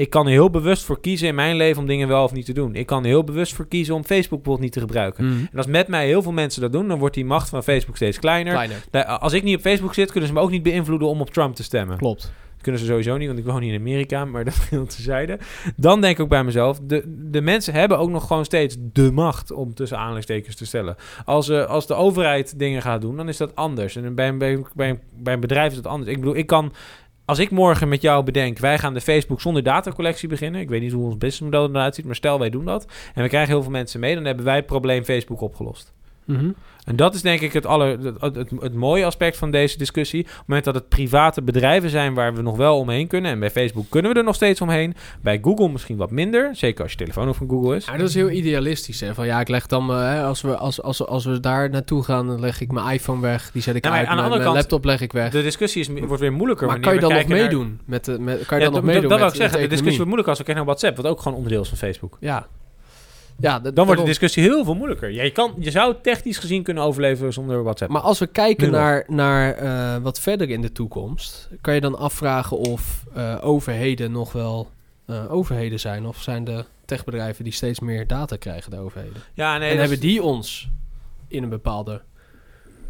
Ik 0.00 0.10
kan 0.10 0.26
er 0.26 0.32
heel 0.32 0.50
bewust 0.50 0.84
voor 0.84 1.00
kiezen 1.00 1.28
in 1.28 1.34
mijn 1.34 1.56
leven 1.56 1.80
om 1.82 1.86
dingen 1.88 2.08
wel 2.08 2.24
of 2.24 2.32
niet 2.32 2.44
te 2.44 2.52
doen. 2.52 2.74
Ik 2.74 2.86
kan 2.86 3.02
er 3.02 3.08
heel 3.08 3.24
bewust 3.24 3.54
voor 3.54 3.66
kiezen 3.68 3.94
om 3.94 4.04
Facebook 4.04 4.42
bijvoorbeeld 4.42 4.60
niet 4.60 4.72
te 4.72 4.80
gebruiken. 4.80 5.24
Mm. 5.24 5.48
En 5.52 5.56
als 5.56 5.66
met 5.66 5.88
mij 5.88 6.06
heel 6.06 6.22
veel 6.22 6.32
mensen 6.32 6.60
dat 6.60 6.72
doen, 6.72 6.88
dan 6.88 6.98
wordt 6.98 7.14
die 7.14 7.24
macht 7.24 7.48
van 7.48 7.62
Facebook 7.62 7.96
steeds 7.96 8.18
kleiner. 8.18 8.52
Kleiner. 8.52 8.84
Da- 8.90 9.02
Als 9.02 9.32
ik 9.32 9.42
niet 9.42 9.56
op 9.56 9.62
Facebook 9.62 9.94
zit, 9.94 10.10
kunnen 10.10 10.28
ze 10.28 10.34
me 10.34 10.40
ook 10.40 10.50
niet 10.50 10.62
beïnvloeden 10.62 11.08
om 11.08 11.20
op 11.20 11.30
Trump 11.30 11.54
te 11.54 11.62
stemmen. 11.62 11.96
Klopt. 11.98 12.20
Dat 12.22 12.62
kunnen 12.62 12.80
ze 12.80 12.86
sowieso 12.86 13.16
niet, 13.16 13.26
want 13.26 13.38
ik 13.38 13.44
woon 13.44 13.60
niet 13.60 13.72
in 13.72 13.78
Amerika, 13.80 14.24
maar 14.24 14.44
dat 14.50 14.68
wil 14.70 14.86
tezijde. 14.86 15.38
Dan 15.76 16.00
denk 16.00 16.16
ik 16.16 16.22
ook 16.22 16.28
bij 16.28 16.44
mezelf, 16.44 16.78
de, 16.82 17.02
de 17.30 17.40
mensen 17.40 17.74
hebben 17.74 17.98
ook 17.98 18.10
nog 18.10 18.26
gewoon 18.26 18.44
steeds 18.44 18.76
de 18.92 19.12
macht 19.12 19.52
om 19.52 19.74
tussen 19.74 19.98
aanhalingstekens 19.98 20.56
te 20.56 20.66
stellen. 20.66 20.96
Als, 21.24 21.48
eh, 21.48 21.64
als 21.66 21.86
de 21.86 21.94
overheid 21.94 22.58
dingen 22.58 22.82
gaat 22.82 23.00
doen, 23.00 23.16
dan 23.16 23.28
is 23.28 23.36
dat 23.36 23.54
anders. 23.56 23.96
En 23.96 24.14
bij 24.14 24.36
bij, 24.36 24.52
een- 24.52 24.66
bij, 24.74 24.88
een, 24.90 24.98
bij 25.22 25.34
een 25.34 25.40
bedrijf 25.40 25.70
is 25.70 25.76
dat 25.76 25.86
anders. 25.86 26.10
Ik 26.10 26.18
bedoel, 26.20 26.36
ik 26.36 26.46
kan... 26.46 26.72
Als 27.30 27.38
ik 27.38 27.50
morgen 27.50 27.88
met 27.88 28.02
jou 28.02 28.24
bedenk, 28.24 28.58
wij 28.58 28.78
gaan 28.78 28.94
de 28.94 29.00
Facebook 29.00 29.40
zonder 29.40 29.62
datacollectie 29.62 30.28
beginnen. 30.28 30.60
Ik 30.60 30.68
weet 30.68 30.80
niet 30.80 30.92
hoe 30.92 31.04
ons 31.04 31.16
businessmodel 31.16 31.68
eruit 31.68 31.94
ziet, 31.94 32.04
maar 32.04 32.14
stel 32.14 32.38
wij 32.38 32.50
doen 32.50 32.64
dat. 32.64 32.86
En 33.14 33.22
we 33.22 33.28
krijgen 33.28 33.50
heel 33.52 33.62
veel 33.62 33.70
mensen 33.70 34.00
mee, 34.00 34.14
dan 34.14 34.24
hebben 34.24 34.44
wij 34.44 34.56
het 34.56 34.66
probleem 34.66 35.04
Facebook 35.04 35.40
opgelost. 35.40 35.92
Mhm. 36.24 36.50
En 36.84 36.96
dat 36.96 37.14
is 37.14 37.22
denk 37.22 37.40
ik 37.40 37.52
het, 37.52 37.66
aller, 37.66 37.98
het, 38.20 38.34
het, 38.36 38.50
het 38.60 38.74
mooie 38.74 39.04
aspect 39.04 39.36
van 39.36 39.50
deze 39.50 39.78
discussie. 39.78 40.20
Op 40.20 40.26
het 40.28 40.42
moment 40.46 40.64
dat 40.64 40.74
het 40.74 40.88
private 40.88 41.42
bedrijven 41.42 41.90
zijn 41.90 42.14
waar 42.14 42.34
we 42.34 42.42
nog 42.42 42.56
wel 42.56 42.78
omheen 42.78 43.06
kunnen. 43.06 43.30
En 43.30 43.38
bij 43.38 43.50
Facebook 43.50 43.86
kunnen 43.88 44.12
we 44.12 44.18
er 44.18 44.24
nog 44.24 44.34
steeds 44.34 44.60
omheen. 44.60 44.94
Bij 45.22 45.38
Google 45.42 45.68
misschien 45.68 45.96
wat 45.96 46.10
minder. 46.10 46.50
Zeker 46.56 46.82
als 46.82 46.92
je 46.92 46.98
telefoon 46.98 47.26
nog 47.26 47.36
van 47.36 47.48
Google 47.48 47.76
is. 47.76 47.84
Ja, 47.86 47.96
dat 47.96 48.08
is 48.08 48.14
heel 48.14 48.30
idealistisch. 48.30 49.00
Hè? 49.00 49.14
Van 49.14 49.26
ja, 49.26 49.40
ik 49.40 49.48
leg 49.48 49.66
dan, 49.66 49.88
hè, 49.88 50.22
als, 50.22 50.40
we, 50.40 50.56
als, 50.56 50.82
als, 50.82 51.06
als 51.06 51.24
we 51.24 51.40
daar 51.40 51.70
naartoe 51.70 52.04
gaan, 52.04 52.26
dan 52.26 52.40
leg 52.40 52.60
ik 52.60 52.72
mijn 52.72 52.94
iPhone 52.94 53.20
weg. 53.20 53.50
Die 53.52 53.62
zet 53.62 53.74
ik 53.74 53.84
maar 53.84 53.92
uit. 53.92 54.06
aan 54.06 54.16
de 54.16 54.22
andere 54.22 54.42
kant, 54.42 54.56
laptop 54.56 54.84
leg 54.84 55.00
ik 55.00 55.12
weg. 55.12 55.30
De 55.30 55.42
discussie 55.42 55.80
is, 55.80 55.88
wordt 56.06 56.20
weer 56.22 56.32
moeilijker. 56.32 56.66
maar 56.66 56.80
kan 56.80 56.94
je 56.94 57.00
dan 57.00 57.12
nog 57.12 57.26
naar- 57.26 57.38
meedoen? 57.38 57.80
Met, 57.84 58.04
de, 58.04 58.18
met, 58.18 58.46
kan 58.46 58.58
je 58.58 58.64
Ja, 58.64 58.70
dan 58.70 58.80
nog 58.80 58.90
meedoen 58.92 59.08
dat 59.08 59.18
wil 59.18 59.28
ik 59.28 59.34
zeggen. 59.34 59.60
De 59.60 59.66
discussie 59.66 59.68
wordt 59.68 59.84
economie? 59.86 60.06
moeilijk 60.06 60.28
als 60.28 60.38
we 60.38 60.44
kijken 60.44 60.64
naar 60.64 60.74
WhatsApp. 60.74 60.96
Wat 60.96 61.06
ook 61.06 61.20
gewoon 61.20 61.36
onderdeel 61.36 61.62
is 61.62 61.68
van 61.68 61.78
Facebook. 61.78 62.16
Ja. 62.20 62.46
Ja, 63.40 63.58
dat- 63.60 63.76
Dan 63.76 63.86
wordt 63.86 64.00
de 64.00 64.06
discussie 64.06 64.42
heel 64.42 64.64
veel 64.64 64.74
moeilijker. 64.74 65.10
Ja, 65.10 65.22
je, 65.22 65.30
kan, 65.30 65.54
je 65.58 65.70
zou 65.70 65.94
technisch 66.02 66.38
gezien 66.38 66.62
kunnen 66.62 66.82
overleven 66.82 67.32
zonder 67.32 67.62
WhatsApp. 67.62 67.90
Maar 67.92 68.00
als 68.00 68.18
we 68.18 68.26
kijken 68.26 68.64
Nu 68.64 68.70
nog. 68.70 68.80
naar, 68.80 69.04
naar 69.08 69.52
eh, 69.54 70.02
wat 70.02 70.20
verder 70.20 70.50
in 70.50 70.60
de 70.62 70.72
toekomst, 70.72 71.48
kan 71.60 71.74
je 71.74 71.80
dan 71.80 71.98
afvragen 71.98 72.56
of 72.58 73.04
eh, 73.14 73.36
overheden 73.42 74.12
nog 74.12 74.32
wel 74.32 74.70
eh, 75.06 75.32
overheden 75.32 75.80
zijn? 75.80 76.06
Of 76.06 76.22
zijn 76.22 76.44
de 76.44 76.64
techbedrijven 76.84 77.44
die 77.44 77.52
steeds 77.52 77.80
meer 77.80 78.06
data 78.06 78.36
krijgen, 78.36 78.70
de 78.70 78.78
overheden? 78.78 79.22
ja, 79.34 79.58
nee, 79.58 79.70
en 79.70 79.78
hebben 79.78 80.00
die 80.00 80.22
ons 80.22 80.68
in 81.28 81.42
een 81.42 81.48
bepaalde... 81.48 82.00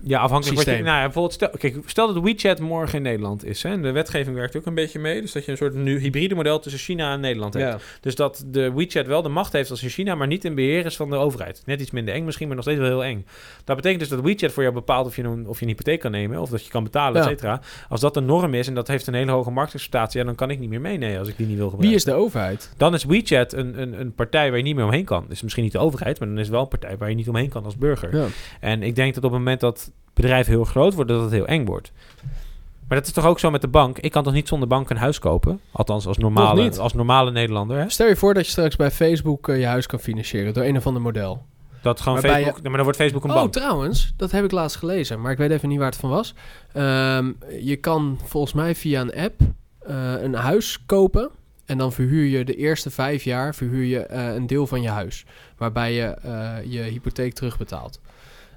Ja, 0.02 0.20
afhankelijk 0.20 0.56
wat 0.56 0.66
je... 0.66 0.82
Nou, 0.82 0.96
ja, 0.96 1.02
bijvoorbeeld 1.02 1.32
stel, 1.34 1.50
kijk, 1.58 1.76
stel 1.86 2.14
dat 2.14 2.22
WeChat 2.22 2.60
morgen 2.60 2.96
in 2.96 3.02
Nederland 3.02 3.44
is. 3.44 3.62
Hè, 3.62 3.70
en 3.70 3.82
de 3.82 3.90
wetgeving 3.90 4.36
werkt 4.36 4.56
ook 4.56 4.66
een 4.66 4.74
beetje 4.74 4.98
mee. 4.98 5.20
Dus 5.20 5.32
dat 5.32 5.44
je 5.44 5.50
een 5.50 5.56
soort 5.56 5.74
nu 5.74 5.98
hybride 5.98 6.34
model 6.34 6.58
tussen 6.58 6.80
China 6.80 7.12
en 7.12 7.20
Nederland 7.20 7.54
hebt. 7.54 7.84
Dus 8.00 8.14
dat 8.14 8.44
de 8.46 8.72
WeChat 8.72 9.06
wel 9.06 9.22
de 9.22 9.28
macht 9.28 9.52
heeft 9.52 9.70
als 9.70 9.82
in 9.82 9.88
China, 9.88 10.14
maar 10.14 10.26
niet 10.26 10.44
in 10.44 10.54
beheer 10.54 10.86
is 10.86 10.96
van 10.96 11.10
de 11.10 11.16
overheid. 11.16 11.62
Net 11.66 11.80
iets 11.80 11.90
minder 11.90 12.14
eng 12.14 12.24
misschien, 12.24 12.46
maar 12.46 12.56
nog 12.56 12.64
steeds 12.64 12.80
wel 12.80 12.88
heel 12.88 13.04
eng. 13.04 13.26
Dat 13.64 13.76
betekent 13.76 14.00
dus 14.00 14.08
dat 14.08 14.20
WeChat 14.20 14.52
voor 14.52 14.62
jou 14.62 14.74
bepaalt 14.74 15.06
of 15.06 15.16
je 15.16 15.22
een, 15.22 15.48
of 15.48 15.56
je 15.58 15.62
een 15.62 15.70
hypotheek 15.70 16.00
kan 16.00 16.10
nemen, 16.10 16.40
of 16.40 16.50
dat 16.50 16.64
je 16.64 16.70
kan 16.70 16.84
betalen, 16.84 17.22
Ja. 17.22 17.28
et 17.28 17.28
cetera. 17.28 17.60
Als 17.88 18.00
dat 18.00 18.14
de 18.14 18.20
norm 18.20 18.54
is 18.54 18.68
en 18.68 18.74
dat 18.74 18.88
heeft 18.88 19.06
een 19.06 19.14
hele 19.14 19.30
hoge 19.30 19.50
marktacceptatie, 19.50 20.20
ja, 20.20 20.26
dan 20.26 20.34
kan 20.34 20.50
ik 20.50 20.58
niet 20.58 20.68
meer 20.68 20.80
meenemen 20.80 21.18
als 21.18 21.28
ik 21.28 21.36
die 21.36 21.46
niet 21.46 21.56
wil 21.56 21.70
gebruiken. 21.70 21.88
Wie 21.88 21.96
is 21.96 22.04
de 22.04 22.24
overheid? 22.24 22.72
Dan 22.76 22.94
is 22.94 23.04
WeChat 23.04 23.52
een, 23.52 23.80
een, 23.80 24.00
een 24.00 24.14
partij 24.14 24.48
waar 24.48 24.58
je 24.58 24.64
niet 24.64 24.76
meer 24.76 24.84
omheen 24.84 25.04
kan. 25.04 25.24
Dus 25.28 25.42
misschien 25.42 25.64
niet 25.64 25.72
de 25.72 25.78
overheid, 25.78 26.18
maar 26.18 26.28
dan 26.28 26.36
is 26.36 26.42
het 26.42 26.52
wel 26.52 26.62
een 26.62 26.68
partij 26.68 26.96
waar 26.96 27.08
je 27.08 27.14
niet 27.14 27.28
omheen 27.28 27.48
kan 27.48 27.64
als 27.64 27.76
burger. 27.76 28.16
Ja. 28.16 28.26
En 28.60 28.82
ik 28.82 28.94
denk 28.94 29.14
dat 29.14 29.24
op 29.24 29.30
het 29.30 29.38
moment 29.38 29.60
dat 29.60 29.89
bedrijven 30.20 30.52
heel 30.52 30.64
groot 30.64 30.94
worden, 30.94 31.14
dat 31.16 31.24
het 31.24 31.34
heel 31.34 31.46
eng 31.46 31.64
wordt. 31.64 31.92
Maar 32.88 32.98
dat 32.98 33.08
is 33.08 33.14
toch 33.14 33.26
ook 33.26 33.38
zo 33.38 33.50
met 33.50 33.60
de 33.60 33.68
bank? 33.68 33.98
Ik 33.98 34.12
kan 34.12 34.22
toch 34.24 34.32
niet 34.32 34.48
zonder 34.48 34.68
bank 34.68 34.90
een 34.90 34.96
huis 34.96 35.18
kopen? 35.18 35.60
Althans, 35.72 36.06
als 36.06 36.18
normale, 36.18 36.78
als 36.78 36.92
normale 36.94 37.30
Nederlander. 37.30 37.78
Hè? 37.78 37.90
Stel 37.90 38.06
je 38.08 38.16
voor 38.16 38.34
dat 38.34 38.44
je 38.44 38.50
straks 38.50 38.76
bij 38.76 38.90
Facebook 38.90 39.48
eh, 39.48 39.58
je 39.58 39.66
huis 39.66 39.86
kan 39.86 39.98
financieren 39.98 40.54
door 40.54 40.64
een 40.64 40.76
of 40.76 40.86
ander 40.86 41.02
model. 41.02 41.42
Dat 41.82 42.00
gewoon 42.00 42.20
Waarbij 42.20 42.42
Facebook... 42.42 42.62
Maar 42.62 42.72
dan 42.72 42.82
wordt 42.82 42.98
Facebook 42.98 43.24
een 43.24 43.30
Oh, 43.30 43.36
bank. 43.36 43.52
trouwens, 43.52 44.12
dat 44.16 44.30
heb 44.30 44.44
ik 44.44 44.50
laatst 44.50 44.76
gelezen, 44.76 45.20
maar 45.20 45.32
ik 45.32 45.38
weet 45.38 45.50
even 45.50 45.68
niet 45.68 45.78
waar 45.78 45.90
het 45.90 45.96
van 45.96 46.10
was. 46.10 46.34
Ehm, 46.72 47.32
je 47.60 47.76
kan 47.76 48.18
volgens 48.24 48.52
mij 48.52 48.74
via 48.74 49.00
een 49.00 49.14
app 49.14 49.40
eh, 49.78 50.22
een 50.22 50.34
huis 50.34 50.78
kopen. 50.86 51.30
En 51.64 51.78
dan 51.78 51.92
verhuur 51.92 52.24
je 52.24 52.44
de 52.44 52.54
eerste 52.54 52.90
vijf 52.90 53.24
jaar 53.24 53.54
verhuur 53.54 53.84
je, 53.84 53.98
eh, 54.00 54.34
een 54.34 54.46
deel 54.46 54.66
van 54.66 54.82
je 54.82 54.88
huis. 54.88 55.24
Waarbij 55.56 55.94
je 55.94 56.16
je 56.66 56.80
hypotheek 56.80 57.32
terugbetaalt. 57.34 58.00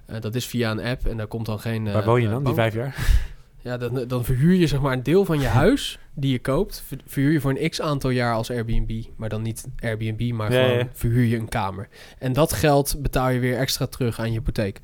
Eh, 0.06 0.22
dat 0.22 0.36
is 0.36 0.46
via 0.46 0.72
een 0.72 0.80
app 0.84 1.06
en 1.06 1.18
daar 1.18 1.28
komt 1.28 1.46
dan 1.46 1.60
geen. 1.60 1.88
eh, 1.88 1.94
Waar 1.94 2.04
woon 2.06 2.22
je 2.22 2.28
eh, 2.28 2.34
dan, 2.34 2.44
die 2.44 2.54
vijf 2.54 2.74
jaar? 2.74 2.96
Ja, 3.62 3.78
dan, 3.78 4.08
dan 4.08 4.26
verhuur 4.26 4.54
je 4.56 4.68
zeg 4.68 4.82
maar 4.82 4.94
een 4.94 5.04
deel 5.04 5.26
van 5.26 5.40
je 5.40 5.48
huis 5.64 6.00
die 6.14 6.32
je 6.32 6.40
koopt. 6.40 6.84
ver- 6.88 6.98
Verhuur 7.06 7.32
je 7.32 7.40
voor 7.40 7.58
een 7.58 7.70
x 7.70 7.82
aantal 7.82 8.10
jaar 8.10 8.34
als 8.34 8.52
Airbnb. 8.52 9.04
Maar 9.16 9.30
dan 9.30 9.42
niet 9.42 9.68
Airbnb, 9.80 10.32
maar 10.34 10.52
gewoon 10.52 10.78
ja. 10.78 10.88
verhuur 10.94 11.26
je 11.26 11.38
een 11.38 11.50
kamer. 11.50 11.88
En 12.20 12.34
dat 12.34 12.54
geld 12.54 12.96
betaal 13.00 13.30
je 13.30 13.40
weer 13.40 13.58
extra 13.58 13.86
terug 13.86 14.20
aan 14.20 14.32
je 14.32 14.38
hypotheek. 14.38 14.80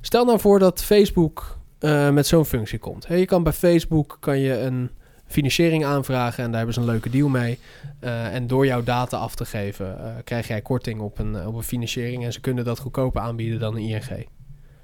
Stel 0.00 0.24
nou 0.24 0.40
voor 0.40 0.58
dat 0.58 0.82
Facebook 0.82 1.58
eh, 1.78 2.10
met 2.10 2.26
zo'n 2.26 2.44
functie 2.44 2.78
komt. 2.78 3.06
Hè, 3.06 3.14
je 3.14 3.24
kan 3.26 3.42
bij 3.42 3.52
Facebook 3.52 4.16
kan 4.20 4.38
je 4.38 4.58
een 4.60 4.90
financiering 5.26 5.84
aanvragen 5.84 6.38
en 6.44 6.48
daar 6.48 6.56
hebben 6.56 6.74
ze 6.74 6.80
een 6.80 6.86
leuke 6.86 7.10
deal 7.10 7.28
mee. 7.28 7.58
Eh, 8.00 8.34
en 8.34 8.46
door 8.46 8.66
jouw 8.66 8.82
data 8.82 9.16
af 9.16 9.34
te 9.34 9.44
geven, 9.44 9.98
eh, 10.04 10.10
krijg 10.24 10.48
jij 10.48 10.60
korting 10.62 11.00
op 11.00 11.18
een, 11.18 11.46
op 11.46 11.54
een 11.54 11.62
financiering. 11.62 12.24
En 12.24 12.32
ze 12.32 12.40
kunnen 12.40 12.64
dat 12.64 12.78
goedkoper 12.78 13.20
aanbieden 13.20 13.58
dan 13.58 13.76
een 13.76 13.82
ING. 13.82 14.26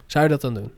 Zou 0.07 0.25
je 0.25 0.31
dat 0.31 0.41
dan 0.41 0.55
doen? 0.55 0.73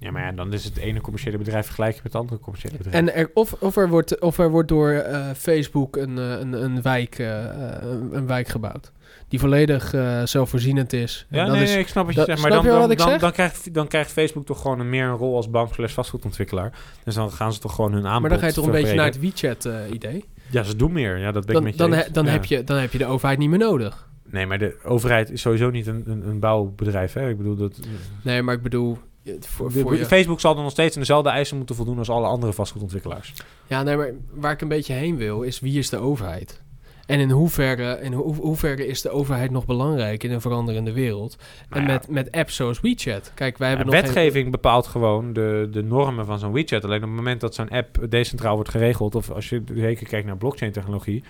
Ja, 0.00 0.10
maar 0.10 0.22
ja, 0.22 0.32
dan 0.32 0.52
is 0.52 0.64
het 0.64 0.76
ene 0.76 1.00
commerciële 1.00 1.38
bedrijf 1.38 1.64
vergelijken 1.66 2.00
met 2.02 2.12
het 2.12 2.22
andere 2.22 2.40
commerciële 2.40 2.76
bedrijf. 2.76 2.96
En 2.96 3.14
er, 3.14 3.30
of, 3.34 3.52
of, 3.52 3.76
er 3.76 3.88
wordt, 3.88 4.20
of 4.20 4.38
er 4.38 4.50
wordt 4.50 4.68
door 4.68 4.90
eh, 4.90 5.26
Facebook 5.36 5.96
een, 5.96 6.18
eh, 6.18 6.30
een, 6.30 6.52
een, 6.52 6.82
wijk, 6.82 7.18
eh, 7.18 7.44
een, 7.80 8.08
een 8.16 8.26
wijk 8.26 8.48
gebouwd. 8.48 8.92
Die 9.28 9.40
volledig 9.40 9.94
zelfvoorzienend 10.24 10.92
is. 10.92 11.26
Ja, 11.28 11.46
nee, 11.46 11.62
is 11.62 11.70
nee, 11.70 11.78
ik 11.78 11.88
snap 11.88 12.06
wat 12.06 12.14
je 12.14 12.24
zegt. 12.24 12.40
Maar 12.42 12.50
dan, 12.50 12.64
dan, 12.64 13.18
dan, 13.18 13.32
krijgt, 13.32 13.74
dan 13.74 13.86
krijgt 13.88 14.12
Facebook 14.12 14.46
toch 14.46 14.60
gewoon 14.60 14.80
een 14.80 14.90
meer 14.90 15.04
een 15.04 15.16
rol 15.16 15.36
als 15.36 15.50
bank 15.50 15.74
slash 15.74 15.92
vastgoedontwikkelaar. 15.92 16.78
Dus 17.04 17.14
dan 17.14 17.32
gaan 17.32 17.52
ze 17.52 17.58
toch 17.58 17.74
gewoon 17.74 17.92
hun 17.92 18.06
aanbod 18.06 18.20
maar 18.20 18.30
dan 18.30 18.38
ga 18.38 18.46
je 18.46 18.52
toch 18.52 18.66
een 18.66 18.70
beetje 18.70 18.94
naar 18.94 19.04
het 19.04 19.20
WeChat-idee. 19.20 20.24
Ja, 20.50 20.62
ze 20.62 20.76
doen 20.76 20.92
meer. 20.92 21.18
Ja, 21.18 21.32
dat 21.32 21.46
ben 21.46 21.56
ik 21.56 21.62
met 21.62 21.72
je 21.72 21.78
dan, 21.78 21.92
he- 21.92 22.10
dan, 22.12 22.24
Ja. 22.24 22.30
heb 22.30 22.44
je, 22.44 22.64
dan 22.64 22.76
heb 22.76 22.92
je 22.92 22.98
de 22.98 23.06
overheid 23.06 23.38
niet 23.38 23.48
meer 23.48 23.58
nodig. 23.58 24.08
Nee, 24.30 24.46
maar 24.46 24.58
de 24.58 24.76
overheid 24.84 25.30
is 25.30 25.40
sowieso 25.40 25.70
niet 25.70 25.86
een, 25.86 26.02
een, 26.06 26.28
een 26.28 26.38
bouwbedrijf. 26.40 27.12
Hè? 27.12 27.28
Ik 27.28 27.36
bedoel, 27.36 27.56
dat, 27.56 27.78
Nee, 28.22 28.42
maar 28.42 28.54
ik 28.54 28.62
bedoel... 28.62 28.98
eh, 29.24 29.32
Voor, 29.40 29.72
de- 29.72 29.80
voor 29.80 29.96
je, 29.96 30.04
Facebook 30.06 30.40
zal 30.40 30.54
dan 30.54 30.62
nog 30.62 30.72
steeds 30.72 30.94
aan 30.94 31.00
dezelfde 31.00 31.30
eisen 31.30 31.56
moeten 31.56 31.76
voldoen 31.76 31.98
als 31.98 32.10
alle 32.10 32.26
andere 32.26 32.52
vastgoedontwikkelaars. 32.52 33.34
ja, 33.66 33.82
nee, 33.82 33.96
maar 33.96 34.12
waar 34.30 34.52
ik 34.52 34.60
een 34.60 34.68
beetje 34.68 34.92
heen 34.94 35.16
wil, 35.16 35.42
is 35.42 35.60
wie 35.60 35.78
is 35.78 35.88
de 35.88 35.96
overheid? 35.98 36.62
En 37.06 37.20
in 37.20 37.30
hoeverre, 37.30 37.98
in 38.02 38.12
hoe, 38.12 38.34
hoeverre 38.34 38.86
is 38.86 39.02
de 39.02 39.10
overheid 39.10 39.50
nog 39.50 39.66
belangrijk 39.66 40.24
in 40.24 40.30
een 40.32 40.40
veranderende 40.40 40.92
wereld? 40.92 41.36
Nou 41.68 41.82
en 41.82 41.88
ja, 41.88 41.94
met, 41.94 42.08
met 42.08 42.32
apps 42.32 42.54
zoals 42.56 42.80
WeChat. 42.80 43.32
Kijk, 43.34 43.58
wij 43.58 43.70
ja, 43.70 43.76
hebben 43.76 43.94
nog 43.94 44.04
geen- 44.04 44.14
wetgeving 44.14 44.50
bepaalt 44.50 44.86
gewoon 44.86 45.32
de, 45.32 45.68
de 45.70 45.82
normen 45.82 46.26
van 46.26 46.38
zo'n 46.38 46.52
WeChat. 46.52 46.84
Alleen 46.84 46.96
op 47.02 47.08
het 47.08 47.16
moment 47.16 47.40
dat 47.40 47.54
zo'n 47.54 47.68
app 47.68 48.06
decentraal 48.08 48.54
wordt 48.54 48.70
geregeld, 48.70 49.14
of 49.14 49.30
als 49.30 49.48
je 49.48 49.62
zeker 49.74 50.06
kijkt 50.08 50.26
naar 50.26 50.36
blockchain-technologie, 50.36 51.24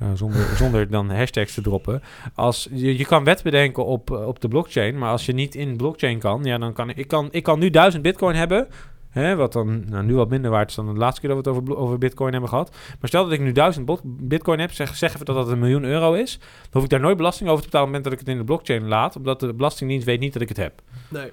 eh, 0.00 0.08
zonder, 0.14 0.56
zonder 0.56 0.90
dan 0.90 1.10
hashtags 1.10 1.54
te 1.54 1.60
droppen. 1.60 2.02
Als, 2.34 2.68
je, 2.72 2.98
je 2.98 3.04
kan 3.04 3.24
wet 3.24 3.42
bedenken 3.42 3.84
op, 3.84 4.10
eh, 4.10 4.26
op 4.26 4.40
de 4.40 4.48
blockchain, 4.48 4.98
maar 4.98 5.10
als 5.10 5.26
je 5.26 5.32
niet 5.32 5.54
in 5.54 5.76
blockchain 5.76 6.18
kan, 6.18 6.44
ja, 6.44 6.58
dan 6.58 6.72
kan 6.72 6.90
ik, 6.90 7.08
kan, 7.08 7.28
ik 7.30 7.42
kan 7.42 7.58
nu 7.58 7.70
duizend 7.70 8.02
bitcoin 8.02 8.36
hebben. 8.36 8.68
Hè, 9.10 9.36
wat 9.36 9.52
dan 9.52 9.84
nou, 9.88 10.04
nu 10.04 10.14
wat 10.14 10.28
minder 10.28 10.50
waard 10.50 10.68
is 10.68 10.74
dan 10.74 10.86
de 10.86 10.98
laatste 10.98 11.20
keer 11.20 11.34
dat 11.34 11.44
we 11.44 11.50
het 11.50 11.60
over, 11.60 11.76
over 11.76 11.98
bitcoin 11.98 12.32
hebben 12.32 12.50
gehad. 12.50 12.70
Maar 12.70 13.08
stel 13.08 13.24
dat 13.24 13.32
ik 13.32 13.40
nu 13.40 13.52
duizend 13.52 13.86
bot- 13.86 14.02
bitcoin 14.04 14.58
heb, 14.58 14.72
zeg, 14.72 14.96
zeg 14.96 15.14
even 15.14 15.24
dat 15.24 15.36
dat 15.36 15.48
een 15.48 15.58
miljoen 15.58 15.84
euro 15.84 16.12
is. 16.12 16.38
Dan 16.38 16.48
hoef 16.70 16.82
ik 16.82 16.88
daar 16.88 17.00
nooit 17.00 17.16
belasting 17.16 17.48
over 17.48 17.62
te 17.62 17.68
betalen 17.68 17.88
op 17.88 17.94
het 17.94 18.02
moment 18.04 18.04
dat 18.04 18.12
ik 18.12 18.18
het 18.18 18.28
in 18.28 18.46
de 18.46 18.52
blockchain 18.52 18.88
laat. 18.88 19.16
Omdat 19.16 19.40
de 19.40 19.54
Belastingdienst 19.54 20.06
weet 20.06 20.20
niet 20.20 20.32
dat 20.32 20.42
ik 20.42 20.48
het 20.48 20.56
heb. 20.56 20.82
Nee. 21.08 21.26
Op 21.26 21.32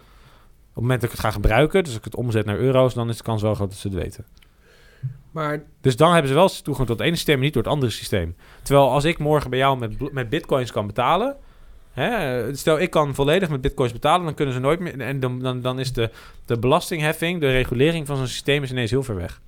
het 0.74 0.82
moment 0.82 1.01
dat 1.01 1.09
ik 1.09 1.15
het 1.15 1.26
ga 1.26 1.32
gebruiken, 1.32 1.84
dus 1.84 1.95
ik 1.95 2.03
het 2.03 2.15
omzet 2.15 2.45
naar 2.45 2.57
euro's, 2.57 2.93
dan 2.93 3.09
is 3.09 3.18
de 3.18 3.24
kans 3.24 3.41
wel 3.41 3.55
groot 3.55 3.70
dat 3.70 3.78
ze 3.78 3.88
het 3.88 3.97
weten. 3.97 4.26
Maar 5.31 5.63
Dus 5.81 5.95
dan 5.95 6.11
hebben 6.11 6.27
ze 6.29 6.33
wel 6.37 6.49
toegang 6.49 6.87
tot 6.87 6.97
het 6.97 7.07
ene 7.07 7.15
systeem, 7.15 7.39
niet 7.39 7.53
door 7.53 7.63
het 7.63 7.71
andere 7.71 7.91
systeem. 7.91 8.35
Terwijl 8.63 8.89
als 8.89 9.03
ik 9.03 9.17
morgen 9.17 9.49
bij 9.49 9.59
jou 9.59 9.77
met, 9.77 10.11
met 10.13 10.29
bitcoins 10.29 10.71
kan 10.71 10.87
betalen. 10.87 11.35
Hè, 11.91 12.55
stel, 12.55 12.79
ik 12.79 12.89
kan 12.89 13.15
volledig 13.15 13.49
met 13.49 13.61
bitcoins 13.61 13.91
betalen, 13.91 14.25
dan 14.25 14.33
kunnen 14.33 14.53
ze 14.53 14.59
nooit 14.59 14.79
meer. 14.79 14.99
En 14.99 15.19
dan, 15.19 15.39
dan, 15.39 15.61
dan 15.61 15.79
is 15.79 15.93
de, 15.93 16.09
de 16.45 16.59
belastingheffing, 16.59 17.39
de 17.41 17.51
regulering 17.51 18.07
van 18.07 18.17
zo'n 18.17 18.27
systeem 18.27 18.63
is 18.63 18.71
ineens 18.71 18.91
heel 18.91 19.03
ver 19.03 19.15
weg. 19.15 19.41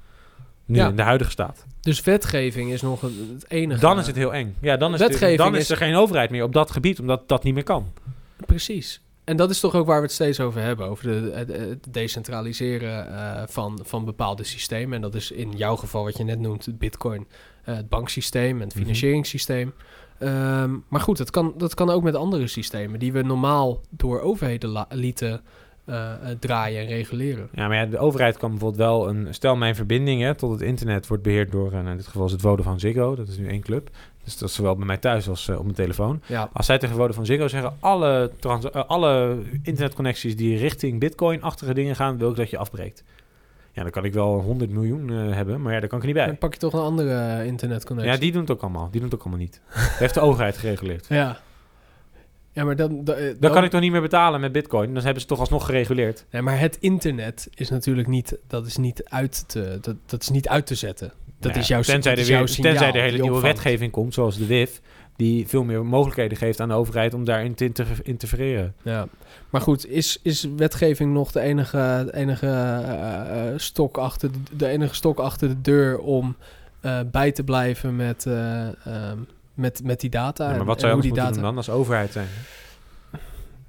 Nu 0.65 0.75
Ja. 0.75 0.87
in 0.87 0.95
de 0.95 1.01
huidige 1.01 1.31
staat. 1.31 1.65
Dus 1.81 2.01
wetgeving 2.01 2.71
is 2.71 2.81
nog 2.81 3.01
het 3.01 3.45
enige. 3.47 3.79
Dan 3.81 3.99
is 3.99 4.07
het 4.07 4.15
heel 4.15 4.33
eng. 4.33 4.55
Ja, 4.61 4.77
dan 4.77 4.93
is, 4.93 4.99
dan 5.37 5.55
is 5.55 5.61
is- 5.61 5.69
er 5.69 5.77
geen 5.77 5.95
overheid 5.95 6.29
meer 6.29 6.43
op 6.43 6.53
dat 6.53 6.71
gebied, 6.71 6.99
omdat 6.99 7.27
dat 7.27 7.43
niet 7.43 7.53
meer 7.53 7.63
kan. 7.63 7.91
Precies. 8.45 9.01
En 9.29 9.37
dat 9.37 9.49
is 9.49 9.59
toch 9.59 9.75
ook 9.75 9.85
waar 9.85 9.97
we 9.97 10.03
het 10.03 10.11
steeds 10.11 10.39
over 10.39 10.61
hebben. 10.61 10.87
Over 10.87 11.03
de, 11.05 11.31
het, 11.33 11.93
decentraliseren 11.93 13.07
eh, 13.17 13.43
van, 13.47 13.79
van 13.83 14.05
bepaalde 14.05 14.43
systemen. 14.43 14.95
En 14.95 15.01
dat 15.01 15.15
is 15.15 15.31
in 15.31 15.51
jouw 15.51 15.75
geval 15.75 16.03
wat 16.03 16.17
je 16.17 16.23
net 16.23 16.39
noemt, 16.39 16.65
het 16.65 16.79
bitcoin. 16.79 17.27
eh, 17.63 17.75
het 17.75 17.89
banksysteem 17.89 18.55
en 18.55 18.63
het 18.67 18.73
Mhm. 18.75 18.83
financieringssysteem. 18.83 19.73
Ehm, 20.19 20.71
maar 20.87 21.01
goed, 21.01 21.17
dat 21.17 21.29
kan, 21.29 21.53
dat 21.57 21.73
kan 21.73 21.89
ook 21.89 22.03
met 22.03 22.15
andere 22.15 22.47
systemen... 22.47 22.99
die 22.99 23.11
we 23.13 23.21
normaal 23.21 23.81
door 23.89 24.19
overheden 24.19 24.85
lieten 24.89 25.41
eh, 25.85 26.13
draaien 26.39 26.81
en 26.81 26.87
reguleren. 26.87 27.49
Ja, 27.51 27.67
maar 27.67 27.77
ja, 27.77 27.85
de 27.85 27.97
overheid 27.97 28.37
kan 28.37 28.49
bijvoorbeeld 28.49 28.81
wel 28.81 29.09
een... 29.09 29.33
Stel, 29.33 29.55
mijn 29.55 29.75
verbinding 29.75 30.21
hè, 30.21 30.35
tot 30.35 30.51
het 30.51 30.61
internet 30.61 31.07
wordt 31.07 31.23
beheerd 31.23 31.51
door... 31.51 31.71
eh, 31.71 31.79
in 31.85 31.97
dit 31.97 32.07
geval 32.07 32.25
is 32.25 32.31
het 32.31 32.41
Vodafone 32.41 32.79
Ziggo. 32.79 33.15
Dat 33.15 33.27
is 33.27 33.37
nu 33.37 33.47
één 33.47 33.61
club. 33.61 33.89
Dus 34.29 34.37
dat 34.37 34.49
is 34.49 34.55
zowel 34.55 34.75
bij 34.75 34.85
mij 34.85 34.97
thuis 34.97 35.29
als 35.29 35.47
eh, 35.47 35.57
op 35.57 35.63
mijn 35.63 35.75
telefoon. 35.75 36.21
Ja, 36.25 36.49
Als 36.53 36.65
zij 36.65 36.77
tegen 36.77 36.95
Vodafone 36.95 37.25
Ziggo 37.25 37.47
zeggen... 37.47 37.73
Alle, 37.79 38.31
trans- 38.39 38.69
eh, 38.71 38.83
alle 38.87 39.37
internetconnecties 39.63 40.35
die 40.35 40.57
richting 40.57 40.99
bitcoin-achtige 40.99 41.73
dingen 41.73 41.95
gaan... 41.95 42.17
wil 42.17 42.29
ik 42.29 42.35
dat 42.35 42.49
je 42.49 42.57
afbreekt. 42.57 43.03
Ja, 43.71 43.81
dan 43.81 43.91
kan 43.91 44.05
ik 44.05 44.13
wel 44.13 44.39
100 44.41 44.71
miljoen 44.71 45.09
eh, 45.09 45.35
hebben. 45.35 45.61
Maar 45.61 45.73
ja, 45.73 45.79
daar 45.79 45.89
kan 45.89 45.99
ik 45.99 46.05
niet 46.05 46.13
bij. 46.13 46.25
dan 46.25 46.37
pak 46.37 46.53
je 46.53 46.59
toch 46.59 46.73
een 46.73 46.79
andere 46.79 47.45
internetconnectie. 47.45 48.13
Ja, 48.13 48.19
die 48.19 48.31
doen 48.31 48.41
het 48.41 48.51
ook 48.51 48.61
allemaal. 48.61 48.89
Die 48.91 49.01
doen 49.01 49.09
het 49.09 49.13
ook 49.13 49.21
allemaal 49.25 49.39
niet. 49.41 49.61
Dat 49.73 49.83
heeft 49.83 50.13
de 50.13 50.19
overheid 50.19 50.57
gereguleerd. 50.57 51.05
Ja. 51.19 51.39
Ja, 52.51 52.63
maar 52.65 52.75
dan... 52.75 53.03
dan, 53.03 53.15
Dan 53.39 53.51
kan 53.51 53.63
ik 53.63 53.69
toch 53.71 53.81
niet 53.81 53.91
meer 53.91 54.01
betalen 54.01 54.39
met 54.39 54.51
bitcoin? 54.51 54.93
Dan 54.93 55.03
hebben 55.03 55.21
ze 55.21 55.27
toch 55.27 55.39
alsnog 55.39 55.65
gereguleerd. 55.65 56.25
Nee, 56.31 56.41
maar 56.41 56.59
het 56.59 56.77
internet 56.79 57.47
is 57.53 57.69
natuurlijk 57.69 58.07
niet, 58.07 58.37
dat 58.47 58.65
is 58.65 58.77
niet 58.77 59.03
uit 59.03 59.49
te, 59.49 59.77
dat, 59.81 59.95
dat 60.05 60.21
is 60.21 60.29
niet 60.29 60.47
uit 60.47 60.65
te 60.65 60.75
zetten. 60.75 61.11
Dat 61.39 61.51
Nou 61.51 61.53
ja, 61.53 61.59
is 61.59 61.67
jouw, 61.67 61.81
tenzij 61.81 62.11
dat 62.11 62.13
er 62.13 62.19
is 62.19 62.27
jouw 62.27 62.37
weer, 62.39 62.47
signaal 62.47 62.73
Tenzij 62.73 62.91
er 62.93 63.01
hele 63.01 63.17
nieuwe 63.21 63.35
opvangt. 63.37 63.55
wetgeving 63.55 63.91
komt, 63.91 64.13
zoals 64.13 64.37
de 64.37 64.45
WIF... 64.45 64.81
die 65.15 65.47
veel 65.47 65.63
meer 65.63 65.85
mogelijkheden 65.85 66.37
geeft 66.37 66.59
aan 66.59 66.67
de 66.67 66.73
overheid... 66.73 67.13
om 67.13 67.25
daarin 67.25 67.53
te 67.53 67.65
inter- 67.65 67.99
interfereren. 68.03 68.73
Ja. 68.83 69.07
Maar 69.49 69.61
goed, 69.61 69.87
is, 69.87 70.19
is 70.23 70.47
wetgeving 70.55 71.13
nog 71.13 71.31
de 71.31 71.39
enige, 71.39 72.03
de 72.11 72.17
enige 72.17 72.47
eh, 72.47 73.47
eh, 73.47 73.53
stok 73.57 73.97
achter 73.97 74.31
de, 74.31 74.37
de 74.57 74.67
enige 74.67 74.95
stok 74.95 75.19
achter 75.19 75.47
de 75.47 75.61
deur 75.61 75.99
om 75.99 76.35
eh, 76.81 76.99
bij 77.11 77.31
te 77.31 77.43
blijven 77.43 77.95
met, 77.95 78.25
eh, 78.25 78.67
ehm, 78.67 79.17
met, 79.53 79.81
met 79.83 79.99
die 79.99 80.09
data? 80.09 80.43
Ja, 80.43 80.49
maar 80.51 80.59
en- 80.59 80.65
wat 80.65 80.75
en 80.75 80.81
zou 80.81 80.95
je 80.95 81.01
die 81.01 81.13
data... 81.13 81.31
doen 81.31 81.41
dan 81.41 81.57
als 81.57 81.69
overheid 81.69 82.11
zijn? 82.11 82.27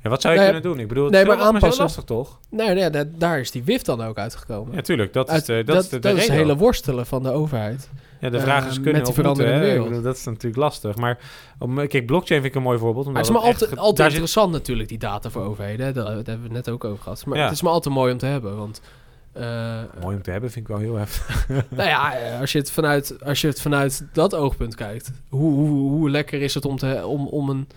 Ja, 0.03 0.11
wat 0.11 0.21
zou 0.21 0.35
je 0.35 0.41
Nou 0.41 0.53
kunnen 0.53 0.71
doen? 0.73 0.81
Ik 0.83 0.89
bedoel, 0.89 1.05
het 1.05 1.13
nee, 1.13 1.25
maar 1.25 1.37
maar 1.37 1.45
is 1.45 1.51
heel 1.51 1.55
aanpassen. 1.55 1.83
lastig 1.83 2.05
toch? 2.05 2.39
Nee, 2.51 2.75
nee, 2.75 2.91
daar- 2.91 3.11
daar 3.19 3.41
is 3.41 3.51
die 3.51 3.63
WIF 3.65 3.83
dan 3.83 4.03
ook 4.03 4.19
uitgekomen. 4.19 4.75
Ja, 4.75 4.81
tuurlijk. 4.81 5.13
Dat 5.13 5.33
is 5.33 5.45
de, 5.45 5.55
dat, 5.57 5.67
dat 5.67 5.83
is 5.85 5.89
de, 5.91 5.99
de 5.99 6.09
dat 6.09 6.17
is 6.17 6.23
het 6.27 6.33
hele 6.37 6.57
worstelen 6.57 7.07
van 7.07 7.23
de 7.23 7.31
overheid. 7.31 7.89
Ja, 8.21 8.31
de 8.31 8.41
vraag 8.41 8.63
eh, 8.63 8.69
is 8.69 8.75
met 8.75 8.83
kunnen 8.83 9.07
of 9.07 9.17
moeten, 9.17 9.45
wereld. 9.61 9.89
bedoel, 9.89 10.03
dat 10.03 10.17
is 10.17 10.25
natuurlijk 10.25 10.57
lastig. 10.57 10.97
Maar 10.97 11.19
om, 11.59 11.87
kijk, 11.89 12.07
blockchain 12.07 12.41
vind 12.41 12.53
ik 12.53 12.59
een 12.59 12.63
mooi 12.67 12.79
voorbeeld. 12.79 13.07
Maar 13.07 13.15
Omdat 13.15 13.27
het 13.45 13.63
is 13.63 13.69
maar 13.69 13.79
altijd, 13.79 14.11
zit- 14.13 14.21
interessant 14.21 14.53
natuurlijk, 14.53 14.89
die 14.89 14.99
data 14.99 15.31
voor 15.31 15.43
overheden. 15.43 15.87
hè. 15.87 15.93
Daar, 15.93 16.05
daar 16.05 16.15
hebben 16.15 16.37
we 16.49 16.55
het 16.57 16.67
net 16.67 16.69
ook 16.69 16.85
over 16.85 17.03
gehad. 17.03 17.27
Maar 17.27 17.39
Ja. 17.39 17.45
het 17.45 17.53
is 17.53 17.63
maar 17.63 17.73
altijd 17.73 17.95
mooi 17.95 18.13
om 18.13 18.19
te 18.19 18.27
hebben. 18.27 18.57
Want, 18.57 18.81
eh, 19.33 19.43
Mooi 20.03 20.17
om 20.17 20.23
te 20.23 20.31
hebben, 20.31 20.51
vind 20.51 20.69
ik 20.69 20.71
wel 20.77 20.81
heel 20.83 20.97
heftig. 20.97 21.47
nou 21.77 21.89
ja, 21.89 22.15
eh, 22.15 22.41
als 22.41 22.53
je, 22.53 22.59
het 22.59 22.71
vanuit, 22.71 23.17
als 23.25 23.41
je 23.41 23.47
het 23.47 23.61
vanuit 23.61 24.07
dat 24.13 24.35
oogpunt 24.35 24.75
kijkt... 24.75 25.13
hoe, 25.29 25.53
hoe, 25.55 25.91
hoe 25.91 26.11
lekker 26.11 26.43
is 26.43 26.55
het 26.55 26.65
om, 26.65 26.77
te, 26.77 27.07
om, 27.07 27.27
om, 27.27 27.51
een, 27.51 27.69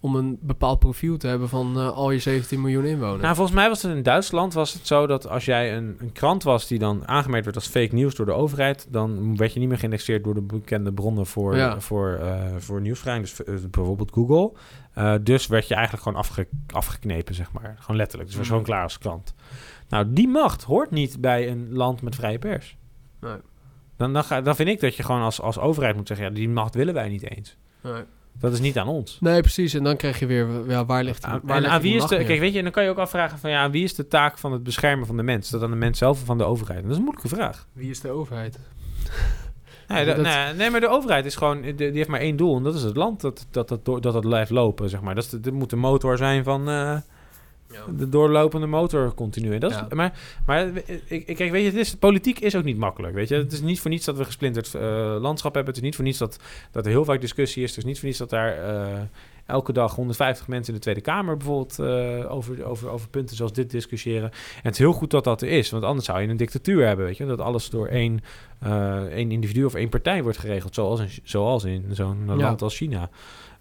om 0.00 0.16
een 0.16 0.38
bepaald 0.40 0.78
profiel 0.78 1.16
te 1.16 1.26
hebben 1.26 1.48
van 1.48 1.76
eh, 1.78 1.88
al 1.90 2.10
je 2.10 2.18
17 2.18 2.60
miljoen 2.60 2.84
inwoners? 2.84 3.22
Nou, 3.22 3.34
volgens 3.34 3.56
mij 3.56 3.68
was 3.68 3.82
het 3.82 3.96
in 3.96 4.02
Duitsland 4.02 4.52
was 4.54 4.72
het 4.72 4.86
zo 4.86 5.06
dat 5.06 5.28
als 5.28 5.44
jij 5.44 5.76
een, 5.76 5.96
een 5.98 6.12
krant 6.12 6.42
was 6.42 6.66
die 6.66 6.78
dan 6.78 7.08
aangemerkt 7.08 7.44
werd 7.44 7.56
als 7.56 7.66
fake 7.68 7.94
nieuws 7.94 8.14
door 8.14 8.26
de 8.26 8.32
overheid, 8.32 8.86
dan 8.90 9.36
werd 9.36 9.52
je 9.52 9.58
niet 9.58 9.68
meer 9.68 9.78
geïndexeerd 9.78 10.24
door 10.24 10.34
de 10.34 10.42
bekende 10.42 10.92
bronnen 10.92 11.26
voor, 11.26 11.56
Ja. 11.56 11.80
voor, 11.80 12.12
eh 12.12 12.44
voor 12.58 12.80
nieuwsvrij, 12.80 13.18
dus 13.18 13.44
eh, 13.44 13.54
bijvoorbeeld 13.70 14.12
Google. 14.12 14.52
Dus 15.22 15.46
werd 15.46 15.68
je 15.68 15.74
eigenlijk 15.74 16.02
gewoon 16.02 16.18
afge, 16.18 16.48
afgeknepen, 16.66 17.34
zeg 17.34 17.52
maar. 17.52 17.76
Gewoon 17.80 17.96
letterlijk. 17.96 18.28
Dus 18.28 18.38
was 18.38 18.48
gewoon 18.48 18.62
klaar 18.62 18.82
als 18.82 18.98
krant. 18.98 19.34
Nou, 19.88 20.12
die 20.12 20.28
macht 20.28 20.62
hoort 20.62 20.90
niet 20.90 21.20
bij 21.20 21.50
een 21.50 21.72
land 21.72 22.02
met 22.02 22.14
vrije 22.14 22.38
pers. 22.38 22.76
Nee. 23.20 23.36
Dan, 23.96 24.12
dan, 24.12 24.24
ga, 24.24 24.40
dan 24.40 24.56
vind 24.56 24.68
ik 24.68 24.80
dat 24.80 24.94
je 24.96 25.02
gewoon 25.02 25.22
als, 25.22 25.40
als 25.40 25.58
overheid 25.58 25.96
moet 25.96 26.06
zeggen, 26.06 26.26
ja, 26.26 26.32
die 26.32 26.48
macht 26.48 26.74
willen 26.74 26.94
wij 26.94 27.08
niet 27.08 27.30
eens. 27.30 27.56
Nee. 27.82 28.02
Dat 28.40 28.52
is 28.52 28.60
niet 28.60 28.78
aan 28.78 28.88
ons. 28.88 29.16
Nee, 29.20 29.40
precies. 29.40 29.74
En 29.74 29.84
dan 29.84 29.96
krijg 29.96 30.18
je 30.18 30.26
weer, 30.26 30.46
ja, 30.68 30.84
waar 30.84 31.04
ligt 31.04 31.24
Aan- 31.24 31.40
waar 31.42 31.56
en 31.56 31.62
ligt 31.62 31.74
aan 31.74 31.80
wie 31.80 31.92
is 31.94 31.98
macht 31.98 32.10
de, 32.10 32.16
meer? 32.16 32.26
kijk, 32.26 32.40
weet 32.40 32.52
je, 32.52 32.56
en 32.58 32.64
dan 32.64 32.72
kan 32.72 32.84
je 32.84 32.90
ook 32.90 32.98
afvragen 32.98 33.38
van 33.38 33.50
ja, 33.50 33.62
aan 33.62 33.70
wie 33.70 33.84
is 33.84 33.94
de 33.94 34.08
taak 34.08 34.38
van 34.38 34.52
het 34.52 34.62
beschermen 34.62 35.06
van 35.06 35.16
de 35.16 35.22
mens? 35.22 35.44
Is 35.44 35.50
dat 35.50 35.62
aan 35.62 35.70
de 35.70 35.76
mens 35.76 35.98
zelf 35.98 36.20
of 36.20 36.26
van 36.26 36.38
de 36.38 36.44
overheid? 36.44 36.76
En 36.78 36.82
dat 36.82 36.92
is 36.92 36.96
een 36.98 37.04
moeilijke 37.04 37.28
vraag. 37.36 37.66
Wie 37.72 37.90
is 37.90 38.00
de 38.00 38.10
overheid? 38.10 38.58
Nee, 39.88 40.04
dat- 40.06 40.16
dat- 40.16 40.24
nee, 40.24 40.54
nee, 40.54 40.70
maar 40.70 40.80
de 40.80 40.88
overheid 40.88 41.24
is 41.24 41.36
gewoon, 41.36 41.60
die 41.62 41.74
die 41.74 41.90
heeft 41.92 42.08
maar 42.08 42.20
één 42.20 42.36
doel 42.36 42.56
en 42.56 42.62
dat 42.62 42.74
is 42.74 42.82
het 42.82 42.96
land 42.96 43.20
dat 43.20 43.46
dat, 43.50 43.68
dat, 43.68 43.84
door- 43.84 44.00
dat, 44.00 44.12
dat 44.12 44.22
blijft 44.26 44.50
lopen, 44.50 44.88
zeg 44.88 45.00
maar. 45.00 45.14
Dat, 45.14 45.24
is 45.24 45.30
de, 45.30 45.40
dat 45.40 45.52
moet 45.52 45.70
de 45.70 45.76
motor 45.76 46.16
zijn 46.16 46.44
van 46.44 46.68
eh, 47.72 47.80
de 47.96 48.08
doorlopende 48.08 48.66
motor 48.66 49.14
continu. 49.14 49.54
En 49.54 49.60
Dat 49.60 49.70
is. 49.70 49.80
Maar, 49.94 50.18
maar 50.46 50.66
ik, 51.06 51.26
ik, 51.26 51.36
kijk, 51.36 51.50
weet 51.50 51.62
je, 51.64 51.70
het 51.70 51.78
is, 51.78 51.94
politiek 51.94 52.38
is 52.38 52.56
ook 52.56 52.64
niet 52.64 52.78
makkelijk, 52.78 53.14
weet 53.14 53.28
je. 53.28 53.34
Het 53.34 53.52
is 53.52 53.60
niet 53.60 53.80
voor 53.80 53.90
niets 53.90 54.04
dat 54.04 54.16
we 54.16 54.24
gesplinterd 54.24 54.74
eh, 54.74 54.82
landschap 55.20 55.54
hebben. 55.54 55.72
Het 55.74 55.82
is 55.82 55.86
niet 55.88 55.94
voor 55.96 56.04
niets 56.04 56.18
dat, 56.18 56.38
dat 56.70 56.84
er 56.84 56.90
heel 56.90 57.04
vaak 57.04 57.20
discussie 57.20 57.62
is. 57.62 57.68
Het 57.68 57.78
is 57.78 57.84
niet 57.84 57.98
voor 57.98 58.06
niets 58.06 58.18
dat 58.18 58.30
daar 58.30 58.56
eh, 58.58 59.00
elke 59.46 59.72
dag 59.72 59.94
150 59.94 60.48
mensen 60.48 60.68
in 60.68 60.74
de 60.78 60.82
Tweede 60.84 61.00
Kamer 61.00 61.36
bijvoorbeeld 61.36 61.78
eh, 61.78 62.32
over, 62.34 62.64
over, 62.64 62.88
over 62.88 63.08
punten 63.08 63.36
zoals 63.36 63.52
dit 63.52 63.70
discussiëren. 63.70 64.30
En 64.30 64.62
het 64.62 64.72
is 64.72 64.78
heel 64.78 64.92
goed 64.92 65.10
dat 65.10 65.24
dat 65.24 65.42
er 65.42 65.48
is, 65.48 65.70
want 65.70 65.84
anders 65.84 66.06
zou 66.06 66.20
je 66.20 66.28
een 66.28 66.36
dictatuur 66.36 66.86
hebben, 66.86 67.06
weet 67.06 67.16
je. 67.16 67.26
Dat 67.26 67.40
alles 67.40 67.70
door 67.70 67.86
één, 67.86 68.20
eh, 68.58 68.96
één 69.02 69.30
individu 69.30 69.64
of 69.64 69.74
één 69.74 69.88
partij 69.88 70.22
wordt 70.22 70.38
geregeld, 70.38 70.74
zoals 70.74 71.00
in, 71.00 71.08
zoals 71.22 71.64
in 71.64 71.84
zo'n 71.90 72.22
Ja. 72.26 72.34
land 72.34 72.62
als 72.62 72.76
China. 72.76 73.10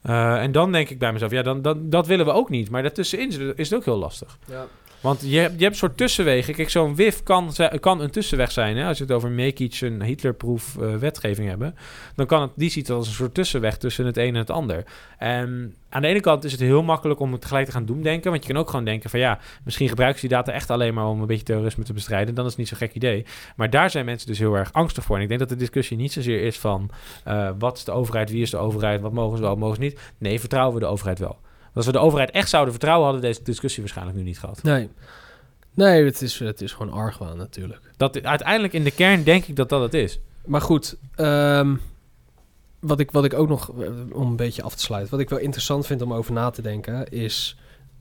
Eh, 0.08 0.42
en 0.42 0.52
dan 0.52 0.72
denk 0.72 0.90
ik 0.90 1.00
bij 1.00 1.14
mezelf, 1.14 1.32
ja, 1.32 1.42
dan, 1.42 1.62
dan, 1.62 1.90
dat 1.90 2.08
willen 2.08 2.26
we 2.26 2.32
ook 2.32 2.50
niet. 2.50 2.70
Maar 2.70 2.82
daartussenin 2.82 3.56
is 3.56 3.70
het, 3.70 3.80
ook 3.80 3.86
heel 3.86 3.98
lastig. 3.98 4.38
Ja. 4.46 4.66
Want 5.08 5.22
je 5.22 5.30
je 5.30 5.40
hebt 5.40 5.62
een 5.62 5.76
soort 5.76 5.98
tussenwegen. 5.98 6.54
Kijk, 6.54 6.70
zo'n 6.70 6.96
WIF 6.96 7.24
kan, 7.24 7.54
kan 7.80 8.02
een 8.02 8.10
tussenweg 8.10 8.52
zijn. 8.52 8.78
Hè? 8.78 8.88
Als 8.88 8.98
je 8.98 9.04
het 9.04 9.14
over 9.14 9.30
make-each 9.30 9.82
en 9.82 10.04
Hitlerproef 10.04 10.78
eh, 10.78 10.96
wetgeving 10.96 11.50
hebben... 11.50 11.76
dan 12.16 12.26
kan 12.26 12.42
het, 12.42 12.52
die 12.56 12.70
ziet 12.70 12.88
het 12.88 12.98
als 12.98 13.08
een 13.08 13.14
soort 13.14 13.34
tussenweg 13.34 13.78
tussen 13.78 14.06
het 14.06 14.18
een 14.18 14.28
en 14.28 14.36
het 14.36 14.50
ander. 14.50 14.84
En 15.18 15.76
aan 15.90 16.02
de 16.02 16.08
ene 16.08 16.20
kant 16.20 16.44
is 16.44 16.52
het 16.52 16.62
heel 16.62 16.84
makkelijk 16.84 17.20
om 17.20 17.32
het 17.32 17.42
tegelijk 17.42 17.66
te 17.66 17.72
gaan 17.72 17.86
doemdenken. 17.86 18.32
Want 18.32 18.46
je 18.46 18.54
kan 18.54 18.62
ook 18.62 18.70
gewoon 18.70 18.86
denken 18.86 19.10
van 19.10 19.20
ja, 19.20 19.40
misschien 19.64 19.90
gebruiken 19.90 20.20
ze 20.20 20.28
die 20.28 20.38
data 20.38 20.52
echt 20.52 20.70
alleen 20.70 20.94
maar 20.94 21.08
om 21.08 21.22
een 21.22 21.28
beetje 21.28 21.44
terrorisme 21.44 21.84
te 21.84 21.94
bestrijden. 21.94 22.36
Dan 22.36 22.44
is 22.44 22.50
het 22.50 22.60
niet 22.60 22.68
zo'n 22.68 22.78
gek 22.78 22.94
idee. 22.94 23.26
Maar 23.56 23.70
daar 23.70 23.90
zijn 23.90 24.06
mensen 24.06 24.28
dus 24.28 24.40
heel 24.40 24.56
erg 24.56 24.74
angstig 24.74 25.04
voor. 25.04 25.16
En 25.16 25.22
ik 25.22 25.28
denk 25.28 25.40
dat 25.40 25.50
de 25.50 25.56
discussie 25.56 25.98
niet 25.98 26.14
zozeer 26.14 26.42
is 26.42 26.58
van 26.58 26.90
eh, 27.24 27.50
wat 27.60 27.78
is 27.78 27.84
de 27.84 27.92
overheid, 27.92 28.30
wie 28.30 28.42
is 28.42 28.50
de 28.50 28.58
overheid, 28.58 29.02
wat 29.02 29.14
mogen 29.14 29.38
ze 29.38 29.44
wel, 29.44 29.56
mogen 29.56 29.76
ze 29.76 29.82
niet. 29.82 30.00
Nee, 30.18 30.40
vertrouwen 30.40 30.74
we 30.74 30.80
de 30.80 30.86
overheid 30.92 31.20
wel. 31.20 31.38
Als 31.78 31.86
we 31.86 31.92
de 31.92 31.98
overheid 31.98 32.32
echt 32.32 32.50
zouden 32.50 32.74
vertrouwen, 32.74 33.06
hadden 33.06 33.22
we 33.22 33.28
deze 33.28 33.44
discussie 33.44 33.82
waarschijnlijk 33.82 34.18
nu 34.18 34.24
niet 34.24 34.40
gehad. 34.40 34.64
Nee. 34.64 34.90
Nee, 35.74 36.06
het 36.06 36.22
is, 36.22 36.40
het 36.40 36.62
is 36.62 36.74
gewoon 36.74 36.94
argwaan 36.94 37.38
natuurlijk. 37.38 37.82
Dat 37.98 38.22
uiteindelijk 38.24 38.74
in 38.74 38.84
de 38.84 38.92
kern 38.92 39.24
denk 39.24 39.46
ik 39.46 39.56
dat 39.56 39.70
dat 39.70 39.82
het 39.82 39.94
is. 39.94 40.20
Maar 40.46 40.62
goed, 40.62 40.98
ehm, 41.16 41.76
wat, 42.80 43.00
ik, 43.00 43.12
wat 43.12 43.26
ik 43.26 43.34
ook 43.34 43.48
nog, 43.48 43.82
eh, 43.82 43.90
om 44.12 44.28
een 44.28 44.36
beetje 44.36 44.62
af 44.62 44.76
te 44.76 44.84
sluiten, 44.84 45.12
wat 45.12 45.20
ik 45.20 45.30
wel 45.30 45.40
interessant 45.40 45.86
vind 45.86 46.02
om 46.02 46.14
over 46.14 46.34
na 46.34 46.50
te 46.50 46.62
denken, 46.62 47.10
is 47.10 47.58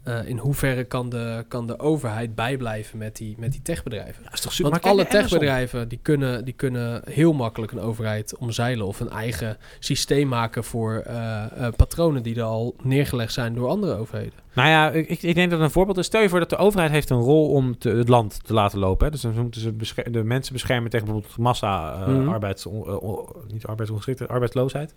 eh, 0.06 0.28
in 0.28 0.38
hoeverre 0.38 0.84
kan 0.84 1.08
de, 1.08 1.44
kan 1.48 1.66
de 1.66 1.78
overheid 1.78 2.34
bijblijven 2.34 2.98
met 2.98 3.16
die, 3.16 3.34
met 3.38 3.52
die 3.52 3.62
techbedrijven? 3.62 4.22
Dat 4.24 4.32
is 4.32 4.40
toch 4.40 4.58
Want 4.70 4.82
alle 4.82 5.06
techbedrijven 5.06 5.88
die 5.88 5.98
kunnen, 6.02 6.44
die 6.44 6.54
kunnen 6.54 7.02
heel 7.10 7.32
makkelijk 7.32 7.72
een 7.72 7.80
overheid 7.80 8.36
omzeilen 8.36 8.86
of 8.86 9.00
een 9.00 9.10
eigen 9.10 9.56
systeem 9.78 10.28
maken 10.28 10.64
voor 10.64 10.94
eh, 11.06 11.44
eh, 11.66 11.72
patronen 11.76 12.22
die 12.22 12.36
er 12.36 12.42
al 12.42 12.74
neergelegd 12.82 13.32
zijn 13.32 13.54
door 13.54 13.68
andere 13.68 13.94
overheden. 13.96 14.44
Nou 14.54 14.68
ja, 14.68 14.90
ik, 14.90 15.22
ik 15.22 15.34
denk 15.34 15.50
dat 15.50 15.60
een 15.60 15.70
voorbeeld 15.70 15.98
is. 15.98 16.06
Stel 16.06 16.20
je 16.22 16.28
voor 16.28 16.38
dat 16.38 16.50
de 16.50 16.56
overheid 16.56 16.90
heeft 16.90 17.10
een 17.10 17.20
rol 17.20 17.50
om 17.50 17.78
te- 17.78 17.90
het 17.90 18.08
land 18.08 18.44
te 18.44 18.52
laten 18.52 18.78
lopen. 18.78 19.04
Hè? 19.06 19.12
Dus 19.12 19.20
dan 19.20 19.34
moeten 19.34 19.60
ze 19.60 19.76
de 20.10 20.22
mensen 20.24 20.52
beschermen 20.52 20.90
tegen 20.90 21.06
bijvoorbeeld 21.06 21.38
massa 21.38 21.92
eh, 21.92 22.06
Mhm. 22.08 22.28
arbeids, 22.28 22.66
on- 22.66 23.26
niet 23.52 23.66
arbeidsongeschiktheid, 23.66 24.30
arbeidsloosheid. 24.30 24.92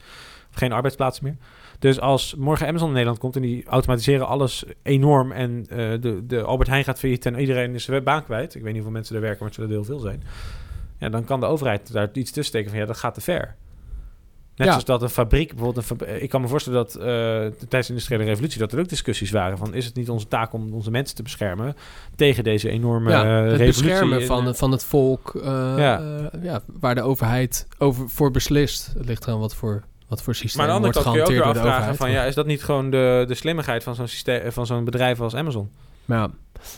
Of 0.50 0.56
geen 0.56 0.72
arbeidsplaatsen 0.72 1.24
meer. 1.24 1.36
Dus 1.80 2.00
als 2.00 2.36
morgen 2.36 2.68
Amazon 2.68 2.88
in 2.88 2.94
Nederland 2.94 3.20
komt 3.20 3.36
en 3.36 3.42
die 3.42 3.66
automatiseren 3.66 4.28
alles 4.28 4.64
enorm 4.84 5.32
en 5.32 5.66
eh, 5.70 5.78
de, 5.78 6.26
de 6.28 6.42
Albert 6.42 6.70
Heijn 6.70 6.84
gaat 6.84 7.00
failliet 7.00 7.26
en 7.26 7.40
iedereen 7.40 7.74
is 7.74 7.84
zijn 7.84 8.04
baan 8.04 8.24
kwijt. 8.24 8.56
Ik 8.56 8.62
weet 8.62 8.64
niet 8.66 8.74
hoeveel 8.74 8.92
mensen 8.92 9.16
er 9.16 9.22
werken, 9.22 9.40
maar 9.40 9.48
het 9.48 9.58
zullen 9.60 9.70
er 9.70 9.76
heel 9.76 9.86
veel 9.86 10.00
zijn. 10.00 10.24
Ja, 10.98 11.10
dan 11.10 11.24
kan 11.24 11.40
de 11.40 11.46
overheid 11.46 11.92
daar 11.92 12.10
iets 12.14 12.32
tussen 12.32 12.44
steken 12.44 12.70
van 12.70 12.80
ja, 12.80 12.86
dat 12.86 12.98
gaat 12.98 13.14
te 13.14 13.22
ver. 13.22 13.56
Net 14.56 14.68
Ja. 14.68 14.74
zoals 14.74 14.86
dat 14.86 15.02
een 15.02 15.10
fabriek, 15.10 15.48
bijvoorbeeld 15.50 15.78
een 15.78 15.98
fabri- 15.98 16.14
ik 16.16 16.30
kan 16.30 16.42
me 16.42 16.48
voorstellen 16.48 16.80
dat 16.80 16.96
eh, 16.96 17.04
tijdens 17.68 17.88
de 17.88 17.94
industriële 17.94 18.24
revolutie 18.24 18.60
dat 18.60 18.72
er 18.74 18.80
ook 18.80 18.90
discussies 18.90 19.32
waren 19.32 19.58
van 19.58 19.74
is 19.74 19.86
het 19.86 19.96
niet 19.96 20.10
onze 20.10 20.28
taak 20.28 20.54
om 20.54 20.74
onze 20.74 20.92
mensen 20.92 21.16
te 21.16 21.24
beschermen 21.24 21.76
tegen 22.16 22.44
deze 22.44 22.70
enorme 22.70 23.10
ja, 23.10 23.24
eh, 23.24 23.30
het 23.52 23.52
revolutie 23.52 23.84
beschermen 23.84 24.26
van, 24.26 24.40
eh, 24.40 24.46
het- 24.46 24.58
van 24.58 24.72
het 24.72 24.84
volk, 24.84 25.36
eh, 25.36 25.44
Ja. 25.78 26.00
eh, 26.32 26.44
ja, 26.44 26.62
waar 26.80 26.96
de 26.96 27.02
overheid 27.02 27.68
over, 27.78 28.10
voor 28.10 28.32
beslist. 28.32 28.94
Het 28.98 29.06
ligt 29.06 29.28
eraan 29.28 29.40
wat 29.40 29.56
voor, 29.56 29.84
wat 30.10 30.22
voor 30.22 30.36
systeem 30.36 30.66
maar 30.66 30.76
aan 30.76 30.82
de 30.82 30.88
andere 30.88 31.04
wordt 31.04 31.18
kant 31.18 31.28
kun 31.28 31.36
je 31.36 31.42
ook 31.42 31.48
gehanteerd 31.48 31.66
weer 31.66 31.74
afvragen 31.74 31.98
van 31.98 32.12
ja, 32.12 32.24
is 32.24 32.36
dat 32.36 32.46
niet 32.46 32.64
gewoon 32.64 32.90
de, 32.90 33.26
de 33.28 33.34
slimmigheid 33.36 33.84
van 33.84 33.96
zo'n 33.96 34.08
systeem 34.08 34.52
van 34.52 34.66
zo'n 34.66 34.84
bedrijf 34.84 35.22
als 35.22 35.36
Amazon? 35.36 35.72
Ja. 36.06 36.30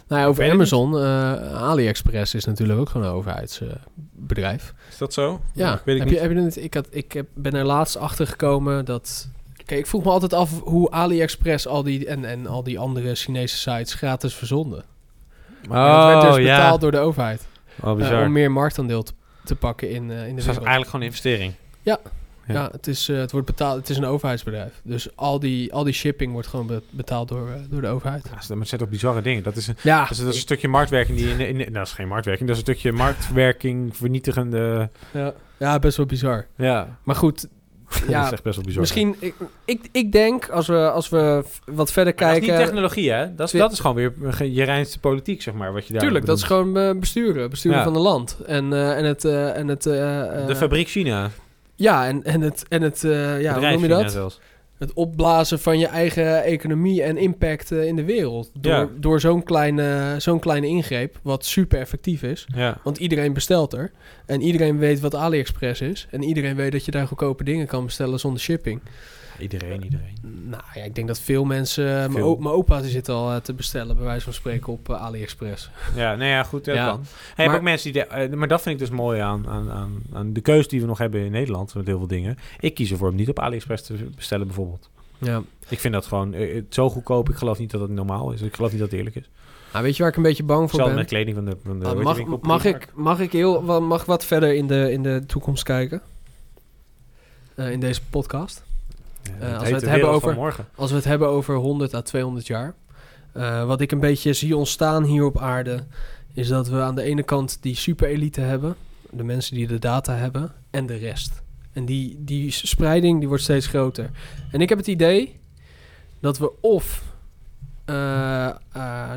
Nou 0.08 0.22
ja, 0.22 0.26
over 0.26 0.52
Amazon, 0.52 0.98
eh, 0.98 1.62
AliExpress 1.62 2.34
is 2.34 2.46
natuurlijk 2.46 2.80
ook 2.80 2.90
gewoon 2.90 3.08
een 3.08 3.14
overheidsbedrijf. 3.14 4.74
Is 4.90 4.98
dat 4.98 5.14
zo? 5.14 5.42
ja, 5.54 5.82
weet 5.86 5.96
ik 5.96 6.02
heb 6.02 6.10
niet. 6.10 6.20
Je, 6.20 6.22
heb 6.22 6.32
je 6.32 6.42
het, 6.42 6.64
ik, 6.64 6.74
had, 6.74 6.88
ik 6.90 7.12
heb, 7.12 7.28
ben 7.34 7.54
er 7.54 7.66
laatst 7.66 7.98
achter 7.98 8.28
gekomen 8.28 8.86
dat... 8.86 9.30
Kijk, 9.66 9.80
ik 9.80 9.88
vroeg 9.88 10.04
me 10.04 10.10
altijd 10.10 10.34
af 10.34 10.60
hoe 10.60 10.92
AliExpress 10.92 11.68
al 11.68 11.84
die, 11.84 12.08
en, 12.08 12.26
en 12.26 12.48
al 12.48 12.64
die 12.64 12.80
andere 12.80 13.16
Chinese 13.16 13.58
sites 13.58 13.94
gratis 13.94 14.34
verzonden. 14.34 14.84
Oh, 15.70 15.76
En 15.76 15.92
dat 15.92 16.06
werd 16.06 16.22
dus 16.22 16.46
ja. 16.46 16.56
betaald 16.56 16.82
door 16.82 16.92
de 16.92 16.98
overheid. 16.98 17.48
Oh, 17.82 17.90
eh, 17.90 17.96
bizar. 17.96 18.26
om 18.26 18.32
meer 18.32 18.52
marktaandeel 18.52 19.04
te, 19.04 19.14
te 19.44 19.56
pakken 19.56 19.90
in, 19.90 20.12
eh, 20.12 20.28
in 20.28 20.30
de 20.30 20.36
dus 20.36 20.36
dat 20.36 20.38
is 20.38 20.46
wereld. 20.46 20.66
eigenlijk 20.66 20.86
gewoon 20.86 21.02
een 21.02 21.08
investering. 21.08 21.54
Ja. 21.82 22.00
Ja, 22.48 22.70
het, 22.72 22.88
is, 22.88 23.10
eh, 23.10 23.18
het 23.18 23.32
wordt 23.32 23.48
betaald. 23.48 23.78
Het 23.78 23.90
is 23.90 23.98
een 23.98 24.06
overheidsbedrijf. 24.06 24.74
Dus 24.84 25.16
al 25.16 25.40
die, 25.40 25.74
al 25.74 25.84
die 25.84 25.94
shipping 25.94 26.32
wordt 26.32 26.48
gewoon 26.48 26.68
be- 26.68 26.82
betaald 26.90 27.28
door, 27.28 27.48
eh, 27.50 27.54
door 27.70 27.82
de 27.82 27.88
overheid. 27.88 28.24
Ja, 28.30 28.56
dat 28.56 28.68
zijn 28.68 28.82
toch 28.82 28.90
bizarre 28.90 29.22
dingen. 29.22 29.44
Dat 29.44 29.56
is 29.56 29.68
een, 29.68 29.76
Ja, 29.82 30.02
dat 30.02 30.12
is, 30.12 30.18
dat 30.18 30.28
is 30.28 30.36
een 30.36 30.42
stukje 30.42 30.68
marktwerking 30.68 31.18
die 31.18 31.30
in, 31.48 31.66
in, 31.66 31.74
dat 31.74 31.86
is 31.88 31.94
geen 31.94 32.08
marktwerking, 32.08 32.48
dat 32.50 32.58
is 32.58 32.64
een 32.68 32.74
stukje 32.74 32.92
marktwerking 32.92 33.98
vernietigende. 33.98 34.90
ja, 35.14 35.34
ja, 35.58 35.80
best 35.80 35.98
wel 35.98 36.06
bizar. 36.06 36.46
Ja, 36.56 36.98
Maar 37.04 37.16
goed, 37.16 37.42
dat 37.90 38.10
ja, 38.10 38.26
is 38.26 38.32
echt 38.32 38.44
best 38.44 38.56
wel 38.56 38.66
bizar. 38.66 38.82
misschien... 38.82 39.16
Ik, 39.20 39.34
ik, 39.66 39.88
ik 39.92 40.12
denk, 40.12 40.50
als 40.50 40.68
we, 40.68 40.92
als 40.92 41.10
we 41.10 41.44
wat 41.66 41.92
verder 41.92 42.14
Maar 42.18 42.24
dat 42.26 42.34
is 42.34 42.40
kijken... 42.40 42.58
niet 42.58 42.66
technologie, 42.68 43.12
hè? 43.12 43.36
Dat 43.36 43.54
is, 43.54 43.60
dat 43.60 43.72
is 43.72 43.80
gewoon 43.80 43.96
weer 43.96 44.14
je 44.52 44.64
reinste 44.64 45.00
politiek, 45.00 45.42
zeg 45.42 45.54
maar, 45.54 45.74
wat 45.74 45.88
je 45.88 45.94
daar 45.94 46.02
Tuurlijk, 46.02 46.26
dat 46.26 46.38
is 46.38 46.44
gewoon 46.44 46.78
eh, 46.78 46.92
besturen. 46.96 47.50
Besturen 47.50 47.78
Ja. 47.78 47.84
van 47.84 47.96
een 47.96 48.02
land. 48.02 48.38
En, 48.46 48.74
en 48.74 49.06
het... 49.06 49.26
en 49.26 49.68
het 49.68 49.84
De 49.84 50.56
fabriek 50.56 50.88
China. 50.88 51.30
Ja, 51.82 52.08
en, 52.08 52.24
en 52.24 52.42
het... 52.42 52.66
En 52.70 52.82
het 52.82 53.04
eh, 53.04 53.42
ja, 53.42 53.60
hoe 53.60 53.70
noem 53.72 53.82
je 53.82 53.88
dat? 53.88 54.12
zelfs. 54.12 54.40
Het 54.78 54.94
opblazen 54.94 55.60
van 55.60 55.80
je 55.80 55.88
eigen 55.88 56.44
economie 56.44 57.04
en 57.04 57.18
impact 57.18 57.72
eh, 57.72 57.86
in 57.86 57.96
de 57.96 58.04
wereld. 58.04 58.52
Door, 58.54 58.74
Ja. 58.74 58.90
door 59.00 59.20
zo'n 59.20 59.44
kleine, 59.44 60.16
zo'n 60.18 60.40
kleine 60.40 60.68
ingreep, 60.68 61.20
wat 61.24 61.46
super 61.46 61.80
effectief 61.80 62.24
is. 62.24 62.48
Ja. 62.56 62.78
Want 62.84 62.98
iedereen 62.98 63.34
bestelt 63.34 63.74
er. 63.74 63.92
En 64.26 64.42
iedereen 64.42 64.78
weet 64.78 65.00
wat 65.00 65.16
AliExpress 65.16 65.82
is. 65.82 66.08
En 66.12 66.24
iedereen 66.24 66.56
weet 66.56 66.72
dat 66.72 66.86
je 66.86 66.92
daar 66.92 67.08
goedkope 67.08 67.44
dingen 67.44 67.68
kan 67.68 67.86
bestellen 67.86 68.20
zonder 68.20 68.42
shipping. 68.42 68.82
Iedereen, 69.42 69.84
iedereen. 69.84 70.16
Nou 70.50 70.64
ja, 70.74 70.84
ik 70.84 70.96
denk 70.96 71.08
dat 71.08 71.20
veel 71.20 71.44
mensen... 71.46 72.12
Veel. 72.12 72.24
o- 72.26 72.38
mijn 72.38 72.56
opa 72.56 72.82
die 72.82 72.90
zit 72.90 73.10
al 73.10 73.32
eh, 73.32 73.36
te 73.38 73.54
bestellen, 73.54 73.96
bij 73.96 74.06
wijze 74.06 74.24
van 74.24 74.34
spreken, 74.34 74.74
op 74.74 74.90
eh, 74.90 75.02
AliExpress. 75.02 75.70
Ja, 75.96 76.16
nou 76.16 76.30
ja, 76.30 76.44
goed, 76.44 76.66
dat 76.66 76.76
Ja. 76.76 76.90
kan. 76.90 77.04
Hey, 77.36 77.46
Maar- 77.48 77.56
ook 77.56 77.62
mensen 77.62 77.94
die... 77.94 78.02
de- 78.02 78.08
eh, 78.08 78.30
maar 78.34 78.48
dat 78.48 78.62
vind 78.62 78.82
ik 78.82 78.88
dus 78.88 78.98
mooi 78.98 79.20
aan, 79.20 79.48
aan, 79.48 79.72
aan, 79.72 80.02
aan 80.14 80.34
de 80.34 80.42
keuze 80.42 80.68
die 80.68 80.82
we 80.82 80.88
nog 80.88 80.98
hebben 80.98 81.22
in 81.26 81.32
Nederland 81.32 81.74
met 81.76 81.88
heel 81.88 81.98
veel 81.98 82.08
dingen. 82.08 82.38
Ik 82.60 82.74
kies 82.74 82.92
ervoor 82.92 83.10
om 83.10 83.16
niet 83.16 83.30
op 83.30 83.40
AliExpress 83.40 83.84
te 83.84 83.94
bestellen 84.16 84.48
bijvoorbeeld. 84.48 84.90
Ja. 85.18 85.42
Ik 85.70 85.80
vind 85.80 85.94
dat 85.94 86.06
gewoon 86.06 86.34
eh, 86.34 86.58
eh, 86.58 86.64
zo 86.70 86.90
goedkoop. 86.90 87.30
Ik 87.30 87.36
geloof 87.36 87.58
niet 87.60 87.72
dat 87.72 87.82
het 87.82 87.90
normaal 87.92 88.32
is. 88.32 88.42
Ik 88.42 88.56
geloof 88.56 88.72
niet 88.72 88.80
dat 88.80 88.90
het 88.90 88.98
eerlijk 89.00 89.16
is. 89.16 89.30
Nou, 89.72 89.84
weet 89.84 89.96
je 89.96 90.02
waar 90.02 90.12
ik 90.12 90.18
een 90.18 90.24
beetje 90.24 90.44
bang 90.44 90.70
voor 90.70 90.80
Hetzelfde 90.80 90.94
ben? 90.94 91.02
met 91.04 91.12
kleding 91.14 91.36
van 91.36 91.46
de, 91.46 91.58
van 91.66 91.80
de 91.80 91.86
Ah, 91.86 92.04
mag, 92.04 92.16
winkel? 92.18 92.40
mag, 92.42 92.66
ik, 92.66 92.88
mag 92.96 93.20
ik 93.20 93.32
heel 93.32 93.62
mag 93.82 94.06
wat 94.06 94.26
verder 94.26 94.54
in 94.54 94.68
de, 94.68 94.92
in 94.92 95.04
de 95.04 95.24
toekomst 95.28 95.64
kijken? 95.64 96.02
Eh, 97.56 97.72
in 97.72 97.80
deze 97.80 98.02
podcast? 98.10 98.64
Ja, 99.40 99.48
eh, 99.48 99.60
als 99.60 99.70
we 99.70 99.76
het 99.76 99.86
hebben 99.86 100.10
over-. 100.10 100.66
Als 100.76 100.90
we 100.90 100.96
het 100.96 101.06
hebben 101.06 101.28
over 101.28 101.56
100 101.56 101.94
à 101.94 102.02
200 102.02 102.48
jaar. 102.48 102.74
eh, 103.34 103.66
wat 103.66 103.82
ik 103.82 103.92
een 103.92 104.00
beetje 104.00 104.34
zie 104.34 104.56
ontstaan 104.58 105.04
hier 105.04 105.26
op 105.26 105.38
aarde. 105.40 105.84
Is 106.34 106.48
dat 106.48 106.68
we 106.68 106.82
aan 106.82 106.96
de 106.96 107.02
ene 107.04 107.24
kant 107.24 107.58
die 107.62 107.76
superelite 107.76 108.42
hebben. 108.42 108.76
De 109.10 109.24
mensen 109.24 109.56
die 109.56 109.68
de 109.68 109.80
data 109.80 110.16
hebben. 110.16 110.52
En 110.70 110.86
de 110.86 110.96
rest. 110.96 111.42
En 111.74 111.86
die, 111.86 112.16
die 112.20 112.52
spreiding 112.52 113.20
die 113.20 113.28
wordt 113.28 113.44
steeds 113.44 113.68
groter. 113.68 114.10
En 114.52 114.62
ik 114.62 114.70
heb 114.70 114.78
het 114.78 114.88
idee 114.88 115.40
dat 116.20 116.38
we 116.38 116.62
of 116.62 117.04
eh, 117.86 118.50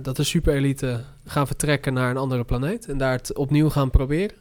dat 0.02 0.16
de 0.16 0.24
superelite 0.24 1.00
gaan 1.26 1.46
vertrekken 1.46 1.92
naar 1.92 2.10
een 2.10 2.16
andere 2.16 2.44
planeet. 2.44 2.88
En 2.88 2.98
daar 2.98 3.12
het 3.12 3.36
opnieuw 3.36 3.70
gaan 3.70 3.90
proberen. 3.90 4.36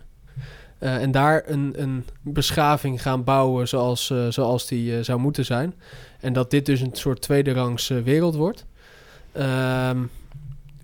Eh, 0.84 1.02
en 1.02 1.12
daar 1.12 1.44
een, 1.46 1.74
een 1.78 2.06
beschaving 2.22 3.02
gaan 3.02 3.24
bouwen 3.24 3.68
zoals, 3.68 4.10
eh, 4.10 4.28
zoals 4.30 4.68
die 4.68 4.98
eh, 4.98 5.04
zou 5.04 5.20
moeten 5.20 5.46
zijn. 5.46 5.74
En 6.20 6.34
dat 6.34 6.52
dit 6.52 6.66
dus 6.66 6.82
een 6.82 6.90
soort 6.94 7.22
tweederangs 7.22 7.88
wereld 7.88 8.36
wordt. 8.36 8.66
Ehm, 9.32 9.98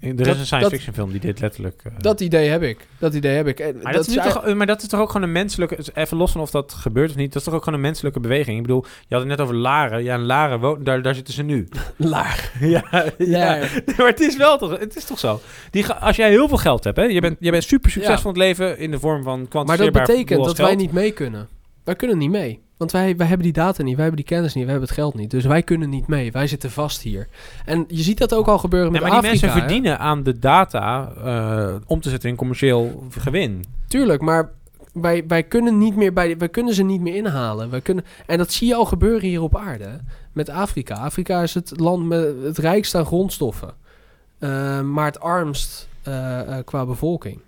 Er 0.02 0.16
Dat- 0.16 0.28
is 0.28 0.40
een 0.40 0.46
science 0.46 0.70
fiction 0.70 0.94
film 0.94 1.12
die 1.12 1.20
dit 1.20 1.40
letterlijk... 1.40 1.82
eh, 1.84 1.92
Dat 1.98 2.22
idee 2.22 2.50
heb 2.50 2.64
ik. 2.64 2.88
Dat 3.00 3.14
idee 3.14 3.36
heb 3.36 3.48
ik. 3.48 3.60
En 3.60 3.80
maar 3.84 3.94
dat, 3.94 4.08
is 4.08 4.16
eigenlijk- 4.18 4.46
toch, 4.48 4.56
maar 4.56 4.66
dat 4.68 4.82
is 4.82 4.88
toch 4.88 5.00
ook 5.00 5.08
gewoon 5.12 5.28
een 5.28 5.32
menselijke... 5.34 5.78
Even 5.94 6.18
los 6.18 6.32
van 6.32 6.42
of 6.42 6.52
dat 6.52 6.74
gebeurt 6.74 7.10
of 7.10 7.16
niet. 7.16 7.28
Dat 7.34 7.36
is 7.42 7.44
toch 7.44 7.54
ook 7.54 7.64
gewoon 7.64 7.80
een 7.80 7.86
menselijke 7.86 8.20
beweging. 8.20 8.56
Ik 8.58 8.62
bedoel, 8.62 8.86
je 9.08 9.16
had 9.16 9.20
het 9.20 9.28
net 9.28 9.42
over 9.42 9.56
Laren. 9.56 10.04
Ja, 10.04 10.16
in 10.16 10.26
Laren, 10.26 10.60
wo- 10.60 10.78
daar, 10.84 11.02
daar 11.02 11.16
zitten 11.16 11.34
ze 11.34 11.44
nu. 11.44 11.68
laag. 11.98 12.52
ja, 12.76 13.06
ja. 13.18 13.58
maar 13.98 14.08
het 14.08 14.20
is 14.20 14.38
wel 14.38 14.58
toch... 14.58 14.80
Het 14.80 14.96
is 14.96 15.06
toch 15.06 15.20
zo. 15.20 15.40
Die, 15.72 15.88
als 15.88 16.16
jij 16.16 16.30
heel 16.30 16.48
veel 16.48 16.58
geld 16.58 16.84
hebt, 16.84 16.98
hè. 16.98 17.04
Je 17.04 17.22
bent, 17.22 17.38
je 17.40 17.52
bent 17.52 17.64
super 17.64 17.92
succesvol 17.92 18.32
in 18.34 18.40
het 18.40 18.48
leven 18.48 18.78
in 18.78 18.92
de 18.92 19.00
vorm 19.00 19.24
van 19.24 19.34
Maar 19.34 19.40
dat 19.42 19.50
kwantificeerbaar 19.50 20.06
betekent 20.06 20.46
dat 20.46 20.58
wij 20.58 20.76
niet 20.76 20.92
mee 20.92 21.12
kunnen. 21.12 21.48
Wij 21.84 21.96
kunnen 21.96 22.18
niet 22.18 22.30
mee. 22.30 22.60
Want 22.80 22.92
wij, 22.92 23.16
wij 23.16 23.28
hebben 23.28 23.46
die 23.46 23.64
data 23.64 23.84
niet, 23.84 23.96
wij 23.96 24.06
hebben 24.06 24.24
die 24.26 24.36
kennis 24.36 24.54
niet, 24.54 24.64
wij 24.64 24.72
hebben 24.72 24.90
het 24.90 24.98
geld 24.98 25.16
niet. 25.16 25.32
Dus 25.32 25.46
wij 25.46 25.64
kunnen 25.64 25.90
niet 25.90 26.08
mee. 26.08 26.32
Wij 26.32 26.48
zitten 26.48 26.72
vast 26.72 27.02
hier. 27.02 27.28
En 27.66 27.86
je 27.88 28.04
ziet 28.04 28.18
dat 28.18 28.34
ook 28.34 28.48
al 28.48 28.58
gebeuren 28.58 28.92
met 28.92 29.02
Ja, 29.02 29.08
maar 29.08 29.22
die 29.22 29.30
Afrika. 29.30 29.46
mensen 29.46 29.62
hè? 29.62 29.68
verdienen 29.68 30.00
aan 30.00 30.24
de 30.24 30.40
data 30.40 31.12
eh, 31.24 31.76
om 31.86 32.02
te 32.02 32.10
zetten 32.10 32.30
in 32.30 32.36
commercieel 32.36 33.08
gewin. 33.10 33.66
Tuurlijk, 33.88 34.22
maar 34.22 34.52
wij, 34.94 35.24
wij, 35.28 35.44
kunnen 35.44 35.78
niet 35.78 35.96
meer 35.96 36.14
bij, 36.14 36.38
wij 36.38 36.50
kunnen 36.50 36.74
ze 36.74 36.84
niet 36.84 37.02
meer 37.02 37.16
inhalen. 37.16 37.70
Wij 37.70 37.82
kunnen, 37.82 38.06
en 38.26 38.38
dat 38.38 38.52
zie 38.52 38.68
je 38.68 38.76
al 38.76 38.86
gebeuren 38.86 39.30
hier 39.30 39.42
op 39.42 39.58
aarde. 39.58 40.00
Met 40.34 40.50
Afrika. 40.50 40.96
Afrika 40.96 41.42
is 41.42 41.54
het 41.54 41.80
land 41.80 42.06
met 42.06 42.36
het 42.44 42.58
rijkst 42.58 42.96
aan 42.96 43.06
grondstoffen. 43.06 43.74
Eh, 44.40 44.82
maar 44.82 45.06
het 45.06 45.20
armst 45.20 45.88
eh, 46.04 46.58
qua 46.66 46.86
bevolking. 46.86 47.40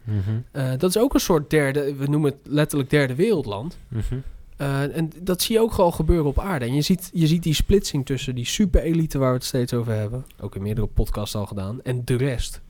Eh, 0.51 0.69
dat 0.77 0.89
is 0.89 0.97
ook 0.97 1.13
een 1.13 1.19
soort 1.19 1.49
derde, 1.49 1.95
we 1.95 2.07
noemen 2.07 2.31
het 2.31 2.39
letterlijk 2.43 2.89
derde 2.89 3.15
wereldland. 3.15 3.77
Mhm. 3.87 4.15
Eh, 4.61 4.97
en 4.97 5.11
dat 5.21 5.41
zie 5.41 5.55
je 5.55 5.61
ook 5.61 5.73
al 5.73 5.91
gebeuren 5.91 6.25
op 6.25 6.39
aarde. 6.39 6.65
En 6.65 6.73
je 6.73 6.81
ziet, 6.81 7.09
je 7.13 7.27
ziet 7.27 7.43
die 7.43 7.53
splitsing 7.53 8.05
tussen 8.05 8.35
die 8.35 8.45
super-elite 8.45 9.17
waar 9.17 9.29
we 9.29 9.35
het 9.35 9.45
steeds 9.45 9.73
over 9.73 9.93
hebben. 9.93 10.25
Ook 10.39 10.55
in 10.55 10.61
meerdere 10.61 10.87
podcasts 10.87 11.35
al 11.35 11.45
gedaan. 11.45 11.81
En 11.83 12.01
de 12.05 12.15
rest. 12.15 12.61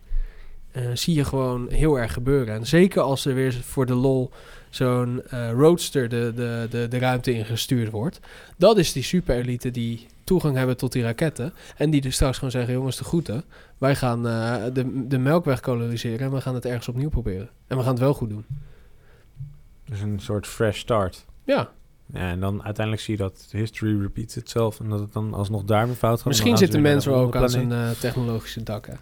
Eh, 0.72 0.84
zie 0.94 1.16
je 1.16 1.26
gewoon 1.26 1.70
heel 1.70 2.00
erg 2.00 2.14
gebeuren. 2.14 2.54
En 2.54 2.68
zeker 2.68 3.02
als 3.02 3.26
er 3.26 3.34
weer 3.34 3.54
voor 3.54 3.86
de 3.86 3.94
lol 3.94 4.30
zo'n 4.70 5.22
eh, 5.30 5.52
roadster 5.52 6.10
de, 6.10 6.32
de, 6.36 6.68
de, 6.70 6.88
de 6.88 6.98
ruimte 6.98 7.34
in 7.34 7.46
gestuurd 7.46 7.92
wordt. 7.92 8.20
Dat 8.58 8.78
is 8.78 8.92
die 8.92 9.04
super-elite 9.04 9.72
die 9.72 10.08
toegang 10.24 10.56
hebben 10.56 10.78
tot 10.78 10.92
die 10.92 11.04
raketten. 11.04 11.54
En 11.78 11.90
die 11.90 12.02
dus 12.02 12.16
straks 12.16 12.36
gewoon 12.36 12.52
zeggen, 12.52 12.74
jongens, 12.74 12.98
de 12.98 13.04
groeten. 13.04 13.44
Wij 13.78 13.96
gaan 13.96 14.24
de, 14.74 15.08
de 15.08 15.18
melkweg 15.18 15.60
koloniseren 15.60 16.20
en 16.20 16.32
we 16.32 16.42
gaan 16.42 16.56
het 16.56 16.66
ergens 16.66 16.88
opnieuw 16.88 17.10
proberen. 17.10 17.50
En 17.68 17.78
we 17.78 17.84
gaan 17.84 17.92
het 17.92 18.02
wel 18.02 18.14
goed 18.14 18.30
doen. 18.30 18.46
Dus 19.86 20.02
een 20.02 20.20
soort 20.20 20.48
fresh 20.48 20.80
start. 20.80 21.26
Ja, 21.44 21.72
Ja, 22.14 22.30
en 22.30 22.40
dan 22.40 22.64
uiteindelijk 22.64 23.06
zie 23.06 23.18
je 23.18 23.24
dat 23.24 23.48
history 23.52 24.02
repeats 24.02 24.38
itself. 24.38 24.80
En 24.80 24.90
dat 24.90 25.00
het 25.00 25.14
dan 25.14 25.34
alsnog 25.34 25.64
daar 25.64 25.86
weer 25.88 25.96
fout 25.96 26.18
gaat. 26.18 26.26
Misschien 26.28 26.58
zitten 26.58 26.82
mensen 26.82 27.14
ook 27.14 27.36
aan 27.36 27.50
zijn 27.50 27.72
eh, 27.72 27.90
technologische 28.00 28.64
dak. 28.64 28.86
Hè. 28.86 28.94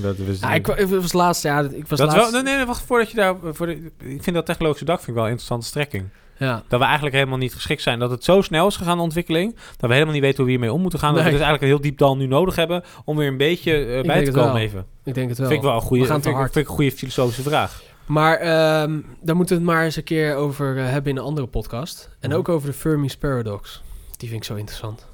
planeet. 0.00 0.18
En 0.18 0.26
Dat, 0.26 0.38
Ja, 0.40 0.54
ik, 0.54 0.66
wa- 0.66 0.76
ik 0.76 0.88
was 0.88 1.12
laatst, 1.12 1.42
ja, 1.42 1.60
ik 1.60 1.86
was 1.86 1.98
dat 1.98 2.12
laatst. 2.12 2.30
wel, 2.32 2.42
nee, 2.42 2.56
nee, 2.56 2.64
wacht, 2.66 2.82
voordat 2.84 3.10
je 3.10 3.16
daar... 3.16 3.34
Voor 3.52 3.66
de, 3.66 3.72
ik 3.98 4.22
vind 4.22 4.36
dat 4.36 4.46
technologische 4.46 4.84
dak 4.84 4.96
vind 4.96 5.08
ik 5.08 5.14
wel 5.14 5.24
een 5.24 5.28
interessante 5.30 5.66
strekking. 5.66 6.04
ja. 6.38 6.62
Dat 6.68 6.78
we 6.80 6.84
eigenlijk 6.86 7.14
helemaal 7.16 7.38
niet 7.38 7.54
geschikt 7.54 7.82
zijn. 7.82 7.98
Dat 7.98 8.10
het 8.10 8.24
zo 8.24 8.40
snel 8.42 8.66
is 8.66 8.76
gegaan, 8.76 8.96
de 8.96 9.02
ontwikkeling. 9.02 9.54
Dat 9.76 9.88
we 9.88 9.92
helemaal 9.92 10.12
niet 10.12 10.22
weten 10.22 10.36
hoe 10.36 10.44
we 10.46 10.50
hiermee 10.50 10.72
om 10.72 10.80
moeten 10.80 10.98
gaan. 10.98 11.14
Dat 11.14 11.22
we 11.24 11.30
dus 11.30 11.40
eigenlijk 11.40 11.62
een 11.62 11.68
heel 11.78 11.80
diep 11.80 11.98
dal 11.98 12.16
nu 12.16 12.26
nodig 12.26 12.56
hebben... 12.56 12.82
om 13.04 13.16
weer 13.16 13.28
een 13.28 13.36
beetje 13.36 13.84
eh, 13.84 14.02
bij 14.02 14.24
te 14.24 14.30
komen 14.30 14.52
wel. 14.52 14.62
even. 14.62 14.86
Ik 15.04 15.14
denk 15.14 15.28
het 15.28 15.38
wel. 15.38 15.46
Vind 15.48 15.60
ik 15.60 15.66
wel 15.66 15.74
een 15.76 15.82
goede, 15.82 16.02
We 16.02 16.08
gaan 16.08 16.20
te 16.20 16.28
vind 16.28 16.36
vind 16.40 16.56
ik 16.56 16.68
een 16.68 16.74
goede 16.74 16.92
filosofische 16.92 17.42
vraag. 17.42 17.82
Maar 18.06 18.36
ehm, 18.36 19.00
daar 19.20 19.36
moeten 19.36 19.56
we 19.56 19.62
het 19.62 19.70
maar 19.72 19.84
eens 19.84 19.96
een 19.96 20.04
keer 20.04 20.34
over 20.34 20.78
eh, 20.78 20.90
hebben 20.90 21.10
in 21.12 21.18
een 21.18 21.24
andere 21.24 21.46
podcast. 21.46 22.10
En 22.20 22.28
Mhm. 22.28 22.38
ook 22.38 22.48
over 22.48 22.68
de 22.68 22.74
Fermi's 22.74 23.16
Paradox. 23.16 23.82
Die 24.16 24.28
vind 24.28 24.40
ik 24.40 24.46
zo 24.46 24.54
interessant. 24.54 25.06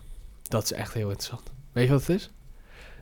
Dat 0.43 0.63
is 0.63 0.73
echt 0.73 0.93
heel 0.95 1.09
interessant. 1.11 1.43
Weet 1.73 1.87
je 1.87 1.93
wat 1.93 2.01
het 2.07 2.17
is? 2.17 2.31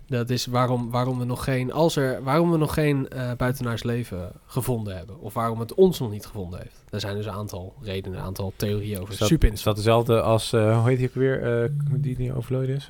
Dat 0.09 0.31
is 0.31 0.47
waarom, 0.47 0.91
waarom 0.91 1.19
we 1.19 1.25
nog 1.25 1.45
geen, 1.45 1.73
als 1.73 1.97
er, 1.97 2.23
waarom 2.23 2.51
we 2.51 2.57
nog 2.59 2.75
geen 2.75 3.09
eh 3.09 3.31
buitenaards 3.37 3.83
leven 3.83 4.33
gevonden 4.47 4.97
hebben. 4.97 5.21
Of 5.21 5.35
waarom 5.35 5.61
het 5.61 5.75
ons 5.75 5.99
nog 5.99 6.11
niet 6.11 6.27
gevonden 6.27 6.59
heeft. 6.59 6.85
Er 6.91 7.01
zijn 7.01 7.17
dus 7.17 7.27
een 7.27 7.33
aantal 7.33 7.75
redenen, 7.83 8.19
een 8.19 8.25
aantal 8.25 8.53
theorieën 8.57 9.01
over. 9.01 9.13
Is 9.13 9.19
dat, 9.19 9.29
Super 9.29 9.53
is 9.53 9.63
dat 9.63 9.77
dezelfde 9.77 10.21
als... 10.21 10.53
eh, 10.53 10.79
hoe 10.81 10.89
heet 10.89 10.99
hij 10.99 11.07
ook 11.09 11.15
weer? 11.15 11.63
eh, 11.63 11.71
die 11.93 12.17
die 12.17 12.35
overleden 12.35 12.77
is? 12.77 12.83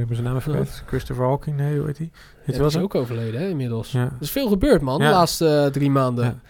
Ik 0.00 0.06
ben 0.06 0.14
zijn 0.16 0.22
naam 0.22 0.36
even 0.36 0.52
kwijt. 0.52 0.82
Christopher 0.86 1.24
Hawking? 1.26 1.56
Nee, 1.56 1.76
hoe 1.78 1.86
heet 1.86 1.98
hij? 1.98 2.10
Ja, 2.46 2.56
wel 2.58 2.66
is 2.66 2.76
ook 2.76 2.94
overleden 2.94 3.40
hè, 3.40 3.48
inmiddels. 3.48 3.92
Ja. 3.92 4.00
Er 4.04 4.12
is 4.20 4.30
veel 4.30 4.48
gebeurd 4.48 4.80
man, 4.82 5.00
Ja. 5.00 5.08
de 5.08 5.14
laatste 5.14 5.68
drie 5.72 5.90
maanden. 5.90 6.42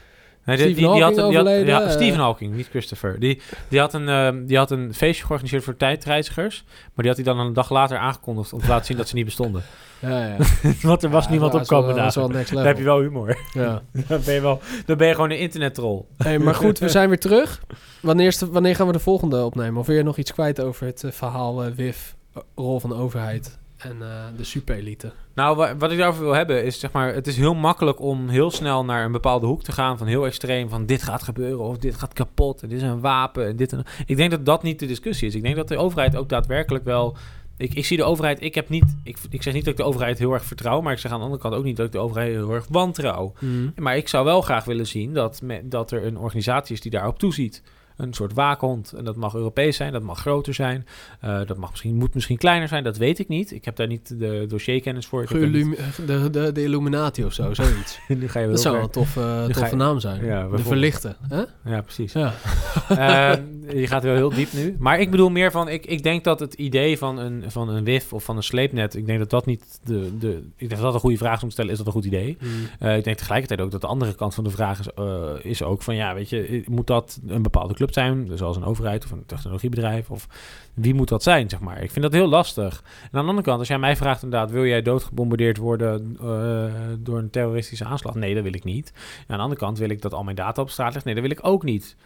Nee, 0.44 0.56
die, 0.56 0.64
Stephen 0.66 0.82
die, 0.82 0.92
die 0.94 1.02
had 1.02 1.14
die 1.14 1.22
had- 1.22 1.30
overleden, 1.32 1.66
ja, 1.66 1.82
eh. 1.82 1.90
Stephen 1.90 2.20
Hawking, 2.20 2.54
niet 2.54 2.68
Christopher. 2.68 3.20
Die, 3.20 3.40
die, 3.68 3.80
had 3.80 3.94
een, 3.94 4.08
ehm, 4.08 4.44
die 4.46 4.56
had 4.56 4.70
een 4.70 4.94
feestje 4.94 5.24
georganiseerd 5.24 5.64
voor 5.64 5.76
tijdreizigers. 5.76 6.64
Maar 6.66 6.90
die 7.04 7.06
had 7.06 7.16
hij 7.16 7.24
dan 7.24 7.38
een 7.38 7.52
dag 7.52 7.70
later 7.70 7.98
aangekondigd 7.98 8.52
om 8.52 8.60
te 8.60 8.68
laten 8.68 8.86
zien 8.86 8.96
dat 8.96 9.08
ze 9.08 9.14
niet 9.14 9.24
bestonden. 9.24 9.62
Ja, 9.98 10.26
ja. 10.26 10.36
Want 10.82 11.02
er 11.02 11.10
was 11.10 11.24
Ja, 11.24 11.30
niemand 11.30 11.54
op 11.54 11.68
dagen. 11.68 12.32
next 12.32 12.52
Dan 12.54 12.66
heb 12.66 12.78
je 12.78 12.84
wel 12.84 13.00
humor. 13.00 13.38
Ja. 13.52 13.82
dan, 14.08 14.20
ben 14.24 14.34
je 14.34 14.40
wel, 14.40 14.60
dan 14.86 14.96
ben 14.96 15.06
je 15.08 15.14
gewoon 15.14 15.30
een 15.30 15.38
internettroll. 15.38 16.02
Hey, 16.16 16.38
maar 16.38 16.54
goed, 16.54 16.78
we 16.78 16.88
zijn 16.98 17.08
weer 17.08 17.18
terug. 17.20 17.62
Wanneer, 18.00 18.36
wanneer 18.50 18.76
gaan 18.76 18.86
we 18.86 18.92
de 18.92 18.98
volgende 18.98 19.44
opnemen? 19.44 19.80
Of 19.80 19.86
wil 19.86 19.96
je 19.96 20.02
nog 20.02 20.16
iets 20.16 20.32
kwijt 20.32 20.60
over 20.60 20.86
het 20.86 21.04
eh, 21.04 21.10
verhaal 21.10 21.64
eh, 21.64 21.70
WIF, 21.72 22.14
rol 22.54 22.80
van 22.80 22.90
de 22.90 22.96
overheid 22.96 23.58
en 23.82 23.96
eh, 24.02 24.08
de 24.36 24.44
superelite? 24.44 25.12
Nou, 25.34 25.56
wa- 25.56 25.76
wat 25.76 25.90
ik 25.90 25.98
daarover 25.98 26.22
wil 26.22 26.32
hebben 26.32 26.64
is, 26.64 26.80
zeg 26.80 26.92
maar, 26.92 27.14
het 27.14 27.26
is 27.26 27.36
heel 27.36 27.54
makkelijk 27.54 28.00
om 28.00 28.28
heel 28.28 28.50
snel 28.50 28.84
naar 28.84 29.04
een 29.04 29.12
bepaalde 29.12 29.46
hoek 29.46 29.62
te 29.62 29.72
gaan. 29.72 29.98
Van 29.98 30.06
heel 30.06 30.26
extreem, 30.26 30.68
van 30.68 30.86
dit 30.86 31.02
gaat 31.02 31.22
gebeuren 31.22 31.60
of 31.64 31.78
dit 31.78 31.94
gaat 31.94 32.12
kapot 32.12 32.62
en 32.62 32.68
dit 32.68 32.78
is 32.82 32.84
een 32.88 33.00
wapen 33.00 33.46
en 33.46 33.56
dit 33.56 33.72
en 33.72 33.84
Ik 34.06 34.16
denk 34.16 34.30
dat 34.30 34.46
dat 34.46 34.62
niet 34.62 34.78
de 34.78 34.86
discussie 34.86 35.28
is. 35.28 35.34
Ik 35.34 35.42
denk 35.42 35.56
dat 35.56 35.68
de 35.68 35.76
overheid 35.76 36.16
ook 36.16 36.28
daadwerkelijk 36.28 36.84
wel... 36.84 37.16
Ik, 37.56 37.74
ik 37.74 37.86
zie 37.86 37.96
de 37.96 38.04
overheid, 38.04 38.42
ik 38.42 38.54
heb 38.54 38.68
niet... 38.68 38.96
Ik, 39.04 39.16
ik 39.30 39.42
zeg 39.42 39.54
niet 39.54 39.64
dat 39.64 39.72
ik 39.72 39.78
de 39.78 39.86
overheid 39.86 40.18
heel 40.18 40.32
erg 40.32 40.44
vertrouw, 40.44 40.80
maar 40.80 40.92
ik 40.92 40.98
zeg 40.98 41.10
aan 41.12 41.18
de 41.18 41.24
andere 41.24 41.42
kant 41.42 41.54
ook 41.54 41.64
niet 41.64 41.76
dat 41.76 41.86
ik 41.86 41.92
de 41.92 41.98
overheid 41.98 42.32
heel 42.34 42.50
erg 42.54 42.66
wantrouw. 42.70 43.32
Maar 43.76 43.96
ik 43.96 44.08
zou 44.08 44.24
wel 44.24 44.40
graag 44.42 44.64
willen 44.64 44.86
zien 44.86 45.14
dat, 45.14 45.42
me- 45.42 45.68
dat 45.68 45.90
er 45.90 46.06
een 46.06 46.18
organisatie 46.18 46.74
is 46.74 46.80
die 46.80 46.90
daarop 46.90 47.18
toeziet. 47.18 47.62
Een 48.02 48.14
soort 48.14 48.32
waakhond. 48.32 48.92
En 48.92 49.04
dat 49.04 49.16
mag 49.16 49.34
Europees 49.34 49.76
zijn, 49.76 49.92
dat 49.92 50.02
mag 50.02 50.20
groter 50.20 50.54
zijn. 50.54 50.86
Eh, 51.20 51.40
dat 51.46 51.56
mag 51.56 51.70
misschien, 51.70 51.94
moet 51.96 52.14
misschien 52.14 52.38
kleiner 52.38 52.68
zijn, 52.68 52.84
dat 52.84 52.96
weet 52.96 53.18
ik 53.18 53.28
niet. 53.28 53.52
Ik 53.52 53.64
heb 53.64 53.76
daar 53.76 53.86
niet 53.86 54.18
de 54.18 54.44
dossierkennis 54.48 55.06
voor. 55.06 55.22
Ik 55.22 55.50
niet- 55.50 55.78
de, 56.06 56.30
de, 56.30 56.52
de 56.52 56.62
Illuminati 56.62 57.24
of 57.24 57.32
zo, 57.32 57.54
zoiets. 57.54 57.98
nu 58.08 58.28
ga 58.28 58.38
je 58.38 58.44
wel 58.44 58.54
Dat 58.54 58.62
zou 58.62 58.74
wel 58.74 58.84
een 58.84 58.90
toffe, 58.90 59.20
ga 59.20 59.46
toffe 59.46 59.70
je- 59.70 59.76
naam 59.76 60.00
zijn. 60.00 60.24
Ja, 60.24 60.48
de 60.48 60.58
verlichten. 60.58 61.16
Hè? 61.28 61.42
Ja, 61.64 61.80
precies. 61.80 62.12
Ja. 62.12 62.32
Eh, 62.88 63.32
je 63.80 63.86
gaat 63.86 64.02
wel 64.02 64.14
heel 64.14 64.30
diep 64.30 64.52
nu. 64.52 64.76
Maar 64.78 65.00
ik 65.00 65.10
bedoel 65.10 65.28
meer 65.30 65.50
van... 65.50 65.68
Ik, 65.68 65.86
ik 65.86 66.02
denk 66.02 66.24
dat 66.24 66.40
het 66.40 66.54
idee 66.54 66.98
van 66.98 67.18
een, 67.18 67.44
van 67.46 67.68
een 67.68 67.84
WIF 67.84 68.12
of 68.12 68.24
van 68.24 68.36
een 68.36 68.42
sleepnet... 68.42 68.96
Ik 68.96 69.06
denk 69.06 69.18
dat 69.18 69.30
dat 69.30 69.46
niet 69.46 69.80
de... 69.84 70.18
de 70.18 70.30
ik 70.56 70.68
denk 70.68 70.70
dat 70.70 70.80
dat 70.80 70.94
een 70.94 71.00
goede 71.00 71.16
vraag 71.16 71.36
is 71.36 71.42
om 71.42 71.46
te 71.48 71.54
stellen. 71.54 71.70
Is 71.70 71.76
dat 71.78 71.86
een 71.86 71.92
goed 71.92 72.04
idee? 72.04 72.36
Eh, 72.78 72.96
ik 72.96 73.04
denk 73.04 73.16
tegelijkertijd 73.16 73.60
ook 73.60 73.70
dat 73.70 73.80
de 73.80 73.86
andere 73.86 74.14
kant 74.14 74.34
van 74.34 74.44
de 74.44 74.50
vraag 74.50 74.78
is, 74.78 74.86
eh, 74.94 75.30
is 75.42 75.62
ook 75.62 75.82
van... 75.82 75.94
Ja, 75.94 76.14
weet 76.14 76.28
je, 76.28 76.62
moet 76.66 76.86
dat 76.86 77.20
een 77.26 77.42
bepaalde 77.42 77.74
club 77.74 77.91
zijn? 77.94 78.28
Zoals 78.34 78.56
een 78.56 78.64
overheid 78.64 79.04
of 79.04 79.10
een 79.10 79.26
technologiebedrijf? 79.26 80.10
Of 80.10 80.26
wie 80.74 80.94
moet 80.94 81.08
dat 81.08 81.22
zijn, 81.22 81.48
zeg 81.48 81.60
maar? 81.60 81.82
Ik 81.82 81.90
vind 81.90 82.04
dat 82.04 82.12
heel 82.12 82.28
lastig. 82.28 82.82
En 83.02 83.18
aan 83.18 83.22
de 83.22 83.28
andere 83.28 83.42
kant, 83.42 83.58
als 83.58 83.68
jij 83.68 83.78
mij 83.78 83.96
vraagt 83.96 84.22
inderdaad... 84.22 84.50
Wil 84.50 84.64
jij 84.64 84.82
doodgebombardeerd 84.82 85.56
worden 85.56 86.16
eh, 86.20 86.72
door 86.98 87.18
een 87.18 87.30
terroristische 87.30 87.84
aanslag? 87.84 88.14
Nee, 88.14 88.34
dat 88.34 88.42
wil 88.42 88.54
ik 88.54 88.64
niet. 88.64 88.92
En 88.94 89.24
aan 89.26 89.36
de 89.36 89.42
andere 89.42 89.60
kant 89.60 89.78
wil 89.78 89.90
ik 89.90 90.02
dat 90.02 90.14
al 90.14 90.24
mijn 90.24 90.36
data 90.36 90.62
op 90.62 90.70
straat 90.70 90.92
ligt? 90.92 91.04
Nee, 91.04 91.14
dat 91.14 91.22
wil 91.22 91.32
ik 91.32 91.46
ook 91.46 91.62
niet. 91.62 91.96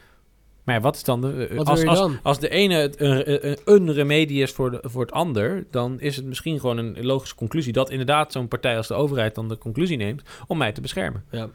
Maar 0.65 0.75
ja, 0.75 0.81
wat 0.81 0.97
is 0.97 1.05
dan 1.05 1.21
de... 1.21 1.47
eh, 1.47 1.57
Wat 1.57 1.69
als, 1.69 1.85
als, 1.85 2.11
als 2.23 2.39
de 2.39 2.49
ene 2.49 2.75
het 2.75 3.01
een, 3.01 3.45
een, 3.45 3.59
een 3.65 3.93
remedie 3.93 4.43
is 4.43 4.53
voor, 4.53 4.71
de, 4.71 4.79
voor 4.83 5.03
het 5.03 5.13
ander, 5.13 5.65
dan 5.71 6.01
is 6.01 6.17
het 6.17 6.25
misschien 6.25 6.61
gewoon 6.61 6.77
een 6.79 7.07
logische 7.07 7.35
conclusie 7.35 7.73
dat 7.73 7.91
inderdaad 7.91 8.33
zo'n 8.33 8.49
partij 8.49 8.77
als 8.77 8.87
de 8.89 8.95
overheid 8.95 9.35
dan 9.35 9.49
de 9.49 9.59
conclusie 9.59 9.97
neemt 9.97 10.23
om 10.47 10.59
mij 10.59 10.73
te 10.73 10.81
beschermen. 10.81 11.25
Ja. 11.31 11.49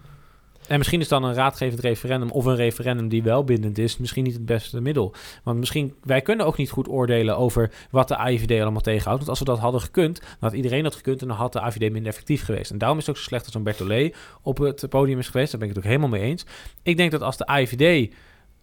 En 0.72 0.78
misschien 0.78 1.00
is 1.00 1.08
dan 1.08 1.24
een 1.24 1.34
raadgevend 1.34 1.80
referendum 1.80 2.30
of 2.30 2.46
een 2.46 2.56
referendum 2.56 3.08
die 3.08 3.24
wel 3.24 3.44
bindend 3.44 3.78
is, 3.78 3.98
misschien 3.98 4.24
niet 4.24 4.34
het 4.34 4.46
beste 4.46 4.82
middel. 4.82 5.14
Want 5.44 5.60
misschien, 5.60 5.94
wij 6.04 6.22
kunnen 6.22 6.46
ook 6.46 6.58
niet 6.58 6.70
goed 6.70 6.88
oordelen 6.88 7.38
over 7.38 7.72
wat 7.90 8.08
de 8.08 8.16
AIVD 8.16 8.62
allemaal 8.62 8.82
tegenhoudt. 8.82 9.18
Want 9.18 9.30
als 9.30 9.40
we 9.40 9.46
dat 9.46 9.60
hadden 9.60 9.82
gekund, 9.82 10.22
had 10.40 10.54
iedereen 10.54 10.84
dat 10.84 10.96
gekund 10.96 11.22
en 11.22 11.28
dan 11.28 11.38
had 11.38 11.54
de 11.54 11.60
AIVD 11.60 11.80
minder 11.92 12.08
effectief 12.08 12.44
geweest. 12.44 12.72
En 12.72 12.78
daarom 12.78 12.98
is 12.98 13.06
het 13.06 13.16
ook 13.16 13.22
zo 13.22 13.28
slecht 13.28 13.44
dat 13.44 13.54
zo'n 13.54 13.64
Bertolet 13.64 14.16
op 14.42 14.58
het 14.58 14.90
podium 14.90 15.20
is 15.20 15.30
geweest. 15.30 15.52
Daar 15.52 15.60
ben 15.60 15.70
ik 15.70 15.76
het 15.76 15.84
ook 15.84 15.90
helemaal 15.90 16.20
mee 16.20 16.30
eens. 16.30 16.46
Ik 16.84 16.98
denk 16.98 17.12
dat 17.12 17.22
als 17.22 17.38
de 17.38 17.46
AIVD 17.46 18.14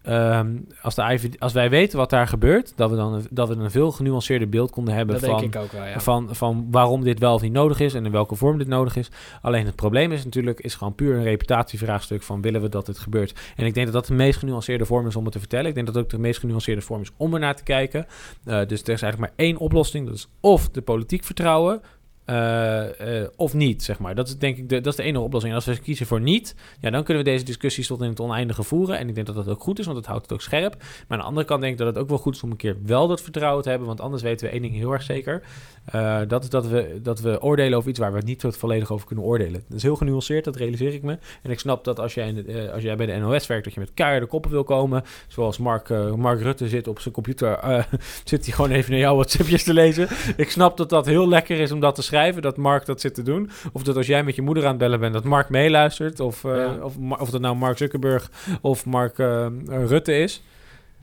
Ehm, 0.09 0.57
als, 0.83 0.95
de 0.95 1.31
als 1.39 1.53
wij 1.53 1.71
weten 1.71 1.99
wat 1.99 2.11
daar 2.11 2.29
gebeurt, 2.29 2.73
dat 2.77 2.91
we 2.91 2.97
dan 2.97 3.13
een, 3.13 3.27
dat 3.31 3.49
we 3.49 3.55
een 3.55 3.71
veel 3.71 3.91
genuanceerder 3.91 4.49
beeld 4.49 4.71
konden 4.71 4.95
hebben 4.95 5.21
van, 5.21 5.51
wel, 5.51 5.87
ja. 5.87 6.01
van, 6.01 6.29
van 6.35 6.67
waarom 6.71 7.05
dit 7.05 7.19
wel 7.19 7.35
of 7.35 7.43
niet 7.43 7.53
nodig 7.53 7.81
is 7.81 7.95
en 7.95 8.05
in 8.05 8.13
welke 8.13 8.35
vorm 8.35 8.59
dit 8.59 8.67
nodig 8.67 8.97
is. 8.97 9.11
Alleen 9.43 9.67
het 9.67 9.77
probleem 9.77 10.13
is 10.13 10.25
natuurlijk, 10.25 10.61
is 10.61 10.75
gewoon 10.75 10.95
puur 10.95 11.17
een 11.17 11.23
reputatievraagstuk 11.23 12.23
van 12.23 12.41
willen 12.41 12.61
we 12.61 12.69
dat 12.69 12.87
dit 12.87 12.99
gebeurt. 12.99 13.35
En 13.57 13.67
ik 13.67 13.75
denk 13.75 13.87
dat 13.87 13.95
dat 13.95 14.07
de 14.07 14.15
meest 14.15 14.39
genuanceerde 14.39 14.85
vorm 14.85 15.07
is 15.07 15.17
om 15.17 15.25
het 15.25 15.33
te 15.33 15.39
vertellen. 15.39 15.67
Ik 15.67 15.75
denk 15.75 15.87
dat 15.87 15.99
ook 15.99 16.09
de 16.09 16.19
meest 16.19 16.41
genuanceerde 16.41 16.83
vorm 16.83 17.01
is 17.01 17.11
om 17.17 17.35
er 17.35 17.41
naar 17.41 17.57
te 17.57 17.63
kijken. 17.63 18.07
Eh, 18.45 18.67
dus 18.67 18.83
er 18.83 18.93
is 18.93 19.03
eigenlijk 19.03 19.19
maar 19.19 19.47
één 19.47 19.57
oplossing. 19.57 20.07
Dat 20.07 20.15
is 20.15 20.29
of 20.41 20.69
de 20.69 20.83
politiek 20.83 21.25
vertrouwen. 21.25 21.81
Eh, 22.29 23.21
eh, 23.21 23.29
of 23.37 23.55
niet, 23.55 23.83
zeg 23.83 23.99
maar. 23.99 24.15
Dat 24.15 24.29
is 24.29 24.39
denk 24.39 24.57
ik 24.57 24.69
de, 24.69 24.81
dat 24.81 24.93
is 24.93 24.97
de 24.97 25.03
enige 25.03 25.25
oplossing. 25.25 25.53
En 25.53 25.59
als 25.59 25.69
we 25.69 25.79
kiezen 25.79 26.07
voor 26.07 26.21
niet, 26.21 26.55
ja, 26.81 26.91
dan 26.91 27.05
kunnen 27.05 27.25
we 27.25 27.31
deze 27.31 27.45
discussies 27.45 27.87
tot 27.87 28.03
in 28.03 28.09
het 28.09 28.21
oneindige 28.21 28.63
voeren. 28.63 28.99
En 28.99 29.09
ik 29.09 29.15
denk 29.15 29.27
dat 29.27 29.37
dat 29.37 29.49
ook 29.49 29.63
goed 29.63 29.79
is, 29.79 29.85
want 29.85 29.97
het 29.97 30.07
houdt 30.07 30.23
het 30.23 30.33
ook 30.33 30.41
scherp. 30.41 30.77
Maar 30.79 31.07
aan 31.09 31.19
de 31.19 31.25
andere 31.25 31.47
kant 31.47 31.61
denk 31.61 31.73
ik 31.73 31.79
dat 31.79 31.87
het 31.87 31.99
ook 31.99 32.09
wel 32.09 32.19
goed 32.19 32.35
is 32.35 32.43
om 32.43 32.51
een 32.51 32.57
keer 32.57 32.77
wel 32.83 33.09
dat 33.09 33.23
vertrouwen 33.23 33.63
te 33.63 33.69
hebben. 33.69 33.89
Want 33.89 34.01
anders 34.01 34.23
weten 34.23 34.47
we 34.47 34.53
één 34.53 34.63
ding 34.63 34.75
heel 34.75 34.93
erg 34.93 35.03
zeker. 35.03 35.43
Eh, 35.85 36.21
dat 36.29 36.43
is 36.43 36.51
dat 36.51 36.67
we, 36.67 36.99
dat 37.03 37.21
we 37.21 37.43
oordelen 37.43 37.79
over 37.79 37.91
iets 37.91 37.99
waar 37.99 38.13
we 38.13 38.21
niet 38.25 38.45
volledig 38.49 38.91
over 38.93 39.07
kunnen 39.07 39.25
oordelen. 39.25 39.65
Dat 39.69 39.77
is 39.77 39.83
heel 39.83 39.97
genuanceerd, 39.97 40.45
dat 40.45 40.57
realiseer 40.57 40.95
ik 40.95 41.03
me. 41.03 41.19
En 41.43 41.51
ik 41.51 41.59
snap 41.59 41.85
dat 41.85 42.01
als 42.01 42.15
jij, 42.15 42.29
in 42.29 42.71
als 42.71 42.83
jij 42.83 42.97
bij 42.97 43.07
de 43.07 43.17
NOS 43.17 43.47
werkt, 43.47 43.65
dat 43.65 43.75
je 43.75 43.81
met 43.81 43.95
keiharde 43.95 44.27
koppen 44.27 44.51
wil 44.51 44.65
komen. 44.65 45.03
Zoals 45.29 45.59
Mark, 45.59 45.89
Mark 46.17 46.41
Rutte 46.41 46.69
zit 46.69 46.89
op 46.89 47.01
zijn 47.01 47.15
computer, 47.15 47.59
zit 48.25 48.45
hij 48.45 48.55
gewoon 48.55 48.71
even 48.71 48.91
naar 48.91 49.01
jouw 49.01 49.15
WhatsAppjes 49.15 49.65
te 49.65 49.73
lezen. 49.73 50.09
Ik 50.37 50.51
snap 50.51 50.77
dat 50.77 50.91
dat 50.91 51.07
heel 51.07 51.29
lekker 51.29 51.61
is 51.61 51.73
om 51.73 51.81
dat 51.81 51.95
te 51.95 52.03
schrijven, 52.03 52.17
dat 52.41 52.57
Mark 52.57 52.87
dat 52.87 53.01
zit 53.01 53.15
te 53.15 53.23
doen. 53.23 53.51
Of 53.73 53.83
dat 53.83 53.97
als 53.97 54.07
jij 54.07 54.25
met 54.25 54.35
je 54.35 54.43
moeder 54.43 54.63
aan 54.65 54.69
het 54.71 54.79
bellen 54.79 55.01
bent, 55.01 55.13
dat 55.13 55.25
Mark 55.25 55.49
meeluistert. 55.49 56.21
Of, 56.21 56.43
Ja. 56.43 56.75
of, 56.83 56.97
of 57.19 57.31
dat 57.31 57.41
nou 57.41 57.57
Mark 57.57 57.79
Zuckerberg 57.79 58.31
of 58.61 58.87
Mark 58.87 59.19
eh, 59.19 59.47
Rutte 59.67 60.19
is. 60.19 60.43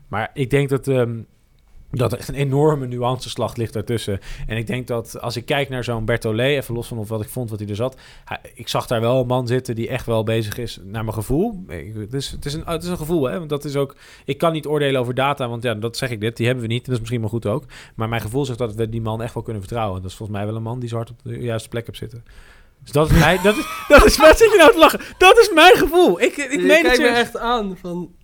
Maar 0.08 0.30
ik 0.34 0.50
denk 0.50 0.68
dat, 0.68 0.88
ehm, 0.88 1.18
dat 1.90 2.12
er 2.12 2.18
echt 2.18 2.28
een 2.28 2.34
enorme 2.34 2.86
nuanceslag 2.86 3.56
ligt 3.56 3.72
daartussen. 3.72 4.20
En 4.46 4.56
ik 4.56 4.66
denk 4.66 4.86
dat 4.86 5.20
als 5.20 5.36
ik 5.36 5.46
kijk 5.46 5.68
naar 5.68 5.84
zo'n 5.84 6.04
Bertolet, 6.04 6.56
even 6.56 6.74
los 6.74 6.86
van 6.88 6.98
of 6.98 7.08
wat 7.08 7.20
ik 7.22 7.28
vond 7.28 7.50
wat 7.50 7.58
hij 7.58 7.68
er 7.68 7.74
zat. 7.76 7.96
hij- 8.24 8.38
ik 8.54 8.68
zag 8.68 8.86
daar 8.86 9.00
wel 9.00 9.20
een 9.20 9.26
man 9.26 9.46
zitten 9.46 9.74
die 9.74 9.88
echt 9.88 10.06
wel 10.06 10.22
bezig 10.24 10.58
is 10.58 10.78
naar 10.84 11.02
mijn 11.04 11.16
gevoel. 11.16 11.64
Ik- 11.68 11.94
Het 11.94 12.12
is, 12.14 12.30
het 12.30 12.44
is, 12.44 12.54
een, 12.54 12.62
het 12.64 12.82
is 12.82 12.88
een 12.88 12.96
gevoel, 12.96 13.24
hè. 13.24 13.38
Want 13.38 13.50
dat 13.50 13.64
is 13.64 13.76
ook... 13.76 13.96
Ik 14.24 14.38
kan 14.38 14.52
niet 14.52 14.66
oordelen 14.66 15.00
over 15.00 15.14
data, 15.14 15.48
want 15.48 15.62
ja, 15.62 15.74
dat 15.74 15.96
zeg 15.96 16.10
ik 16.10 16.20
dit. 16.20 16.36
Die 16.36 16.46
hebben 16.46 16.64
we 16.64 16.70
niet. 16.70 16.78
En 16.78 16.84
dat 16.84 16.94
is 16.94 17.00
misschien 17.00 17.20
wel 17.20 17.30
goed 17.30 17.46
ook. 17.46 17.64
Maar 17.94 18.08
mijn 18.08 18.20
gevoel 18.22 18.44
zegt 18.44 18.58
dat 18.58 18.74
we 18.74 18.88
die 18.88 19.00
man 19.02 19.22
echt 19.22 19.34
wel 19.34 19.42
kunnen 19.42 19.62
vertrouwen. 19.62 20.02
Dat 20.02 20.10
is 20.10 20.16
volgens 20.16 20.38
mij 20.38 20.46
wel 20.46 20.56
een 20.56 20.62
man 20.62 20.78
die 20.80 20.88
zo 20.88 20.96
hard 20.96 21.10
op 21.10 21.18
de 21.22 21.38
juiste 21.40 21.68
plek 21.68 21.86
heeft 21.86 21.98
zitten. 21.98 22.24
Dus 22.82 22.92
dat 22.92 23.10
is 23.10 23.18
mijn... 23.18 23.38
dat 23.42 23.56
is, 23.56 23.66
dat 23.88 24.04
is, 24.04 24.16
wat 24.16 24.38
zit 24.38 24.50
je 24.52 24.56
nou 24.58 24.72
te 24.72 24.78
lachen? 24.78 25.00
Dat 25.18 25.38
is 25.38 25.50
mijn 25.54 25.76
gevoel. 25.76 26.20
Ik, 26.20 26.36
ik 26.36 26.50
Je 26.50 26.58
meen 26.58 26.84
het 26.86 26.94
serieus. 26.96 27.16
echt 27.18 27.36
aan 27.38 27.76
van... 27.80 28.14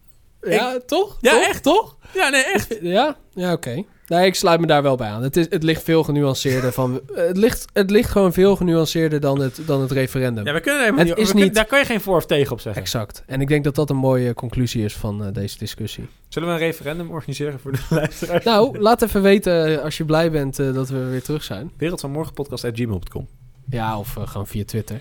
Ja, 0.43 0.79
toch? 0.87 1.19
Ja, 1.21 1.33
Toch? 1.33 1.43
echt. 1.49 1.63
Toch? 1.63 1.97
Ja, 2.15 2.29
nee, 2.29 2.45
echt. 2.45 2.79
Ja? 2.81 3.17
Ja, 3.35 3.53
oké. 3.53 3.83
Nee, 4.07 4.27
ik 4.27 4.35
sluit 4.35 4.61
me 4.61 4.67
daar 4.67 4.83
wel 4.83 4.97
bij 4.97 5.09
aan. 5.09 5.23
Het, 5.23 5.37
is, 5.37 5.47
het 5.51 5.63
ligt 5.63 5.83
veel 5.83 6.03
genuanceerder 6.05 6.73
van... 6.73 7.01
Het 7.15 7.37
ligt, 7.37 7.65
het 7.73 7.91
ligt 7.91 8.11
gewoon 8.11 8.33
veel 8.33 8.57
genuanceerder 8.57 9.21
dan 9.21 9.41
het, 9.41 9.61
dan 9.67 9.81
het 9.81 9.91
referendum. 9.91 10.45
Ja, 10.47 10.53
we 10.53 10.61
kunnen 10.61 10.81
helemaal 10.81 11.05
Het 11.05 11.09
niet, 11.09 11.19
is 11.19 11.25
we 11.25 11.31
kunnen- 11.31 11.45
niet- 11.49 11.55
Daar 11.57 11.67
kan 11.67 11.79
je 11.79 11.85
geen 11.85 12.01
voor 12.01 12.17
of 12.17 12.27
tegen 12.27 12.53
op 12.53 12.61
zeggen. 12.61 12.83
Exact. 12.83 13.23
En 13.27 13.41
ik 13.41 13.49
denk 13.49 13.65
dat 13.65 13.75
dat 13.75 13.91
een 13.91 13.97
mooie 13.97 14.35
conclusie 14.35 14.85
is 14.85 14.95
van 14.97 15.25
eh, 15.25 15.33
deze 15.33 15.59
discussie. 15.59 16.09
Zullen 16.29 16.49
we 16.49 16.55
een 16.55 16.61
referendum 16.61 17.11
organiseren 17.11 17.61
voor 17.61 17.73
de 17.73 17.81
luisteraars? 17.95 18.45
Nou, 18.45 18.79
laat 18.79 19.03
even 19.03 19.23
weten 19.23 19.67
eh, 19.79 19.85
als 19.85 19.97
je 19.97 20.05
blij 20.05 20.31
bent 20.31 20.59
eh, 20.59 20.75
dat 20.75 20.89
we 20.89 21.05
weer 21.05 21.23
terug 21.23 21.45
zijn. 21.45 21.73
Wereld 21.77 22.01
van 22.01 22.11
Morgen 22.11 22.33
podcast.gmail.com. 22.35 23.29
Ja, 23.69 23.99
of 23.99 24.13
gewoon 24.25 24.47
via 24.47 24.65
Twitter. 24.65 25.01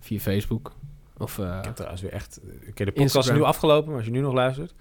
Via 0.00 0.18
Facebook. 0.18 0.72
Of... 1.20 1.38
eh, 1.38 1.56
Ik 1.58 1.64
heb 1.64 1.74
trouwens 1.74 2.02
weer 2.02 2.12
echt... 2.12 2.40
Oké, 2.68 2.84
de 2.84 2.92
podcast 2.92 3.28
is 3.28 3.34
nu 3.34 3.42
afgelopen, 3.42 3.86
maar 3.88 3.96
als 3.96 4.04
je 4.04 4.10
nu 4.12 4.20
nog 4.20 4.32
luistert... 4.32 4.74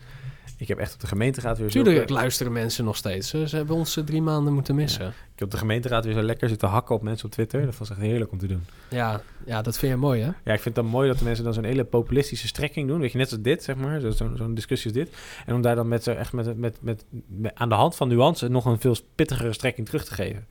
Ik 0.58 0.68
heb 0.68 0.78
echt 0.78 0.94
op 0.94 1.00
de 1.00 1.08
gemeenteraad 1.08 1.58
weer 1.58 1.72
zo... 1.72 1.84
Tuurlijk 1.84 2.10
luisteren 2.10 2.52
mensen 2.52 2.86
nog 2.86 2.96
steeds. 2.96 3.30
Ze 3.30 3.48
hebben 3.52 3.76
ons 3.76 3.98
eh, 3.98 4.04
drie 4.04 4.22
maanden 4.22 4.54
moeten 4.54 4.76
missen. 4.76 5.08
Ik 5.08 5.14
heb 5.36 5.44
op 5.44 5.52
de 5.52 5.58
gemeenteraad 5.58 6.06
weer 6.06 6.14
zo 6.14 6.22
lekker 6.22 6.50
zitten 6.50 6.68
hakken 6.70 6.96
op 6.96 7.02
mensen 7.02 7.26
op 7.26 7.32
Twitter. 7.32 7.66
Dat 7.66 7.78
was 7.78 7.90
echt 7.90 8.00
heerlijk 8.00 8.32
om 8.32 8.38
te 8.38 8.48
doen. 8.48 8.66
Ja, 8.90 9.22
ja 9.46 9.62
dat 9.62 9.78
vind 9.78 9.92
je 9.92 9.98
mooi, 9.98 10.22
hè? 10.22 10.26
Ja, 10.28 10.34
ik 10.54 10.62
vind 10.62 10.64
het 10.64 10.76
dan 10.76 10.86
mooi 10.86 11.08
dat 11.10 11.18
de 11.18 11.24
mensen 11.24 11.44
dan 11.44 11.54
zo'n 11.54 11.64
hele 11.64 11.84
populistische 11.84 12.48
strekking 12.48 12.88
doen. 12.88 13.00
Weet 13.00 13.12
je, 13.12 13.18
net 13.18 13.32
als 13.32 13.42
dit, 13.42 13.64
zeg 13.64 13.76
maar. 13.76 14.00
Zo- 14.00 14.10
Zo'n 14.12 14.38
zo'n 14.38 14.54
discussie 14.54 14.92
als 14.94 15.00
dit. 15.06 15.18
En 15.46 15.56
om 15.56 15.62
daar 15.62 15.76
dan 15.76 15.88
met, 15.88 16.04
zo 16.04 16.12
echt 16.12 16.34
met, 16.34 16.58
met, 16.58 16.78
met, 16.82 17.06
met- 17.28 17.56
aan 17.56 17.70
de 17.70 17.76
hand 17.76 17.96
van 17.96 18.08
nuance 18.08 18.48
nog 18.48 18.66
een 18.66 18.80
veel 18.80 18.96
pittigere 19.16 19.54
strekking 19.54 19.86
terug 19.88 20.06
te 20.06 20.14
geven. 20.14 20.48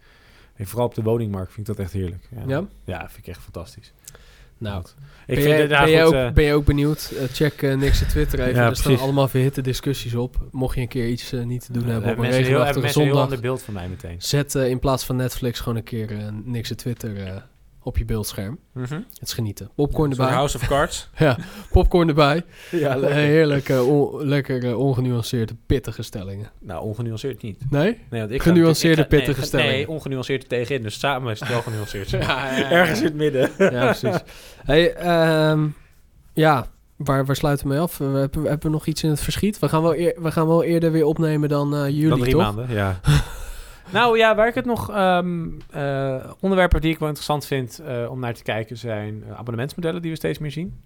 En 0.55 0.67
vooral 0.67 0.87
op 0.87 0.95
de 0.95 1.03
woningmarkt 1.03 1.53
vind 1.53 1.69
ik 1.69 1.77
dat 1.77 1.85
echt 1.85 1.95
heerlijk. 1.95 2.29
Ja, 2.31 2.43
Ja? 2.47 2.65
Ja, 2.85 2.99
vind 3.09 3.19
ik 3.19 3.27
echt 3.27 3.41
fantastisch. 3.43 3.93
Nou, 4.59 4.85
ik 5.27 5.35
ben, 5.35 5.45
vind 5.45 5.59
het 5.59 5.71
nou 5.71 5.91
ben, 5.91 6.05
ook, 6.05 6.13
eh, 6.13 6.31
ben 6.31 6.45
je 6.45 6.53
ook 6.53 6.65
benieuwd? 6.65 7.13
Eh, 7.19 7.25
check 7.33 7.63
eh 7.63 7.77
niks 7.77 8.03
op 8.03 8.09
Twitter 8.09 8.41
even. 8.41 8.55
Ja, 8.55 8.69
er 8.69 8.77
staan 8.77 8.99
allemaal 8.99 9.29
verhitte 9.29 9.61
discussies 9.61 10.15
op. 10.15 10.37
Mocht 10.51 10.75
je 10.75 10.81
een 10.81 10.89
keer 10.89 11.09
iets 11.09 11.33
niet 11.33 11.65
te 11.65 11.73
doen 11.73 11.85
hebben 11.85 12.11
op 12.11 12.19
een 12.19 12.31
regenachtige 12.31 12.81
mensen 12.81 12.83
een 12.83 12.83
heel 12.83 12.93
zondag... 12.93 13.23
ander 13.23 13.41
beeld 13.41 13.63
van 13.63 13.75
mij 13.75 13.89
meteen. 13.89 14.23
Zet 14.23 14.55
in 14.55 14.79
plaats 14.79 15.05
van 15.05 15.17
Netflix 15.17 15.61
gewoon 15.61 15.77
een 15.77 15.85
keer 15.85 16.33
niks 16.45 16.71
op 16.71 16.77
Twitter 16.77 17.43
op 17.89 17.99
je 17.99 18.05
beeldscherm. 18.05 18.59
Mhm. 18.73 18.95
Het 18.95 19.29
is 19.29 19.33
genieten. 19.33 19.71
Popcorn 19.75 20.11
erbij. 20.11 20.27
House 20.29 20.57
of 20.57 20.67
Cards. 20.67 21.09
Ja, 21.19 21.37
popcorn 21.71 22.09
erbij. 22.09 22.43
ja, 22.71 23.01
heerlijk, 23.01 23.69
eh, 23.69 23.89
on- 23.89 24.25
lekker 24.27 24.65
eh, 24.65 24.79
ongenuanceerde, 24.79 25.55
pittige 25.67 26.03
stellingen. 26.03 26.51
Nou, 26.61 26.83
ongenuanceerd 26.85 27.43
niet. 27.43 27.65
Nee? 27.71 27.99
Nee, 28.11 28.21
want 28.21 28.33
ik 28.33 28.43
Genuanceerde, 28.43 29.03
ik 29.03 29.09
ga- 29.09 29.11
nee, 29.11 29.21
pittige 29.21 29.41
ge- 29.41 29.47
stellingen. 29.47 29.73
Nee, 29.75 29.89
ongenuanceerd 29.89 30.43
er 30.43 30.49
tegenin. 30.49 30.83
Dus 30.83 30.99
samen 30.99 31.33
is 31.33 31.41
het 31.41 31.49
wel 31.49 31.63
genuanceerd. 31.63 32.11
ja, 32.11 32.19
ja. 32.59 32.71
Ergens 32.71 32.99
in 32.99 33.05
het 33.05 33.15
midden. 33.15 33.51
Ja, 33.59 33.85
precies. 33.85 34.21
Hey, 34.65 34.93
ehm, 34.95 35.67
ja, 36.33 36.67
waar, 36.97 37.25
waar 37.27 37.37
sluiten 37.37 37.67
we 37.67 37.73
mee 37.73 37.83
af? 37.83 37.99
We 37.99 38.05
hebben, 38.05 38.43
we 38.43 38.49
hebben 38.49 38.71
nog 38.71 38.87
iets 38.87 39.03
in 39.03 39.11
het 39.11 39.21
verschiet. 39.21 39.59
We 39.59 39.69
gaan 39.69 39.83
wel, 39.83 39.97
eer- 39.97 40.23
we 40.23 40.31
gaan 40.33 40.47
wel 40.47 40.63
eerder 40.65 40.93
weer 40.93 41.05
opnemen 41.05 41.49
dan 41.49 41.75
eh 41.75 41.89
jullie, 41.89 42.09
Dan 42.09 42.19
drie 42.21 42.33
toch? 42.33 42.43
maanden, 42.43 42.71
ja. 42.75 43.01
Nou 43.93 44.19
ja, 44.19 44.35
waar 44.35 44.49
ik 44.49 44.55
het 44.55 44.65
nog... 44.65 44.91
ehm, 44.91 45.49
eh, 45.71 46.31
onderwerpen 46.41 46.81
die 46.81 46.93
ik 46.93 46.99
wel 46.99 47.09
interessant 47.09 47.47
vind 47.47 47.79
eh, 47.87 48.11
om 48.11 48.21
naar 48.21 48.35
te 48.35 48.43
kijken 48.43 48.77
zijn 48.77 49.25
eh, 49.25 49.39
abonnementsmodellen 49.39 50.03
die 50.03 50.11
we 50.11 50.17
steeds 50.17 50.39
meer 50.39 50.51
zien. 50.51 50.81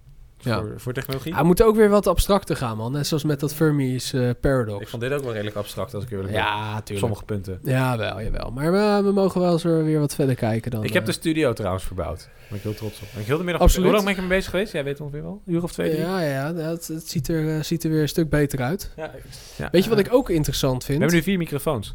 Ja. 0.45 0.59
Voor, 0.61 0.73
voor 0.77 0.93
technologie. 0.93 1.33
Ja, 1.33 1.39
we 1.39 1.47
moeten 1.47 1.67
ook 1.67 1.77
weer 1.77 1.89
wat 1.89 2.07
abstracter 2.07 2.57
gaan, 2.57 2.77
man. 2.77 2.93
Net 2.93 3.07
zoals 3.07 3.25
met 3.25 3.41
dat 3.41 3.55
Fermi's 3.55 4.13
eh, 4.13 4.31
Paradox. 4.41 4.83
Ik 4.83 4.89
vond 4.89 5.03
dit 5.03 5.13
ook 5.13 5.23
wel 5.23 5.33
redelijk 5.33 5.57
abstract 5.57 5.95
als 5.95 6.05
ik 6.05 6.11
eerlijk 6.11 6.31
ben. 6.31 6.39
Ja, 6.39 6.75
tuurlijk. 6.75 6.99
sommige 6.99 7.25
punten. 7.25 7.59
Ja, 7.63 7.99
wel, 7.99 8.23
jawel. 8.23 8.51
Maar 8.51 8.73
we, 8.73 9.01
we 9.05 9.13
mogen 9.13 9.41
wel 9.41 9.53
eens 9.53 9.63
weer 9.63 10.01
wat 10.01 10.15
verder 10.15 10.35
kijken 10.35 10.71
dan... 10.71 10.85
ik 10.85 10.93
heb 10.93 11.05
de 11.05 11.13
studio 11.13 11.53
trouwens 11.53 11.85
verbouwd. 11.85 12.19
Daar 12.19 12.47
ben 12.49 12.57
ik 12.57 12.63
heel 12.63 12.75
trots 12.75 13.01
op. 13.01 13.09
Ben 13.13 13.21
ik 13.21 13.27
heel 13.27 13.37
de 13.39 13.45
middag 13.45 13.63
Absoluut. 13.63 13.85
Hoe 13.87 13.95
lang 13.95 14.05
ben 14.05 14.15
ik 14.15 14.23
ermee 14.23 14.37
bezig 14.37 14.51
geweest? 14.51 14.73
Jij 14.73 14.85
weet 14.85 15.01
ongeveer 15.01 15.23
wel. 15.23 15.43
Een 15.47 15.53
uur 15.55 15.63
of 15.63 15.73
twee, 15.73 15.91
drie? 15.91 16.03
Ja, 16.03 16.21
ja, 16.21 16.55
het, 16.55 16.87
het 16.89 17.09
ziet, 17.09 17.29
er, 17.29 17.65
ziet 17.65 17.85
er 17.85 17.91
weer 17.91 18.03
een 18.03 18.09
stuk 18.09 18.31
beter 18.31 18.63
uit. 18.63 18.93
Ja, 18.97 19.11
ja. 19.57 19.69
Weet 19.73 19.85
je 19.85 19.91
wat 19.91 19.99
ik 19.99 20.09
ook 20.11 20.31
interessant 20.31 20.79
We 20.79 20.85
vind? 20.85 20.99
hebben 20.99 21.17
nu 21.17 21.23
vier 21.23 21.39
microfoons. 21.39 21.95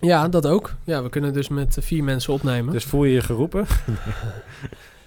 Ja, 0.00 0.28
dat 0.28 0.46
ook. 0.46 0.74
Ja, 0.84 1.02
we 1.02 1.08
kunnen 1.08 1.32
dus 1.32 1.48
met 1.48 1.76
eh, 1.76 1.84
vier 1.84 2.04
mensen 2.04 2.32
opnemen. 2.32 2.72
Dus 2.72 2.84
voel 2.84 3.04
je 3.04 3.12
je 3.12 3.20
geroepen? 3.22 3.66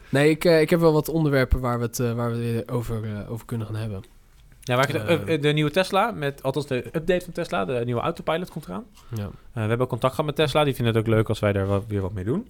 Nee, 0.09 0.29
ik, 0.29 0.45
eh, 0.45 0.61
ik 0.61 0.69
heb 0.69 0.79
wel 0.79 0.93
wat 0.93 1.09
onderwerpen 1.09 1.59
waar 1.59 1.77
we 1.79 1.85
het, 1.85 1.99
eh, 1.99 2.13
waar 2.13 2.31
we 2.31 2.37
het 2.43 2.71
over, 2.71 3.25
over 3.29 3.45
kunnen 3.45 3.67
gaan 3.67 3.75
hebben. 3.75 4.03
Ja, 4.61 4.75
waar 4.75 4.89
ik 4.95 5.25
de, 5.27 5.39
de 5.39 5.49
nieuwe 5.49 5.71
Tesla, 5.71 6.11
met, 6.11 6.43
althans 6.43 6.67
de 6.67 6.75
update 6.85 7.23
van 7.23 7.33
Tesla, 7.33 7.65
de 7.65 7.81
nieuwe 7.85 8.01
autopilot 8.01 8.49
komt 8.49 8.65
eraan. 8.65 8.83
Ja, 9.15 9.23
Eh, 9.23 9.29
we 9.53 9.59
hebben 9.59 9.79
ook 9.79 9.89
contact 9.89 10.13
gehad 10.15 10.25
met 10.25 10.35
Tesla. 10.35 10.63
Die 10.63 10.75
vinden 10.75 10.93
het 10.95 11.03
ook 11.03 11.09
leuk 11.13 11.29
als 11.29 11.39
wij 11.39 11.51
daar 11.53 11.65
wat, 11.65 11.83
weer 11.87 12.01
wat 12.01 12.13
mee 12.13 12.23
doen. 12.23 12.49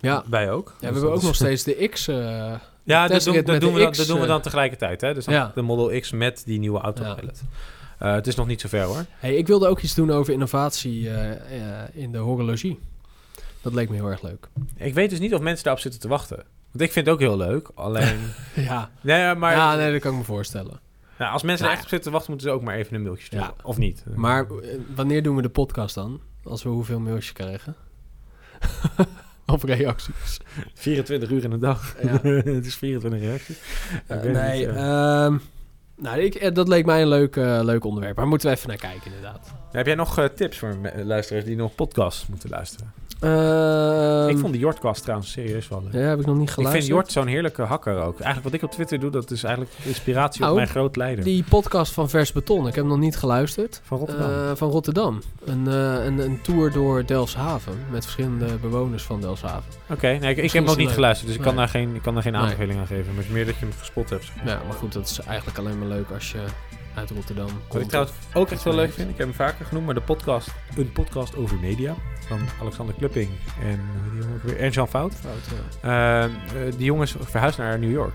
ja. 0.00 0.24
Wij 0.30 0.50
ook. 0.52 0.66
ja 0.66 0.72
Dus 0.72 0.78
we 0.80 0.86
hebben 0.86 1.10
ook 1.10 1.16
is- 1.16 1.22
nog 1.22 1.34
steeds 1.34 1.62
de 1.62 1.88
X. 1.88 2.08
eh, 2.08 2.16
Ja, 2.82 3.08
dat 3.08 3.24
doen, 3.24 3.34
dat, 3.34 3.60
doen 3.60 3.72
we 3.74 3.80
dan, 3.80 3.92
dat 3.92 4.06
doen 4.06 4.20
we 4.20 4.26
dan 4.26 4.40
tegelijkertijd. 4.40 5.00
Hè? 5.00 5.14
Dus 5.14 5.24
dan 5.24 5.34
Ja. 5.34 5.52
de 5.54 5.62
Model 5.62 6.00
X 6.00 6.10
met 6.12 6.42
die 6.46 6.58
nieuwe 6.58 6.78
autopilot. 6.80 7.42
Eh, 7.98 8.12
het 8.12 8.26
is 8.26 8.34
nog 8.34 8.46
niet 8.46 8.60
zo 8.60 8.68
ver 8.68 8.82
hoor. 8.82 9.04
Hey, 9.10 9.34
ik 9.34 9.46
wilde 9.46 9.66
ook 9.68 9.80
iets 9.80 9.94
doen 9.94 10.10
over 10.10 10.32
innovatie 10.32 11.10
eh, 11.10 11.30
eh, 11.32 11.88
in 11.92 12.12
de 12.12 12.18
horologie. 12.18 12.78
Dat 13.62 13.74
leek 13.74 13.88
me 13.88 13.94
heel 13.94 14.10
erg 14.10 14.22
leuk. 14.22 14.48
Ik 14.76 14.94
weet 14.94 15.10
dus 15.10 15.18
niet 15.18 15.34
of 15.34 15.40
mensen 15.40 15.64
daarop 15.64 15.82
zitten 15.82 16.00
te 16.00 16.08
wachten. 16.08 16.36
Want 16.70 16.84
ik 16.84 16.92
vind 16.92 17.06
het 17.06 17.14
ook 17.14 17.20
heel 17.20 17.36
leuk. 17.36 17.70
Alleen. 17.74 18.18
Ja, 18.54 18.90
nee, 19.00 19.34
maar 19.34 19.52
ja 19.52 19.76
nee, 19.76 19.92
dat 19.92 20.00
kan 20.00 20.12
ik 20.12 20.18
me 20.18 20.24
voorstellen. 20.24 20.80
nou, 21.18 21.32
als 21.32 21.42
mensen 21.42 21.64
Nou 21.64 21.76
er 21.76 21.82
echt 21.82 21.82
op 21.82 21.88
zitten 21.88 22.08
te 22.08 22.10
wachten, 22.10 22.30
moeten 22.30 22.48
ze 22.48 22.54
ook 22.54 22.62
maar 22.62 22.74
even 22.74 22.94
een 22.94 23.02
mailtje 23.02 23.24
sturen. 23.24 23.46
Ja. 23.56 23.62
Of 23.62 23.76
niet. 23.76 24.04
Maar 24.14 24.46
wanneer 24.94 25.22
doen 25.22 25.36
we 25.36 25.42
de 25.42 25.48
podcast 25.48 25.94
dan? 25.94 26.20
Als 26.44 26.62
we 26.62 26.68
hoeveel 26.68 27.00
mailtjes 27.00 27.32
krijgen? 27.32 27.74
of 29.46 29.64
reacties? 29.64 30.38
24 30.74 31.30
uur 31.30 31.44
in 31.44 31.52
een 31.52 31.60
dag. 31.60 31.96
Ja. 32.02 32.08
het 32.28 32.66
is 32.66 32.76
24 32.76 33.20
reacties. 33.20 33.58
Nee, 34.08 34.66
niet, 34.66 34.76
eh. 34.76 35.24
ehm, 35.24 35.36
nou, 35.96 36.20
ik, 36.20 36.34
eh, 36.34 36.54
dat 36.54 36.68
leek 36.68 36.86
mij 36.86 37.02
een 37.02 37.08
leuk, 37.08 37.36
eh, 37.36 37.60
leuk 37.62 37.84
onderwerp. 37.84 38.16
Daar 38.16 38.26
moeten 38.26 38.48
we 38.48 38.56
even 38.56 38.68
naar 38.68 38.76
kijken, 38.76 39.06
inderdaad. 39.06 39.52
Heb 39.70 39.86
jij 39.86 39.94
nog 39.94 40.18
eh, 40.18 40.24
tips 40.24 40.58
voor 40.58 40.76
luisteraars 41.04 41.44
die 41.44 41.56
nog 41.56 41.74
podcasts 41.74 42.26
moeten 42.26 42.50
luisteren? 42.50 42.92
Ehm, 43.26 44.28
ik 44.28 44.38
vond 44.38 44.52
de 44.52 44.58
Jortcast 44.58 45.02
trouwens 45.02 45.30
serieus 45.32 45.68
wel 45.68 45.82
leuk. 45.82 45.92
Ja, 45.92 45.98
heb 46.08 46.20
ik 46.20 46.26
nog 46.26 46.36
niet 46.36 46.48
Ik 46.48 46.54
geluisterd. 46.54 46.84
vind 46.84 46.96
Jort 46.96 47.12
zo'n 47.12 47.26
heerlijke 47.26 47.62
hakker 47.62 47.96
ook. 47.96 48.14
Eigenlijk 48.20 48.42
wat 48.44 48.52
ik 48.52 48.62
op 48.62 48.70
Twitter 48.70 49.00
doe, 49.00 49.10
dat 49.10 49.30
is 49.30 49.42
eigenlijk 49.44 49.74
inspiratie 49.82 50.48
op 50.48 50.54
mijn 50.54 50.68
groot 50.68 50.96
leider. 50.96 51.24
Die 51.24 51.44
podcast 51.48 51.92
van 51.92 52.08
Vers 52.10 52.32
Beton, 52.32 52.58
ik 52.60 52.74
heb 52.74 52.84
hem 52.84 52.86
nog 52.86 52.98
niet 52.98 53.16
geluisterd. 53.16 53.80
Van 53.84 53.98
Rotterdam. 53.98 54.30
Eh, 54.30 54.50
van 54.54 54.70
Rotterdam. 54.70 55.22
Een, 55.44 55.66
eh, 55.68 56.04
een, 56.04 56.18
een 56.18 56.40
tour 56.42 56.72
door 56.72 57.06
Delfshaven. 57.06 57.74
Met 57.90 58.02
verschillende 58.02 58.46
bewoners 58.60 59.02
van 59.02 59.20
Delfshaven. 59.20 59.72
Oké, 59.90 60.06
nee, 60.06 60.30
ik, 60.30 60.36
ik 60.44 60.52
heb 60.52 60.64
nog 60.64 60.76
niet 60.76 60.90
geluisterd, 60.90 61.28
dus 61.28 61.36
ik 61.36 61.42
kan, 61.42 61.56
daar 61.56 61.68
geen, 61.68 61.94
ik 61.94 62.02
kan 62.02 62.14
daar 62.14 62.22
geen 62.22 62.32
Nee. 62.32 62.40
aanbeveling 62.42 62.78
aan 62.78 62.86
geven. 62.86 63.06
Maar 63.06 63.16
het 63.16 63.24
is 63.26 63.30
meer 63.32 63.46
dat 63.46 63.54
je 63.54 63.64
hem 63.64 63.74
gespot 63.78 64.10
hebt. 64.10 64.24
Ja, 64.44 64.60
maar 64.66 64.76
goed, 64.76 64.92
dat 64.92 65.04
is 65.08 65.18
eigenlijk 65.20 65.58
alleen 65.58 65.78
maar 65.78 65.88
leuk 65.88 66.10
als 66.10 66.32
je 66.32 66.38
uit 66.94 67.10
Rotterdam 67.10 67.46
komt. 67.46 67.72
Wat 67.72 67.82
ik 67.82 67.88
trouwens 67.88 68.16
ook 68.34 68.50
echt 68.50 68.62
wel 68.62 68.74
leuk 68.74 68.92
vind, 68.92 69.10
ik 69.10 69.16
heb 69.18 69.26
hem 69.26 69.36
vaker 69.36 69.64
genoemd, 69.64 69.86
maar 69.86 69.94
de 69.94 70.00
podcast, 70.00 70.48
een 70.76 70.92
podcast 70.92 71.36
over 71.36 71.56
media 71.60 71.94
van 72.26 72.38
Alexander 72.60 72.94
Klupping 72.94 73.28
en, 73.62 73.80
die 74.44 74.54
en 74.54 74.70
Jean 74.70 74.88
Fout. 74.88 75.14
Fout, 75.14 75.58
ja. 75.82 76.24
Eh, 76.24 76.30
die 76.76 76.84
jongens 76.84 77.14
verhuisd 77.20 77.58
naar 77.58 77.78
New 77.78 77.92
York. 77.92 78.14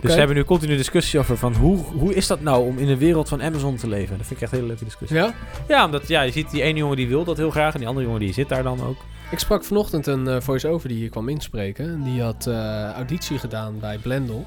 Dus 0.00 0.12
ze 0.12 0.18
hebben 0.18 0.36
nu 0.36 0.44
continu 0.44 0.76
discussie 0.76 1.18
over 1.18 1.36
van 1.36 1.54
hoe, 1.54 1.78
hoe 1.78 2.14
is 2.14 2.26
dat 2.26 2.40
nou 2.40 2.66
om 2.66 2.78
in 2.78 2.88
een 2.88 2.98
wereld 2.98 3.28
van 3.28 3.42
Amazon 3.42 3.76
te 3.76 3.88
leven. 3.88 4.18
Dat 4.18 4.26
vind 4.26 4.38
ik 4.38 4.42
echt 4.42 4.52
een 4.52 4.58
hele 4.58 4.70
leuke 4.70 4.84
discussie. 4.84 5.18
Ja? 5.18 5.34
Ja, 5.68 5.84
omdat 5.84 6.08
ja, 6.08 6.22
je 6.22 6.32
ziet 6.32 6.50
die 6.50 6.62
ene 6.62 6.78
jongen 6.78 6.96
die 6.96 7.08
wil 7.08 7.24
dat 7.24 7.36
heel 7.36 7.50
graag 7.50 7.72
en 7.72 7.78
die 7.78 7.88
andere 7.88 8.06
jongen 8.06 8.20
die 8.20 8.32
zit 8.32 8.48
daar 8.48 8.62
dan 8.62 8.82
ook. 8.82 8.96
Ik 9.30 9.38
sprak 9.38 9.64
vanochtend 9.64 10.06
een 10.06 10.28
eh, 10.28 10.40
voice-over 10.40 10.88
die 10.88 10.98
hier 10.98 11.10
kwam 11.10 11.28
inspreken. 11.28 11.84
En 11.84 12.02
die 12.02 12.22
had 12.22 12.46
eh, 12.46 12.90
auditie 12.90 13.38
gedaan 13.38 13.78
bij 13.78 13.98
Blendel 13.98 14.46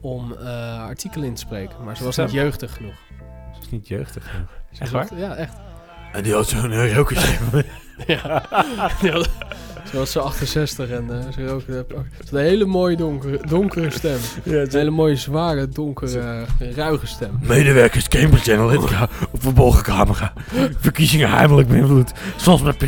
om 0.00 0.32
eh, 0.32 0.82
artikelen 0.82 1.28
in 1.28 1.34
te 1.34 1.40
spreken. 1.40 1.84
Maar 1.84 1.96
ze 1.96 2.04
was 2.04 2.16
niet 2.16 2.32
jeugdig 2.32 2.74
genoeg. 2.74 2.94
Dat 3.52 3.62
is 3.62 3.70
niet 3.70 3.88
jeugdig 3.88 4.30
genoeg. 4.30 4.48
Ze 4.72 4.82
Echt 4.82 4.90
waar? 4.90 5.08
Ja, 5.16 5.36
echt. 5.36 5.56
En 6.12 6.22
die 6.22 6.32
had 6.34 6.48
zo'n 6.48 6.72
uh, 6.72 6.94
rokerstem. 6.94 7.36
Ja. 8.06 8.42
Die 9.00 9.10
had- 9.10 9.28
Ze 9.90 9.96
was 9.98 10.12
zo 10.12 10.20
68 10.20 10.88
en 10.90 11.06
eh, 11.10 11.32
ze 11.34 11.46
rookte. 11.46 11.72
Ze 11.88 11.94
had 12.18 12.30
een 12.32 12.38
hele 12.38 12.64
mooie 12.64 12.96
donkere, 12.96 13.40
donkere 13.48 13.90
stem. 13.90 14.18
Een 14.44 14.68
hele 14.70 14.90
mooie, 14.90 15.16
zware, 15.16 15.68
donkere, 15.68 16.44
eh, 16.60 16.74
ruige 16.74 17.06
stem. 17.06 17.38
Medewerkers 17.42 18.08
Cambridge 18.08 18.52
Analytica 18.54 19.08
op 19.30 19.42
verborgen 19.42 19.82
camera. 19.82 20.32
Verkiezingen 20.80 21.30
heimelijk 21.30 21.68
beïnvloed. 21.68 22.12
Soms 22.36 22.62
met 22.62 22.76
Ja, 22.80 22.86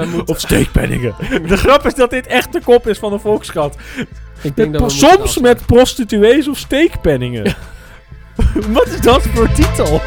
eh, 0.00 0.08
moeten- 0.08 0.28
of 0.34 0.40
steekpenningen. 0.40 1.14
De 1.48 1.56
grap 1.56 1.86
is 1.86 1.94
dat 1.94 2.10
dit 2.10 2.26
echt 2.26 2.52
de 2.52 2.60
kop 2.64 2.88
is 2.88 2.98
van 2.98 3.10
de 3.10 3.18
Volkskrant. 3.18 3.74
Ik 4.42 4.56
denk 4.56 4.72
dat 4.72 4.92
soms 4.92 5.38
met 5.38 5.66
prostituees 5.66 6.48
of 6.48 6.58
steekpenningen. 6.58 7.54
Wat 8.72 8.86
is 8.86 9.00
dat 9.00 9.22
voor 9.22 9.52
titel? 9.52 10.00